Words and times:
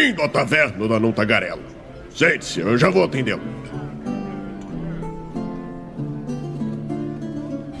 Bem-vindo 0.00 0.22
à 0.22 0.28
taverna 0.30 0.88
da 0.88 0.98
Não 0.98 1.12
Tagarela. 1.12 1.60
Sente-se, 2.08 2.58
eu 2.60 2.78
já 2.78 2.88
vou 2.88 3.04
atendê-lo. 3.04 3.42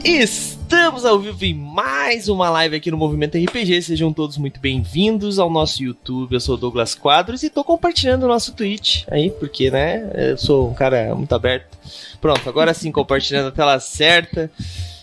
Estamos 0.04 1.06
ao 1.06 1.18
vivo 1.18 1.42
em 1.46 1.54
mais 1.54 2.28
uma 2.28 2.50
live 2.50 2.76
aqui 2.76 2.90
no 2.90 2.98
Movimento 2.98 3.38
RPG. 3.38 3.80
Sejam 3.80 4.12
todos 4.12 4.36
muito 4.36 4.60
bem-vindos 4.60 5.38
ao 5.38 5.48
nosso 5.48 5.82
YouTube. 5.82 6.34
Eu 6.34 6.40
sou 6.40 6.58
Douglas 6.58 6.94
Quadros 6.94 7.42
e 7.42 7.48
tô 7.48 7.64
compartilhando 7.64 8.24
o 8.24 8.28
nosso 8.28 8.52
Twitch 8.52 9.04
aí, 9.10 9.30
porque, 9.30 9.70
né, 9.70 10.10
eu 10.14 10.36
sou 10.36 10.68
um 10.68 10.74
cara 10.74 11.14
muito 11.14 11.34
aberto. 11.34 11.78
Pronto, 12.20 12.46
agora 12.46 12.74
sim, 12.74 12.92
compartilhando 12.92 13.48
a 13.48 13.52
tela 13.52 13.80
certa. 13.80 14.50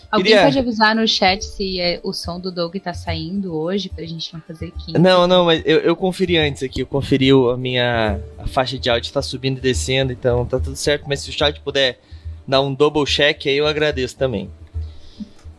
Alguém 0.09 0.27
Queria- 0.34 0.43
pode 0.43 0.57
avisar 0.59 0.95
no 0.95 1.05
chat 1.07 1.43
se 1.43 1.79
é, 1.81 1.99
o 2.02 2.13
som 2.13 2.39
do 2.39 2.49
Doug 2.52 2.75
tá 2.77 2.93
saindo 2.93 3.53
hoje 3.53 3.89
pra 3.89 4.05
gente 4.05 4.33
não 4.33 4.39
fazer 4.41 4.67
aqui. 4.67 4.97
Não, 4.97 5.27
não, 5.27 5.45
mas 5.45 5.61
eu, 5.66 5.80
eu 5.80 5.95
conferi 5.95 6.38
antes 6.38 6.63
aqui, 6.63 6.81
eu 6.81 6.85
conferi 6.88 7.30
a 7.31 7.57
minha 7.57 8.20
a 8.38 8.47
faixa 8.47 8.77
de 8.80 8.89
áudio 8.89 9.11
tá 9.11 9.21
subindo 9.21 9.57
e 9.57 9.61
descendo, 9.61 10.13
então 10.13 10.45
tá 10.45 10.59
tudo 10.59 10.75
certo, 10.77 11.05
mas 11.07 11.20
se 11.20 11.30
o 11.30 11.33
chat 11.33 11.59
puder 11.59 11.99
dar 12.47 12.61
um 12.61 12.73
double 12.73 13.03
check 13.05 13.47
aí, 13.47 13.57
eu 13.57 13.67
agradeço 13.67 14.16
também. 14.16 14.49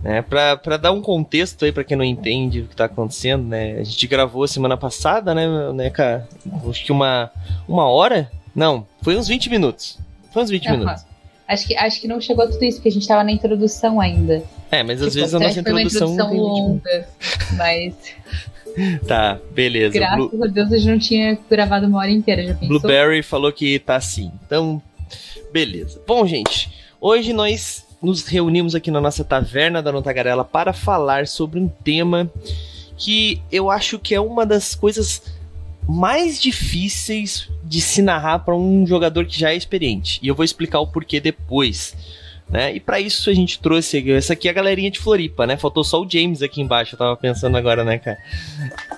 Né, 0.00 0.22
pra, 0.22 0.56
pra 0.56 0.76
dar 0.76 0.92
um 0.92 1.02
contexto 1.02 1.64
aí 1.64 1.72
pra 1.72 1.82
quem 1.82 1.96
não 1.96 2.04
entende 2.04 2.60
o 2.60 2.68
que 2.68 2.76
tá 2.76 2.84
acontecendo, 2.84 3.42
né? 3.48 3.78
A 3.80 3.82
gente 3.82 4.06
gravou 4.06 4.46
semana 4.46 4.76
passada, 4.76 5.34
né, 5.34 5.72
né, 5.72 5.90
cara? 5.90 6.28
Acho 6.70 6.84
que 6.84 6.92
uma, 6.92 7.28
uma 7.66 7.84
hora? 7.88 8.30
Não, 8.54 8.86
foi 9.02 9.16
uns 9.16 9.26
20 9.26 9.50
minutos. 9.50 9.98
Foi 10.32 10.44
uns 10.44 10.50
20 10.50 10.68
Aham. 10.68 10.76
minutos. 10.78 11.04
Acho 11.48 11.66
que, 11.66 11.74
acho 11.76 12.00
que 12.00 12.06
não 12.06 12.20
chegou 12.20 12.44
a 12.44 12.48
tudo 12.48 12.62
isso, 12.64 12.76
porque 12.76 12.90
a 12.90 12.92
gente 12.92 13.08
tava 13.08 13.24
na 13.24 13.32
introdução 13.32 13.98
ainda. 14.00 14.42
É, 14.70 14.82
mas 14.82 15.00
às 15.00 15.08
Tipo, 15.12 15.20
vezes 15.20 15.34
a 15.34 15.38
nossa 15.40 15.62
foi 15.62 15.72
uma 15.72 15.80
introdução. 15.82 16.12
introdução 16.12 16.28
tem 16.28 16.38
20 16.38 16.44
minutos. 16.44 16.82
longa. 16.92 17.08
Mas, 17.56 17.94
Tá, 19.08 19.38
beleza. 19.50 19.98
Blue- 20.14 20.28
graças 20.28 20.42
a 20.42 20.46
Deus, 20.46 20.72
a 20.72 20.76
gente 20.76 20.90
não 20.90 20.98
tinha 20.98 21.38
gravado 21.50 21.86
uma 21.86 21.98
hora 21.98 22.10
inteira, 22.10 22.46
já 22.46 22.54
pensou? 22.54 22.78
Blueberry 22.78 23.22
falou 23.22 23.50
que 23.52 23.78
tá 23.80 23.96
assim. 23.96 24.30
Então, 24.46 24.80
beleza. 25.52 26.00
Bom, 26.06 26.24
gente, 26.26 26.70
hoje 27.00 27.32
nós 27.32 27.84
nos 28.00 28.24
reunimos 28.28 28.74
aqui 28.76 28.90
na 28.90 29.00
nossa 29.00 29.24
taverna 29.24 29.82
da 29.82 29.90
Notagarela 29.90 30.44
para 30.44 30.72
falar 30.72 31.26
sobre 31.26 31.58
um 31.58 31.66
tema 31.66 32.30
que 32.96 33.40
eu 33.50 33.68
acho 33.70 33.98
que 33.98 34.14
é 34.14 34.20
uma 34.20 34.44
das 34.46 34.74
coisas 34.76 35.22
mais 35.88 36.40
difíceis 36.40 37.48
de 37.64 37.80
se 37.80 38.02
narrar 38.02 38.40
para 38.40 38.54
um 38.54 38.86
jogador 38.86 39.24
que 39.24 39.40
já 39.40 39.50
é 39.50 39.56
experiente. 39.56 40.20
E 40.22 40.28
eu 40.28 40.34
vou 40.34 40.44
explicar 40.44 40.80
o 40.80 40.86
porquê 40.86 41.18
depois. 41.18 41.96
Né? 42.48 42.76
E 42.76 42.80
para 42.80 42.98
isso 42.98 43.28
a 43.28 43.34
gente 43.34 43.58
trouxe 43.58 44.10
essa 44.10 44.32
aqui 44.32 44.48
é 44.48 44.50
a 44.50 44.54
galerinha 44.54 44.90
de 44.90 44.98
Floripa, 44.98 45.46
né? 45.46 45.58
Faltou 45.58 45.84
só 45.84 46.00
o 46.00 46.08
James 46.08 46.40
aqui 46.40 46.62
embaixo, 46.62 46.94
eu 46.94 46.98
tava 46.98 47.14
pensando 47.14 47.58
agora, 47.58 47.84
né, 47.84 47.98
cara? 47.98 48.16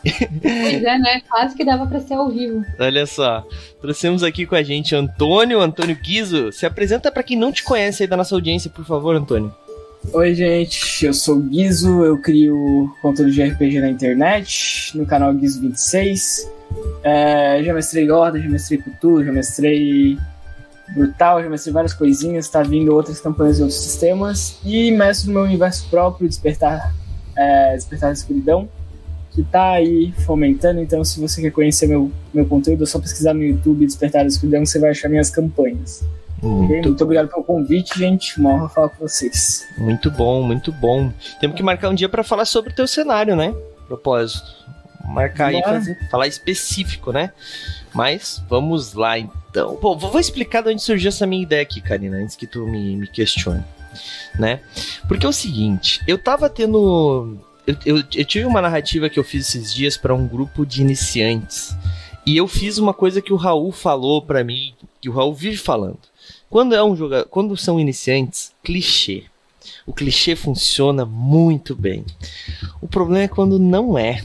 Pois 0.02 0.84
é, 0.84 0.98
né? 0.98 1.20
Quase 1.28 1.56
que 1.56 1.64
dava 1.64 1.84
pra 1.84 1.98
ser 1.98 2.14
ao 2.14 2.30
vivo. 2.30 2.64
Olha 2.78 3.04
só, 3.06 3.44
trouxemos 3.80 4.22
aqui 4.22 4.46
com 4.46 4.54
a 4.54 4.62
gente 4.62 4.94
Antônio, 4.94 5.60
Antônio 5.60 5.96
Guizo. 5.96 6.52
Se 6.52 6.64
apresenta 6.64 7.10
pra 7.10 7.24
quem 7.24 7.36
não 7.36 7.50
te 7.50 7.64
conhece 7.64 8.04
aí 8.04 8.08
da 8.08 8.16
nossa 8.16 8.36
audiência, 8.36 8.70
por 8.70 8.84
favor, 8.84 9.16
Antônio. 9.16 9.52
Oi, 10.08 10.34
gente, 10.34 11.04
eu 11.04 11.12
sou 11.12 11.36
o 11.36 11.40
Guizo, 11.40 12.02
eu 12.02 12.16
crio 12.18 12.90
conteúdo 13.02 13.30
de 13.30 13.42
RPG 13.42 13.80
na 13.80 13.88
internet, 13.90 14.96
no 14.96 15.04
canal 15.04 15.32
Guizo26. 15.34 16.48
É, 17.04 17.62
já 17.62 17.74
mestrei 17.74 18.10
Horda, 18.10 18.40
já 18.40 18.48
mestrei 18.48 18.78
Cthulhu, 18.78 19.24
já 19.24 19.30
mestrei 19.30 20.18
Brutal, 20.94 21.42
já 21.42 21.50
mestrei 21.50 21.72
várias 21.72 21.92
coisinhas, 21.92 22.48
tá 22.48 22.62
vindo 22.62 22.92
outras 22.94 23.20
campanhas 23.20 23.60
em 23.60 23.62
outros 23.62 23.80
sistemas. 23.80 24.58
E 24.64 24.90
mestro 24.90 25.28
no 25.28 25.34
meu 25.34 25.42
universo 25.44 25.86
próprio, 25.90 26.26
Despertar, 26.26 26.94
é, 27.36 27.74
Despertar 27.76 28.08
da 28.08 28.14
Escuridão, 28.14 28.68
que 29.30 29.44
tá 29.44 29.72
aí 29.72 30.12
fomentando. 30.24 30.80
Então, 30.80 31.04
se 31.04 31.20
você 31.20 31.42
quer 31.42 31.52
conhecer 31.52 31.86
meu, 31.86 32.10
meu 32.32 32.46
conteúdo, 32.46 32.84
é 32.84 32.86
só 32.86 32.98
pesquisar 32.98 33.34
no 33.34 33.44
YouTube 33.44 33.86
Despertar 33.86 34.22
da 34.22 34.28
Escuridão, 34.28 34.64
você 34.64 34.78
vai 34.78 34.90
achar 34.90 35.10
minhas 35.10 35.30
campanhas. 35.30 36.02
Muito, 36.42 36.88
Muito 36.88 37.04
obrigado 37.04 37.28
pelo 37.28 37.44
convite, 37.44 37.98
gente. 37.98 38.38
Uma 38.40 38.50
honra 38.50 38.68
falar 38.68 38.88
com 38.90 39.06
vocês. 39.06 39.66
muito 39.76 40.10
bom, 40.10 40.42
muito 40.42 40.72
bom. 40.72 41.12
Temos 41.40 41.56
que 41.56 41.62
marcar 41.62 41.90
um 41.90 41.94
dia 41.94 42.08
pra 42.08 42.22
falar 42.22 42.44
sobre 42.44 42.72
o 42.72 42.74
teu 42.74 42.86
cenário, 42.86 43.36
né? 43.36 43.54
Propósito. 43.86 44.48
Marcar 45.04 45.48
aí, 45.48 45.60
Bora. 45.60 45.74
fazer, 45.74 45.98
falar 46.10 46.26
específico, 46.28 47.12
né? 47.12 47.32
Mas 47.92 48.42
vamos 48.48 48.94
lá 48.94 49.18
então. 49.18 49.76
Bom, 49.80 49.98
vou 49.98 50.20
explicar 50.20 50.62
de 50.62 50.70
onde 50.70 50.82
surgiu 50.82 51.08
essa 51.08 51.26
minha 51.26 51.42
ideia 51.42 51.62
aqui, 51.62 51.80
Karina, 51.80 52.16
antes 52.16 52.36
que 52.36 52.46
tu 52.46 52.66
me, 52.66 52.96
me 52.96 53.06
questione. 53.08 53.64
Né? 54.38 54.60
Porque 55.08 55.26
é 55.26 55.28
o 55.28 55.32
seguinte, 55.32 56.00
eu 56.06 56.16
tava 56.16 56.48
tendo. 56.48 57.36
Eu, 57.66 57.76
eu, 57.84 57.96
eu 57.96 58.24
tive 58.24 58.44
uma 58.44 58.62
narrativa 58.62 59.10
que 59.10 59.18
eu 59.18 59.24
fiz 59.24 59.48
esses 59.48 59.74
dias 59.74 59.96
pra 59.96 60.14
um 60.14 60.26
grupo 60.26 60.64
de 60.64 60.80
iniciantes. 60.80 61.76
E 62.24 62.36
eu 62.36 62.46
fiz 62.46 62.78
uma 62.78 62.94
coisa 62.94 63.20
que 63.20 63.32
o 63.32 63.36
Raul 63.36 63.72
falou 63.72 64.22
pra 64.22 64.44
mim, 64.44 64.74
que 65.00 65.08
o 65.08 65.12
Raul 65.12 65.34
vive 65.34 65.56
falando. 65.56 65.98
Quando 66.50 66.74
é 66.74 66.82
um 66.82 66.96
jogador, 66.96 67.28
quando 67.28 67.56
são 67.56 67.78
iniciantes, 67.78 68.52
clichê. 68.64 69.22
O 69.86 69.92
clichê 69.92 70.34
funciona 70.34 71.06
muito 71.06 71.76
bem. 71.76 72.04
O 72.80 72.88
problema 72.88 73.22
é 73.22 73.28
quando 73.28 73.56
não 73.56 73.96
é. 73.96 74.24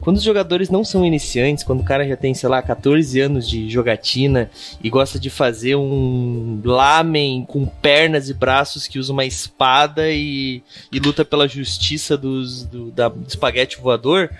Quando 0.00 0.16
os 0.16 0.22
jogadores 0.22 0.70
não 0.70 0.82
são 0.82 1.04
iniciantes, 1.04 1.62
quando 1.62 1.80
o 1.80 1.84
cara 1.84 2.08
já 2.08 2.16
tem, 2.16 2.32
sei 2.32 2.48
lá, 2.48 2.62
14 2.62 3.20
anos 3.20 3.48
de 3.48 3.68
jogatina 3.70 4.50
e 4.82 4.88
gosta 4.88 5.18
de 5.18 5.28
fazer 5.28 5.76
um 5.76 6.60
lamen 6.64 7.44
com 7.44 7.66
pernas 7.66 8.30
e 8.30 8.34
braços 8.34 8.86
que 8.86 8.98
usa 8.98 9.12
uma 9.12 9.24
espada 9.24 10.10
e, 10.10 10.62
e 10.90 10.98
luta 10.98 11.24
pela 11.24 11.46
justiça 11.46 12.16
dos, 12.16 12.64
do, 12.64 12.90
da, 12.90 13.08
do 13.08 13.28
espaguete 13.28 13.78
voador, 13.78 14.30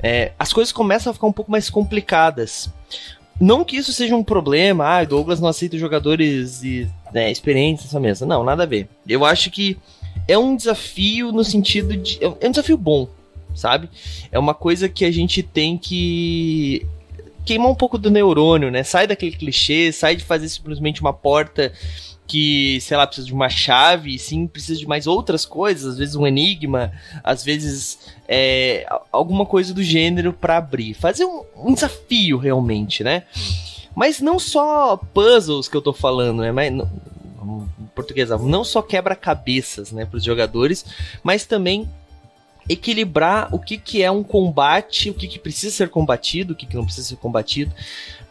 é, 0.00 0.32
as 0.38 0.52
coisas 0.52 0.72
começam 0.72 1.10
a 1.10 1.14
ficar 1.14 1.26
um 1.26 1.32
pouco 1.32 1.50
mais 1.50 1.70
complicadas. 1.70 2.68
Não 3.40 3.64
que 3.64 3.76
isso 3.76 3.92
seja 3.92 4.14
um 4.14 4.22
problema, 4.22 4.86
ah, 4.86 5.04
Douglas 5.04 5.40
não 5.40 5.48
aceita 5.48 5.76
jogadores 5.76 6.62
e, 6.62 6.88
né, 7.12 7.30
experientes 7.30 7.84
nessa 7.84 7.98
mesa. 7.98 8.24
Não, 8.24 8.44
nada 8.44 8.62
a 8.62 8.66
ver. 8.66 8.88
Eu 9.08 9.24
acho 9.24 9.50
que 9.50 9.76
é 10.28 10.38
um 10.38 10.56
desafio 10.56 11.32
no 11.32 11.44
sentido 11.44 11.96
de. 11.96 12.18
É 12.22 12.28
um 12.28 12.50
desafio 12.50 12.76
bom, 12.76 13.08
sabe? 13.54 13.88
É 14.30 14.38
uma 14.38 14.54
coisa 14.54 14.88
que 14.88 15.04
a 15.04 15.10
gente 15.10 15.42
tem 15.42 15.76
que 15.76 16.86
queimar 17.44 17.70
um 17.70 17.74
pouco 17.74 17.98
do 17.98 18.10
neurônio, 18.10 18.70
né? 18.70 18.82
Sai 18.82 19.06
daquele 19.06 19.36
clichê, 19.36 19.92
sai 19.92 20.16
de 20.16 20.24
fazer 20.24 20.48
simplesmente 20.48 21.00
uma 21.00 21.12
porta 21.12 21.72
que, 22.26 22.80
sei 22.80 22.96
lá, 22.96 23.06
precisa 23.06 23.26
de 23.26 23.34
uma 23.34 23.48
chave, 23.48 24.18
sim 24.18 24.46
precisa 24.46 24.78
de 24.78 24.86
mais 24.86 25.06
outras 25.06 25.44
coisas, 25.44 25.92
às 25.92 25.98
vezes 25.98 26.14
um 26.14 26.26
enigma, 26.26 26.92
às 27.22 27.44
vezes 27.44 27.98
é, 28.26 28.86
alguma 29.12 29.44
coisa 29.44 29.74
do 29.74 29.82
gênero 29.82 30.32
pra 30.32 30.56
abrir. 30.56 30.94
Fazer 30.94 31.24
um, 31.24 31.44
um 31.56 31.74
desafio 31.74 32.38
realmente, 32.38 33.04
né? 33.04 33.24
Mas 33.94 34.20
não 34.20 34.38
só 34.38 34.96
puzzles 34.96 35.68
que 35.68 35.76
eu 35.76 35.82
tô 35.82 35.92
falando, 35.92 36.40
né? 36.40 36.50
Mas, 36.50 36.72
não, 36.72 36.90
português, 37.94 38.30
não 38.30 38.64
só 38.64 38.82
quebra-cabeças, 38.82 39.92
né, 39.92 40.04
pros 40.04 40.24
jogadores, 40.24 40.84
mas 41.22 41.46
também 41.46 41.88
equilibrar 42.68 43.54
o 43.54 43.58
que, 43.58 43.76
que 43.76 44.02
é 44.02 44.10
um 44.10 44.22
combate, 44.22 45.10
o 45.10 45.14
que, 45.14 45.28
que 45.28 45.38
precisa 45.38 45.74
ser 45.74 45.90
combatido, 45.90 46.54
o 46.54 46.56
que, 46.56 46.66
que 46.66 46.76
não 46.76 46.84
precisa 46.84 47.08
ser 47.08 47.16
combatido. 47.16 47.72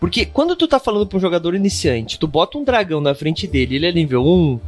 Porque 0.03 0.25
quando 0.25 0.57
tu 0.57 0.67
tá 0.67 0.81
falando 0.81 1.07
pra 1.07 1.17
um 1.17 1.21
jogador 1.21 1.55
iniciante, 1.55 2.19
tu 2.19 2.27
bota 2.27 2.57
um 2.57 2.63
dragão 2.65 2.99
na 2.99 3.15
frente 3.15 3.47
dele, 3.47 3.77
ele 3.77 3.87
é 3.87 3.91
nível 3.93 4.27
1, 4.27 4.59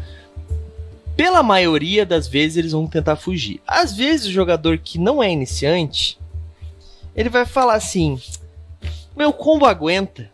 pela 1.13 1.43
maioria 1.43 2.05
das 2.05 2.25
vezes 2.25 2.55
eles 2.55 2.71
vão 2.71 2.87
tentar 2.87 3.17
fugir. 3.17 3.59
Às 3.67 3.91
vezes 3.91 4.27
o 4.27 4.31
jogador 4.31 4.77
que 4.77 4.97
não 4.97 5.21
é 5.21 5.29
iniciante, 5.29 6.17
ele 7.13 7.27
vai 7.27 7.45
falar 7.45 7.73
assim: 7.73 8.17
meu 9.13 9.33
combo 9.33 9.65
aguenta. 9.65 10.31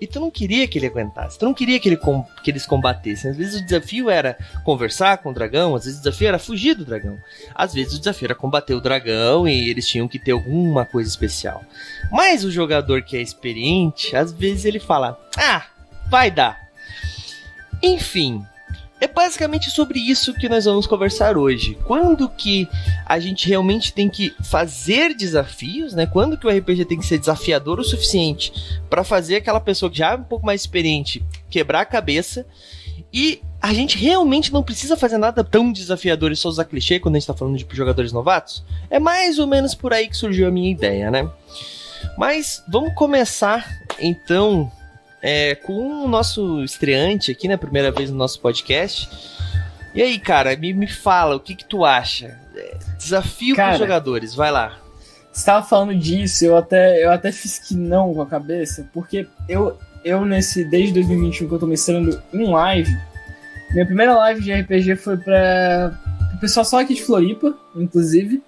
E 0.00 0.06
tu 0.06 0.20
não 0.20 0.30
queria 0.30 0.66
que 0.68 0.78
ele 0.78 0.86
aguentasse, 0.86 1.38
tu 1.38 1.44
não 1.44 1.52
queria 1.52 1.80
que, 1.80 1.88
ele 1.88 1.96
com- 1.96 2.24
que 2.44 2.50
eles 2.50 2.64
combatessem. 2.64 3.30
Às 3.30 3.36
vezes 3.36 3.60
o 3.60 3.64
desafio 3.64 4.08
era 4.08 4.38
conversar 4.64 5.18
com 5.18 5.30
o 5.30 5.34
dragão, 5.34 5.74
às 5.74 5.84
vezes 5.84 5.98
o 5.98 6.02
desafio 6.04 6.28
era 6.28 6.38
fugir 6.38 6.74
do 6.74 6.84
dragão. 6.84 7.18
Às 7.54 7.74
vezes 7.74 7.94
o 7.94 7.98
desafio 7.98 8.26
era 8.26 8.34
combater 8.34 8.74
o 8.74 8.80
dragão 8.80 9.48
e 9.48 9.68
eles 9.70 9.86
tinham 9.88 10.06
que 10.06 10.18
ter 10.18 10.32
alguma 10.32 10.84
coisa 10.84 11.08
especial. 11.10 11.64
Mas 12.12 12.44
o 12.44 12.50
jogador 12.50 13.02
que 13.02 13.16
é 13.16 13.20
experiente, 13.20 14.14
às 14.14 14.32
vezes 14.32 14.64
ele 14.64 14.78
fala: 14.78 15.18
Ah, 15.36 15.64
vai 16.08 16.30
dar. 16.30 16.58
Enfim, 17.82 18.44
é 19.00 19.06
basicamente 19.06 19.70
sobre 19.70 19.98
isso 19.98 20.34
que 20.34 20.48
nós 20.48 20.64
vamos 20.64 20.86
conversar 20.86 21.36
hoje. 21.36 21.78
Quando 21.84 22.28
que 22.28 22.68
a 23.06 23.18
gente 23.18 23.48
realmente 23.48 23.92
tem 23.92 24.08
que 24.08 24.34
fazer 24.42 25.14
desafios, 25.14 25.94
né? 25.94 26.06
Quando 26.06 26.36
que 26.36 26.46
o 26.46 26.50
RPG 26.50 26.84
tem 26.84 26.98
que 26.98 27.06
ser 27.06 27.18
desafiador 27.18 27.78
o 27.78 27.84
suficiente 27.84 28.52
para 28.90 29.04
fazer 29.04 29.36
aquela 29.36 29.60
pessoa 29.60 29.90
que 29.90 29.98
já 29.98 30.12
é 30.12 30.16
um 30.16 30.24
pouco 30.24 30.44
mais 30.44 30.62
experiente 30.62 31.22
quebrar 31.48 31.82
a 31.82 31.86
cabeça 31.86 32.44
e 33.12 33.40
a 33.60 33.72
gente 33.72 33.96
realmente 33.96 34.52
não 34.52 34.62
precisa 34.62 34.96
fazer 34.96 35.18
nada 35.18 35.42
tão 35.42 35.72
desafiador 35.72 36.30
e 36.30 36.36
só 36.36 36.48
usar 36.48 36.64
clichê 36.64 37.00
quando 37.00 37.16
a 37.16 37.18
gente 37.18 37.26
tá 37.26 37.34
falando 37.34 37.56
de 37.56 37.66
jogadores 37.72 38.12
novatos? 38.12 38.64
É 38.90 38.98
mais 38.98 39.38
ou 39.38 39.46
menos 39.46 39.74
por 39.74 39.92
aí 39.92 40.08
que 40.08 40.16
surgiu 40.16 40.46
a 40.46 40.50
minha 40.50 40.70
ideia, 40.70 41.10
né? 41.10 41.28
Mas 42.16 42.62
vamos 42.68 42.94
começar 42.94 43.66
então 43.98 44.70
é, 45.22 45.54
com 45.54 46.04
o 46.04 46.08
nosso 46.08 46.62
estreante 46.62 47.30
aqui, 47.30 47.48
né? 47.48 47.56
Primeira 47.56 47.90
vez 47.90 48.10
no 48.10 48.16
nosso 48.16 48.40
podcast. 48.40 49.08
E 49.94 50.02
aí, 50.02 50.18
cara, 50.18 50.56
me, 50.56 50.72
me 50.72 50.86
fala, 50.86 51.36
o 51.36 51.40
que 51.40 51.54
que 51.54 51.64
tu 51.64 51.84
acha? 51.84 52.38
É, 52.54 52.76
desafio 52.98 53.54
para 53.54 53.72
os 53.72 53.78
jogadores, 53.78 54.34
vai 54.34 54.50
lá. 54.50 54.78
você 55.32 55.44
tava 55.44 55.66
falando 55.66 55.94
disso, 55.94 56.44
eu 56.44 56.56
até, 56.56 57.04
eu 57.04 57.10
até 57.10 57.32
fiz 57.32 57.58
que 57.58 57.74
não 57.74 58.14
com 58.14 58.22
a 58.22 58.26
cabeça, 58.26 58.88
porque 58.92 59.26
eu, 59.48 59.78
eu 60.04 60.24
nesse, 60.24 60.64
desde 60.64 60.94
2021 60.94 61.48
que 61.48 61.54
eu 61.54 61.58
tô 61.58 61.66
mestrando 61.66 62.22
em 62.32 62.46
live, 62.46 62.96
minha 63.70 63.86
primeira 63.86 64.14
live 64.14 64.40
de 64.40 64.52
RPG 64.52 64.96
foi 64.96 65.16
pra 65.16 65.98
o 66.34 66.40
pessoal 66.40 66.64
só 66.64 66.80
aqui 66.80 66.94
de 66.94 67.02
Floripa, 67.02 67.52
inclusive, 67.74 68.42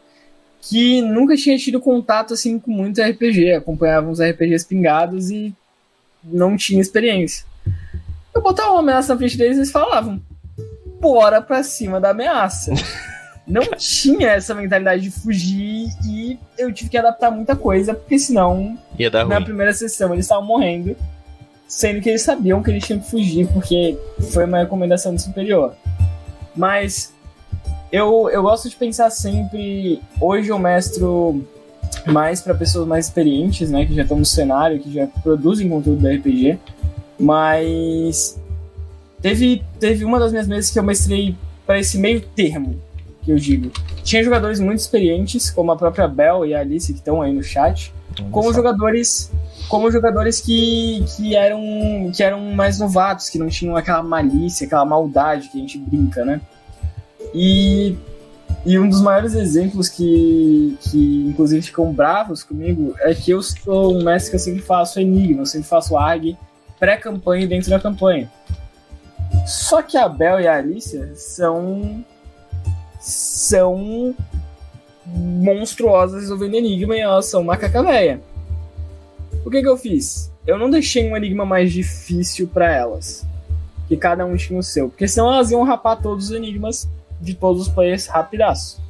que 0.62 1.02
nunca 1.02 1.36
tinha 1.36 1.58
tido 1.58 1.80
contato 1.80 2.34
assim 2.34 2.58
com 2.58 2.70
muito 2.70 3.02
RPG, 3.02 3.54
acompanhava 3.54 4.08
uns 4.08 4.20
RPGs 4.20 4.66
pingados 4.66 5.30
e 5.30 5.52
não 6.22 6.56
tinha 6.56 6.80
experiência. 6.80 7.44
Eu 8.34 8.42
botava 8.42 8.70
uma 8.72 8.80
ameaça 8.80 9.12
na 9.12 9.18
frente 9.18 9.36
deles 9.36 9.56
e 9.56 9.60
eles 9.60 9.70
falavam: 9.70 10.20
bora 11.00 11.40
pra 11.40 11.62
cima 11.62 12.00
da 12.00 12.10
ameaça. 12.10 12.72
não 13.46 13.62
tinha 13.76 14.28
essa 14.28 14.54
mentalidade 14.54 15.02
de 15.02 15.10
fugir 15.10 15.88
e 16.06 16.38
eu 16.56 16.72
tive 16.72 16.90
que 16.90 16.96
adaptar 16.96 17.30
muita 17.30 17.56
coisa, 17.56 17.94
porque 17.94 18.18
senão, 18.18 18.78
na 19.26 19.36
ruim. 19.36 19.44
primeira 19.44 19.72
sessão, 19.72 20.12
eles 20.12 20.24
estavam 20.24 20.44
morrendo, 20.44 20.96
sendo 21.66 22.00
que 22.00 22.08
eles 22.08 22.22
sabiam 22.22 22.62
que 22.62 22.70
eles 22.70 22.84
tinham 22.84 23.00
que 23.00 23.10
fugir, 23.10 23.48
porque 23.48 23.98
foi 24.32 24.44
uma 24.44 24.58
recomendação 24.58 25.14
do 25.14 25.20
superior. 25.20 25.74
Mas 26.54 27.12
eu, 27.90 28.30
eu 28.30 28.42
gosto 28.42 28.68
de 28.68 28.76
pensar 28.76 29.10
sempre. 29.10 30.00
Hoje 30.20 30.48
eu 30.48 30.58
mestro 30.58 31.44
mais 32.06 32.40
para 32.40 32.54
pessoas 32.54 32.86
mais 32.86 33.06
experientes, 33.06 33.70
né? 33.70 33.84
Que 33.84 33.94
já 33.94 34.02
estão 34.02 34.18
no 34.18 34.24
cenário, 34.24 34.80
que 34.80 34.92
já 34.92 35.06
produzem 35.06 35.68
conteúdo 35.68 36.00
do 36.00 36.08
RPG. 36.08 36.58
Mas 37.18 38.40
teve, 39.20 39.62
teve 39.78 40.04
uma 40.04 40.18
das 40.18 40.32
minhas 40.32 40.48
mesas 40.48 40.70
que 40.70 40.78
eu 40.78 40.82
mestrei 40.82 41.36
para 41.66 41.78
esse 41.78 41.98
meio 41.98 42.20
termo, 42.20 42.80
que 43.22 43.30
eu 43.30 43.36
digo. 43.36 43.70
Tinha 44.02 44.24
jogadores 44.24 44.58
muito 44.58 44.78
experientes, 44.78 45.50
como 45.50 45.70
a 45.72 45.76
própria 45.76 46.08
Bel 46.08 46.46
e 46.46 46.54
a 46.54 46.60
Alice, 46.60 46.92
que 46.92 46.98
estão 46.98 47.20
aí 47.20 47.32
no 47.32 47.42
chat, 47.42 47.92
como 48.30 48.52
jogadores 48.52 49.30
como 49.70 49.88
jogadores 49.88 50.40
que, 50.40 51.04
que, 51.16 51.36
eram, 51.36 52.10
que 52.12 52.24
eram 52.24 52.40
mais 52.40 52.80
novatos, 52.80 53.28
que 53.28 53.38
não 53.38 53.46
tinham 53.46 53.76
aquela 53.76 54.02
malícia, 54.02 54.66
aquela 54.66 54.84
maldade 54.84 55.48
que 55.48 55.58
a 55.58 55.60
gente 55.60 55.78
brinca, 55.78 56.24
né? 56.24 56.40
E, 57.32 57.96
e 58.64 58.78
um 58.78 58.88
dos 58.88 59.00
maiores 59.00 59.34
exemplos 59.34 59.88
que, 59.88 60.76
que, 60.80 61.24
inclusive, 61.26 61.62
ficam 61.62 61.92
bravos 61.92 62.42
comigo 62.42 62.94
é 63.00 63.14
que 63.14 63.30
eu 63.30 63.42
sou 63.42 63.96
um 63.96 64.04
mestre 64.04 64.30
que 64.30 64.36
eu 64.36 64.40
sempre 64.40 64.60
faço 64.60 65.00
enigma, 65.00 65.42
eu 65.42 65.46
sempre 65.46 65.66
faço 65.66 65.96
ARG 65.96 66.36
pré-campanha 66.78 67.44
e 67.44 67.48
dentro 67.48 67.70
da 67.70 67.80
campanha. 67.80 68.30
Só 69.46 69.82
que 69.82 69.96
a 69.96 70.08
Bel 70.08 70.40
e 70.40 70.46
a 70.46 70.56
Alicia 70.56 71.12
são. 71.14 72.04
são 72.98 74.14
monstruosas 75.06 76.22
resolvendo 76.22 76.54
enigma 76.54 76.96
e 76.96 77.00
elas 77.00 77.26
são 77.26 77.42
macaca 77.42 77.82
véia. 77.82 78.20
O 79.44 79.50
que 79.50 79.62
que 79.62 79.68
eu 79.68 79.76
fiz? 79.76 80.30
Eu 80.46 80.58
não 80.58 80.70
deixei 80.70 81.10
um 81.10 81.16
enigma 81.16 81.44
mais 81.44 81.72
difícil 81.72 82.46
para 82.46 82.70
elas. 82.70 83.26
Que 83.88 83.96
cada 83.96 84.24
um 84.24 84.36
tinha 84.36 84.58
o 84.58 84.62
seu. 84.62 84.88
Porque 84.88 85.08
senão 85.08 85.32
elas 85.32 85.50
iam 85.50 85.64
rapar 85.64 86.00
todos 86.00 86.26
os 86.26 86.30
enigmas 86.30 86.88
de 87.20 87.34
todos 87.34 87.62
os 87.62 87.68
players 87.68 88.06
rapidaço. 88.06 88.80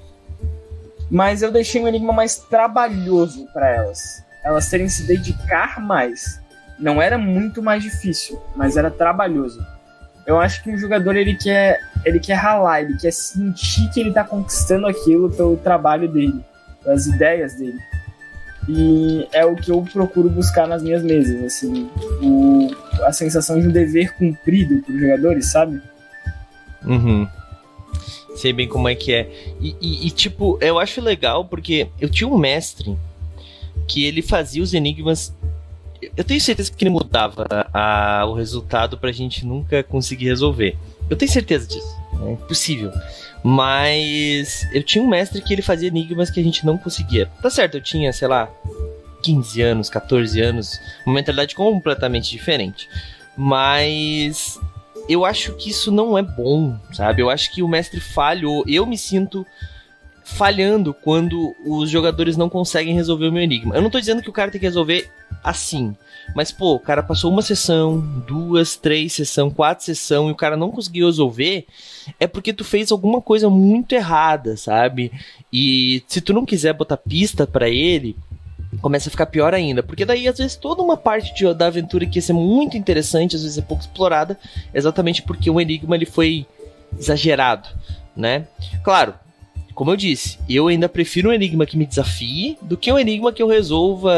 Mas 1.10 1.42
eu 1.42 1.50
deixei 1.50 1.82
um 1.82 1.88
enigma 1.88 2.12
mais 2.12 2.36
trabalhoso 2.36 3.46
para 3.52 3.68
elas. 3.68 4.24
Elas 4.44 4.70
terem 4.70 4.88
se 4.88 5.02
dedicar 5.06 5.80
mais. 5.80 6.40
Não 6.78 7.02
era 7.02 7.18
muito 7.18 7.60
mais 7.62 7.82
difícil, 7.82 8.40
mas 8.54 8.76
era 8.76 8.90
trabalhoso. 8.90 9.60
Eu 10.24 10.38
acho 10.38 10.62
que 10.62 10.70
um 10.70 10.78
jogador 10.78 11.16
ele 11.16 11.34
quer, 11.34 11.80
ele 12.04 12.20
quer 12.20 12.34
ralar, 12.34 12.82
ele 12.82 12.96
quer 12.96 13.12
sentir 13.12 13.90
que 13.90 14.00
ele 14.00 14.12
tá 14.12 14.22
conquistando 14.22 14.86
aquilo 14.86 15.30
pelo 15.30 15.56
trabalho 15.56 16.08
dele, 16.08 16.44
pelas 16.82 17.06
ideias 17.06 17.54
dele. 17.54 17.78
E 18.68 19.26
é 19.32 19.44
o 19.44 19.56
que 19.56 19.72
eu 19.72 19.82
procuro 19.92 20.30
buscar 20.30 20.68
nas 20.68 20.82
minhas 20.82 21.02
mesas, 21.02 21.42
assim, 21.42 21.90
o, 22.22 22.68
a 23.04 23.12
sensação 23.12 23.60
de 23.60 23.66
um 23.66 23.72
dever 23.72 24.14
cumprido 24.14 24.80
para 24.82 24.94
os 24.94 25.00
jogadores, 25.00 25.50
sabe? 25.50 25.82
Uhum 26.84 27.26
sei 28.34 28.52
bem 28.52 28.68
como 28.68 28.88
é 28.88 28.94
que 28.94 29.12
é. 29.12 29.30
E, 29.60 29.76
e, 29.80 30.06
e, 30.06 30.10
tipo, 30.10 30.58
eu 30.60 30.78
acho 30.78 31.00
legal 31.00 31.44
porque 31.44 31.88
eu 32.00 32.08
tinha 32.08 32.28
um 32.28 32.38
mestre 32.38 32.96
que 33.86 34.04
ele 34.04 34.22
fazia 34.22 34.62
os 34.62 34.74
enigmas. 34.74 35.34
Eu 36.16 36.24
tenho 36.24 36.40
certeza 36.40 36.72
que 36.72 36.82
ele 36.82 36.90
mudava 36.90 37.46
a, 37.72 38.24
o 38.26 38.34
resultado 38.34 38.96
pra 38.96 39.12
gente 39.12 39.44
nunca 39.44 39.82
conseguir 39.82 40.26
resolver. 40.26 40.76
Eu 41.08 41.16
tenho 41.16 41.30
certeza 41.30 41.66
disso. 41.66 41.96
É 42.26 42.32
impossível. 42.32 42.90
Mas 43.42 44.66
eu 44.72 44.82
tinha 44.82 45.02
um 45.02 45.08
mestre 45.08 45.40
que 45.42 45.52
ele 45.52 45.62
fazia 45.62 45.88
enigmas 45.88 46.30
que 46.30 46.40
a 46.40 46.42
gente 46.42 46.64
não 46.64 46.78
conseguia. 46.78 47.26
Tá 47.42 47.50
certo, 47.50 47.76
eu 47.76 47.82
tinha, 47.82 48.12
sei 48.12 48.28
lá, 48.28 48.50
15 49.22 49.62
anos, 49.62 49.90
14 49.90 50.40
anos, 50.40 50.80
uma 51.06 51.14
mentalidade 51.14 51.54
completamente 51.54 52.30
diferente. 52.30 52.88
Mas 53.36 54.58
eu 55.10 55.24
acho 55.24 55.54
que 55.54 55.70
isso 55.70 55.90
não 55.90 56.16
é 56.16 56.22
bom, 56.22 56.78
sabe? 56.92 57.20
Eu 57.20 57.28
acho 57.28 57.52
que 57.52 57.62
o 57.62 57.68
mestre 57.68 57.98
falhou. 58.00 58.64
Eu 58.66 58.86
me 58.86 58.96
sinto 58.96 59.44
falhando 60.22 60.94
quando 60.94 61.54
os 61.66 61.90
jogadores 61.90 62.36
não 62.36 62.48
conseguem 62.48 62.94
resolver 62.94 63.26
o 63.26 63.32
meu 63.32 63.42
enigma. 63.42 63.74
Eu 63.74 63.82
não 63.82 63.90
tô 63.90 63.98
dizendo 63.98 64.22
que 64.22 64.30
o 64.30 64.32
cara 64.32 64.50
tem 64.50 64.60
que 64.60 64.66
resolver 64.66 65.10
assim. 65.42 65.96
Mas, 66.34 66.52
pô, 66.52 66.74
o 66.74 66.80
cara 66.80 67.02
passou 67.02 67.32
uma 67.32 67.42
sessão, 67.42 67.98
duas, 68.26 68.76
três 68.76 69.12
sessão, 69.12 69.50
quatro 69.50 69.84
sessão 69.84 70.28
e 70.28 70.32
o 70.32 70.36
cara 70.36 70.56
não 70.56 70.70
conseguiu 70.70 71.06
resolver, 71.06 71.66
é 72.20 72.26
porque 72.26 72.52
tu 72.52 72.62
fez 72.62 72.92
alguma 72.92 73.20
coisa 73.20 73.50
muito 73.50 73.92
errada, 73.92 74.56
sabe? 74.56 75.10
E 75.52 76.04
se 76.06 76.20
tu 76.20 76.32
não 76.32 76.46
quiser 76.46 76.72
botar 76.72 76.96
pista 76.96 77.46
para 77.46 77.68
ele, 77.68 78.16
começa 78.80 79.08
a 79.08 79.10
ficar 79.10 79.26
pior 79.26 79.54
ainda. 79.54 79.82
Porque 79.82 80.04
daí, 80.04 80.28
às 80.28 80.38
vezes, 80.38 80.56
toda 80.56 80.82
uma 80.82 80.96
parte 80.96 81.34
de, 81.34 81.52
da 81.54 81.66
aventura 81.66 82.06
que 82.06 82.18
ia 82.18 82.22
ser 82.22 82.32
muito 82.32 82.76
interessante, 82.76 83.36
às 83.36 83.42
vezes 83.42 83.58
é 83.58 83.62
pouco 83.62 83.82
explorada, 83.82 84.38
exatamente 84.72 85.22
porque 85.22 85.50
o 85.50 85.60
enigma 85.60 85.96
ele 85.96 86.06
foi 86.06 86.46
exagerado, 86.98 87.68
né? 88.16 88.46
Claro, 88.82 89.14
como 89.74 89.90
eu 89.90 89.96
disse, 89.96 90.38
eu 90.48 90.68
ainda 90.68 90.88
prefiro 90.88 91.30
um 91.30 91.32
enigma 91.32 91.66
que 91.66 91.76
me 91.76 91.86
desafie 91.86 92.58
do 92.60 92.76
que 92.76 92.92
um 92.92 92.98
enigma 92.98 93.32
que 93.32 93.42
eu 93.42 93.48
resolva, 93.48 94.12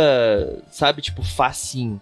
sabe, 0.70 1.02
tipo, 1.02 1.22
facinho. 1.22 2.00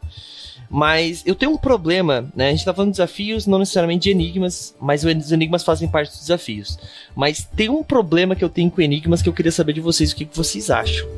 Mas 0.72 1.24
eu 1.26 1.34
tenho 1.34 1.50
um 1.50 1.58
problema, 1.58 2.30
né? 2.34 2.48
A 2.48 2.50
gente 2.52 2.64
tá 2.64 2.72
falando 2.72 2.92
de 2.92 2.98
desafios, 2.98 3.44
não 3.44 3.58
necessariamente 3.58 4.04
de 4.04 4.10
enigmas, 4.10 4.74
mas 4.80 5.04
os 5.04 5.32
enigmas 5.32 5.64
fazem 5.64 5.88
parte 5.88 6.10
dos 6.10 6.20
desafios. 6.20 6.78
Mas 7.14 7.44
tem 7.44 7.68
um 7.68 7.82
problema 7.82 8.36
que 8.36 8.44
eu 8.44 8.48
tenho 8.48 8.70
com 8.70 8.80
enigmas 8.80 9.20
que 9.20 9.28
eu 9.28 9.32
queria 9.32 9.50
saber 9.50 9.72
de 9.72 9.80
vocês, 9.80 10.12
o 10.12 10.16
que, 10.16 10.24
que 10.24 10.36
vocês 10.36 10.70
acham. 10.70 11.08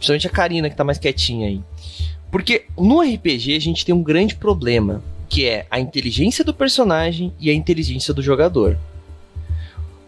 Principalmente 0.00 0.26
a 0.26 0.30
Karina, 0.30 0.70
que 0.70 0.76
tá 0.76 0.82
mais 0.82 0.96
quietinha 0.96 1.46
aí. 1.46 1.60
Porque 2.32 2.64
no 2.78 3.02
RPG 3.02 3.54
a 3.54 3.60
gente 3.60 3.84
tem 3.84 3.94
um 3.94 4.02
grande 4.02 4.34
problema, 4.34 5.02
que 5.28 5.46
é 5.46 5.66
a 5.70 5.78
inteligência 5.78 6.42
do 6.42 6.54
personagem 6.54 7.34
e 7.38 7.50
a 7.50 7.54
inteligência 7.54 8.14
do 8.14 8.22
jogador. 8.22 8.78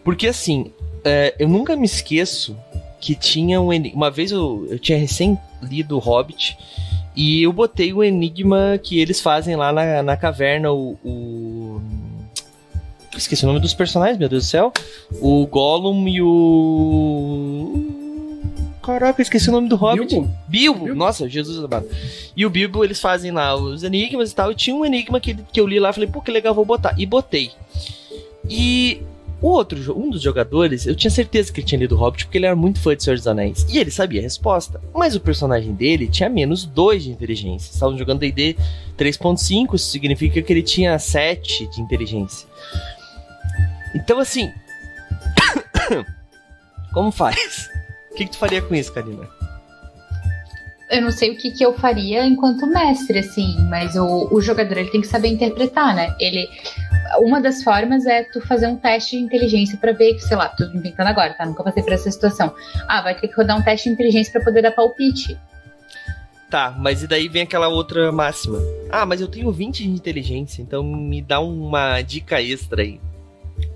Porque 0.03 0.27
assim, 0.27 0.73
é, 1.05 1.35
eu 1.39 1.47
nunca 1.47 1.77
me 1.77 1.85
esqueço 1.85 2.57
que 2.99 3.15
tinha 3.15 3.61
um 3.61 3.69
uma 3.93 4.11
vez 4.11 4.33
eu, 4.33 4.67
eu 4.71 4.79
tinha 4.79 4.97
recém 4.97 5.37
lido 5.61 5.97
o 5.97 5.99
Hobbit 5.99 6.57
e 7.15 7.43
eu 7.43 7.53
botei 7.53 7.93
o 7.93 8.03
enigma 8.03 8.81
que 8.83 8.99
eles 8.99 9.21
fazem 9.21 9.57
lá 9.57 9.73
na, 9.73 10.03
na 10.03 10.17
caverna 10.17 10.73
o, 10.73 10.97
o... 11.05 11.83
esqueci 13.15 13.45
o 13.45 13.49
nome 13.49 13.61
dos 13.61 13.75
personagens 13.75 14.17
meu 14.17 14.29
Deus 14.29 14.45
do 14.45 14.49
céu 14.49 14.73
o 15.21 15.45
Gollum 15.47 16.09
e 16.09 16.23
o 16.23 18.02
Caraca, 18.83 19.23
esqueci 19.23 19.49
o 19.49 19.53
nome 19.53 19.69
do 19.69 19.77
Hobbit. 19.77 20.09
Bilbo? 20.09 20.31
Bilbo. 20.49 20.85
Bilbo. 20.87 20.99
Nossa, 20.99 21.29
Jesus 21.29 21.63
amado. 21.63 21.87
E 22.37 22.45
o 22.45 22.51
Bilbo, 22.51 22.85
eles 22.85 23.01
fazem 23.01 23.31
lá 23.31 23.55
os 23.55 23.85
enigmas 23.85 24.33
e 24.33 24.35
tal. 24.35 24.51
E 24.51 24.55
tinha 24.57 24.75
um 24.75 24.85
enigma 24.85 25.21
que, 25.21 25.35
que 25.35 25.61
eu 25.61 25.67
li 25.67 25.79
lá, 25.79 25.93
falei, 25.93 26.09
pô, 26.09 26.21
que 26.21 26.33
legal, 26.33 26.53
vou 26.53 26.65
botar. 26.65 26.95
E 26.99 27.07
botei. 27.07 27.53
E 28.51 29.01
o 29.41 29.49
outro, 29.49 29.97
um 29.97 30.11
dos 30.11 30.21
jogadores, 30.21 30.87
eu 30.87 30.97
tinha 30.97 31.11
certeza 31.11 31.53
que 31.53 31.61
ele 31.61 31.67
tinha 31.67 31.79
lido 31.79 31.97
Hobbit 31.97 32.25
porque 32.25 32.39
ele 32.39 32.47
era 32.47 32.57
muito 32.57 32.81
fã 32.81 32.97
de 32.97 33.05
Senhor 33.05 33.17
dos 33.17 33.27
Anéis. 33.27 33.65
E 33.69 33.79
ele 33.79 33.91
sabia 33.91 34.21
a 34.21 34.23
resposta. 34.23 34.81
Mas 34.93 35.15
o 35.15 35.21
personagem 35.21 35.73
dele 35.75 36.09
tinha 36.09 36.29
menos 36.29 36.65
2 36.65 37.05
de 37.05 37.11
inteligência. 37.11 37.73
Estavam 37.73 37.97
jogando 37.97 38.21
DD 38.21 38.57
3.5, 38.99 39.75
isso 39.75 39.91
significa 39.91 40.43
que 40.43 40.53
ele 40.53 40.63
tinha 40.63 40.99
7 40.99 41.69
de 41.69 41.81
inteligência. 41.81 42.49
Então, 43.95 44.19
assim. 44.19 44.51
Como 46.93 47.11
faz? 47.11 47.72
O 48.13 48.15
que, 48.15 48.27
que 48.27 48.33
tu 48.33 48.39
faria 48.39 48.63
com 48.63 48.75
isso, 48.75 48.93
Karina? 48.93 49.29
eu 50.93 51.01
não 51.01 51.11
sei 51.11 51.31
o 51.31 51.37
que, 51.37 51.51
que 51.51 51.65
eu 51.65 51.73
faria 51.73 52.25
enquanto 52.27 52.67
mestre, 52.67 53.19
assim, 53.19 53.57
mas 53.71 53.97
o, 53.97 54.29
o 54.31 54.43
jogador 54.43 54.77
ele 54.77 54.91
tem 54.91 55.01
que 55.01 55.07
saber 55.07 55.29
interpretar, 55.29 55.97
né? 55.97 56.15
Ele. 56.21 56.47
Uma 57.19 57.41
das 57.41 57.63
formas 57.63 58.07
é 58.07 58.25
tu 58.25 58.41
fazer 58.43 58.67
um 58.67 58.77
teste 58.77 59.19
de 59.19 59.23
inteligência 59.23 59.77
para 59.79 59.93
ver, 59.93 60.19
sei 60.19 60.37
lá, 60.37 60.49
tô 60.49 60.65
inventando 60.65 61.09
agora, 61.09 61.35
tá? 61.35 61.45
Nunca 61.47 61.63
passei 61.65 61.83
por 61.83 61.93
essa 61.93 62.11
situação. 62.11 62.55
Ah, 62.87 63.03
vai 63.03 63.19
ter 63.19 63.29
que 63.29 63.35
rodar 63.35 63.59
um 63.59 63.63
teste 63.63 63.89
de 63.89 63.95
inteligência 63.95 64.33
para 64.33 64.43
poder 64.43 64.63
dar 64.63 64.73
palpite. 64.73 65.39
Tá, 66.51 66.75
mas 66.79 67.03
e 67.03 67.07
daí 67.07 67.29
vem 67.29 67.43
aquela 67.43 67.69
outra 67.69 68.13
máxima. 68.13 68.59
Ah, 68.91 69.07
mas 69.07 69.21
eu 69.21 69.29
tenho 69.29 69.51
20 69.51 69.83
de 69.83 69.91
inteligência, 69.91 70.61
então 70.61 70.83
me 70.83 71.23
dá 71.23 71.41
uma 71.41 72.03
dica 72.03 72.41
extra 72.43 72.83
aí. 72.83 73.01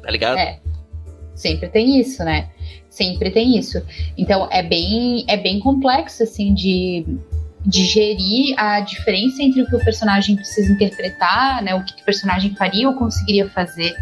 Tá 0.03 0.11
ligado? 0.11 0.39
É. 0.39 0.61
Sempre 1.35 1.69
tem 1.69 2.01
isso, 2.01 2.23
né? 2.25 2.49
Sempre 2.97 3.31
tem 3.31 3.59
isso. 3.59 3.83
Então 4.17 4.49
é 4.51 4.63
bem, 4.63 5.23
é 5.29 5.37
bem 5.37 5.61
complexo, 5.61 6.23
assim, 6.23 6.55
de, 6.55 7.05
de 7.67 7.85
gerir 7.85 8.59
a 8.59 8.81
diferença 8.81 9.43
entre 9.43 9.61
o 9.61 9.67
que 9.67 9.77
o 9.77 9.85
personagem 9.85 10.35
precisa 10.35 10.73
interpretar, 10.73 11.63
né? 11.63 11.75
O 11.75 11.85
que 11.85 12.01
o 12.01 12.05
personagem 12.07 12.55
faria 12.55 12.89
ou 12.89 12.95
conseguiria 12.95 13.51
fazer 13.51 13.95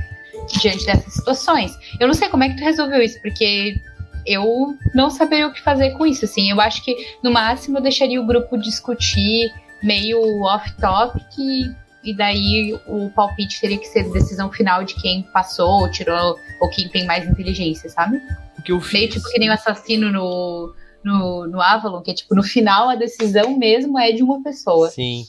diante 0.61 0.87
dessas 0.87 1.13
situações. 1.13 1.77
Eu 1.99 2.07
não 2.07 2.15
sei 2.15 2.29
como 2.29 2.45
é 2.45 2.51
que 2.51 2.57
tu 2.57 2.63
resolveu 2.63 3.03
isso, 3.03 3.21
porque 3.21 3.81
eu 4.25 4.77
não 4.95 5.11
saberia 5.11 5.49
o 5.49 5.53
que 5.53 5.61
fazer 5.61 5.91
com 5.95 6.07
isso, 6.07 6.25
assim. 6.25 6.49
Eu 6.49 6.61
acho 6.61 6.85
que, 6.85 6.95
no 7.21 7.33
máximo, 7.33 7.79
eu 7.79 7.83
deixaria 7.83 8.21
o 8.21 8.27
grupo 8.27 8.57
discutir 8.57 9.53
meio 9.83 10.41
off-topic 10.43 11.37
e, 11.37 11.69
e 12.05 12.15
daí 12.15 12.79
o 12.87 13.11
palpite 13.11 13.61
teria 13.61 13.79
que 13.79 13.87
ser 13.87 14.11
decisão 14.11 14.51
final 14.53 14.85
de 14.85 14.95
quem 14.95 15.23
passou, 15.23 15.83
ou 15.83 15.91
tirou, 15.91 16.39
ou 16.61 16.69
quem 16.69 16.89
tem 16.89 17.07
mais 17.07 17.27
inteligência, 17.27 17.89
sabe? 17.89 18.21
O 18.59 18.63
que 18.63 18.73
eu 18.73 18.81
fiz... 18.81 18.93
Meio 18.93 19.11
tipo 19.11 19.29
que 19.31 19.39
nem 19.39 19.49
o 19.49 19.53
assassino 19.53 20.13
no, 20.13 20.75
no, 21.03 21.47
no 21.47 21.61
Avalon, 21.61 22.03
que 22.03 22.11
é 22.11 22.15
tipo, 22.15 22.35
no 22.35 22.43
final 22.43 22.89
a 22.89 22.95
decisão 22.95 23.57
mesmo 23.57 23.99
é 23.99 24.13
de 24.13 24.23
uma 24.23 24.43
pessoa. 24.43 24.91
Sim. 24.91 25.27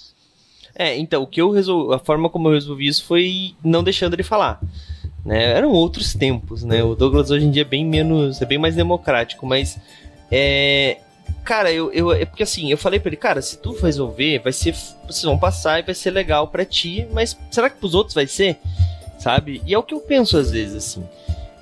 É, 0.75 0.97
então, 0.97 1.23
o 1.23 1.27
que 1.27 1.41
eu 1.41 1.51
resolvi, 1.51 1.95
a 1.95 1.99
forma 1.99 2.29
como 2.29 2.49
eu 2.49 2.53
resolvi 2.53 2.87
isso 2.87 3.05
foi 3.05 3.55
não 3.63 3.83
deixando 3.83 4.13
ele 4.13 4.23
falar. 4.23 4.59
Né? 5.25 5.53
Eram 5.53 5.71
outros 5.71 6.13
tempos, 6.13 6.63
né? 6.63 6.83
O 6.83 6.95
Douglas 6.95 7.31
hoje 7.31 7.45
em 7.45 7.51
dia 7.51 7.61
é 7.63 7.65
bem 7.65 7.85
menos, 7.85 8.41
é 8.41 8.45
bem 8.45 8.57
mais 8.57 8.75
democrático, 8.75 9.45
mas 9.45 9.79
é, 10.29 10.99
cara, 11.45 11.71
eu, 11.71 11.93
eu 11.93 12.11
é 12.11 12.25
porque 12.25 12.43
assim, 12.43 12.71
eu 12.71 12.77
falei 12.77 12.99
para 12.99 13.09
ele, 13.09 13.15
cara, 13.15 13.41
se 13.41 13.57
tu 13.57 13.73
resolver, 13.73 14.39
vai 14.39 14.51
ser, 14.51 14.73
vocês 15.07 15.23
vão 15.23 15.37
passar 15.37 15.79
e 15.79 15.83
vai 15.83 15.93
ser 15.93 16.09
legal 16.09 16.47
para 16.47 16.65
ti, 16.65 17.07
mas 17.13 17.37
será 17.51 17.69
que 17.69 17.77
pros 17.77 17.93
outros 17.93 18.15
vai 18.15 18.27
ser? 18.27 18.57
Sabe? 19.19 19.61
E 19.65 19.73
é 19.73 19.77
o 19.77 19.83
que 19.83 19.93
eu 19.93 20.01
penso 20.01 20.37
às 20.37 20.51
vezes 20.51 20.75
assim. 20.75 21.05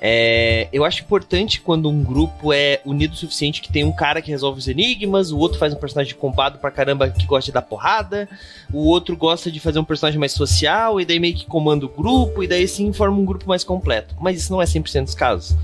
É, 0.06 0.68
eu 0.74 0.84
acho 0.84 1.02
importante 1.02 1.62
quando 1.62 1.90
um 1.90 2.04
grupo 2.04 2.52
é 2.52 2.82
unido 2.84 3.14
o 3.14 3.16
suficiente 3.16 3.62
que 3.62 3.72
tem 3.72 3.86
um 3.86 3.92
cara 3.94 4.22
que 4.22 4.30
resolve 4.30 4.60
os 4.60 4.68
enigmas, 4.68 5.32
o 5.32 5.38
outro 5.38 5.58
faz 5.58 5.74
um 5.74 5.78
personagem 5.78 6.14
compado 6.16 6.60
pra 6.60 6.70
caramba 6.70 7.10
que 7.10 7.26
gosta 7.26 7.46
de 7.46 7.54
dar 7.54 7.62
porrada, 7.62 8.28
o 8.74 8.86
outro 8.86 9.16
gosta 9.16 9.50
de 9.50 9.62
fazer 9.62 9.80
um 9.80 9.86
personagem 9.86 10.20
mais 10.20 10.34
social, 10.34 11.00
e 11.00 11.06
daí 11.06 11.22
meio 11.22 11.36
que 11.36 11.46
comanda 11.46 11.86
o 11.86 11.90
grupo, 11.90 12.44
e 12.44 12.48
daí 12.48 12.68
sim 12.68 12.92
forma 12.92 13.18
um 13.18 13.24
grupo 13.24 13.48
mais 13.48 13.64
completo. 13.64 14.14
Mas 14.20 14.38
isso 14.38 14.52
não 14.52 14.62
é 14.62 14.66
100% 14.66 15.04
dos 15.06 15.16
casos. 15.16 15.56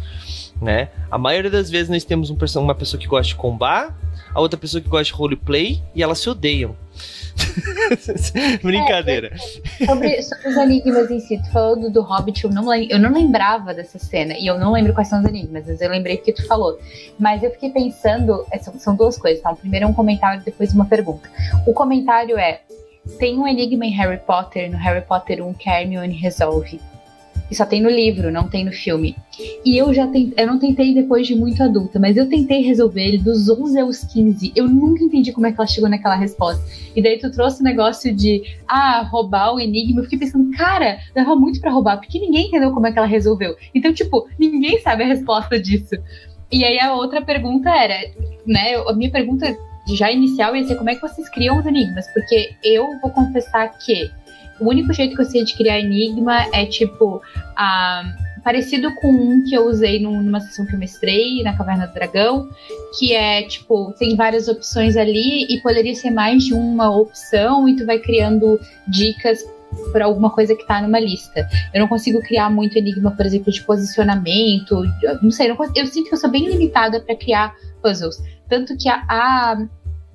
Né? 0.62 0.88
A 1.12 1.18
maioria 1.18 1.52
das 1.52 1.70
vezes 1.70 1.90
nós 1.90 2.06
temos 2.06 2.30
um, 2.30 2.38
uma 2.62 2.76
pessoa 2.76 3.00
que 3.00 3.08
gosta 3.08 3.28
de 3.28 3.36
combar, 3.36 3.94
a 4.34 4.40
outra 4.40 4.60
pessoa 4.60 4.82
que 4.82 4.90
gosta 4.90 5.06
de 5.06 5.14
roleplay, 5.14 5.82
e 5.94 6.04
elas 6.04 6.20
se 6.20 6.30
odeiam. 6.30 6.76
Brincadeira. 8.62 9.32
É, 9.80 9.86
sobre, 9.86 10.24
sobre, 10.24 10.48
os 10.50 10.58
enigmas 10.58 11.10
em 11.10 11.20
si, 11.20 11.42
tu 11.42 11.52
falou 11.52 11.80
do, 11.80 11.90
do 11.90 12.02
Hobbit, 12.02 12.44
eu 12.44 12.50
não, 12.50 12.74
eu 12.74 13.00
não 13.00 13.14
lembrava 13.14 13.74
dessa 13.74 13.98
cena, 13.98 14.34
e 14.38 14.46
eu 14.46 14.58
não 14.58 14.72
lembro 14.72 14.94
quais 14.94 15.08
são 15.08 15.20
os 15.20 15.26
enigmas, 15.26 15.66
mas 15.68 15.82
eu 15.82 15.90
lembrei 15.90 16.18
que 16.18 16.32
tu 16.32 16.46
falou. 16.48 16.80
Mas 17.18 17.44
eu 17.44 17.52
fiquei 17.52 17.70
pensando, 17.70 18.46
é, 18.52 18.58
são, 18.58 18.78
são 18.78 18.96
duas 18.96 19.18
coisas, 19.18 19.42
tá? 19.42 19.52
O 19.52 19.56
primeiro 19.56 19.86
é 19.86 19.88
um 19.88 19.94
comentário, 19.94 20.42
depois 20.44 20.74
uma 20.74 20.86
pergunta. 20.86 21.30
O 21.66 21.74
comentário 21.74 22.38
é: 22.38 22.62
tem 23.18 23.38
um 23.38 23.48
enigma 23.48 23.86
em 23.86 23.92
Harry 23.92 24.20
Potter, 24.20 24.70
no 24.70 24.78
Harry 24.78 25.06
Potter 25.06 25.46
1, 25.46 25.54
que 25.54 25.70
a 25.70 25.82
Hermione 25.82 26.16
resolve. 26.16 26.80
E 27.50 27.56
só 27.56 27.66
tem 27.66 27.82
no 27.82 27.90
livro, 27.90 28.32
não 28.32 28.48
tem 28.48 28.64
no 28.64 28.72
filme. 28.72 29.16
E 29.66 29.78
eu 29.78 29.94
já 29.94 30.06
tentei, 30.08 30.44
eu 30.44 30.48
não 30.48 30.60
tentei 30.60 30.94
depois 30.94 31.26
de 31.26 31.36
muito 31.36 31.62
adulta, 31.64 32.00
mas 32.00 32.16
eu 32.16 32.28
tentei 32.28 32.62
resolver 32.62 33.02
ele 33.02 33.18
dos 33.18 33.50
11 33.50 33.80
aos 33.80 34.04
15. 34.04 34.54
Eu 34.56 34.68
nunca 34.68 35.04
entendi 35.04 35.32
como 35.32 35.48
é 35.48 35.52
que 35.52 35.60
ela 35.60 35.68
chegou 35.68 35.90
naquela 35.90 36.16
resposta. 36.16 36.64
E 36.96 37.02
daí 37.02 37.18
tu 37.18 37.32
trouxe 37.32 37.62
o 37.62 37.64
negócio 37.64 38.14
de, 38.14 38.44
ah, 38.68 39.08
roubar 39.10 39.54
o 39.54 39.60
enigma. 39.60 40.00
Eu 40.00 40.04
fiquei 40.04 40.20
pensando, 40.20 40.56
cara, 40.56 41.00
dava 41.16 41.36
muito 41.36 41.60
para 41.60 41.72
roubar, 41.72 41.98
porque 41.98 42.20
ninguém 42.20 42.48
entendeu 42.48 42.72
como 42.72 42.88
é 42.88 42.92
que 42.92 42.98
ela 42.98 43.08
resolveu. 43.08 43.56
Então, 43.74 43.94
tipo, 43.94 44.28
ninguém 44.38 44.80
sabe 44.82 45.04
a 45.04 45.08
resposta 45.08 45.60
disso. 45.60 45.96
E 46.52 46.64
aí 46.64 46.80
a 46.80 46.94
outra 46.94 47.22
pergunta 47.22 47.70
era, 47.70 48.12
né, 48.46 48.76
a 48.88 48.94
minha 48.94 49.12
pergunta 49.12 49.56
já 49.96 50.12
inicial 50.12 50.56
ia 50.56 50.64
ser 50.66 50.76
como 50.76 50.90
é 50.90 50.96
que 50.96 51.02
vocês 51.02 51.30
criam 51.30 51.60
os 51.60 51.66
enigmas? 51.66 52.08
Porque 52.14 52.52
eu 52.64 53.00
vou 53.00 53.12
confessar 53.12 53.70
que 53.80 54.10
o 54.60 54.70
único 54.70 54.94
jeito 54.94 55.16
que 55.16 55.22
eu 55.22 55.26
sei 55.26 55.44
de 55.44 55.56
criar 55.56 55.80
enigma 55.80 56.48
é 56.54 56.66
tipo. 56.66 57.22
parecido 58.44 58.96
com 58.96 59.12
um 59.12 59.44
que 59.44 59.54
eu 59.54 59.68
usei 59.68 60.00
numa 60.00 60.40
sessão 60.40 60.66
que 60.66 60.74
eu 60.74 60.80
mestrei 60.80 61.44
na 61.44 61.56
Caverna 61.56 61.88
do 61.88 61.94
Dragão, 61.94 62.50
que 62.98 63.14
é 63.14 63.44
tipo, 63.44 63.94
tem 64.00 64.16
várias 64.16 64.48
opções 64.48 64.96
ali 64.96 65.46
e 65.50 65.62
poderia 65.62 65.94
ser 65.94 66.10
mais 66.10 66.46
de 66.46 66.54
uma 66.54 66.90
opção 66.96 67.68
e 67.68 67.76
tu 67.76 67.86
vai 67.86 68.00
criando 68.00 68.60
dicas 68.88 69.44
por 69.92 70.02
alguma 70.02 70.30
coisa 70.30 70.56
que 70.56 70.66
tá 70.66 70.82
numa 70.82 71.00
lista. 71.00 71.48
Eu 71.74 71.82
não 71.82 71.88
consigo 71.88 72.20
criar 72.20 72.50
muito 72.50 72.78
enigma, 72.78 73.12
por 73.12 73.26
exemplo, 73.26 73.52
de 73.52 73.62
posicionamento, 73.64 74.84
não 75.22 75.32
sei, 75.32 75.50
eu, 75.50 75.56
não, 75.56 75.72
eu 75.76 75.86
sinto 75.88 76.10
que 76.10 76.16
eu 76.16 76.20
sou 76.20 76.30
bem 76.30 76.48
limitada 76.48 77.00
para 77.00 77.16
criar 77.16 77.56
puzzles. 77.82 78.22
Tanto 78.48 78.76
que 78.78 78.90
a, 78.90 79.04
a, 79.08 79.68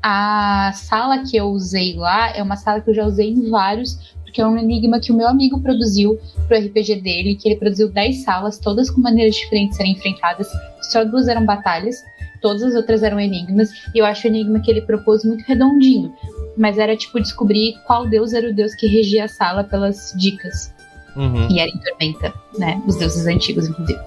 a 0.03 0.73
sala 0.73 1.19
que 1.19 1.37
eu 1.37 1.47
usei 1.47 1.95
lá 1.97 2.31
é 2.37 2.43
uma 2.43 2.57
sala 2.57 2.81
que 2.81 2.91
eu 2.91 2.95
já 2.95 3.05
usei 3.05 3.31
em 3.31 3.51
vários 3.51 4.14
porque 4.35 4.41
é 4.41 4.47
um 4.49 4.59
enigma 4.59 4.99
que 4.99 5.13
o 5.13 5.15
meu 5.17 5.29
amigo 5.29 5.61
produziu 5.61 6.19
pro 6.49 6.59
RPG 6.59 6.97
dele, 6.97 7.37
que 7.37 7.49
ele 7.49 7.55
produziu 7.55 7.89
10 7.89 8.25
salas, 8.25 8.59
todas 8.59 8.91
com 8.91 9.01
maneiras 9.01 9.37
diferentes 9.37 9.71
de 9.71 9.77
serem 9.77 9.93
enfrentadas. 9.93 10.49
Só 10.91 11.05
duas 11.05 11.29
eram 11.29 11.47
batalhas, 11.47 12.05
todas 12.43 12.65
as 12.65 12.75
outras 12.75 13.05
eram 13.05 13.21
enigmas, 13.21 13.71
e 13.95 13.99
eu 13.99 14.05
acho 14.05 14.27
o 14.27 14.31
enigma 14.31 14.59
que 14.59 14.73
ele 14.73 14.81
propôs 14.81 15.25
muito 15.25 15.45
redondinho. 15.45 16.13
Mas 16.57 16.79
era 16.79 16.97
tipo 16.97 17.21
descobrir 17.21 17.77
qual 17.87 18.09
deus 18.09 18.33
era 18.33 18.51
o 18.51 18.53
deus 18.53 18.75
que 18.75 18.89
regia 18.89 19.27
a 19.27 19.29
sala 19.29 19.63
pelas 19.63 20.13
dicas. 20.19 20.75
Uhum. 21.15 21.49
E 21.49 21.61
era 21.61 21.71
em 21.71 21.79
Tormenta, 21.79 22.35
né? 22.59 22.83
Os 22.89 22.97
deuses 22.97 23.29
antigos, 23.29 23.69
inclusive. 23.69 24.01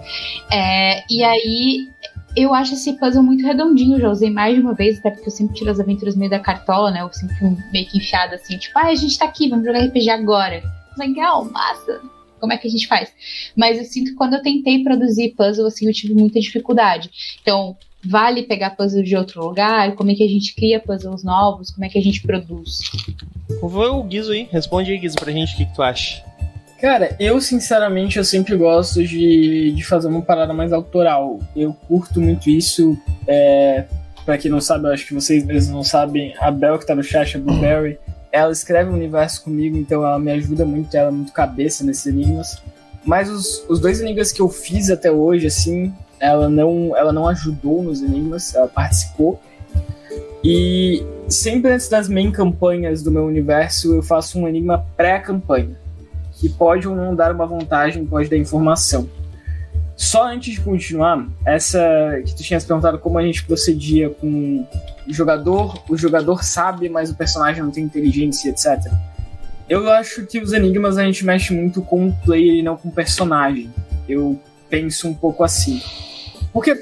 É, 0.52 1.06
e 1.10 1.24
aí 1.24 1.90
eu 2.38 2.54
acho 2.54 2.74
esse 2.74 2.94
puzzle 2.94 3.24
muito 3.24 3.46
redondinho, 3.46 4.00
já 4.00 4.10
usei 4.10 4.30
mais 4.30 4.56
de 4.56 4.62
uma 4.62 4.74
vez, 4.74 5.00
até 5.00 5.10
porque 5.10 5.28
eu 5.28 5.32
sempre 5.32 5.56
tiro 5.56 5.72
as 5.72 5.80
aventuras 5.80 6.16
meio 6.16 6.30
da 6.30 6.40
cartola, 6.40 6.92
né? 6.92 7.02
Eu 7.02 7.12
sempre 7.12 7.36
meio 7.72 7.88
que 7.88 7.98
enfiada 7.98 8.36
assim, 8.36 8.58
tipo, 8.58 8.78
ah, 8.78 8.88
a 8.88 8.96
gente 8.96 9.18
tá 9.18 9.26
aqui, 9.26 9.50
vamos 9.50 9.66
jogar 9.66 9.80
RPG 9.80 10.10
agora. 10.10 10.64
Legal, 10.98 11.46
massa. 11.46 12.02
Como 12.40 12.54
é 12.54 12.58
que 12.58 12.68
a 12.68 12.72
gente 12.72 12.88
faz? 12.88 13.12
Mas 13.56 13.80
eu 13.80 13.86
sinto 13.86 14.12
que 14.12 14.16
quando 14.16 14.36
eu 14.36 14.42
tentei 14.42 14.84
produzir 14.84 15.34
puzzle, 15.36 15.66
assim, 15.66 15.88
eu 15.88 15.94
tive 15.94 16.14
muita 16.14 16.40
dificuldade. 16.40 17.10
Então, 17.42 17.76
vale 18.06 18.44
pegar 18.44 18.72
puzzle 18.72 19.04
de 19.04 19.16
outro 19.16 19.44
lugar? 19.44 19.96
Como 19.96 20.12
é 20.12 20.16
que 20.16 20.24
a 20.24 20.28
gente 20.28 20.54
cria 20.54 20.80
puzzles 20.80 21.24
novos? 21.24 21.72
Como 21.72 21.86
é 21.86 21.90
que 21.90 21.98
a 21.98 22.02
gente 22.02 22.22
produz? 22.22 22.82
Vou 23.62 24.00
o 24.00 24.04
Guizo 24.04 24.32
aí, 24.32 24.48
responde 24.52 24.92
aí, 24.92 24.98
Guizo, 25.00 25.16
pra 25.16 25.32
gente 25.32 25.56
o 25.56 25.58
que, 25.58 25.66
que 25.66 25.74
tu 25.74 25.82
acha. 25.82 26.24
Cara, 26.80 27.16
eu 27.20 27.42
sinceramente 27.42 28.20
eu 28.20 28.24
sempre 28.24 28.56
gosto 28.56 29.04
de, 29.04 29.72
de 29.72 29.84
fazer 29.84 30.08
uma 30.08 30.22
parada 30.22 30.54
mais 30.54 30.72
autoral. 30.72 31.40
Eu 31.56 31.74
curto 31.88 32.22
muito 32.22 32.50
isso. 32.50 32.96
É, 33.28 33.86
para 34.24 34.38
quem 34.38 34.52
não 34.52 34.62
sabe, 34.62 34.86
eu 34.86 34.92
acho 34.94 35.08
que 35.08 35.14
vocês 35.14 35.44
mesmos 35.44 35.74
não 35.74 35.84
sabem, 35.84 36.36
a 36.40 36.52
Bel 36.52 36.78
que 36.78 36.86
tá 36.86 36.94
no 36.94 37.02
chat, 37.02 37.36
a 37.36 37.40
Blueberry, 37.40 37.98
ela 38.32 38.52
escreve 38.52 38.92
o 38.92 38.94
universo 38.94 39.44
comigo, 39.44 39.78
então 39.78 40.06
ela 40.06 40.20
me 40.20 40.32
ajuda 40.32 40.66
muito, 40.66 40.96
ela 40.96 41.08
é 41.08 41.12
muito 41.12 41.32
cabeça 41.32 41.84
nesses 41.84 42.06
enigmas. 42.06 42.62
Mas 43.04 43.30
os, 43.30 43.66
os 43.68 43.80
dois 43.80 44.00
enigmas 44.00 44.32
que 44.32 44.42
eu 44.42 44.50
fiz 44.50 44.90
até 44.92 45.10
hoje, 45.10 45.48
assim, 45.48 45.94
ela 46.20 46.48
não, 46.48 46.96
ela 46.96 47.12
não 47.12 47.28
ajudou 47.28 47.82
nos 47.82 48.04
enigmas, 48.04 48.54
ela 48.54 48.68
participou. 48.68 49.42
E 50.44 51.04
sempre 51.28 51.72
antes 51.72 51.90
das 51.90 52.08
main 52.08 52.32
campanhas 52.32 53.02
do 53.02 53.12
meu 53.12 53.26
universo, 53.26 53.96
eu 53.96 54.04
faço 54.04 54.38
um 54.38 54.48
enigma 54.48 54.86
pré-campanha 54.96 55.87
que 56.40 56.50
pode 56.50 56.88
ou 56.88 56.96
não 56.96 57.16
dar 57.16 57.34
uma 57.34 57.46
vantagem, 57.46 58.06
pode 58.06 58.30
dar 58.30 58.38
informação. 58.38 59.10
Só 59.96 60.28
antes 60.28 60.54
de 60.54 60.62
continuar, 60.62 61.28
essa 61.44 61.80
que 62.24 62.36
tu 62.36 62.44
tinha 62.44 62.62
perguntado 62.62 63.00
como 63.00 63.18
a 63.18 63.24
gente 63.24 63.44
procedia 63.44 64.12
com 64.12 64.64
o 65.08 65.14
jogador, 65.14 65.84
o 65.90 65.98
jogador 65.98 66.44
sabe, 66.44 66.88
mas 66.88 67.10
o 67.10 67.16
personagem 67.16 67.64
não 67.64 67.72
tem 67.72 67.84
inteligência, 67.84 68.50
etc. 68.50 68.92
Eu 69.68 69.90
acho 69.90 70.26
que 70.28 70.40
os 70.40 70.54
enigmas 70.54 71.00
a 71.00 71.04
gente 71.04 71.26
mexe 71.26 71.52
muito 71.52 71.82
com 71.82 72.10
o 72.10 72.14
player 72.24 72.58
e 72.58 72.62
não 72.62 72.78
com 72.78 72.90
o 72.90 72.92
personagem. 72.92 73.74
Eu 74.08 74.40
penso 74.70 75.08
um 75.08 75.16
pouco 75.16 75.44
assim. 75.44 75.82
Porque 76.54 76.80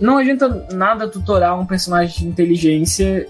não 0.00 0.16
adianta 0.16 0.66
nada 0.72 1.06
tutorar 1.06 1.60
um 1.60 1.66
personagem 1.66 2.20
de 2.20 2.26
inteligência 2.26 3.28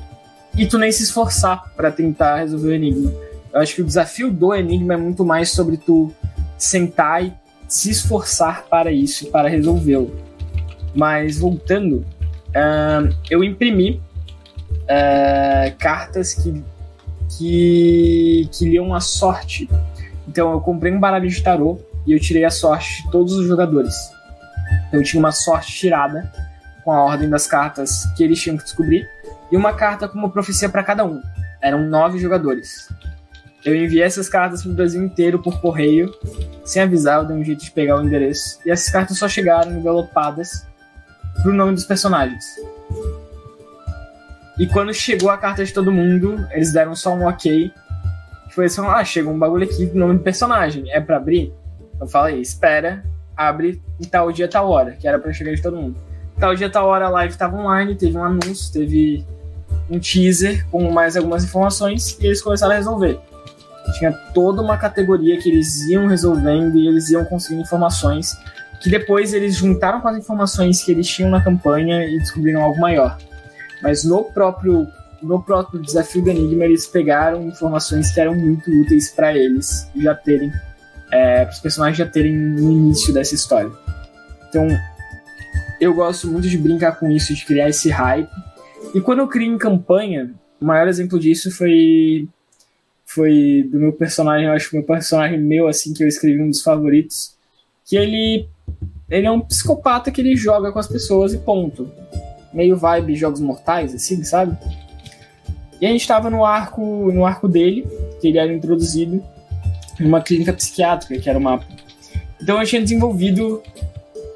e 0.57 0.67
tu 0.67 0.79
nem 0.79 0.93
se 0.93 1.03
esforçar 1.03 1.73
para 1.75 1.91
tentar 1.91 2.37
resolver 2.37 2.69
o 2.69 2.75
enigma 2.75 3.13
eu 3.53 3.61
acho 3.61 3.75
que 3.75 3.83
o 3.83 3.85
desafio 3.85 4.31
do 4.31 4.55
Enigma 4.55 4.95
é 4.95 4.97
muito 4.97 5.25
mais 5.25 5.51
sobre 5.51 5.77
tu 5.77 6.13
sentar 6.57 7.25
e 7.25 7.33
se 7.69 7.91
esforçar 7.91 8.65
para 8.69 8.93
isso, 8.93 9.31
para 9.31 9.49
resolvê-lo. 9.49 10.15
Mas 10.95 11.39
voltando, 11.39 12.05
uh, 12.49 13.15
eu 13.31 13.43
imprimi 13.45 14.03
uh, 14.71 15.77
cartas 15.79 16.35
que, 16.35 16.65
que, 17.37 18.49
que 18.53 18.69
liam 18.69 18.95
a 18.95 19.01
sorte. 19.01 19.69
Então 20.29 20.53
eu 20.53 20.61
comprei 20.61 20.93
um 20.93 21.01
baralho 21.01 21.29
de 21.29 21.43
tarô 21.43 21.79
e 22.07 22.13
eu 22.13 22.21
tirei 22.21 22.45
a 22.45 22.51
sorte 22.51 23.05
de 23.05 23.11
todos 23.11 23.35
os 23.35 23.47
jogadores. 23.47 23.95
Então 24.89 25.01
eu 25.01 25.05
tinha 25.05 25.21
uma 25.21 25.33
sorte 25.33 25.73
tirada 25.73 26.31
com 26.85 26.93
a 26.93 27.05
ordem 27.05 27.29
das 27.29 27.47
cartas 27.47 28.05
que 28.17 28.25
eles 28.25 28.41
tinham 28.41 28.57
que 28.57 28.65
descobrir 28.65 29.09
e 29.51 29.57
uma 29.57 29.73
carta 29.73 30.09
com 30.09 30.19
uma 30.19 30.31
profecia 30.31 30.69
para 30.69 30.83
cada 30.83 31.05
um. 31.05 31.21
Eram 31.61 31.87
nove 31.89 32.19
jogadores. 32.19 32.89
Eu 33.65 33.75
enviei 33.75 34.03
essas 34.03 34.29
cartas 34.29 34.63
pro 34.63 34.73
Brasil 34.73 35.03
inteiro 35.03 35.39
por 35.39 35.61
correio, 35.61 36.15
sem 36.65 36.83
avisar, 36.83 37.19
eu 37.19 37.27
dei 37.27 37.37
um 37.37 37.45
jeito 37.45 37.63
de 37.63 37.71
pegar 37.71 37.97
o 37.97 38.03
endereço. 38.03 38.59
E 38.65 38.71
essas 38.71 38.89
cartas 38.91 39.19
só 39.19 39.29
chegaram 39.29 39.73
envelopadas 39.73 40.67
pro 41.43 41.53
nome 41.53 41.75
dos 41.75 41.85
personagens. 41.85 42.45
E 44.59 44.67
quando 44.67 44.93
chegou 44.95 45.31
a 45.31 45.37
carta 45.37 45.65
de 45.65 45.73
todo 45.73 45.93
mundo, 45.93 46.47
eles 46.51 46.73
deram 46.73 46.95
só 46.95 47.15
um 47.15 47.27
ok. 47.27 47.73
Foi 48.51 48.67
assim, 48.67 48.81
ah, 48.87 49.05
chegou 49.05 49.33
um 49.33 49.39
bagulho 49.39 49.65
aqui, 49.65 49.87
nome 49.95 50.15
do 50.15 50.21
personagem, 50.21 50.91
é 50.91 51.01
para 51.01 51.17
abrir? 51.17 51.53
Eu 52.01 52.07
falei, 52.07 52.41
espera, 52.41 53.05
abre 53.37 53.81
em 54.01 54.05
tal 54.05 54.33
dia, 54.33 54.49
tal 54.49 54.71
hora, 54.71 54.93
que 54.93 55.07
era 55.07 55.19
para 55.19 55.33
chegar 55.33 55.55
de 55.55 55.63
todo 55.63 55.77
mundo. 55.77 55.97
Tal 56.39 56.55
dia, 56.55 56.71
tal 56.71 56.87
hora 56.87 57.07
a 57.07 57.11
live 57.11 57.37
tava 57.37 57.57
online, 57.57 57.95
teve 57.95 58.17
um 58.17 58.25
anúncio, 58.25 58.73
teve 58.73 59.25
um 59.89 59.99
teaser 59.99 60.67
com 60.71 60.91
mais 60.91 61.17
algumas 61.17 61.45
informações 61.45 62.19
e 62.21 62.27
eles 62.27 62.41
começaram 62.41 62.73
a 62.73 62.77
resolver. 62.77 63.19
Tinha 63.99 64.13
toda 64.35 64.63
uma 64.63 64.77
categoria 64.77 65.39
que 65.39 65.49
eles 65.49 65.83
iam 65.89 66.07
resolvendo 66.07 66.77
e 66.77 66.87
eles 66.87 67.11
iam 67.11 67.25
conseguindo 67.25 67.63
informações 67.63 68.37
que 68.81 68.89
depois 68.89 69.35
eles 69.35 69.57
juntaram 69.57 70.01
com 70.01 70.09
as 70.09 70.17
informações 70.17 70.83
que 70.83 70.91
eles 70.91 71.07
tinham 71.07 71.31
na 71.31 71.43
campanha 71.43 72.05
e 72.07 72.19
descobriram 72.19 72.63
algo 72.63 72.81
maior. 72.81 73.19
Mas 73.83 74.05
no 74.05 74.25
próprio 74.25 74.87
no 75.23 75.43
próprio 75.43 75.83
desafio 75.83 76.25
do 76.25 76.31
Enigma 76.31 76.65
eles 76.65 76.87
pegaram 76.87 77.47
informações 77.47 78.11
que 78.11 78.19
eram 78.19 78.35
muito 78.35 78.71
úteis 78.71 79.11
para 79.11 79.37
eles 79.37 79.87
já 79.95 80.15
terem 80.15 80.51
é, 81.13 81.45
para 81.45 81.53
os 81.53 81.59
personagens 81.59 81.99
já 81.99 82.07
terem 82.07 82.35
no 82.35 82.71
início 82.71 83.13
dessa 83.13 83.35
história. 83.35 83.71
Então 84.49 84.67
eu 85.79 85.93
gosto 85.95 86.27
muito 86.27 86.49
de 86.49 86.57
brincar 86.57 86.99
com 86.99 87.11
isso, 87.11 87.35
de 87.35 87.45
criar 87.45 87.69
esse 87.69 87.91
hype. 87.91 88.31
E 88.95 89.01
quando 89.01 89.19
eu 89.19 89.29
crio 89.29 89.53
em 89.53 89.59
campanha, 89.59 90.33
o 90.61 90.65
maior 90.65 90.89
exemplo 90.89 91.19
disso 91.19 91.51
foi 91.51 92.29
foi 93.15 93.69
do 93.71 93.79
meu 93.79 93.93
personagem, 93.93 94.47
eu 94.47 94.53
acho 94.53 94.71
que 94.71 94.77
meu 94.77 94.87
personagem 94.87 95.39
meu 95.39 95.67
assim 95.67 95.93
que 95.93 96.03
eu 96.03 96.09
escrevi 96.09 96.41
um 96.41 96.49
dos 96.49 96.63
favoritos, 96.63 97.35
que 97.85 97.97
ele 97.97 98.49
ele 99.09 99.27
é 99.27 99.31
um 99.31 99.41
psicopata 99.41 100.13
que 100.13 100.21
ele 100.21 100.37
joga 100.37 100.71
com 100.71 100.79
as 100.79 100.87
pessoas 100.87 101.35
e 101.35 101.39
ponto. 101.39 101.91
Meio 102.53 102.77
vibe 102.77 103.17
jogos 103.17 103.41
mortais, 103.41 103.93
assim, 103.93 104.23
sabe? 104.23 104.57
E 105.81 105.87
a 105.87 105.89
gente 105.89 106.03
estava 106.03 106.31
no 106.31 106.45
arco, 106.45 107.11
no 107.13 107.27
arco 107.27 107.49
dele, 107.49 107.85
que 108.21 108.29
ele 108.29 108.39
era 108.39 108.53
introduzido 108.53 109.21
numa 109.99 110.21
clínica 110.21 110.53
psiquiátrica, 110.53 111.21
que 111.21 111.29
era 111.29 111.39
uma. 111.39 111.61
Então 112.41 112.61
eu 112.61 112.67
tinha 112.67 112.81
desenvolvido. 112.81 113.61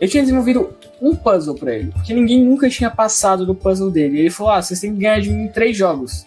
Eu 0.01 0.09
tinha 0.09 0.23
desenvolvido 0.23 0.75
um 1.01 1.15
puzzle 1.15 1.55
para 1.55 1.75
ele, 1.75 1.93
porque 1.93 2.13
ninguém 2.13 2.45
nunca 2.45 2.69
tinha 2.69 2.91
passado 2.91 3.47
do 3.47 3.55
puzzle 3.55 3.91
dele. 3.91 4.19
Ele 4.19 4.31
falou: 4.31 4.53
ah, 4.53 4.63
vocês 4.63 4.81
têm 4.81 4.93
que 4.93 5.01
ganhar 5.01 5.21
de 5.21 5.31
mim 5.31 5.45
em 5.45 5.49
três 5.49 5.77
jogos. 5.77 6.27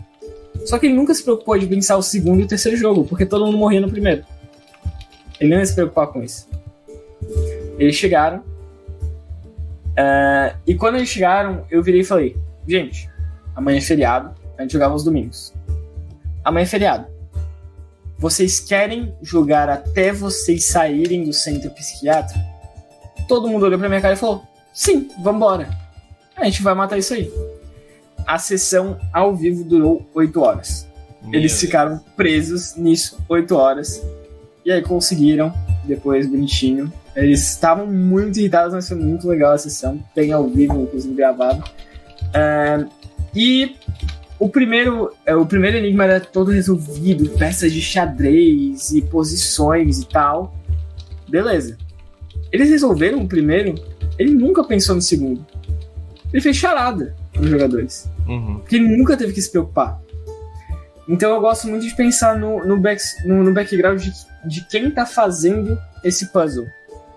Só 0.65 0.77
que 0.77 0.85
ele 0.85 0.95
nunca 0.95 1.13
se 1.13 1.23
preocupou 1.23 1.57
de 1.57 1.65
pensar 1.65 1.97
o 1.97 2.01
segundo 2.01 2.41
e 2.41 2.43
o 2.43 2.47
terceiro 2.47 2.77
jogo, 2.77 3.05
porque 3.05 3.25
todo 3.25 3.45
mundo 3.45 3.57
morria 3.57 3.81
no 3.81 3.89
primeiro. 3.89 4.25
Ele 5.39 5.51
não 5.51 5.59
ia 5.59 5.65
se 5.65 5.73
preocupar 5.73 6.07
com 6.07 6.23
isso. 6.23 6.47
Eles 7.77 7.95
chegaram. 7.95 8.39
Uh, 9.97 10.55
e 10.65 10.75
quando 10.75 10.95
eles 10.95 11.09
chegaram, 11.09 11.65
eu 11.69 11.81
virei 11.81 12.01
e 12.01 12.03
falei: 12.03 12.37
Gente, 12.67 13.09
amanhã 13.55 13.77
é 13.77 13.81
feriado, 13.81 14.33
a 14.57 14.61
gente 14.61 14.73
jogava 14.73 14.95
os 14.95 15.03
domingos. 15.03 15.53
Amanhã 16.43 16.63
é 16.63 16.67
feriado. 16.67 17.07
Vocês 18.17 18.59
querem 18.59 19.13
jogar 19.21 19.69
até 19.69 20.11
vocês 20.11 20.65
saírem 20.65 21.23
do 21.23 21.33
centro 21.33 21.69
psiquiátrico? 21.71 22.39
Todo 23.27 23.47
mundo 23.47 23.65
olhou 23.65 23.77
pra 23.77 23.89
minha 23.89 24.01
cara 24.01 24.15
e 24.15 24.17
falou: 24.17 24.43
Sim, 24.73 25.09
vambora. 25.21 25.69
A 26.35 26.45
gente 26.45 26.61
vai 26.61 26.73
matar 26.73 26.97
isso 26.97 27.13
aí. 27.13 27.31
A 28.27 28.37
sessão 28.37 28.99
ao 29.13 29.33
vivo 29.33 29.63
durou 29.63 30.05
8 30.13 30.41
horas. 30.41 30.85
Meu 31.23 31.39
Eles 31.39 31.53
Deus. 31.53 31.61
ficaram 31.61 31.97
presos 32.17 32.75
nisso 32.75 33.17
8 33.29 33.55
horas. 33.55 34.03
E 34.65 34.71
aí 34.71 34.81
conseguiram, 34.81 35.53
depois 35.85 36.27
bonitinho, 36.27 36.91
eles 37.15 37.49
estavam 37.49 37.87
muito 37.87 38.37
irritados, 38.37 38.73
mas 38.73 38.87
foi 38.87 38.97
muito 38.97 39.27
legal 39.29 39.53
a 39.53 39.57
sessão. 39.57 39.97
Tem 40.13 40.33
ao 40.33 40.47
vivo, 40.49 40.81
inclusive 40.81 41.15
gravado. 41.15 41.63
E 43.33 43.75
o 44.37 44.49
primeiro, 44.49 45.11
é, 45.25 45.35
o 45.35 45.45
primeiro 45.45 45.77
enigma 45.77 46.03
era 46.03 46.19
todo 46.19 46.51
resolvido, 46.51 47.29
peças 47.37 47.71
de 47.71 47.81
xadrez 47.81 48.91
e 48.91 49.01
posições 49.01 49.99
e 49.99 50.05
tal. 50.05 50.53
Beleza. 51.29 51.77
Eles 52.51 52.69
resolveram 52.69 53.21
o 53.21 53.27
primeiro, 53.27 53.75
ele 54.19 54.33
nunca 54.33 54.63
pensou 54.63 54.95
no 54.95 55.01
segundo. 55.01 55.45
Ele 56.31 56.41
fez 56.41 56.57
charada 56.57 57.15
para 57.37 57.47
jogadores. 57.47 58.09
Uhum. 58.27 58.59
Porque 58.59 58.75
ele 58.75 58.97
nunca 58.97 59.15
teve 59.15 59.33
que 59.33 59.41
se 59.41 59.51
preocupar. 59.51 60.01
Então 61.07 61.33
eu 61.33 61.39
gosto 61.39 61.67
muito 61.67 61.87
de 61.87 61.95
pensar 61.95 62.37
no, 62.37 62.65
no, 62.65 62.77
back, 62.77 63.01
no, 63.25 63.43
no 63.43 63.53
background 63.53 64.01
de, 64.01 64.11
de 64.45 64.67
quem 64.67 64.91
tá 64.91 65.05
fazendo 65.05 65.77
esse 66.03 66.27
puzzle 66.27 66.67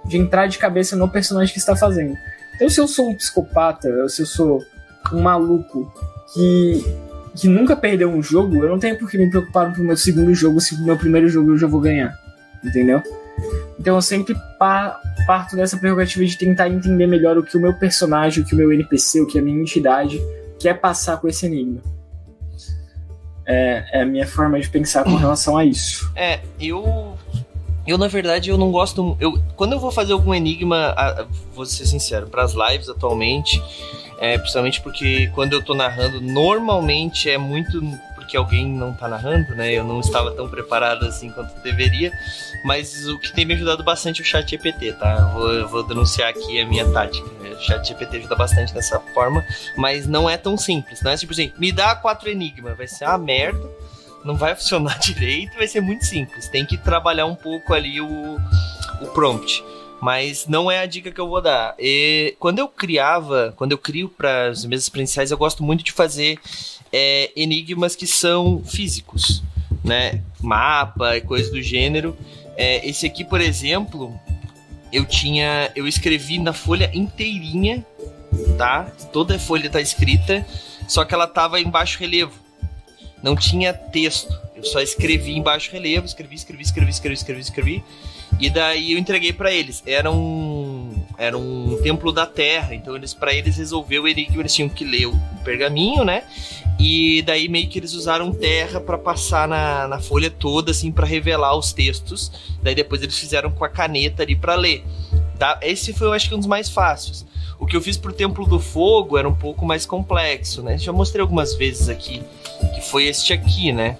de 0.04 0.16
entrar 0.16 0.46
de 0.46 0.59
cabeça 0.59 0.96
no 0.96 1.09
personagem 1.09 1.52
que 1.52 1.59
está 1.59 1.76
fazendo. 1.76 2.16
Então, 2.54 2.68
se 2.68 2.80
eu 2.80 2.87
sou 2.87 3.11
um 3.11 3.14
psicopata, 3.14 3.88
ou 3.88 4.09
se 4.09 4.22
eu 4.22 4.26
sou 4.26 4.64
um 5.12 5.22
maluco 5.22 5.92
que, 6.33 6.85
que 7.35 7.48
nunca 7.48 7.76
perdeu 7.76 8.11
um 8.11 8.22
jogo, 8.22 8.56
eu 8.56 8.68
não 8.68 8.78
tenho 8.78 8.98
por 8.98 9.11
que 9.11 9.18
me 9.18 9.30
preocupar 9.30 9.72
pro 9.72 9.83
meu 9.83 9.96
segundo 9.96 10.35
jogo 10.35 10.61
se 10.61 10.74
o 10.74 10.85
meu 10.85 10.96
primeiro 10.96 11.28
jogo 11.28 11.52
eu 11.52 11.59
já 11.59 11.66
vou 11.66 11.80
ganhar. 11.80 12.14
Entendeu? 12.62 13.02
Então 13.79 13.94
eu 13.94 14.03
sempre 14.03 14.35
pa 14.59 15.00
parto 15.26 15.57
dessa 15.57 15.76
prerrogativa 15.76 16.24
de 16.24 16.37
tentar 16.37 16.68
entender 16.68 17.07
melhor 17.07 17.38
o 17.38 17.42
que 17.42 17.57
o 17.57 17.61
meu 17.61 17.74
personagem, 17.74 18.42
o 18.42 18.46
que 18.46 18.55
o 18.55 18.57
meu 18.57 18.72
NPC, 18.72 19.20
o 19.20 19.26
que 19.26 19.38
a 19.38 19.42
minha 19.42 19.61
entidade 19.61 20.20
quer 20.59 20.74
passar 20.74 21.18
com 21.18 21.29
esse 21.29 21.46
enigma. 21.46 21.81
É, 23.46 23.85
é 23.92 24.03
a 24.03 24.07
minha 24.07 24.26
forma 24.26 24.61
de 24.61 24.68
pensar 24.68 25.05
com 25.05 25.16
relação 25.16 25.57
a 25.57 25.64
isso. 25.64 26.11
É, 26.14 26.40
eu 26.61 27.16
eu, 27.87 27.98
na 27.98 28.09
verdade, 28.09 28.50
eu 28.50 28.59
não 28.59 28.70
gosto. 28.70 29.16
Eu, 29.18 29.42
quando 29.57 29.72
eu 29.72 29.81
vou 29.81 29.90
fazer 29.90 30.12
algum 30.12 30.35
enigma, 30.35 30.94
vou 31.53 31.66
ser 31.66 31.87
sincero, 31.87 32.29
para 32.29 32.44
as 32.44 32.53
lives 32.53 32.88
atualmente, 32.88 33.61
é, 34.20 34.37
principalmente 34.38 34.81
porque 34.81 35.29
quando 35.35 35.55
eu 35.55 35.64
tô 35.64 35.74
narrando, 35.74 36.20
normalmente 36.20 37.29
é 37.31 37.38
muito 37.38 37.81
porque 38.30 38.36
alguém 38.36 38.64
não 38.64 38.92
tá 38.92 39.08
narrando, 39.08 39.56
né? 39.56 39.72
Eu 39.72 39.82
não 39.82 39.98
estava 39.98 40.30
tão 40.30 40.48
preparado 40.48 41.04
assim 41.04 41.32
quanto 41.32 41.52
deveria. 41.62 42.12
Mas 42.64 43.08
o 43.08 43.18
que 43.18 43.32
tem 43.32 43.44
me 43.44 43.54
ajudado 43.54 43.82
bastante 43.82 44.20
é 44.20 44.22
o 44.22 44.26
chat 44.26 44.48
GPT, 44.48 44.92
tá? 44.92 45.16
Vou, 45.34 45.66
vou 45.66 45.82
denunciar 45.82 46.28
aqui 46.28 46.60
a 46.60 46.64
minha 46.64 46.88
tática. 46.92 47.26
O 47.26 47.60
chat 47.60 47.88
GPT 47.88 48.18
ajuda 48.18 48.36
bastante 48.36 48.72
dessa 48.72 49.00
forma, 49.12 49.44
mas 49.76 50.06
não 50.06 50.30
é 50.30 50.36
tão 50.36 50.56
simples. 50.56 51.02
Não 51.02 51.10
é 51.10 51.16
tipo 51.16 51.32
assim, 51.32 51.52
me 51.58 51.72
dá 51.72 51.96
quatro 51.96 52.30
enigmas, 52.30 52.76
vai 52.76 52.86
ser 52.86 53.04
uma 53.04 53.18
merda 53.18 53.68
não 54.22 54.36
vai 54.36 54.54
funcionar 54.54 54.98
direito, 54.98 55.56
vai 55.56 55.66
ser 55.66 55.80
muito 55.80 56.04
simples. 56.04 56.46
Tem 56.46 56.64
que 56.64 56.76
trabalhar 56.76 57.26
um 57.26 57.34
pouco 57.34 57.74
ali 57.74 58.00
o, 58.00 58.38
o 59.00 59.06
prompt. 59.08 59.64
Mas 60.00 60.46
não 60.46 60.70
é 60.70 60.78
a 60.78 60.86
dica 60.86 61.10
que 61.10 61.20
eu 61.20 61.28
vou 61.28 61.40
dar. 61.40 61.74
E 61.78 62.36
quando 62.38 62.58
eu 62.58 62.68
criava, 62.68 63.52
quando 63.56 63.72
eu 63.72 63.78
crio 63.78 64.08
para 64.08 64.48
as 64.48 64.64
mesas 64.64 64.88
presenciais, 64.88 65.30
eu 65.30 65.38
gosto 65.38 65.62
muito 65.62 65.82
de 65.82 65.90
fazer 65.90 66.38
é, 66.92 67.31
enigmas 67.37 67.94
que 67.94 68.07
são 68.07 68.62
físicos, 68.64 69.42
né? 69.85 70.22
Mapa 70.40 71.16
e 71.16 71.20
coisas 71.20 71.50
do 71.50 71.62
gênero. 71.62 72.16
É, 72.57 72.87
esse 72.88 73.07
aqui, 73.07 73.24
por 73.24 73.40
exemplo, 73.40 74.18
eu 74.92 75.05
tinha, 75.05 75.70
eu 75.74 75.87
escrevi 75.87 76.38
na 76.38 76.53
folha 76.53 76.90
inteirinha, 76.92 77.85
tá? 78.59 78.85
Toda 79.12 79.37
a 79.37 79.38
folha 79.38 79.70
tá 79.70 79.81
escrita, 79.81 80.46
só 80.88 81.05
que 81.05 81.14
ela 81.14 81.26
tava 81.26 81.61
em 81.61 81.68
baixo 81.70 81.98
relevo 81.98 82.50
não 83.22 83.37
tinha 83.37 83.72
texto. 83.72 84.33
Eu 84.55 84.64
só 84.64 84.81
escrevi 84.81 85.33
em 85.33 85.42
baixo 85.42 85.70
relevo, 85.72 86.07
escrevi, 86.07 86.35
escrevi, 86.35 86.62
escrevi, 86.62 86.90
escrevi, 86.90 87.14
escrevi, 87.14 87.40
escrevi. 87.40 87.85
E 88.38 88.48
daí 88.48 88.92
eu 88.92 88.98
entreguei 88.98 89.33
para 89.33 89.53
eles. 89.53 89.83
Era 89.87 90.11
um 90.11 91.05
era 91.18 91.37
um 91.37 91.79
templo 91.83 92.12
da 92.12 92.26
terra, 92.26 92.74
então 92.74 92.96
eles 92.96 93.12
para 93.12 93.35
eles 93.35 93.57
resolver 93.57 93.98
o 93.98 94.09
enigma, 94.09 94.40
eles 94.40 94.55
tinham 94.55 94.68
que 94.68 94.85
ler 94.85 95.07
o 95.07 95.20
pergaminho, 95.44 96.05
né? 96.05 96.24
E 96.82 97.20
daí 97.20 97.46
meio 97.46 97.68
que 97.68 97.78
eles 97.78 97.92
usaram 97.92 98.32
terra 98.32 98.80
para 98.80 98.96
passar 98.96 99.46
na, 99.46 99.86
na 99.86 100.00
folha 100.00 100.30
toda 100.30 100.70
assim 100.70 100.90
para 100.90 101.06
revelar 101.06 101.54
os 101.54 101.74
textos. 101.74 102.32
Daí 102.62 102.74
depois 102.74 103.02
eles 103.02 103.18
fizeram 103.18 103.50
com 103.50 103.62
a 103.62 103.68
caneta 103.68 104.22
ali 104.22 104.34
para 104.34 104.54
ler. 104.54 104.82
Tá? 105.38 105.60
Esse 105.60 105.92
foi 105.92 106.06
eu 106.06 106.12
acho 106.14 106.26
que 106.26 106.34
um 106.34 106.38
dos 106.38 106.46
mais 106.46 106.70
fáceis. 106.70 107.26
O 107.58 107.66
que 107.66 107.76
eu 107.76 107.82
fiz 107.82 107.98
pro 107.98 108.14
Templo 108.14 108.46
do 108.46 108.58
Fogo 108.58 109.18
era 109.18 109.28
um 109.28 109.34
pouco 109.34 109.66
mais 109.66 109.84
complexo, 109.84 110.62
né? 110.62 110.78
Já 110.78 110.90
mostrei 110.90 111.20
algumas 111.20 111.54
vezes 111.54 111.90
aqui, 111.90 112.22
que 112.74 112.80
foi 112.80 113.04
este 113.04 113.34
aqui, 113.34 113.70
né? 113.72 113.98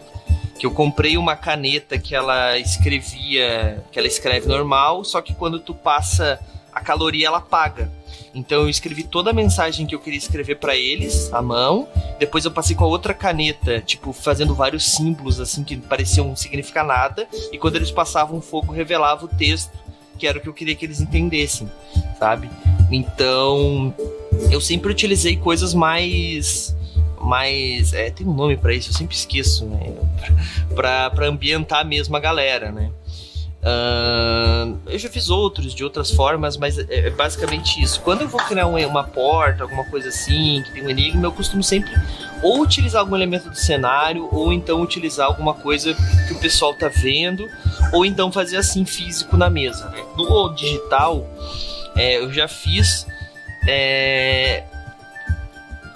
Que 0.59 0.65
eu 0.65 0.71
comprei 0.71 1.19
uma 1.19 1.37
caneta 1.37 1.99
que 1.99 2.15
ela 2.15 2.59
escrevia, 2.59 3.85
que 3.93 3.99
ela 3.99 4.09
escreve 4.09 4.49
normal, 4.49 5.05
só 5.05 5.21
que 5.21 5.35
quando 5.35 5.61
tu 5.61 5.75
passa 5.75 6.41
a 6.73 6.81
caloria 6.81 7.27
ela 7.27 7.39
apaga. 7.39 7.93
Então 8.35 8.63
eu 8.63 8.69
escrevi 8.69 9.03
toda 9.03 9.31
a 9.31 9.33
mensagem 9.33 9.87
que 9.87 9.95
eu 9.95 9.99
queria 9.99 10.19
escrever 10.19 10.57
para 10.57 10.77
eles 10.77 11.33
à 11.33 11.43
mão. 11.43 11.89
Depois 12.19 12.45
eu 12.45 12.51
passei 12.51 12.77
com 12.77 12.85
a 12.85 12.89
outra 12.89 13.13
caneta, 13.13 13.81
tipo, 13.81 14.13
fazendo 14.13 14.55
vários 14.55 14.85
símbolos 14.85 15.41
assim 15.41 15.65
que 15.65 15.77
pareciam 15.77 16.35
significar 16.37 16.85
nada. 16.85 17.29
E 17.53 17.59
quando 17.59 17.77
eles 17.77 17.91
passavam 17.91 18.39
o 18.39 18.43
fogo, 18.43 18.73
revelava 18.73 19.25
o 19.25 19.29
texto, 19.29 19.73
que 20.19 20.27
era 20.27 20.39
o 20.39 20.41
que 20.41 20.49
eu 20.49 20.55
queria 20.55 20.75
que 20.75 20.85
eles 20.85 21.01
entendessem, 21.01 21.69
sabe? 22.19 22.51
Então, 22.91 23.95
eu 24.51 24.61
sempre 24.61 24.91
utilizei 24.91 25.37
coisas 25.37 25.75
mais 25.75 26.77
mais 27.21 27.93
é, 27.93 28.11
tem 28.11 28.27
um 28.27 28.33
nome 28.33 28.57
para 28.57 28.73
isso, 28.73 28.91
eu 28.91 28.95
sempre 28.95 29.15
esqueço, 29.15 29.67
né? 29.67 29.95
Para 30.75 31.29
ambientar 31.29 31.87
mesmo 31.87 32.17
a 32.17 32.21
galera, 32.21 32.73
né? 32.73 32.91
Uh, 33.63 34.79
eu 34.87 34.99
já 34.99 35.11
fiz 35.11 35.29
outros 35.29 35.75
de 35.75 35.85
outras 35.85 36.11
formas, 36.11 36.57
mas 36.57 36.79
é, 36.79 36.87
é 36.89 37.11
basicamente 37.11 37.81
isso. 37.81 38.01
Quando 38.01 38.23
eu 38.23 38.29
vou 38.29 38.41
criar 38.41 38.67
um, 38.67 38.77
uma 38.87 39.05
porta, 39.05 39.65
alguma 39.65 39.85
coisa 39.85 40.09
assim, 40.09 40.63
que 40.65 40.73
tem 40.73 40.87
um 40.87 40.89
enigma, 40.89 41.27
eu 41.27 41.33
costumo 41.33 41.63
sempre 41.63 41.93
ou 42.43 42.63
utilizar 42.63 43.01
algum 43.01 43.15
elemento 43.15 43.51
do 43.51 43.57
cenário, 43.57 44.29
ou 44.33 44.53
então 44.53 44.81
utilizar 44.81 45.27
alguma 45.27 45.53
coisa 45.53 45.95
que 46.27 46.33
o 46.33 46.39
pessoal 46.39 46.73
tá 46.73 46.89
vendo, 46.89 47.47
ou 47.93 48.05
então 48.05 48.33
fazer 48.33 48.57
assim 48.57 48.85
físico 48.87 49.37
na 49.37 49.51
mesa. 49.51 49.91
Né? 49.91 50.03
No 50.17 50.55
digital, 50.55 51.27
é, 51.95 52.17
eu 52.17 52.33
já 52.33 52.49
fiz 52.49 53.07
é, 53.69 54.65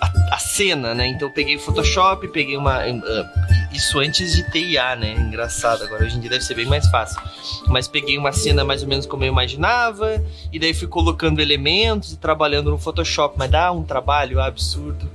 a, 0.04 0.34
a, 0.34 0.38
cena, 0.38 0.94
né? 0.94 1.06
Então 1.06 1.28
eu 1.28 1.32
peguei 1.32 1.56
o 1.56 1.60
Photoshop, 1.60 2.28
peguei 2.28 2.56
uma. 2.56 2.86
Uh, 2.86 3.28
isso 3.72 3.98
antes 3.98 4.34
de 4.34 4.50
TIA, 4.50 4.94
né? 4.96 5.12
Engraçado, 5.12 5.82
agora 5.82 6.04
hoje 6.04 6.16
em 6.16 6.20
dia 6.20 6.30
deve 6.30 6.44
ser 6.44 6.54
bem 6.54 6.66
mais 6.66 6.86
fácil. 6.88 7.20
Mas 7.66 7.88
peguei 7.88 8.18
uma 8.18 8.32
cena 8.32 8.64
mais 8.64 8.82
ou 8.82 8.88
menos 8.88 9.06
como 9.06 9.24
eu 9.24 9.28
imaginava, 9.28 10.22
e 10.52 10.58
daí 10.58 10.74
fui 10.74 10.86
colocando 10.86 11.40
elementos 11.40 12.12
e 12.12 12.16
trabalhando 12.16 12.70
no 12.70 12.78
Photoshop. 12.78 13.36
Mas 13.38 13.50
dá 13.50 13.72
um 13.72 13.82
trabalho 13.82 14.40
absurdo 14.40 15.10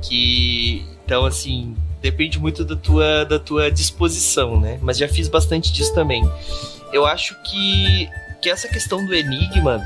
que. 0.00 0.84
Então, 1.04 1.26
assim, 1.26 1.76
depende 2.00 2.38
muito 2.38 2.64
da 2.64 2.76
tua, 2.76 3.24
da 3.24 3.38
tua 3.38 3.70
disposição, 3.70 4.60
né? 4.60 4.78
Mas 4.82 4.98
já 4.98 5.08
fiz 5.08 5.28
bastante 5.28 5.72
disso 5.72 5.94
também. 5.94 6.28
Eu 6.92 7.06
acho 7.06 7.34
que, 7.42 8.08
que 8.40 8.50
essa 8.50 8.68
questão 8.68 9.04
do 9.04 9.14
enigma, 9.14 9.80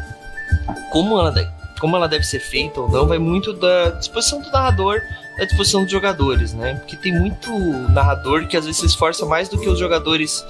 como 0.90 1.18
ela, 1.18 1.55
como 1.80 1.96
ela 1.96 2.08
deve 2.08 2.24
ser 2.24 2.40
feita 2.40 2.80
ou 2.80 2.90
não, 2.90 3.06
vai 3.06 3.18
muito 3.18 3.52
da 3.52 3.90
disposição 3.90 4.40
do 4.40 4.50
narrador 4.50 5.00
à 5.38 5.44
disposição 5.44 5.82
dos 5.82 5.92
jogadores, 5.92 6.54
né? 6.54 6.76
Porque 6.76 6.96
tem 6.96 7.12
muito 7.12 7.50
narrador 7.90 8.46
que 8.48 8.56
às 8.56 8.64
vezes 8.64 8.80
se 8.80 8.86
esforça 8.86 9.26
mais 9.26 9.48
do 9.48 9.58
que 9.58 9.68
os 9.68 9.78
jogadores 9.78 10.44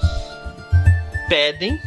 pedem. 1.27 1.77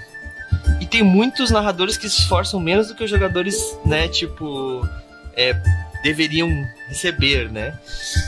E 0.81 0.87
tem 0.87 1.03
muitos 1.03 1.51
narradores 1.51 1.97
que 1.97 2.09
se 2.09 2.21
esforçam 2.21 2.61
menos 2.61 2.89
do 2.89 2.95
que 2.95 3.05
os 3.05 3.11
jogadores, 3.11 3.79
né? 3.85 4.09
Tipo, 4.09 4.87
é, 5.35 5.55
deveriam 6.03 6.49
receber, 6.89 7.51
né? 7.51 7.79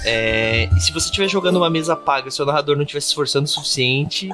É, 0.04 0.68
e 0.76 0.80
se 0.80 0.92
você 0.92 1.06
estiver 1.06 1.28
jogando 1.28 1.56
uma 1.56 1.70
mesa 1.70 1.94
paga 1.94 2.28
e 2.28 2.32
seu 2.32 2.46
narrador 2.46 2.76
não 2.76 2.82
estiver 2.82 3.00
se 3.00 3.08
esforçando 3.08 3.44
o 3.44 3.48
suficiente, 3.48 4.30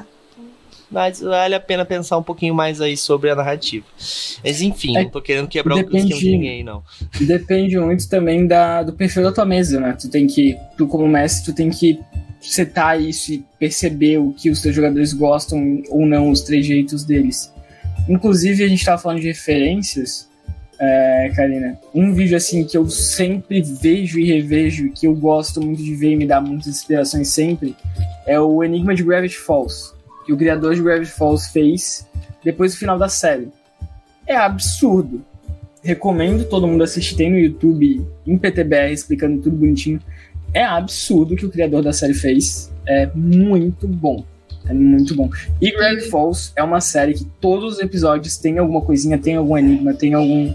mas 0.90 1.20
vale 1.20 1.55
a 1.55 1.61
pena 1.61 1.85
pensar 1.85 2.16
um 2.16 2.22
pouquinho 2.22 2.55
mais 2.55 2.81
aí 2.81 2.96
sobre 2.96 3.31
a 3.31 3.35
narrativa. 3.35 3.85
Mas 4.42 4.62
enfim, 4.62 4.96
é, 4.96 5.03
não 5.03 5.11
tô 5.11 5.20
querendo 5.20 5.48
quebrar 5.48 5.77
depende, 5.77 5.96
o 5.96 5.98
esquema 5.98 6.20
de 6.20 6.31
ninguém, 6.31 6.64
não. 6.64 6.83
Depende 7.20 7.79
muito 7.79 8.09
também 8.09 8.46
da, 8.46 8.83
do 8.83 8.92
perfil 8.92 9.22
da 9.22 9.33
tua 9.33 9.44
mesa, 9.44 9.79
né? 9.79 9.96
Tu 10.01 10.09
tem 10.09 10.27
que, 10.27 10.57
tu 10.77 10.87
como 10.87 11.07
mestre, 11.07 11.53
tu 11.53 11.55
tem 11.55 11.68
que 11.68 12.01
setar 12.40 13.01
isso 13.01 13.33
e 13.33 13.44
perceber 13.59 14.18
o 14.18 14.33
que 14.33 14.48
os 14.48 14.62
teus 14.62 14.74
jogadores 14.74 15.12
gostam 15.12 15.83
ou 15.90 16.07
não, 16.07 16.31
os 16.31 16.40
trejeitos 16.40 17.05
deles. 17.05 17.53
Inclusive, 18.09 18.64
a 18.64 18.68
gente 18.68 18.85
tava 18.85 18.96
falando 18.96 19.20
de 19.20 19.27
referências, 19.27 20.27
é, 20.81 21.31
Karina. 21.37 21.79
Um 21.94 22.14
vídeo 22.14 22.37
assim 22.37 22.64
que 22.64 22.79
eu 22.79 22.88
sempre 22.88 23.61
vejo 23.61 24.18
e 24.18 24.24
revejo, 24.24 24.90
que 24.92 25.07
eu 25.07 25.14
gosto 25.14 25.61
muito 25.61 25.83
de 25.83 25.94
ver 25.94 26.12
e 26.12 26.16
me 26.16 26.27
dá 26.27 26.40
muitas 26.40 26.68
inspirações 26.68 27.29
sempre, 27.29 27.77
é 28.27 28.40
o 28.40 28.64
Enigma 28.64 28.94
de 28.94 29.03
Gravity 29.03 29.37
Falls 29.37 29.98
que 30.29 30.33
o 30.35 30.37
criador 30.37 30.75
de 30.75 30.83
Gravity 30.83 31.11
Falls 31.11 31.51
fez 31.51 32.07
depois 32.45 32.75
do 32.75 32.79
final 32.79 32.99
da 32.99 33.09
série. 33.09 33.49
É 34.27 34.37
absurdo. 34.37 35.25
Recomendo 35.83 36.45
todo 36.45 36.67
mundo 36.67 36.85
assistir. 36.85 37.17
Tem 37.17 37.31
no 37.31 37.38
YouTube, 37.38 38.07
em 38.27 38.37
PTBR, 38.37 38.93
explicando 38.93 39.41
tudo 39.41 39.57
bonitinho. 39.57 39.99
É 40.53 40.62
absurdo 40.62 41.33
o 41.33 41.37
que 41.37 41.47
o 41.47 41.51
criador 41.51 41.83
da 41.83 41.95
série 41.95 42.12
fez. 42.12 42.71
É 42.87 43.09
muito 43.14 43.88
bom. 43.88 44.23
É 44.67 44.75
muito 44.75 45.17
bom. 45.17 45.31
E 45.62 45.71
Gravity 45.71 46.11
Falls 46.11 46.53
é 46.55 46.62
uma 46.62 46.83
série 46.83 47.14
que 47.14 47.25
todos 47.41 47.77
os 47.77 47.81
episódios 47.81 48.37
tem 48.37 48.59
alguma 48.59 48.83
coisinha, 48.83 49.17
tem 49.17 49.37
algum 49.37 49.57
enigma, 49.57 49.95
tem 49.95 50.12
algum 50.12 50.53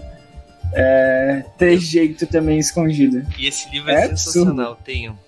é, 0.72 1.44
trejeito 1.58 2.28
também 2.28 2.60
escondido. 2.60 3.26
E 3.36 3.48
esse 3.48 3.68
livro 3.72 3.90
é, 3.90 4.04
é 4.04 4.08
sensacional, 4.10 4.72
absurdo. 4.74 4.84
tenho. 4.84 5.18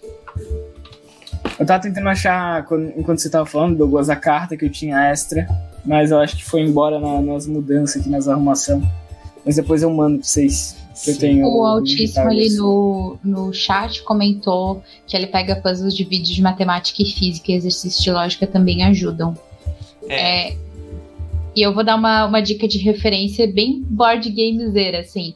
Eu 1.59 1.67
tava 1.67 1.83
tentando 1.83 2.09
achar, 2.09 2.65
quando, 2.65 2.93
enquanto 2.97 3.19
você 3.19 3.31
tava 3.31 3.47
falando, 3.47 3.77
Douglas, 3.77 4.11
a 4.11 4.17
carta 4.17 4.57
que 4.57 4.65
eu 4.65 4.71
tinha 4.71 5.11
extra, 5.11 5.47
mas 5.85 6.11
eu 6.11 6.19
acho 6.19 6.37
que 6.37 6.45
foi 6.45 6.63
embora 6.63 6.99
na, 6.99 7.21
nas 7.21 7.47
mudanças 7.47 8.01
aqui, 8.01 8.11
nas 8.11 8.29
arrumação. 8.29 8.83
Mas 9.45 9.57
depois 9.57 9.83
eu 9.83 9.91
mando 9.91 10.19
pra 10.19 10.27
vocês. 10.27 10.77
Que 11.05 11.11
eu 11.11 11.19
tenho 11.19 11.47
o 11.47 11.63
Altíssimo 11.65 12.27
ali 12.27 12.49
no, 12.57 13.19
no 13.23 13.53
chat 13.53 14.03
comentou 14.03 14.83
que 15.07 15.15
ele 15.15 15.27
pega 15.27 15.55
puzzles 15.55 15.95
de 15.95 16.05
vídeos 16.05 16.35
de 16.35 16.41
matemática 16.41 17.03
e 17.03 17.05
física 17.05 17.53
e 17.53 17.55
exercícios 17.55 18.03
de 18.03 18.11
lógica 18.11 18.47
também 18.47 18.83
ajudam. 18.83 19.35
É. 20.09 20.53
é 20.53 20.57
e 21.57 21.63
eu 21.63 21.73
vou 21.73 21.83
dar 21.83 21.97
uma, 21.97 22.27
uma 22.27 22.43
dica 22.43 22.69
de 22.69 22.77
referência 22.77 23.51
bem 23.51 23.83
board 23.83 24.29
gamezeira, 24.29 25.01
assim. 25.01 25.35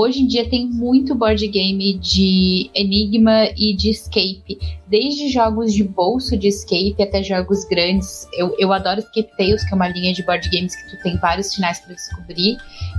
Hoje 0.00 0.20
em 0.20 0.28
dia 0.28 0.48
tem 0.48 0.64
muito 0.64 1.12
board 1.12 1.44
game 1.48 1.94
de 1.94 2.70
Enigma 2.72 3.48
e 3.56 3.74
de 3.74 3.90
Escape. 3.90 4.56
Desde 4.86 5.28
jogos 5.28 5.74
de 5.74 5.82
bolso 5.82 6.36
de 6.36 6.46
Escape 6.46 7.02
até 7.02 7.20
jogos 7.20 7.64
grandes. 7.64 8.28
Eu, 8.32 8.54
eu 8.60 8.72
adoro 8.72 9.00
Escape 9.00 9.36
Tales, 9.36 9.64
que 9.64 9.72
é 9.72 9.74
uma 9.74 9.88
linha 9.88 10.14
de 10.14 10.22
board 10.22 10.48
games 10.50 10.76
que 10.76 10.96
tu 10.96 11.02
tem 11.02 11.16
vários 11.16 11.52
finais 11.52 11.80
para 11.80 11.96
descobrir. 11.96 12.56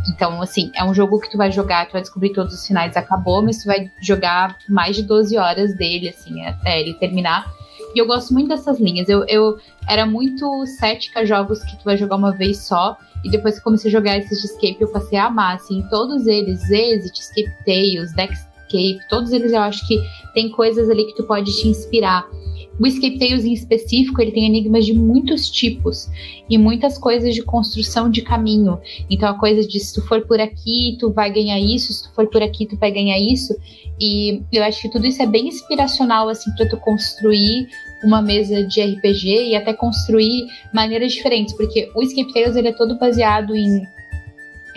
Então, 0.10 0.42
assim, 0.42 0.70
é 0.76 0.84
um 0.84 0.94
jogo 0.94 1.22
que 1.22 1.32
tu 1.32 1.38
vai 1.38 1.50
jogar, 1.54 1.88
tu 1.88 1.94
vai 1.94 2.02
descobrir 2.02 2.34
todos 2.34 2.54
os 2.54 2.68
finais, 2.68 2.98
acabou, 2.98 3.42
mas 3.42 3.60
tu 3.60 3.68
vai 3.68 3.90
jogar 4.02 4.58
mais 4.68 4.98
de 4.98 5.04
12 5.04 5.38
horas 5.38 5.74
dele, 5.78 6.10
assim, 6.10 6.42
até 6.42 6.82
ele 6.82 6.96
terminar. 6.96 7.50
E 7.96 8.00
eu 8.00 8.06
gosto 8.06 8.34
muito 8.34 8.50
dessas 8.50 8.80
linhas. 8.80 9.10
Eu, 9.10 9.26
eu 9.28 9.58
era 9.88 10.06
muito 10.06 10.66
cética 10.66 11.22
a 11.22 11.26
jogos 11.26 11.64
que 11.64 11.78
tu 11.78 11.84
vai 11.86 11.98
jogar 11.98 12.16
uma 12.16 12.32
vez 12.32 12.60
só. 12.60 12.98
E 13.24 13.30
depois 13.30 13.58
que 13.58 13.64
comecei 13.64 13.90
a 13.90 13.92
jogar 13.92 14.18
esses 14.18 14.40
de 14.40 14.48
escape, 14.48 14.78
eu 14.80 14.92
passei 14.92 15.18
a 15.18 15.26
amar, 15.26 15.56
assim, 15.56 15.84
todos 15.90 16.26
eles, 16.26 16.70
Exit, 16.70 17.20
Escape 17.20 17.52
Tales, 17.66 18.14
Deckscape, 18.14 19.00
todos 19.10 19.32
eles 19.32 19.52
eu 19.52 19.60
acho 19.60 19.86
que 19.88 20.00
tem 20.34 20.50
coisas 20.52 20.90
ali 20.90 21.06
que 21.06 21.16
tu 21.16 21.24
pode 21.24 21.52
te 21.52 21.68
inspirar. 21.68 22.26
O 22.80 22.88
Escape 22.88 23.20
Tales 23.20 23.46
em 23.46 23.54
específico, 23.54 24.22
ele 24.22 24.32
tem 24.32 24.46
enigmas 24.46 24.86
de 24.86 24.94
muitos 24.94 25.50
tipos 25.50 26.10
e 26.50 26.58
muitas 26.58 26.98
coisas 26.98 27.36
de 27.36 27.44
construção 27.44 28.10
de 28.10 28.22
caminho. 28.22 28.80
Então 29.10 29.30
a 29.30 29.38
coisa 29.38 29.68
de 29.68 29.80
se 29.80 29.94
tu 29.94 30.02
for 30.08 30.22
por 30.26 30.40
aqui, 30.40 30.96
tu 31.00 31.12
vai 31.12 31.32
ganhar 31.32 31.60
isso, 31.60 31.92
se 31.92 32.04
tu 32.04 32.14
for 32.14 32.28
por 32.28 32.42
aqui, 32.42 32.66
tu 32.66 32.78
vai 32.78 32.92
ganhar 32.92 33.20
isso. 33.20 33.56
E 34.00 34.42
eu 34.52 34.64
acho 34.64 34.82
que 34.82 34.90
tudo 34.90 35.06
isso 35.06 35.22
é 35.22 35.28
bem 35.28 35.48
inspiracional 35.48 36.30
assim 36.30 36.52
para 36.56 36.70
tu 36.70 36.78
construir 36.78 37.68
uma 38.04 38.22
mesa 38.22 38.64
de 38.64 38.82
RPG 38.82 39.50
e 39.50 39.56
até 39.56 39.74
construir 39.74 40.48
maneiras 40.74 41.12
diferentes, 41.12 41.54
porque 41.56 41.92
o 41.94 42.02
Escape 42.02 42.34
Tales 42.34 42.56
ele 42.56 42.70
é 42.70 42.74
todo 42.74 42.98
baseado 42.98 43.56
em 43.56 43.86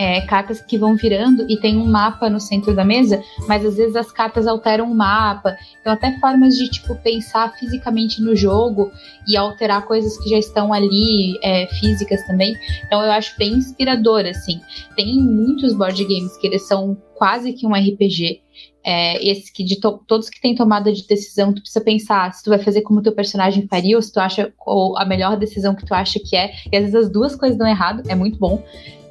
é, 0.03 0.21
cartas 0.23 0.61
que 0.61 0.77
vão 0.77 0.97
virando 0.97 1.47
e 1.49 1.57
tem 1.57 1.77
um 1.77 1.87
mapa 1.87 2.29
no 2.29 2.41
centro 2.41 2.75
da 2.75 2.85
mesa, 2.85 3.23
mas 3.47 3.65
às 3.65 3.77
vezes 3.77 3.95
as 3.95 4.11
cartas 4.11 4.49
alteram 4.49 4.91
o 4.91 4.95
mapa. 4.95 5.57
Então, 5.81 5.93
até 5.93 6.19
formas 6.19 6.57
de 6.57 6.69
tipo 6.69 6.97
pensar 6.97 7.53
fisicamente 7.57 8.21
no 8.21 8.35
jogo 8.35 8.91
e 9.29 9.37
alterar 9.37 9.87
coisas 9.87 10.19
que 10.19 10.31
já 10.31 10.39
estão 10.39 10.73
ali, 10.73 11.39
é, 11.41 11.69
físicas 11.69 12.21
também. 12.27 12.57
Então, 12.85 13.01
eu 13.01 13.13
acho 13.13 13.39
bem 13.39 13.53
inspirador, 13.53 14.27
assim. 14.27 14.61
Tem 14.97 15.15
muitos 15.21 15.73
board 15.73 16.03
games 16.05 16.37
que 16.37 16.49
eles 16.49 16.67
são 16.67 16.97
quase 17.15 17.53
que 17.53 17.65
um 17.65 17.73
RPG. 17.73 18.41
É, 18.85 19.25
esse 19.25 19.53
que 19.53 19.63
de 19.63 19.79
to 19.79 20.01
todos 20.07 20.29
que 20.29 20.41
têm 20.41 20.55
tomada 20.55 20.93
de 20.93 21.07
decisão, 21.07 21.53
tu 21.53 21.61
precisa 21.61 21.85
pensar 21.85 22.33
se 22.35 22.43
tu 22.43 22.51
vai 22.51 22.59
fazer 22.59 22.83
como 22.83 23.03
teu 23.03 23.13
personagem 23.13 23.67
faria, 23.69 23.97
ou 23.97 24.03
se 24.03 24.13
tu 24.13 24.19
acha 24.19 24.53
ou 24.67 24.99
a 24.99 25.05
melhor 25.05 25.37
decisão 25.37 25.75
que 25.75 25.87
tu 25.87 25.95
acha 25.95 26.19
que 26.19 26.37
é. 26.37 26.53
E 26.71 26.77
às 26.77 26.83
vezes 26.83 26.95
as 26.95 27.09
duas 27.11 27.37
coisas 27.37 27.57
dão 27.57 27.67
errado, 27.67 28.03
é 28.09 28.15
muito 28.15 28.39
bom. 28.39 28.63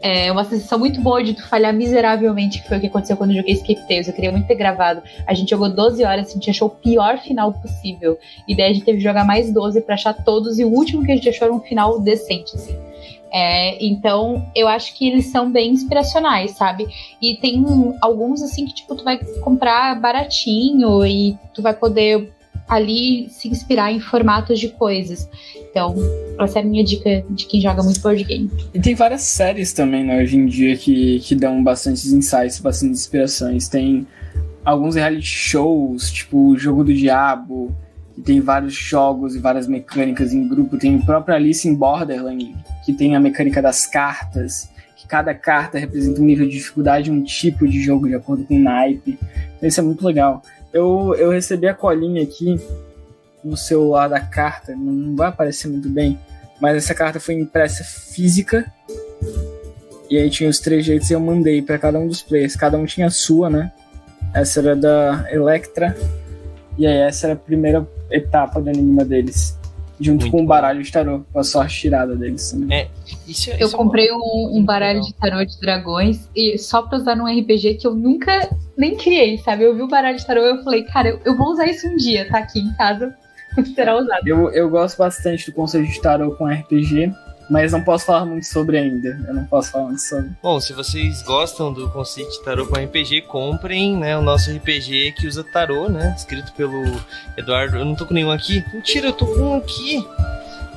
É 0.03 0.31
uma 0.31 0.43
sensação 0.43 0.79
muito 0.79 0.99
boa 0.99 1.23
de 1.23 1.35
tu 1.35 1.47
falhar 1.47 1.71
miseravelmente, 1.71 2.61
que 2.61 2.67
foi 2.67 2.77
o 2.77 2.81
que 2.81 2.87
aconteceu 2.87 3.15
quando 3.15 3.31
eu 3.31 3.37
joguei 3.37 3.53
Escape 3.53 3.87
Tales. 3.87 4.07
Eu 4.07 4.13
queria 4.13 4.31
muito 4.31 4.47
ter 4.47 4.55
gravado. 4.55 5.03
A 5.27 5.33
gente 5.33 5.51
jogou 5.51 5.69
12 5.69 6.03
horas, 6.03 6.29
a 6.29 6.33
gente 6.33 6.49
achou 6.49 6.69
o 6.69 6.71
pior 6.71 7.19
final 7.19 7.53
possível. 7.53 8.17
E 8.47 8.55
daí 8.55 8.71
a 8.71 8.73
gente 8.73 8.83
teve 8.83 8.97
que 8.97 9.03
jogar 9.03 9.23
mais 9.25 9.53
12 9.53 9.79
para 9.81 9.93
achar 9.93 10.13
todos, 10.13 10.57
e 10.57 10.65
o 10.65 10.69
último 10.69 11.05
que 11.05 11.11
a 11.11 11.15
gente 11.15 11.29
achou 11.29 11.45
era 11.45 11.55
um 11.55 11.59
final 11.59 11.99
decente, 11.99 12.55
assim. 12.55 12.90
É, 13.33 13.83
então, 13.83 14.45
eu 14.53 14.67
acho 14.67 14.97
que 14.97 15.07
eles 15.07 15.27
são 15.27 15.49
bem 15.49 15.71
inspiracionais, 15.71 16.51
sabe? 16.51 16.87
E 17.21 17.35
tem 17.37 17.63
alguns, 18.01 18.41
assim, 18.41 18.65
que, 18.65 18.75
tipo, 18.75 18.95
tu 18.95 19.03
vai 19.03 19.17
comprar 19.41 19.99
baratinho 19.99 21.05
e 21.05 21.37
tu 21.53 21.61
vai 21.61 21.73
poder 21.73 22.33
ali 22.67 23.29
se 23.29 23.47
inspirar 23.47 23.91
em 23.91 23.99
formatos 23.99 24.59
de 24.59 24.69
coisas. 24.69 25.29
Então, 25.69 25.95
essa 26.39 26.59
é 26.59 26.61
a 26.61 26.65
minha 26.65 26.83
dica 26.83 27.23
de 27.29 27.45
quem 27.45 27.61
joga 27.61 27.81
muito 27.83 28.01
board 28.01 28.23
game. 28.23 28.49
E 28.73 28.79
tem 28.79 28.95
várias 28.95 29.21
séries 29.21 29.73
também, 29.73 30.03
né, 30.03 30.21
hoje 30.21 30.37
em 30.37 30.45
dia, 30.45 30.75
que, 30.75 31.19
que 31.19 31.35
dão 31.35 31.63
bastantes 31.63 32.11
insights, 32.11 32.59
bastante 32.59 32.93
inspirações. 32.93 33.67
Tem 33.69 34.05
alguns 34.63 34.95
reality 34.95 35.25
shows, 35.25 36.11
tipo 36.11 36.57
Jogo 36.57 36.83
do 36.83 36.93
Diabo, 36.93 37.75
tem 38.21 38.39
vários 38.39 38.73
jogos 38.73 39.35
e 39.35 39.39
várias 39.39 39.67
mecânicas 39.67 40.33
em 40.33 40.47
grupo. 40.47 40.77
Tem 40.77 40.95
o 40.95 41.05
próprio 41.05 41.35
Alice 41.35 41.67
in 41.67 41.75
Borderland, 41.75 42.55
que 42.85 42.93
tem 42.93 43.15
a 43.15 43.19
mecânica 43.19 43.61
das 43.61 43.85
cartas, 43.85 44.69
que 44.95 45.07
cada 45.07 45.33
carta 45.33 45.77
representa 45.77 46.21
um 46.21 46.25
nível 46.25 46.45
de 46.47 46.53
dificuldade, 46.53 47.11
um 47.11 47.23
tipo 47.23 47.67
de 47.67 47.81
jogo 47.81 48.07
de 48.07 48.15
acordo 48.15 48.45
com 48.45 48.55
o 48.55 48.59
naipe. 48.59 49.17
Então, 49.57 49.67
isso 49.67 49.79
é 49.79 49.83
muito 49.83 50.05
legal. 50.05 50.41
Eu, 50.71 51.15
eu 51.17 51.31
recebi 51.31 51.67
a 51.67 51.73
colinha 51.73 52.23
aqui 52.23 52.59
no 53.43 53.57
celular 53.57 54.07
da 54.07 54.19
carta, 54.19 54.75
não 54.75 55.15
vai 55.15 55.29
aparecer 55.29 55.67
muito 55.67 55.89
bem, 55.89 56.17
Mas 56.59 56.77
essa 56.77 56.93
carta 56.93 57.19
foi 57.19 57.35
impressa 57.35 57.83
física. 57.83 58.71
E 60.09 60.17
aí 60.17 60.29
tinha 60.29 60.49
os 60.49 60.59
três 60.59 60.85
jeitos 60.85 61.09
e 61.09 61.13
eu 61.13 61.19
mandei 61.19 61.61
para 61.61 61.79
cada 61.79 61.97
um 61.97 62.07
dos 62.07 62.21
players. 62.21 62.55
Cada 62.55 62.77
um 62.77 62.85
tinha 62.85 63.07
a 63.07 63.09
sua, 63.09 63.49
né? 63.49 63.71
Essa 64.33 64.59
era 64.59 64.75
da 64.75 65.25
Electra. 65.31 65.95
E 66.81 66.87
aí 66.87 66.97
essa 66.97 67.27
era 67.27 67.33
a 67.33 67.37
primeira 67.37 67.87
etapa 68.09 68.59
do 68.59 68.67
enigma 68.67 69.05
deles. 69.05 69.55
Junto 69.99 70.21
Muito 70.21 70.31
com 70.31 70.37
o 70.37 70.41
bom. 70.41 70.47
baralho 70.47 70.81
de 70.81 70.91
tarô, 70.91 71.21
com 71.31 71.39
a 71.39 71.43
sorte 71.43 71.79
tirada 71.79 72.15
deles 72.15 72.49
também. 72.49 72.75
É, 72.75 72.87
isso, 73.27 73.51
Eu 73.51 73.67
isso 73.67 73.75
é 73.75 73.77
comprei 73.77 74.11
um, 74.11 74.57
um 74.57 74.65
baralho 74.65 74.99
de 74.99 75.13
tarô 75.13 75.45
de 75.45 75.59
dragões 75.59 76.27
e 76.35 76.57
só 76.57 76.81
pra 76.81 76.97
usar 76.97 77.15
num 77.15 77.27
RPG 77.27 77.75
que 77.75 77.85
eu 77.85 77.93
nunca 77.93 78.49
nem 78.75 78.95
criei, 78.95 79.37
sabe? 79.37 79.63
Eu 79.63 79.75
vi 79.75 79.83
o 79.83 79.87
baralho 79.87 80.17
de 80.17 80.25
tarô 80.25 80.41
e 80.41 80.49
eu 80.49 80.63
falei, 80.63 80.83
cara, 80.85 81.09
eu, 81.09 81.19
eu 81.23 81.37
vou 81.37 81.51
usar 81.51 81.67
isso 81.67 81.87
um 81.87 81.95
dia, 81.97 82.27
tá 82.27 82.39
aqui 82.39 82.59
em 82.61 82.73
casa, 82.73 83.15
será 83.75 83.95
usado. 83.95 84.27
Eu, 84.27 84.49
eu 84.49 84.67
gosto 84.71 84.97
bastante 84.97 85.51
do 85.51 85.53
conceito 85.53 85.91
de 85.91 86.01
tarô 86.01 86.31
com 86.31 86.47
RPG, 86.47 87.13
mas 87.51 87.73
não 87.73 87.83
posso 87.83 88.05
falar 88.05 88.25
muito 88.25 88.45
sobre 88.45 88.77
ainda. 88.77 89.09
Eu 89.27 89.33
não 89.33 89.43
posso 89.43 89.71
falar 89.71 89.87
muito 89.87 90.01
sobre. 90.01 90.31
Bom, 90.41 90.57
se 90.61 90.71
vocês 90.71 91.21
gostam 91.21 91.73
do 91.73 91.89
conceito 91.89 92.31
de 92.31 92.41
tarô 92.45 92.65
com 92.65 92.75
RPG, 92.75 93.23
comprem, 93.23 93.97
né, 93.97 94.17
o 94.17 94.21
nosso 94.21 94.49
RPG 94.49 95.15
que 95.17 95.27
usa 95.27 95.43
tarô, 95.43 95.89
né, 95.89 96.15
escrito 96.17 96.53
pelo 96.53 96.81
Eduardo. 97.37 97.77
Eu 97.77 97.83
não 97.83 97.93
tô 97.93 98.05
com 98.05 98.13
nenhum 98.13 98.31
aqui. 98.31 98.63
Mentira, 98.73 99.07
eu 99.07 99.13
tô 99.13 99.25
com 99.25 99.41
um 99.41 99.57
aqui. 99.57 100.07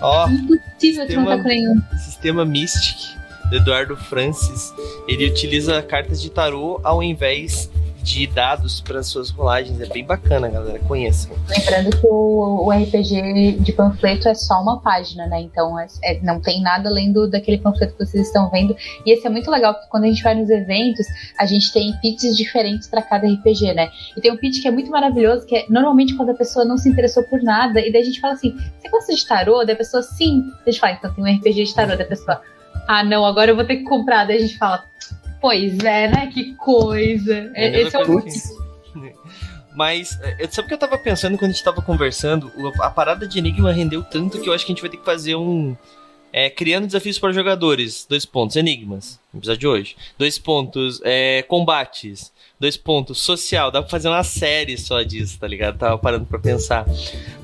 Ó, 0.00 0.28
Impossível 0.28 1.06
que 1.06 1.14
não 1.14 1.26
tá 1.26 1.38
com 1.38 1.48
nenhum. 1.48 1.80
Sistema 1.96 2.44
Mystic 2.44 3.16
do 3.50 3.56
Eduardo 3.56 3.96
Francis. 3.96 4.74
Ele 5.06 5.26
utiliza 5.26 5.80
cartas 5.80 6.20
de 6.20 6.28
tarô 6.28 6.80
ao 6.82 7.00
invés 7.04 7.70
de 8.04 8.26
dados 8.26 8.82
para 8.82 9.02
suas 9.02 9.30
rolagens. 9.30 9.80
É 9.80 9.86
bem 9.86 10.04
bacana, 10.04 10.46
galera. 10.48 10.78
Conheçam. 10.80 11.34
Lembrando 11.48 11.90
que 11.98 12.06
o, 12.06 12.66
o 12.66 12.70
RPG 12.70 13.60
de 13.60 13.72
panfleto 13.72 14.28
é 14.28 14.34
só 14.34 14.60
uma 14.60 14.78
página, 14.80 15.26
né? 15.26 15.40
Então 15.40 15.78
é- 15.80 15.86
é- 16.04 16.20
não 16.22 16.38
tem 16.38 16.60
nada 16.60 16.90
além 16.90 17.10
do, 17.10 17.26
daquele 17.26 17.56
panfleto 17.56 17.94
que 17.96 18.04
vocês 18.04 18.26
estão 18.26 18.50
vendo. 18.50 18.76
E 19.06 19.10
esse 19.10 19.26
é 19.26 19.30
muito 19.30 19.50
legal, 19.50 19.72
porque 19.72 19.88
quando 19.88 20.04
a 20.04 20.08
gente 20.08 20.22
vai 20.22 20.34
nos 20.34 20.50
eventos, 20.50 21.06
a 21.38 21.46
gente 21.46 21.72
tem 21.72 21.92
pitches 22.02 22.36
diferentes 22.36 22.86
para 22.86 23.00
cada 23.00 23.26
RPG, 23.26 23.72
né? 23.72 23.88
E 24.14 24.20
tem 24.20 24.30
um 24.30 24.36
pitch 24.36 24.60
que 24.60 24.68
é 24.68 24.70
muito 24.70 24.90
maravilhoso, 24.90 25.46
que 25.46 25.56
é 25.56 25.64
normalmente 25.70 26.14
quando 26.14 26.28
a 26.28 26.34
pessoa 26.34 26.62
não 26.66 26.76
se 26.76 26.90
interessou 26.90 27.22
por 27.22 27.42
nada, 27.42 27.80
e 27.80 27.90
daí 27.90 28.02
a 28.02 28.04
gente 28.04 28.20
fala 28.20 28.34
assim: 28.34 28.54
você 28.78 28.88
gosta 28.90 29.14
de 29.14 29.26
tarô? 29.26 29.64
Daí 29.64 29.74
a 29.74 29.78
pessoa, 29.78 30.02
sim. 30.02 30.44
A 30.66 30.70
gente 30.70 30.78
fala, 30.78 30.92
então 30.92 31.12
tem 31.14 31.24
um 31.24 31.36
RPG 31.38 31.64
de 31.64 31.74
tarô. 31.74 31.96
Daí 31.96 32.02
a 32.02 32.08
pessoa, 32.08 32.42
ah, 32.86 33.02
não, 33.02 33.24
agora 33.24 33.50
eu 33.50 33.56
vou 33.56 33.64
ter 33.64 33.76
que 33.76 33.84
comprar. 33.84 34.26
Daí 34.26 34.36
a 34.36 34.40
gente 34.40 34.58
fala, 34.58 34.84
pois 35.44 35.78
é, 35.80 36.08
né? 36.08 36.26
Que 36.32 36.54
coisa. 36.54 37.52
É 37.54 37.66
É, 37.66 37.82
esse 37.82 37.94
é 37.94 38.02
o. 38.02 38.24
Mas, 39.76 40.18
é, 40.22 40.48
sabe 40.48 40.64
o 40.64 40.68
que 40.68 40.74
eu 40.74 40.78
tava 40.78 40.96
pensando 40.96 41.36
quando 41.36 41.50
a 41.50 41.52
gente 41.52 41.62
tava 41.62 41.82
conversando? 41.82 42.50
A 42.80 42.88
parada 42.88 43.28
de 43.28 43.38
Enigma 43.38 43.70
rendeu 43.70 44.02
tanto 44.02 44.40
que 44.40 44.48
eu 44.48 44.54
acho 44.54 44.64
que 44.64 44.72
a 44.72 44.74
gente 44.74 44.80
vai 44.80 44.90
ter 44.90 44.96
que 44.96 45.04
fazer 45.04 45.34
um. 45.34 45.76
é, 46.32 46.48
criando 46.48 46.86
desafios 46.86 47.18
para 47.18 47.30
jogadores. 47.30 48.06
Dois 48.08 48.24
pontos, 48.24 48.56
enigmas. 48.56 49.20
No 49.34 49.40
episódio 49.40 49.60
de 49.60 49.66
hoje. 49.66 49.96
Dois 50.16 50.38
pontos, 50.38 51.02
é, 51.04 51.42
combates. 51.42 52.32
Dois 52.58 52.78
pontos, 52.78 53.18
social. 53.18 53.70
Dá 53.70 53.82
pra 53.82 53.90
fazer 53.90 54.08
uma 54.08 54.24
série 54.24 54.78
só 54.78 55.02
disso, 55.02 55.38
tá 55.38 55.46
ligado? 55.46 55.76
Tava 55.76 55.98
parando 55.98 56.24
pra 56.24 56.38
pensar. 56.38 56.86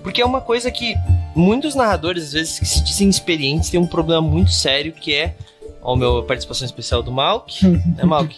Porque 0.02 0.22
é 0.22 0.24
uma 0.24 0.40
coisa 0.40 0.70
que 0.70 0.94
muitos 1.36 1.74
narradores, 1.74 2.28
às 2.28 2.32
vezes, 2.32 2.58
que 2.58 2.64
se 2.64 2.82
dizem 2.82 3.10
experientes, 3.10 3.68
têm 3.68 3.78
um 3.78 3.86
problema 3.86 4.22
muito 4.22 4.52
sério 4.52 4.90
que 4.92 5.12
é. 5.12 5.36
Ó, 5.82 5.94
a 5.94 5.96
minha 5.96 6.22
participação 6.22 6.64
especial 6.66 7.02
do 7.02 7.10
Malk, 7.12 7.64
né, 7.66 8.04
Malk? 8.04 8.36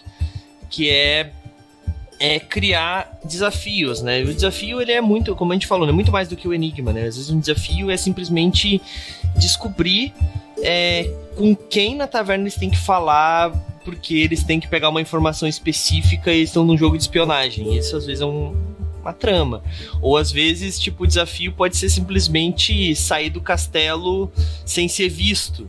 Que 0.71 0.89
é 0.91 1.33
é 2.21 2.39
criar 2.39 3.19
desafios, 3.25 4.01
né? 4.01 4.23
O 4.23 4.33
desafio 4.33 4.81
ele 4.81 4.93
é 4.93 5.01
muito, 5.01 5.35
como 5.35 5.51
a 5.51 5.57
gente 5.57 5.67
falou, 5.67 5.89
é 5.89 5.93
muito 5.93 6.13
mais 6.13 6.29
do 6.29 6.37
que 6.37 6.47
o 6.47 6.55
enigma, 6.55 6.93
né? 6.93 7.01
Às 7.07 7.17
vezes 7.17 7.31
um 7.31 7.41
desafio 7.41 7.91
é 7.91 7.97
simplesmente 7.97 8.81
descobrir 9.37 10.15
é, 10.63 11.11
com 11.37 11.55
quem 11.57 11.97
na 11.97 12.07
taverna 12.07 12.45
eles 12.45 12.55
têm 12.55 12.71
que 12.71 12.79
falar, 12.79 13.51
porque 13.85 14.15
eles 14.15 14.45
têm 14.45 14.61
que 14.61 14.69
pegar 14.69 14.91
uma 14.91 15.01
informação 15.01 15.49
específica 15.49 16.33
e 16.33 16.43
estão 16.43 16.65
num 16.65 16.77
jogo 16.79 16.97
de 16.97 17.03
espionagem. 17.03 17.77
Isso 17.77 17.97
às 17.97 18.07
vezes 18.07 18.21
é 18.21 18.27
um- 18.27 18.55
uma 19.01 19.13
trama. 19.13 19.61
Ou 20.01 20.17
às 20.17 20.31
vezes, 20.31 20.79
tipo, 20.79 21.03
o 21.03 21.07
desafio 21.09 21.53
pode 21.53 21.77
ser 21.77 21.91
simplesmente 21.91 22.95
sair 22.95 23.31
do 23.31 23.41
castelo 23.41 24.31
sem 24.65 24.87
ser 24.87 25.09
visto. 25.09 25.69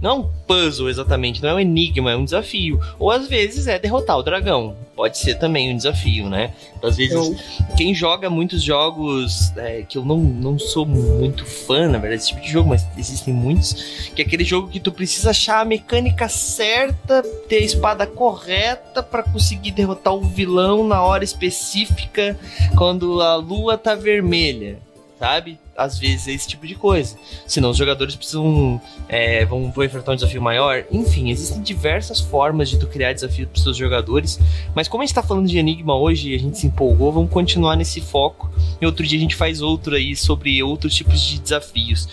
Não 0.00 0.10
é 0.10 0.14
um 0.14 0.30
puzzle 0.46 0.88
exatamente, 0.88 1.42
não 1.42 1.50
é 1.50 1.54
um 1.54 1.60
enigma, 1.60 2.12
é 2.12 2.16
um 2.16 2.24
desafio. 2.24 2.80
Ou 2.98 3.10
às 3.10 3.26
vezes 3.26 3.66
é 3.66 3.78
derrotar 3.78 4.16
o 4.16 4.22
dragão. 4.22 4.76
Pode 4.94 5.18
ser 5.18 5.36
também 5.36 5.72
um 5.72 5.76
desafio, 5.76 6.28
né? 6.28 6.52
Às 6.82 6.96
vezes 6.96 7.14
Eu, 7.14 7.36
quem 7.76 7.94
joga 7.94 8.28
muitos 8.28 8.62
jogos 8.62 9.56
é, 9.56 9.82
que 9.82 9.96
eu 9.96 10.04
não, 10.04 10.18
não 10.18 10.58
sou 10.58 10.84
muito 10.84 11.44
fã, 11.46 11.88
na 11.88 11.98
verdade, 11.98 12.16
desse 12.20 12.28
tipo 12.28 12.40
de 12.40 12.50
jogo, 12.50 12.68
mas 12.68 12.86
existem 12.96 13.32
muitos, 13.32 14.10
que 14.14 14.22
é 14.22 14.24
aquele 14.24 14.44
jogo 14.44 14.68
que 14.68 14.80
tu 14.80 14.90
precisa 14.90 15.30
achar 15.30 15.60
a 15.60 15.64
mecânica 15.64 16.28
certa, 16.28 17.22
ter 17.48 17.58
a 17.58 17.64
espada 17.64 18.06
correta 18.06 19.02
pra 19.02 19.22
conseguir 19.22 19.70
derrotar 19.70 20.14
o 20.14 20.20
vilão 20.20 20.86
na 20.86 21.00
hora 21.02 21.22
específica, 21.22 22.36
quando 22.76 23.20
a 23.20 23.36
lua 23.36 23.78
tá 23.78 23.94
vermelha, 23.94 24.78
sabe? 25.18 25.60
Às 25.78 25.98
vezes 25.98 26.26
é 26.28 26.32
esse 26.32 26.48
tipo 26.48 26.66
de 26.66 26.74
coisa. 26.74 27.16
Senão 27.46 27.70
os 27.70 27.76
jogadores 27.76 28.16
precisam. 28.16 28.80
é, 29.08 29.44
vão, 29.44 29.70
vão 29.70 29.84
enfrentar 29.84 30.12
um 30.12 30.14
desafio 30.16 30.42
maior. 30.42 30.84
Enfim, 30.90 31.30
existem 31.30 31.62
diversas 31.62 32.20
formas 32.20 32.68
de 32.68 32.78
tu 32.78 32.86
criar 32.86 33.12
desafios 33.12 33.48
pros 33.48 33.62
seus 33.62 33.76
jogadores. 33.76 34.40
Mas 34.74 34.88
como 34.88 35.02
a 35.02 35.06
gente 35.06 35.14
tá 35.14 35.22
falando 35.22 35.46
de 35.46 35.56
Enigma 35.56 35.96
hoje 35.96 36.32
e 36.32 36.34
a 36.34 36.38
gente 36.38 36.58
se 36.58 36.66
empolgou, 36.66 37.12
vamos 37.12 37.30
continuar 37.30 37.76
nesse 37.76 38.00
foco. 38.00 38.50
E 38.80 38.86
outro 38.86 39.06
dia 39.06 39.18
a 39.18 39.22
gente 39.22 39.36
faz 39.36 39.62
outro 39.62 39.94
aí 39.94 40.16
sobre 40.16 40.62
outros 40.62 40.94
tipos 40.94 41.20
de 41.20 41.38
desafios. 41.38 42.08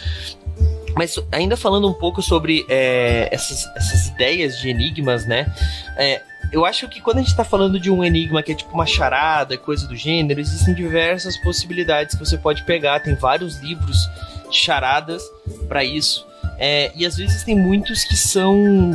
Mas 0.95 1.19
ainda 1.31 1.57
falando 1.57 1.89
um 1.89 1.93
pouco 1.93 2.21
sobre 2.21 2.65
é, 2.69 3.27
essas, 3.31 3.65
essas 3.75 4.07
ideias 4.07 4.59
de 4.59 4.69
enigmas, 4.69 5.27
né? 5.27 5.53
É, 5.97 6.21
eu 6.51 6.65
acho 6.65 6.87
que 6.87 7.01
quando 7.01 7.17
a 7.17 7.21
gente 7.21 7.35
tá 7.35 7.43
falando 7.43 7.79
de 7.79 7.89
um 7.89 8.03
enigma 8.03 8.41
que 8.41 8.51
é 8.51 8.55
tipo 8.55 8.73
uma 8.73 8.85
charada, 8.85 9.57
coisa 9.57 9.87
do 9.87 9.95
gênero, 9.95 10.39
existem 10.39 10.73
diversas 10.73 11.37
possibilidades 11.37 12.15
que 12.15 12.25
você 12.25 12.37
pode 12.37 12.63
pegar. 12.63 12.99
Tem 12.99 13.15
vários 13.15 13.59
livros 13.59 14.09
de 14.49 14.57
charadas 14.57 15.23
para 15.67 15.83
isso. 15.83 16.25
É, 16.57 16.91
e 16.95 17.05
às 17.05 17.17
vezes 17.17 17.43
tem 17.43 17.55
muitos 17.55 18.03
que 18.03 18.15
são 18.15 18.91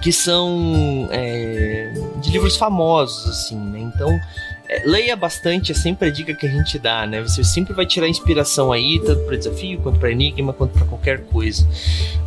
que 0.00 0.12
são 0.12 1.08
é, 1.10 1.92
de 2.20 2.30
livros 2.30 2.56
famosos, 2.56 3.28
assim, 3.28 3.56
né? 3.56 3.80
Então, 3.80 4.18
é, 4.66 4.82
leia 4.86 5.14
bastante, 5.14 5.72
é 5.72 5.74
sempre 5.74 6.08
a 6.08 6.10
dica 6.10 6.32
que 6.32 6.46
a 6.46 6.50
gente 6.50 6.78
dá, 6.78 7.06
né? 7.06 7.20
Você 7.20 7.44
sempre 7.44 7.74
vai 7.74 7.84
tirar 7.84 8.08
inspiração 8.08 8.72
aí, 8.72 8.98
tanto 9.04 9.22
para 9.26 9.36
desafio, 9.36 9.78
quanto 9.80 9.98
para 9.98 10.10
enigma, 10.10 10.52
quanto 10.52 10.72
para 10.72 10.86
qualquer 10.86 11.24
coisa. 11.24 11.68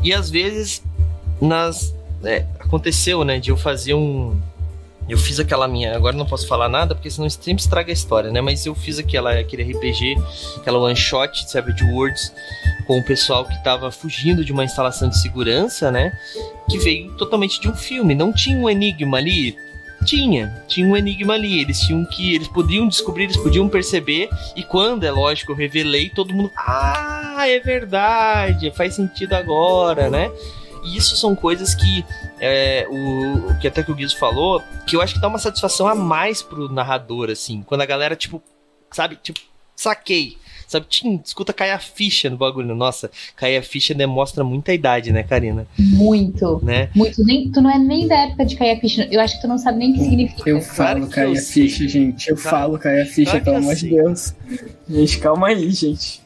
E 0.04 0.14
às 0.14 0.30
vezes, 0.30 0.84
nas 1.42 1.96
é, 2.24 2.46
aconteceu, 2.60 3.24
né, 3.24 3.40
de 3.40 3.50
eu 3.50 3.58
fazer 3.58 3.94
um 3.94 4.40
eu 5.08 5.18
fiz 5.18 5.38
aquela 5.40 5.68
minha, 5.68 5.96
agora 5.96 6.16
não 6.16 6.26
posso 6.26 6.48
falar 6.48 6.70
nada 6.70 6.96
porque 6.96 7.12
senão 7.12 7.30
sempre 7.30 7.62
estraga 7.62 7.92
a 7.92 7.94
história, 7.94 8.32
né? 8.32 8.40
Mas 8.40 8.66
eu 8.66 8.74
fiz 8.74 8.98
aquela 8.98 9.38
aquele 9.38 9.64
RPG, 9.64 10.16
aquela 10.58 10.80
one 10.80 10.96
shot 10.96 11.44
de 11.44 11.52
Savage 11.52 11.84
Worlds 11.84 12.32
com 12.88 13.00
o 13.00 13.04
pessoal 13.04 13.46
que 13.46 13.64
tava 13.64 13.92
fugindo 13.92 14.46
de 14.46 14.54
uma 14.54 14.64
instalação 14.64 15.10
de 15.10 15.20
segurança, 15.20 15.92
né? 15.92 16.18
Que 16.70 16.78
veio 16.78 17.12
totalmente 17.18 17.60
de 17.60 17.68
um 17.68 17.76
filme. 17.76 18.16
Não 18.16 18.32
tinha 18.32 18.58
um 18.58 18.70
enigma 18.70 19.18
ali, 19.18 19.58
tinha, 20.06 20.64
tinha 20.68 20.88
um 20.88 20.96
enigma 20.96 21.34
ali. 21.34 21.60
Eles 21.60 21.80
tinham 21.82 22.06
que, 22.06 22.36
eles 22.36 22.48
podiam 22.48 22.88
descobrir, 22.88 23.26
eles 23.26 23.38
podiam 23.38 23.68
perceber. 23.68 24.30
E 24.56 24.64
quando, 24.64 25.04
é 25.04 25.12
lógico, 25.12 25.52
eu 25.52 25.56
revelei, 25.56 26.10
todo 26.10 26.34
mundo, 26.34 26.52
ah, 26.56 27.44
é 27.46 27.60
verdade, 27.60 28.72
faz 28.72 28.96
sentido 28.96 29.34
agora, 29.34 30.10
né? 30.10 30.32
E 30.86 30.98
isso 30.98 31.16
são 31.16 31.36
coisas 31.36 31.74
que 31.76 32.04
é, 32.40 32.86
o, 32.90 33.58
que 33.60 33.68
até 33.68 33.82
que 33.84 33.92
o 33.92 33.96
Guizo 33.96 34.18
falou, 34.18 34.62
que 34.88 34.96
eu 34.96 35.02
acho 35.02 35.14
que 35.16 35.22
dá 35.22 35.28
uma 35.28 35.40
satisfação 35.40 35.88
a 35.88 35.96
mais 35.96 36.42
pro 36.42 36.68
narrador, 36.72 37.30
assim, 37.30 37.64
quando 37.66 37.82
a 37.82 37.86
galera, 37.86 38.16
tipo, 38.16 38.42
sabe, 38.92 39.18
tipo, 39.22 39.40
saquei. 39.76 40.38
Sabe, 40.66 40.88
tim, 40.90 41.22
escuta 41.24 41.54
cair 41.54 41.70
a 41.72 41.78
ficha 41.78 42.30
no 42.32 42.38
bagulho. 42.38 42.74
Nossa, 42.74 43.12
cair 43.36 43.58
a 43.58 43.62
ficha 43.62 43.94
demonstra 43.94 44.44
muita 44.44 44.74
idade, 44.74 45.12
né, 45.12 45.22
Karina? 45.22 45.68
Muito. 45.78 46.60
Né? 46.64 46.90
Muito. 46.96 47.24
Nem, 47.24 47.52
tu 47.52 47.62
não 47.62 47.70
é 47.70 47.78
nem 47.78 48.08
da 48.08 48.16
época 48.22 48.44
de 48.46 48.56
cair 48.56 48.72
a 48.78 48.80
ficha. 48.80 49.08
Eu 49.12 49.20
acho 49.22 49.36
que 49.36 49.42
tu 49.42 49.48
não 49.48 49.58
sabe 49.60 49.78
nem 49.78 49.92
o 49.92 49.94
que 49.94 50.00
significa. 50.04 50.50
eu 50.50 50.60
Claro 50.62 50.74
falo 50.74 51.08
que 51.08 51.14
cair 51.14 51.38
a 51.38 51.42
sei. 51.42 51.70
ficha, 51.70 51.88
gente. 51.88 52.28
Eu 52.30 52.36
Claro- 52.38 52.50
falo 52.58 52.80
cair 52.80 53.02
a 53.02 53.06
ficha, 53.06 53.32
claro 53.32 53.46
pelo 53.46 53.58
amor 53.58 53.76
de. 53.76 53.90
Deus. 53.90 54.34
Gente, 54.90 55.20
calma 55.20 55.48
aí, 55.50 55.70
gente. 55.70 56.22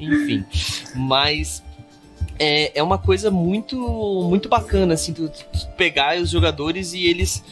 Enfim, 0.00 0.44
mas 0.94 1.62
é, 2.38 2.78
é 2.78 2.82
uma 2.82 2.98
coisa 2.98 3.30
muito 3.30 3.76
muito 4.28 4.48
bacana, 4.48 4.94
assim, 4.94 5.12
tu, 5.12 5.28
tu 5.28 5.68
pegar 5.76 6.18
os 6.18 6.30
jogadores 6.30 6.92
e 6.92 7.04
eles 7.04 7.42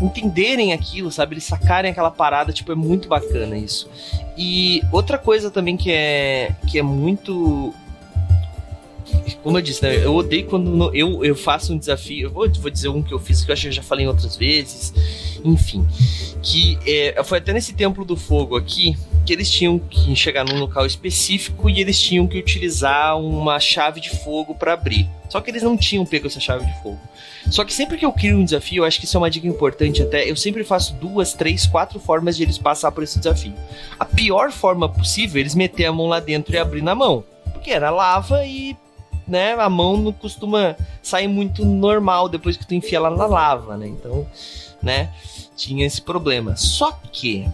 entenderem 0.00 0.72
aquilo, 0.72 1.10
sabe? 1.10 1.34
Eles 1.34 1.44
sacarem 1.44 1.90
aquela 1.90 2.10
parada, 2.10 2.52
tipo, 2.52 2.72
é 2.72 2.74
muito 2.74 3.08
bacana 3.08 3.56
isso. 3.56 3.88
E 4.36 4.82
outra 4.92 5.18
coisa 5.18 5.50
também 5.50 5.76
que 5.76 5.90
é, 5.90 6.54
que 6.68 6.78
é 6.78 6.82
muito. 6.82 7.74
Como 9.42 9.58
eu 9.58 9.62
disse, 9.62 9.82
né? 9.82 10.04
Eu 10.04 10.14
odeio 10.14 10.46
quando 10.46 10.94
eu, 10.94 11.24
eu 11.24 11.34
faço 11.34 11.72
um 11.72 11.78
desafio. 11.78 12.28
Eu 12.28 12.30
vou, 12.30 12.50
vou 12.52 12.70
dizer 12.70 12.88
um 12.88 13.02
que 13.02 13.12
eu 13.12 13.18
fiz, 13.18 13.44
que 13.44 13.50
eu 13.50 13.52
acho 13.52 13.62
que 13.62 13.68
eu 13.68 13.72
já 13.72 13.82
falei 13.82 14.06
outras 14.06 14.36
vezes. 14.36 14.92
Enfim. 15.44 15.86
Que 16.42 16.78
é, 16.86 17.22
foi 17.24 17.38
até 17.38 17.52
nesse 17.52 17.72
Templo 17.72 18.04
do 18.04 18.16
Fogo 18.16 18.56
aqui, 18.56 18.96
que 19.30 19.34
eles 19.34 19.48
tinham 19.48 19.78
que 19.78 20.16
chegar 20.16 20.44
num 20.44 20.58
local 20.58 20.84
específico 20.84 21.70
e 21.70 21.80
eles 21.80 22.00
tinham 22.00 22.26
que 22.26 22.36
utilizar 22.36 23.16
uma 23.16 23.60
chave 23.60 24.00
de 24.00 24.10
fogo 24.10 24.56
para 24.56 24.72
abrir. 24.72 25.08
Só 25.28 25.40
que 25.40 25.52
eles 25.52 25.62
não 25.62 25.76
tinham 25.76 26.04
pego 26.04 26.26
essa 26.26 26.40
chave 26.40 26.66
de 26.66 26.82
fogo. 26.82 26.98
Só 27.48 27.64
que 27.64 27.72
sempre 27.72 27.96
que 27.96 28.04
eu 28.04 28.12
crio 28.12 28.36
um 28.36 28.44
desafio, 28.44 28.82
eu 28.82 28.84
acho 28.84 28.98
que 28.98 29.04
isso 29.04 29.16
é 29.16 29.20
uma 29.20 29.30
dica 29.30 29.46
importante 29.46 30.02
até, 30.02 30.28
eu 30.28 30.34
sempre 30.34 30.64
faço 30.64 30.94
duas, 30.94 31.32
três, 31.32 31.64
quatro 31.64 32.00
formas 32.00 32.36
de 32.36 32.42
eles 32.42 32.58
passar 32.58 32.90
por 32.90 33.04
esse 33.04 33.20
desafio. 33.20 33.54
A 34.00 34.04
pior 34.04 34.50
forma 34.50 34.88
possível, 34.88 35.40
eles 35.40 35.54
meter 35.54 35.84
a 35.84 35.92
mão 35.92 36.08
lá 36.08 36.18
dentro 36.18 36.52
e 36.52 36.58
abrir 36.58 36.82
na 36.82 36.96
mão. 36.96 37.22
Porque 37.52 37.70
era 37.70 37.88
lava 37.88 38.44
e 38.44 38.76
né, 39.28 39.52
a 39.52 39.70
mão 39.70 39.96
não 39.96 40.12
costuma 40.12 40.74
sair 41.00 41.28
muito 41.28 41.64
normal 41.64 42.28
depois 42.28 42.56
que 42.56 42.66
tu 42.66 42.74
enfia 42.74 42.98
ela 42.98 43.10
na 43.10 43.26
lava, 43.26 43.76
né? 43.76 43.86
Então, 43.86 44.26
né, 44.82 45.12
tinha 45.56 45.86
esse 45.86 46.02
problema. 46.02 46.56
Só 46.56 46.90
que 47.12 47.48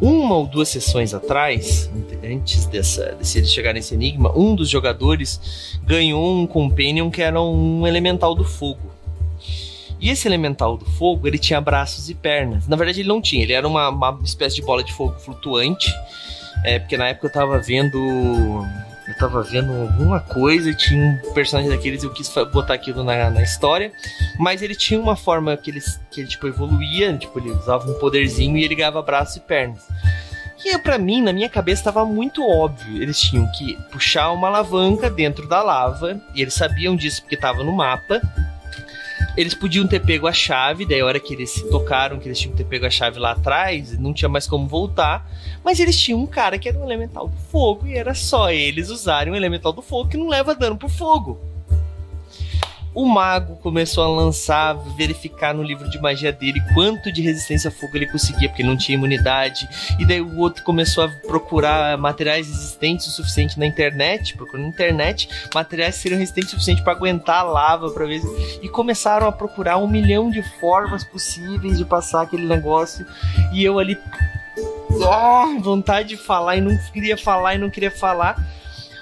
uma 0.00 0.36
ou 0.36 0.46
duas 0.46 0.68
sessões 0.68 1.14
atrás, 1.14 1.90
antes 2.22 2.66
dessa, 2.66 3.12
desse 3.12 3.38
eles 3.38 3.52
chegar 3.52 3.72
nesse 3.72 3.94
enigma, 3.94 4.36
um 4.36 4.54
dos 4.54 4.68
jogadores 4.68 5.78
ganhou 5.84 6.36
um 6.36 6.46
companion 6.46 7.10
que 7.10 7.22
era 7.22 7.40
um 7.40 7.86
elemental 7.86 8.34
do 8.34 8.44
fogo. 8.44 8.92
E 10.00 10.10
esse 10.10 10.28
elemental 10.28 10.76
do 10.76 10.84
fogo, 10.84 11.26
ele 11.26 11.38
tinha 11.38 11.60
braços 11.60 12.10
e 12.10 12.14
pernas. 12.14 12.68
Na 12.68 12.76
verdade, 12.76 13.00
ele 13.00 13.08
não 13.08 13.22
tinha, 13.22 13.42
ele 13.42 13.54
era 13.54 13.66
uma, 13.66 13.88
uma 13.88 14.20
espécie 14.22 14.56
de 14.56 14.62
bola 14.62 14.84
de 14.84 14.92
fogo 14.92 15.18
flutuante. 15.18 15.90
É, 16.64 16.78
porque 16.78 16.96
na 16.96 17.08
época 17.08 17.26
eu 17.26 17.32
tava 17.32 17.58
vendo 17.58 17.98
eu 19.06 19.16
tava 19.18 19.42
vendo 19.42 19.72
alguma 19.72 20.20
coisa 20.20 20.70
e 20.70 20.74
tinha 20.74 21.20
um 21.24 21.32
personagem 21.34 21.70
daqueles 21.70 22.02
eu 22.02 22.10
quis 22.10 22.32
botar 22.52 22.74
aquilo 22.74 23.04
na, 23.04 23.30
na 23.30 23.42
história. 23.42 23.92
Mas 24.38 24.62
ele 24.62 24.74
tinha 24.74 24.98
uma 24.98 25.16
forma 25.16 25.56
que 25.56 25.70
ele, 25.70 25.80
que 26.10 26.20
ele 26.20 26.28
tipo, 26.28 26.46
evoluía, 26.46 27.16
tipo, 27.16 27.38
ele 27.38 27.50
usava 27.50 27.90
um 27.90 27.94
poderzinho 27.98 28.56
e 28.56 28.64
ele 28.64 28.74
ganhava 28.74 29.02
braços 29.02 29.36
e 29.36 29.40
pernas. 29.40 29.86
E 30.64 30.78
para 30.78 30.96
mim, 30.96 31.20
na 31.20 31.32
minha 31.32 31.48
cabeça, 31.48 31.82
estava 31.82 32.06
muito 32.06 32.42
óbvio. 32.42 33.02
Eles 33.02 33.20
tinham 33.20 33.46
que 33.52 33.76
puxar 33.92 34.32
uma 34.32 34.48
alavanca 34.48 35.10
dentro 35.10 35.46
da 35.46 35.62
lava, 35.62 36.18
e 36.34 36.40
eles 36.40 36.54
sabiam 36.54 36.96
disso 36.96 37.20
porque 37.20 37.34
estava 37.34 37.62
no 37.62 37.72
mapa. 37.72 38.22
Eles 39.36 39.54
podiam 39.54 39.86
ter 39.86 40.00
pego 40.00 40.26
a 40.26 40.32
chave, 40.32 40.86
daí 40.86 41.00
a 41.00 41.06
hora 41.06 41.20
que 41.20 41.34
eles 41.34 41.50
se 41.50 41.68
tocaram 41.68 42.18
que 42.18 42.28
eles 42.28 42.38
tinham 42.38 42.52
que 42.52 42.62
ter 42.62 42.68
pego 42.68 42.86
a 42.86 42.90
chave 42.90 43.18
lá 43.18 43.32
atrás, 43.32 43.98
não 43.98 44.12
tinha 44.12 44.28
mais 44.28 44.46
como 44.46 44.66
voltar. 44.66 45.28
Mas 45.64 45.80
eles 45.80 45.98
tinham 45.98 46.20
um 46.20 46.26
cara 46.26 46.58
que 46.58 46.68
era 46.68 46.78
um 46.78 46.84
elemental 46.84 47.28
do 47.28 47.36
fogo 47.50 47.86
e 47.86 47.96
era 47.96 48.14
só 48.14 48.50
eles 48.50 48.90
usarem 48.90 49.32
um 49.32 49.36
elemental 49.36 49.72
do 49.72 49.82
fogo 49.82 50.10
que 50.10 50.16
não 50.16 50.28
leva 50.28 50.54
dano 50.54 50.76
pro 50.76 50.88
fogo 50.88 51.53
o 52.94 53.04
mago 53.04 53.56
começou 53.56 54.04
a 54.04 54.08
lançar, 54.08 54.74
verificar 54.96 55.52
no 55.52 55.62
livro 55.62 55.90
de 55.90 56.00
magia 56.00 56.32
dele 56.32 56.62
quanto 56.72 57.10
de 57.10 57.20
resistência 57.20 57.68
a 57.68 57.72
fogo 57.72 57.96
ele 57.96 58.06
conseguia, 58.06 58.48
porque 58.48 58.62
não 58.62 58.76
tinha 58.76 58.94
imunidade. 58.94 59.68
E 59.98 60.06
daí 60.06 60.20
o 60.20 60.38
outro 60.38 60.62
começou 60.62 61.04
a 61.04 61.08
procurar 61.08 61.98
materiais 61.98 62.46
resistentes 62.46 63.06
o 63.08 63.10
suficiente 63.10 63.58
na 63.58 63.66
internet, 63.66 64.36
procurando 64.36 64.62
na 64.62 64.68
internet 64.68 65.28
materiais 65.52 65.96
que 65.96 66.02
seriam 66.02 66.18
resistentes 66.18 66.50
o 66.50 66.52
suficiente 66.52 66.82
para 66.82 66.92
aguentar 66.92 67.40
a 67.40 67.42
lava, 67.42 67.90
para 67.90 68.06
ver. 68.06 68.20
E 68.62 68.68
começaram 68.68 69.26
a 69.26 69.32
procurar 69.32 69.76
um 69.78 69.88
milhão 69.88 70.30
de 70.30 70.42
formas 70.60 71.02
possíveis 71.02 71.76
de 71.76 71.84
passar 71.84 72.22
aquele 72.22 72.46
negócio. 72.46 73.04
E 73.52 73.64
eu 73.64 73.78
ali. 73.78 73.98
Oh, 74.90 75.60
vontade 75.60 76.10
de 76.10 76.16
falar 76.16 76.56
e 76.56 76.60
não 76.60 76.78
queria 76.92 77.16
falar 77.16 77.56
e 77.56 77.58
não 77.58 77.68
queria 77.68 77.90
falar. 77.90 78.36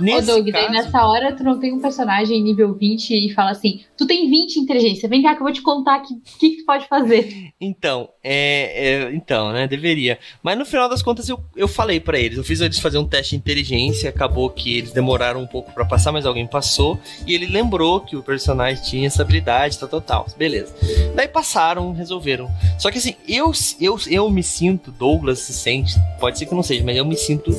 Nesse 0.02 0.30
Ô, 0.30 0.34
Doug, 0.34 0.50
caso... 0.50 0.52
daí 0.52 0.70
nessa 0.70 1.06
hora 1.06 1.32
tu 1.34 1.44
não 1.44 1.58
tem 1.58 1.72
um 1.72 1.80
personagem 1.80 2.42
nível 2.42 2.74
20 2.74 3.10
e 3.10 3.32
fala 3.32 3.52
assim: 3.52 3.80
tu 3.96 4.06
tem 4.06 4.28
20 4.28 4.56
inteligência, 4.56 5.08
vem 5.08 5.22
cá 5.22 5.34
que 5.34 5.40
eu 5.40 5.44
vou 5.44 5.52
te 5.52 5.62
contar 5.62 6.00
o 6.00 6.02
que, 6.02 6.14
que, 6.38 6.50
que, 6.50 6.56
tu 6.58 6.66
pode 6.66 6.86
fazer. 6.88 7.52
Então, 7.60 8.08
é, 8.22 8.88
é, 8.88 9.14
Então, 9.14 9.52
né? 9.52 9.68
Deveria. 9.68 10.18
Mas 10.42 10.58
no 10.58 10.64
final 10.64 10.88
das 10.88 11.02
contas 11.02 11.28
eu, 11.28 11.38
eu 11.56 11.68
falei 11.68 12.00
para 12.00 12.18
eles, 12.18 12.36
eu 12.36 12.44
fiz 12.44 12.60
eles 12.60 12.80
fazer 12.80 12.98
um 12.98 13.06
teste 13.06 13.30
de 13.30 13.36
inteligência, 13.36 14.10
acabou 14.10 14.50
que 14.50 14.76
eles 14.76 14.92
demoraram 14.92 15.40
um 15.40 15.46
pouco 15.46 15.72
para 15.72 15.84
passar, 15.84 16.10
mas 16.10 16.26
alguém 16.26 16.46
passou, 16.46 16.98
e 17.26 17.34
ele 17.34 17.46
lembrou 17.46 18.00
que 18.00 18.16
o 18.16 18.22
personagem 18.22 18.82
tinha 18.82 19.06
essa 19.06 19.22
habilidade, 19.22 19.78
tal, 19.78 19.88
tal, 19.88 20.00
tal. 20.00 20.26
Beleza. 20.36 20.74
Daí 21.14 21.28
passaram, 21.28 21.92
resolveram. 21.92 22.50
Só 22.78 22.90
que 22.90 22.98
assim, 22.98 23.14
eu, 23.28 23.52
eu, 23.80 23.96
eu 24.08 24.30
me 24.30 24.42
sinto, 24.42 24.90
Douglas 24.90 25.38
se 25.38 25.52
sente, 25.52 25.94
pode 26.18 26.38
ser 26.38 26.46
que 26.46 26.54
não 26.54 26.62
seja, 26.62 26.82
mas 26.84 26.96
eu 26.96 27.04
me 27.04 27.16
sinto 27.16 27.52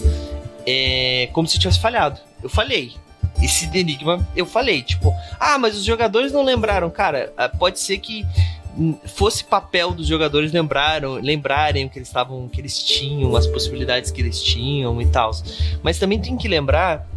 é, 0.66 1.30
como 1.34 1.48
se 1.48 1.60
tivesse 1.60 1.80
falhado. 1.80 2.20
Eu 2.44 2.50
falhei. 2.50 2.94
Esse 3.42 3.66
enigma, 3.78 4.26
eu 4.36 4.46
falei, 4.46 4.84
tipo, 4.84 5.12
ah, 5.40 5.58
mas 5.58 5.76
os 5.76 5.84
jogadores 5.84 6.32
não 6.32 6.44
lembraram. 6.44 6.90
Cara, 6.90 7.34
ah, 7.36 7.50
pode 7.50 7.80
ser 7.80 7.98
que 7.98 8.26
fosse 9.06 9.44
papel 9.44 9.92
dos 9.92 10.08
jogadores 10.08 10.52
lembraram, 10.52 11.16
lembrarem 11.16 11.86
o 11.86 11.90
que 11.90 12.00
eles 12.00 12.08
estavam, 12.08 12.48
que 12.48 12.60
eles 12.60 12.78
tinham, 12.82 13.36
as 13.36 13.46
possibilidades 13.46 14.12
que 14.12 14.22
eles 14.22 14.42
tinham 14.42 15.02
e 15.02 15.08
tal. 15.08 15.32
Mas 15.82 16.00
também 16.00 16.20
tem 16.20 16.38
que 16.38 16.48
lembrar 16.48 17.08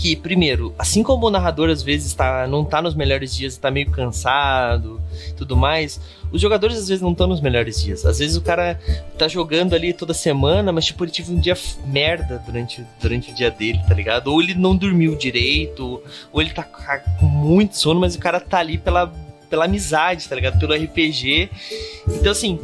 que, 0.00 0.16
primeiro, 0.16 0.74
assim 0.78 1.02
como 1.02 1.26
o 1.26 1.30
narrador 1.30 1.68
às 1.68 1.82
vezes 1.82 2.14
tá, 2.14 2.46
não 2.46 2.64
tá 2.64 2.80
nos 2.80 2.94
melhores 2.94 3.36
dias, 3.36 3.52
está 3.52 3.70
meio 3.70 3.90
cansado 3.90 4.98
tudo 5.36 5.54
mais, 5.54 6.00
os 6.32 6.40
jogadores 6.40 6.78
às 6.78 6.88
vezes 6.88 7.02
não 7.02 7.12
estão 7.12 7.26
nos 7.26 7.40
melhores 7.40 7.82
dias. 7.82 8.06
Às 8.06 8.18
vezes 8.18 8.34
o 8.34 8.40
cara 8.40 8.80
tá 9.18 9.28
jogando 9.28 9.74
ali 9.74 9.92
toda 9.92 10.14
semana, 10.14 10.72
mas 10.72 10.86
tipo, 10.86 11.04
ele 11.04 11.12
teve 11.12 11.30
um 11.32 11.38
dia 11.38 11.54
merda 11.84 12.42
durante, 12.46 12.82
durante 13.00 13.30
o 13.30 13.34
dia 13.34 13.50
dele, 13.50 13.78
tá 13.86 13.94
ligado? 13.94 14.28
Ou 14.28 14.40
ele 14.40 14.54
não 14.54 14.74
dormiu 14.74 15.14
direito, 15.16 16.02
ou 16.32 16.40
ele 16.40 16.50
tá 16.50 16.62
com 16.62 17.26
muito 17.26 17.76
sono, 17.76 18.00
mas 18.00 18.14
o 18.14 18.18
cara 18.18 18.40
tá 18.40 18.58
ali 18.58 18.78
pela, 18.78 19.12
pela 19.50 19.66
amizade, 19.66 20.26
tá 20.26 20.34
ligado? 20.34 20.58
Pelo 20.58 20.72
RPG. 20.72 21.50
Então, 22.08 22.32
assim, 22.32 22.58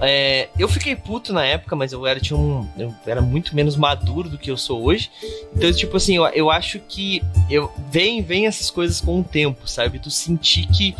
é, 0.00 0.48
eu 0.58 0.68
fiquei 0.68 0.96
puto 0.96 1.32
na 1.32 1.44
época, 1.44 1.76
mas 1.76 1.92
eu 1.92 2.06
era, 2.06 2.18
tinha 2.18 2.36
um, 2.36 2.66
eu 2.76 2.94
era 3.06 3.20
muito 3.20 3.54
menos 3.54 3.76
maduro 3.76 4.28
do 4.28 4.38
que 4.38 4.50
eu 4.50 4.56
sou 4.56 4.82
hoje. 4.82 5.10
Então, 5.54 5.72
tipo 5.72 5.96
assim, 5.96 6.16
eu, 6.16 6.24
eu 6.26 6.50
acho 6.50 6.78
que 6.80 7.22
eu, 7.50 7.70
vem, 7.90 8.22
vem 8.22 8.46
essas 8.46 8.70
coisas 8.70 9.00
com 9.00 9.20
o 9.20 9.24
tempo, 9.24 9.68
sabe? 9.68 9.98
Tu 9.98 10.10
sentir 10.10 10.66
que 10.66 10.94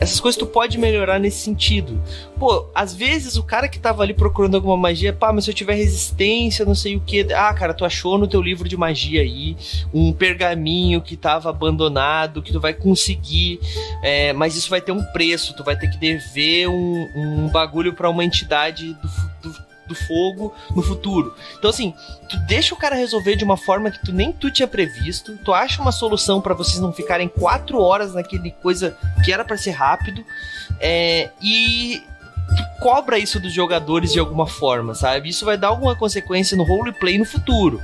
essas 0.00 0.18
coisas 0.18 0.38
tu 0.38 0.46
pode 0.46 0.78
melhorar 0.78 1.18
nesse 1.18 1.40
sentido. 1.40 2.02
Pô, 2.38 2.66
às 2.74 2.94
vezes 2.94 3.36
o 3.36 3.42
cara 3.42 3.68
que 3.68 3.78
tava 3.78 4.02
ali 4.02 4.14
procurando 4.14 4.54
alguma 4.54 4.76
magia, 4.76 5.12
pá, 5.12 5.30
mas 5.30 5.44
se 5.44 5.50
eu 5.50 5.54
tiver 5.54 5.74
resistência, 5.74 6.64
não 6.64 6.74
sei 6.74 6.96
o 6.96 7.00
que. 7.00 7.30
Ah, 7.34 7.52
cara, 7.52 7.74
tu 7.74 7.84
achou 7.84 8.16
no 8.16 8.26
teu 8.26 8.40
livro 8.40 8.66
de 8.66 8.78
magia 8.78 9.20
aí 9.20 9.56
um 9.92 10.10
pergaminho 10.10 11.02
que 11.02 11.16
tava 11.16 11.50
abandonado, 11.50 12.40
que 12.40 12.50
tu 12.50 12.58
vai 12.58 12.72
conseguir, 12.72 13.60
é, 14.02 14.32
mas 14.32 14.56
isso 14.56 14.70
vai 14.70 14.80
ter 14.80 14.92
um 14.92 15.04
preço, 15.12 15.54
tu 15.54 15.62
vai 15.62 15.76
ter 15.76 15.90
que 15.90 15.98
dever 15.98 16.68
um, 16.68 17.08
um 17.14 17.48
bagulho 17.48 17.92
para 17.92 18.08
uma 18.08 18.24
entidade 18.24 18.94
do, 19.42 19.50
do 19.50 19.69
do 19.90 19.94
fogo 19.94 20.54
no 20.74 20.82
futuro. 20.82 21.34
Então, 21.58 21.68
assim, 21.68 21.92
tu 22.28 22.38
deixa 22.46 22.74
o 22.74 22.78
cara 22.78 22.94
resolver 22.94 23.34
de 23.36 23.44
uma 23.44 23.56
forma 23.56 23.90
que 23.90 24.02
tu 24.02 24.12
nem 24.12 24.32
tu 24.32 24.50
tinha 24.50 24.68
previsto, 24.68 25.36
tu 25.44 25.52
acha 25.52 25.82
uma 25.82 25.92
solução 25.92 26.40
para 26.40 26.54
vocês 26.54 26.78
não 26.78 26.92
ficarem 26.92 27.28
quatro 27.28 27.80
horas 27.80 28.14
naquele 28.14 28.52
coisa 28.52 28.96
que 29.24 29.32
era 29.32 29.44
para 29.44 29.58
ser 29.58 29.72
rápido, 29.72 30.24
é, 30.78 31.30
e 31.42 32.02
tu 32.56 32.80
cobra 32.80 33.18
isso 33.18 33.40
dos 33.40 33.52
jogadores 33.52 34.12
de 34.12 34.20
alguma 34.20 34.46
forma, 34.46 34.94
sabe? 34.94 35.28
Isso 35.28 35.44
vai 35.44 35.56
dar 35.56 35.68
alguma 35.68 35.96
consequência 35.96 36.56
no 36.56 36.64
roleplay 36.64 37.18
no 37.18 37.24
futuro 37.24 37.82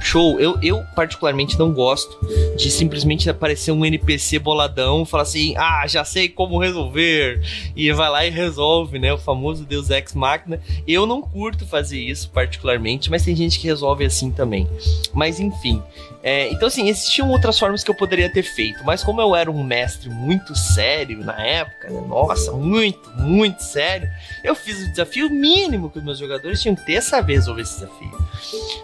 show. 0.00 0.38
Eu, 0.40 0.58
eu, 0.62 0.82
particularmente, 0.94 1.58
não 1.58 1.72
gosto 1.72 2.18
de 2.56 2.70
simplesmente 2.70 3.28
aparecer 3.30 3.72
um 3.72 3.84
NPC 3.84 4.38
boladão 4.38 5.04
falar 5.04 5.22
assim: 5.22 5.54
ah, 5.56 5.86
já 5.86 6.04
sei 6.04 6.28
como 6.28 6.58
resolver. 6.58 7.40
E 7.74 7.90
vai 7.92 8.10
lá 8.10 8.26
e 8.26 8.30
resolve, 8.30 8.98
né? 8.98 9.12
O 9.12 9.18
famoso 9.18 9.64
Deus 9.64 9.90
Ex 9.90 10.14
Machina. 10.14 10.60
Eu 10.86 11.06
não 11.06 11.22
curto 11.22 11.66
fazer 11.66 12.00
isso, 12.00 12.30
particularmente, 12.30 13.10
mas 13.10 13.24
tem 13.24 13.34
gente 13.34 13.58
que 13.58 13.66
resolve 13.66 14.04
assim 14.04 14.30
também. 14.30 14.68
Mas 15.12 15.40
enfim. 15.40 15.82
É, 16.22 16.48
então, 16.52 16.68
assim, 16.68 16.88
existiam 16.88 17.28
outras 17.30 17.58
formas 17.58 17.82
que 17.82 17.90
eu 17.90 17.94
poderia 17.96 18.32
ter 18.32 18.44
feito, 18.44 18.84
mas 18.84 19.02
como 19.02 19.20
eu 19.20 19.34
era 19.34 19.50
um 19.50 19.64
mestre 19.64 20.08
muito 20.08 20.54
sério 20.54 21.24
na 21.24 21.36
época, 21.44 21.90
né? 21.90 22.00
nossa, 22.06 22.52
muito, 22.52 23.10
muito 23.16 23.60
sério, 23.60 24.08
eu 24.44 24.54
fiz 24.54 24.86
o 24.86 24.90
desafio 24.90 25.28
mínimo 25.28 25.90
que 25.90 25.98
os 25.98 26.04
meus 26.04 26.18
jogadores 26.18 26.62
tinham 26.62 26.76
que 26.76 26.86
ter 26.86 27.02
saber 27.02 27.34
resolver 27.34 27.62
esse 27.62 27.74
desafio. 27.74 28.12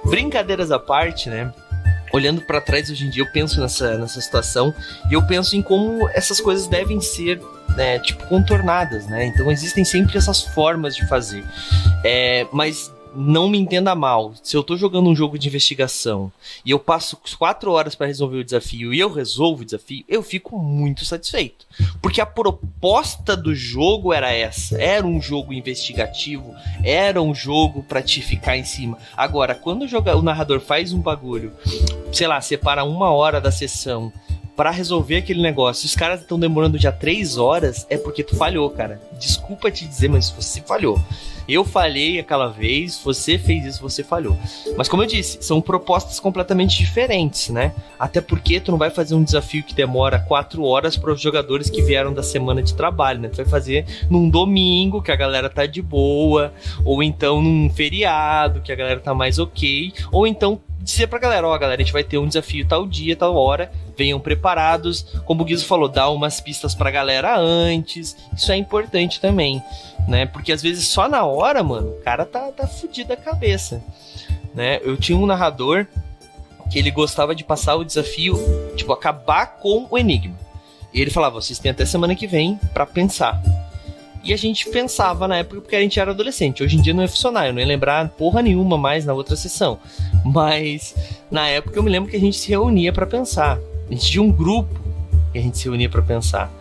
Brincadeiras 0.05 0.73
à 0.73 0.81
parte, 0.89 1.29
né? 1.29 1.53
Olhando 2.11 2.41
para 2.41 2.59
trás 2.59 2.91
hoje 2.91 3.07
em 3.07 3.11
dia, 3.11 3.23
eu 3.23 3.31
penso 3.31 3.61
nessa, 3.61 3.99
nessa 3.99 4.19
situação 4.19 4.75
e 5.11 5.13
eu 5.13 5.27
penso 5.27 5.55
em 5.55 5.61
como 5.61 6.09
essas 6.09 6.41
coisas 6.41 6.67
devem 6.67 6.99
ser 7.03 7.39
né, 7.77 7.99
tipo, 7.99 8.27
contornadas, 8.27 9.07
né? 9.07 9.27
Então 9.27 9.53
existem 9.53 9.85
sempre 9.85 10.17
essas 10.17 10.43
formas 10.43 10.97
de 10.97 11.07
fazer. 11.07 11.45
É, 12.03 12.47
mas 12.51 12.91
não 13.19 13.49
me 13.49 13.59
entenda 13.59 13.95
mal. 13.95 14.33
Se 14.43 14.57
eu 14.57 14.63
tô 14.63 14.77
jogando 14.77 15.09
um 15.09 15.17
jogo 15.17 15.39
de 15.39 15.49
investigação 15.49 16.31
e 16.65 16.71
eu 16.71 16.79
passo 16.79 17.19
quatro 17.39 17.73
horas 17.73 17.95
para 17.95 18.07
resolver 18.07 18.39
o 18.39 18.45
desafio 18.45 18.95
e 18.95 19.01
eu 19.01 19.13
resolvo 19.13 19.63
o 19.63 19.65
desafio, 19.65 20.05
eu 20.09 20.23
fico 20.23 20.59
muito 20.59 21.05
satisfeito. 21.05 21.67
Porque 22.01 22.21
a 22.21 22.27
proposta 22.27 23.37
do 23.37 23.55
jogo 23.55 24.13
era 24.13 24.33
essa. 24.33 24.81
Era 24.81 25.07
um 25.07 25.21
jogo 25.21 25.53
investigativo, 25.53 26.55
era 26.85 27.21
um 27.21 27.35
jogo 27.35 27.83
para 27.83 28.03
te 28.03 28.23
ficar 28.23 28.57
em 28.57 28.65
cima. 28.65 28.99
Agora, 29.17 29.55
quando 29.55 29.83
o, 29.83 30.19
o 30.19 30.23
narrador 30.23 30.61
faz 30.61 30.93
um 30.93 31.01
bagulho, 31.01 31.53
sei 32.13 32.27
lá, 32.27 32.41
separa 32.41 32.85
uma 32.85 33.11
hora 33.11 33.41
da 33.41 33.51
sessão 33.51 34.13
para 34.59 34.73
resolver 34.73 35.19
aquele 35.19 35.41
negócio. 35.41 35.87
Os 35.87 35.95
caras 35.95 36.21
estão 36.21 36.37
demorando 36.37 36.77
já 36.79 36.91
três 36.91 37.39
horas, 37.39 37.87
é 37.89 37.97
porque 37.97 38.25
tu 38.25 38.35
falhou, 38.35 38.69
cara. 38.71 39.01
Desculpa 39.17 39.71
te 39.71 39.87
dizer, 39.87 40.09
mas 40.09 40.31
você 40.31 40.61
falhou. 40.61 41.01
Eu 41.49 41.65
falhei 41.65 42.19
aquela 42.19 42.49
vez, 42.49 43.01
você 43.03 43.39
fez 43.39 43.65
isso, 43.65 43.81
você 43.81 44.05
falhou. 44.05 44.37
Mas 44.77 44.89
como 44.89 45.03
eu 45.03 45.07
disse, 45.07 45.39
são 45.41 45.61
propostas 45.61 46.21
completamente 46.21 46.77
diferentes, 46.77 47.49
né? 47.49 47.73
Até 47.99 48.21
porque 48.21 48.61
tu 48.61 48.71
não 48.71 48.79
vai 48.79 48.91
fazer 48.91 49.15
um 49.15 49.25
desafio 49.25 49.63
que 49.63 49.75
demora 49.75 50.19
quatro 50.19 50.63
horas 50.65 50.97
para 50.97 51.13
os 51.13 51.21
jogadores 51.21 51.71
que 51.71 51.81
vieram 51.81 52.13
da 52.13 52.23
semana 52.23 52.63
de 52.63 52.75
trabalho, 52.75 53.21
né? 53.21 53.29
Tu 53.29 53.37
vai 53.37 53.47
fazer 53.47 53.87
num 54.11 54.29
domingo 54.29 55.01
que 55.01 55.11
a 55.11 55.17
galera 55.17 55.49
tá 55.49 55.65
de 55.65 55.81
boa, 55.81 56.53
ou 56.85 57.03
então 57.03 57.41
num 57.41 57.71
feriado 57.71 58.61
que 58.61 58.71
a 58.71 58.77
galera 58.77 59.01
tá 59.01 59.15
mais 59.15 59.39
ok, 59.39 59.93
ou 60.13 60.27
então 60.27 60.61
dizer 60.79 61.07
pra 61.09 61.19
galera, 61.19 61.47
ó, 61.47 61.55
oh, 61.55 61.59
galera, 61.59 61.81
a 61.81 61.85
gente 61.85 61.93
vai 61.93 62.05
ter 62.05 62.19
um 62.19 62.27
desafio 62.27 62.67
tal 62.67 62.87
dia, 62.87 63.17
tal 63.17 63.35
hora, 63.37 63.71
venham 63.97 64.21
preparados. 64.21 65.03
Como 65.25 65.43
o 65.43 65.45
Guizo 65.45 65.67
falou, 65.67 65.89
dá 65.89 66.09
umas 66.09 66.41
pistas 66.41 66.75
pra 66.75 66.91
galera 66.91 67.37
antes. 67.39 68.17
Isso 68.37 68.53
é 68.53 68.57
importante 68.57 69.21
também, 69.21 69.63
né? 70.07 70.27
Porque 70.27 70.53
às 70.53 70.63
vezes 70.63 70.89
só 70.89 71.09
na 71.09 71.25
hora, 71.25 71.63
mano, 71.63 71.91
o 71.91 72.03
cara 72.03 72.25
tá, 72.25 72.51
tá 72.53 72.67
fudido 72.67 73.13
a 73.13 73.17
cabeça, 73.17 73.83
né? 74.55 74.81
Eu 74.83 74.97
tinha 74.97 75.19
um 75.19 75.27
narrador 75.27 75.87
que 76.71 76.79
ele 76.79 76.91
gostava 76.91 77.35
de 77.35 77.45
passar 77.45 77.77
o 77.77 77.85
desafio, 77.85 78.39
tipo, 78.77 78.93
acabar 78.93 79.59
com 79.59 79.87
o 79.91 79.99
enigma. 79.99 80.37
E 80.93 81.01
ele 81.01 81.11
falava, 81.11 81.41
vocês 81.41 81.59
têm 81.59 81.71
até 81.71 81.85
semana 81.85 82.15
que 82.15 82.27
vem 82.27 82.57
para 82.73 82.87
pensar. 82.87 83.41
E 84.29 84.33
a 84.35 84.37
gente 84.37 84.69
pensava 84.69 85.27
na 85.27 85.39
época 85.39 85.63
porque 85.63 85.75
a 85.75 85.81
gente 85.81 85.99
era 85.99 86.11
adolescente. 86.11 86.63
Hoje 86.63 86.77
em 86.77 86.83
dia 86.83 86.93
não 86.93 87.01
ia 87.01 87.09
funcionar, 87.09 87.47
eu 87.47 87.55
não 87.55 87.61
ia 87.61 87.67
lembrar 87.67 88.11
porra 88.11 88.43
nenhuma 88.43 88.77
mais 88.77 89.07
na 89.07 89.15
outra 89.15 89.35
sessão. 89.35 89.79
Mas 90.23 90.95
na 91.31 91.49
época 91.49 91.79
eu 91.79 91.83
me 91.83 91.89
lembro 91.89 92.11
que 92.11 92.17
a 92.17 92.21
gente 92.21 92.37
se 92.37 92.51
reunia 92.51 92.93
para 92.93 93.07
pensar. 93.07 93.59
A 93.89 93.91
gente 93.95 94.05
tinha 94.05 94.23
um 94.23 94.31
grupo 94.31 94.79
que 95.33 95.39
a 95.39 95.41
gente 95.41 95.57
se 95.57 95.65
reunia 95.65 95.89
para 95.89 96.03
pensar. 96.03 96.53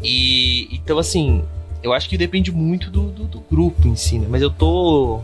E 0.00 0.68
então 0.72 1.00
assim, 1.00 1.42
eu 1.82 1.92
acho 1.92 2.08
que 2.08 2.16
depende 2.16 2.52
muito 2.52 2.88
do, 2.92 3.10
do, 3.10 3.24
do 3.24 3.40
grupo 3.40 3.88
em 3.88 3.96
si, 3.96 4.16
né? 4.16 4.28
Mas 4.30 4.40
eu 4.40 4.50
tô 4.50 5.20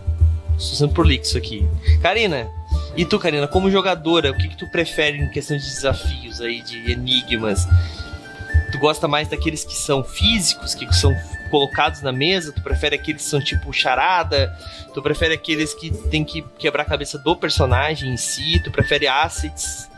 sendo 0.59 0.93
prolixo 0.93 1.39
aqui. 1.39 1.65
Karina, 2.03 2.49
e 2.97 3.05
tu, 3.05 3.17
Karina, 3.17 3.47
como 3.47 3.71
jogadora, 3.71 4.33
o 4.33 4.37
que, 4.37 4.49
que 4.49 4.57
tu 4.57 4.67
prefere 4.73 5.19
em 5.19 5.31
questão 5.31 5.57
de 5.57 5.63
desafios 5.63 6.41
aí, 6.41 6.63
de 6.63 6.91
enigmas? 6.91 7.65
Tu 8.73 8.79
gosta 8.79 9.07
mais 9.09 9.29
daqueles 9.29 9.65
que 9.65 9.75
são 9.75 10.03
físicos, 10.03 10.75
que 10.75 10.93
são 10.95 11.15
colocados 11.51 12.03
na 12.03 12.13
mesa? 12.13 12.53
Tu 12.53 12.61
prefere 12.63 12.97
aqueles 12.97 13.23
que 13.23 13.29
são 13.29 13.41
tipo 13.41 13.73
charada? 13.73 14.55
Tu 14.93 15.03
prefere 15.03 15.35
aqueles 15.35 15.73
que 15.75 15.91
tem 16.09 16.25
que 16.25 16.43
quebrar 16.59 16.83
a 16.83 16.87
cabeça 16.87 17.19
do 17.19 17.37
personagem 17.37 18.13
em 18.13 18.17
si? 18.17 18.61
Tu 18.61 18.71
prefere 18.71 19.07
assets? 19.07 19.89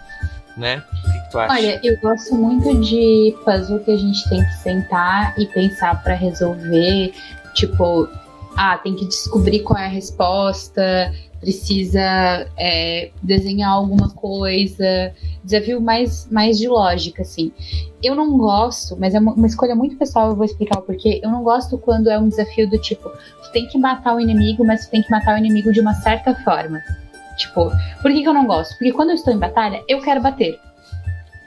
Né? 0.57 0.83
O 0.93 1.13
que, 1.13 1.21
que 1.21 1.31
tu 1.31 1.39
acha? 1.39 1.53
Olha, 1.55 1.81
eu 1.85 1.97
gosto 2.01 2.35
muito 2.35 2.81
de 2.81 3.35
puzzle 3.45 3.79
que 3.81 3.93
a 3.93 3.97
gente 3.97 4.29
tem 4.29 4.45
que 4.45 4.55
sentar 4.55 5.39
e 5.39 5.47
pensar 5.47 6.03
para 6.03 6.15
resolver. 6.15 7.15
Tipo, 7.55 8.09
ah, 8.57 8.77
tem 8.79 8.95
que 8.97 9.05
descobrir 9.07 9.61
qual 9.61 9.79
é 9.79 9.87
a 9.87 9.89
resposta, 9.89 11.13
precisa 11.41 12.47
é, 12.57 13.11
desenhar 13.23 13.71
alguma 13.71 14.11
coisa, 14.11 15.13
desafio 15.43 15.81
mais, 15.81 16.29
mais 16.31 16.59
de 16.59 16.69
lógica, 16.69 17.23
assim. 17.23 17.53
Eu 18.03 18.15
não 18.15 18.37
gosto, 18.37 18.97
mas 18.99 19.15
é 19.15 19.19
uma 19.19 19.47
escolha 19.47 19.75
muito 19.75 19.97
pessoal, 19.97 20.31
eu 20.31 20.37
vou 20.37 20.45
explicar 20.45 20.79
o 20.79 20.83
porquê. 20.83 21.21
Eu 21.23 21.31
não 21.31 21.43
gosto 21.43 21.79
quando 21.79 22.09
é 22.09 22.19
um 22.19 22.29
desafio 22.29 22.69
do 22.69 22.79
tipo, 22.79 23.09
tu 23.09 23.53
tem 23.53 23.67
que 23.69 23.79
matar 23.79 24.15
o 24.15 24.21
inimigo, 24.21 24.65
mas 24.65 24.87
tu 24.87 24.91
tem 24.91 25.03
que 25.03 25.11
matar 25.11 25.35
o 25.35 25.39
inimigo 25.39 25.73
de 25.73 25.81
uma 25.81 25.95
certa 25.95 26.35
forma. 26.45 26.81
Tipo, 27.37 27.71
por 28.03 28.13
que, 28.13 28.23
que 28.23 28.29
eu 28.29 28.35
não 28.35 28.47
gosto? 28.47 28.73
Porque 28.73 28.93
quando 28.93 29.11
eu 29.11 29.15
estou 29.15 29.33
em 29.33 29.39
batalha, 29.39 29.83
eu 29.89 30.01
quero 30.01 30.21
bater. 30.21 30.59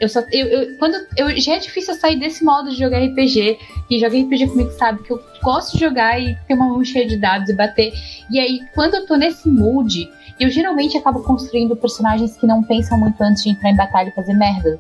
Eu 0.02 0.10
só. 0.10 0.22
Eu, 0.32 0.48
eu, 0.48 0.78
quando, 0.80 0.96
eu, 1.16 1.40
já 1.40 1.54
é 1.54 1.60
difícil 1.60 1.94
sair 1.94 2.18
desse 2.18 2.44
modo 2.44 2.72
de 2.72 2.78
jogar 2.78 2.98
RPG. 3.06 3.60
E 3.88 4.00
joga 4.00 4.18
RPG 4.20 4.48
comigo 4.48 4.72
sabe 4.72 5.04
que 5.04 5.12
eu 5.12 5.22
gosto 5.44 5.74
de 5.74 5.80
jogar 5.80 6.20
e 6.20 6.36
ter 6.48 6.56
uma 6.56 6.68
mão 6.68 6.84
cheia 6.84 7.08
de 7.08 7.18
dados 7.18 7.50
e 7.50 7.54
bater. 7.54 7.94
E 8.30 8.40
aí, 8.40 8.62
quando 8.74 8.96
eu 8.96 9.06
tô 9.06 9.16
nesse 9.16 9.48
mood, 9.48 10.10
eu 10.40 10.50
geralmente 10.50 10.98
acabo 10.98 11.22
construindo 11.22 11.76
personagens 11.76 12.36
que 12.36 12.48
não 12.48 12.64
pensam 12.64 12.98
muito 12.98 13.22
antes 13.22 13.44
de 13.44 13.50
entrar 13.50 13.70
em 13.70 13.76
batalha 13.76 14.10
e 14.10 14.16
fazer 14.16 14.34
merda. 14.34 14.80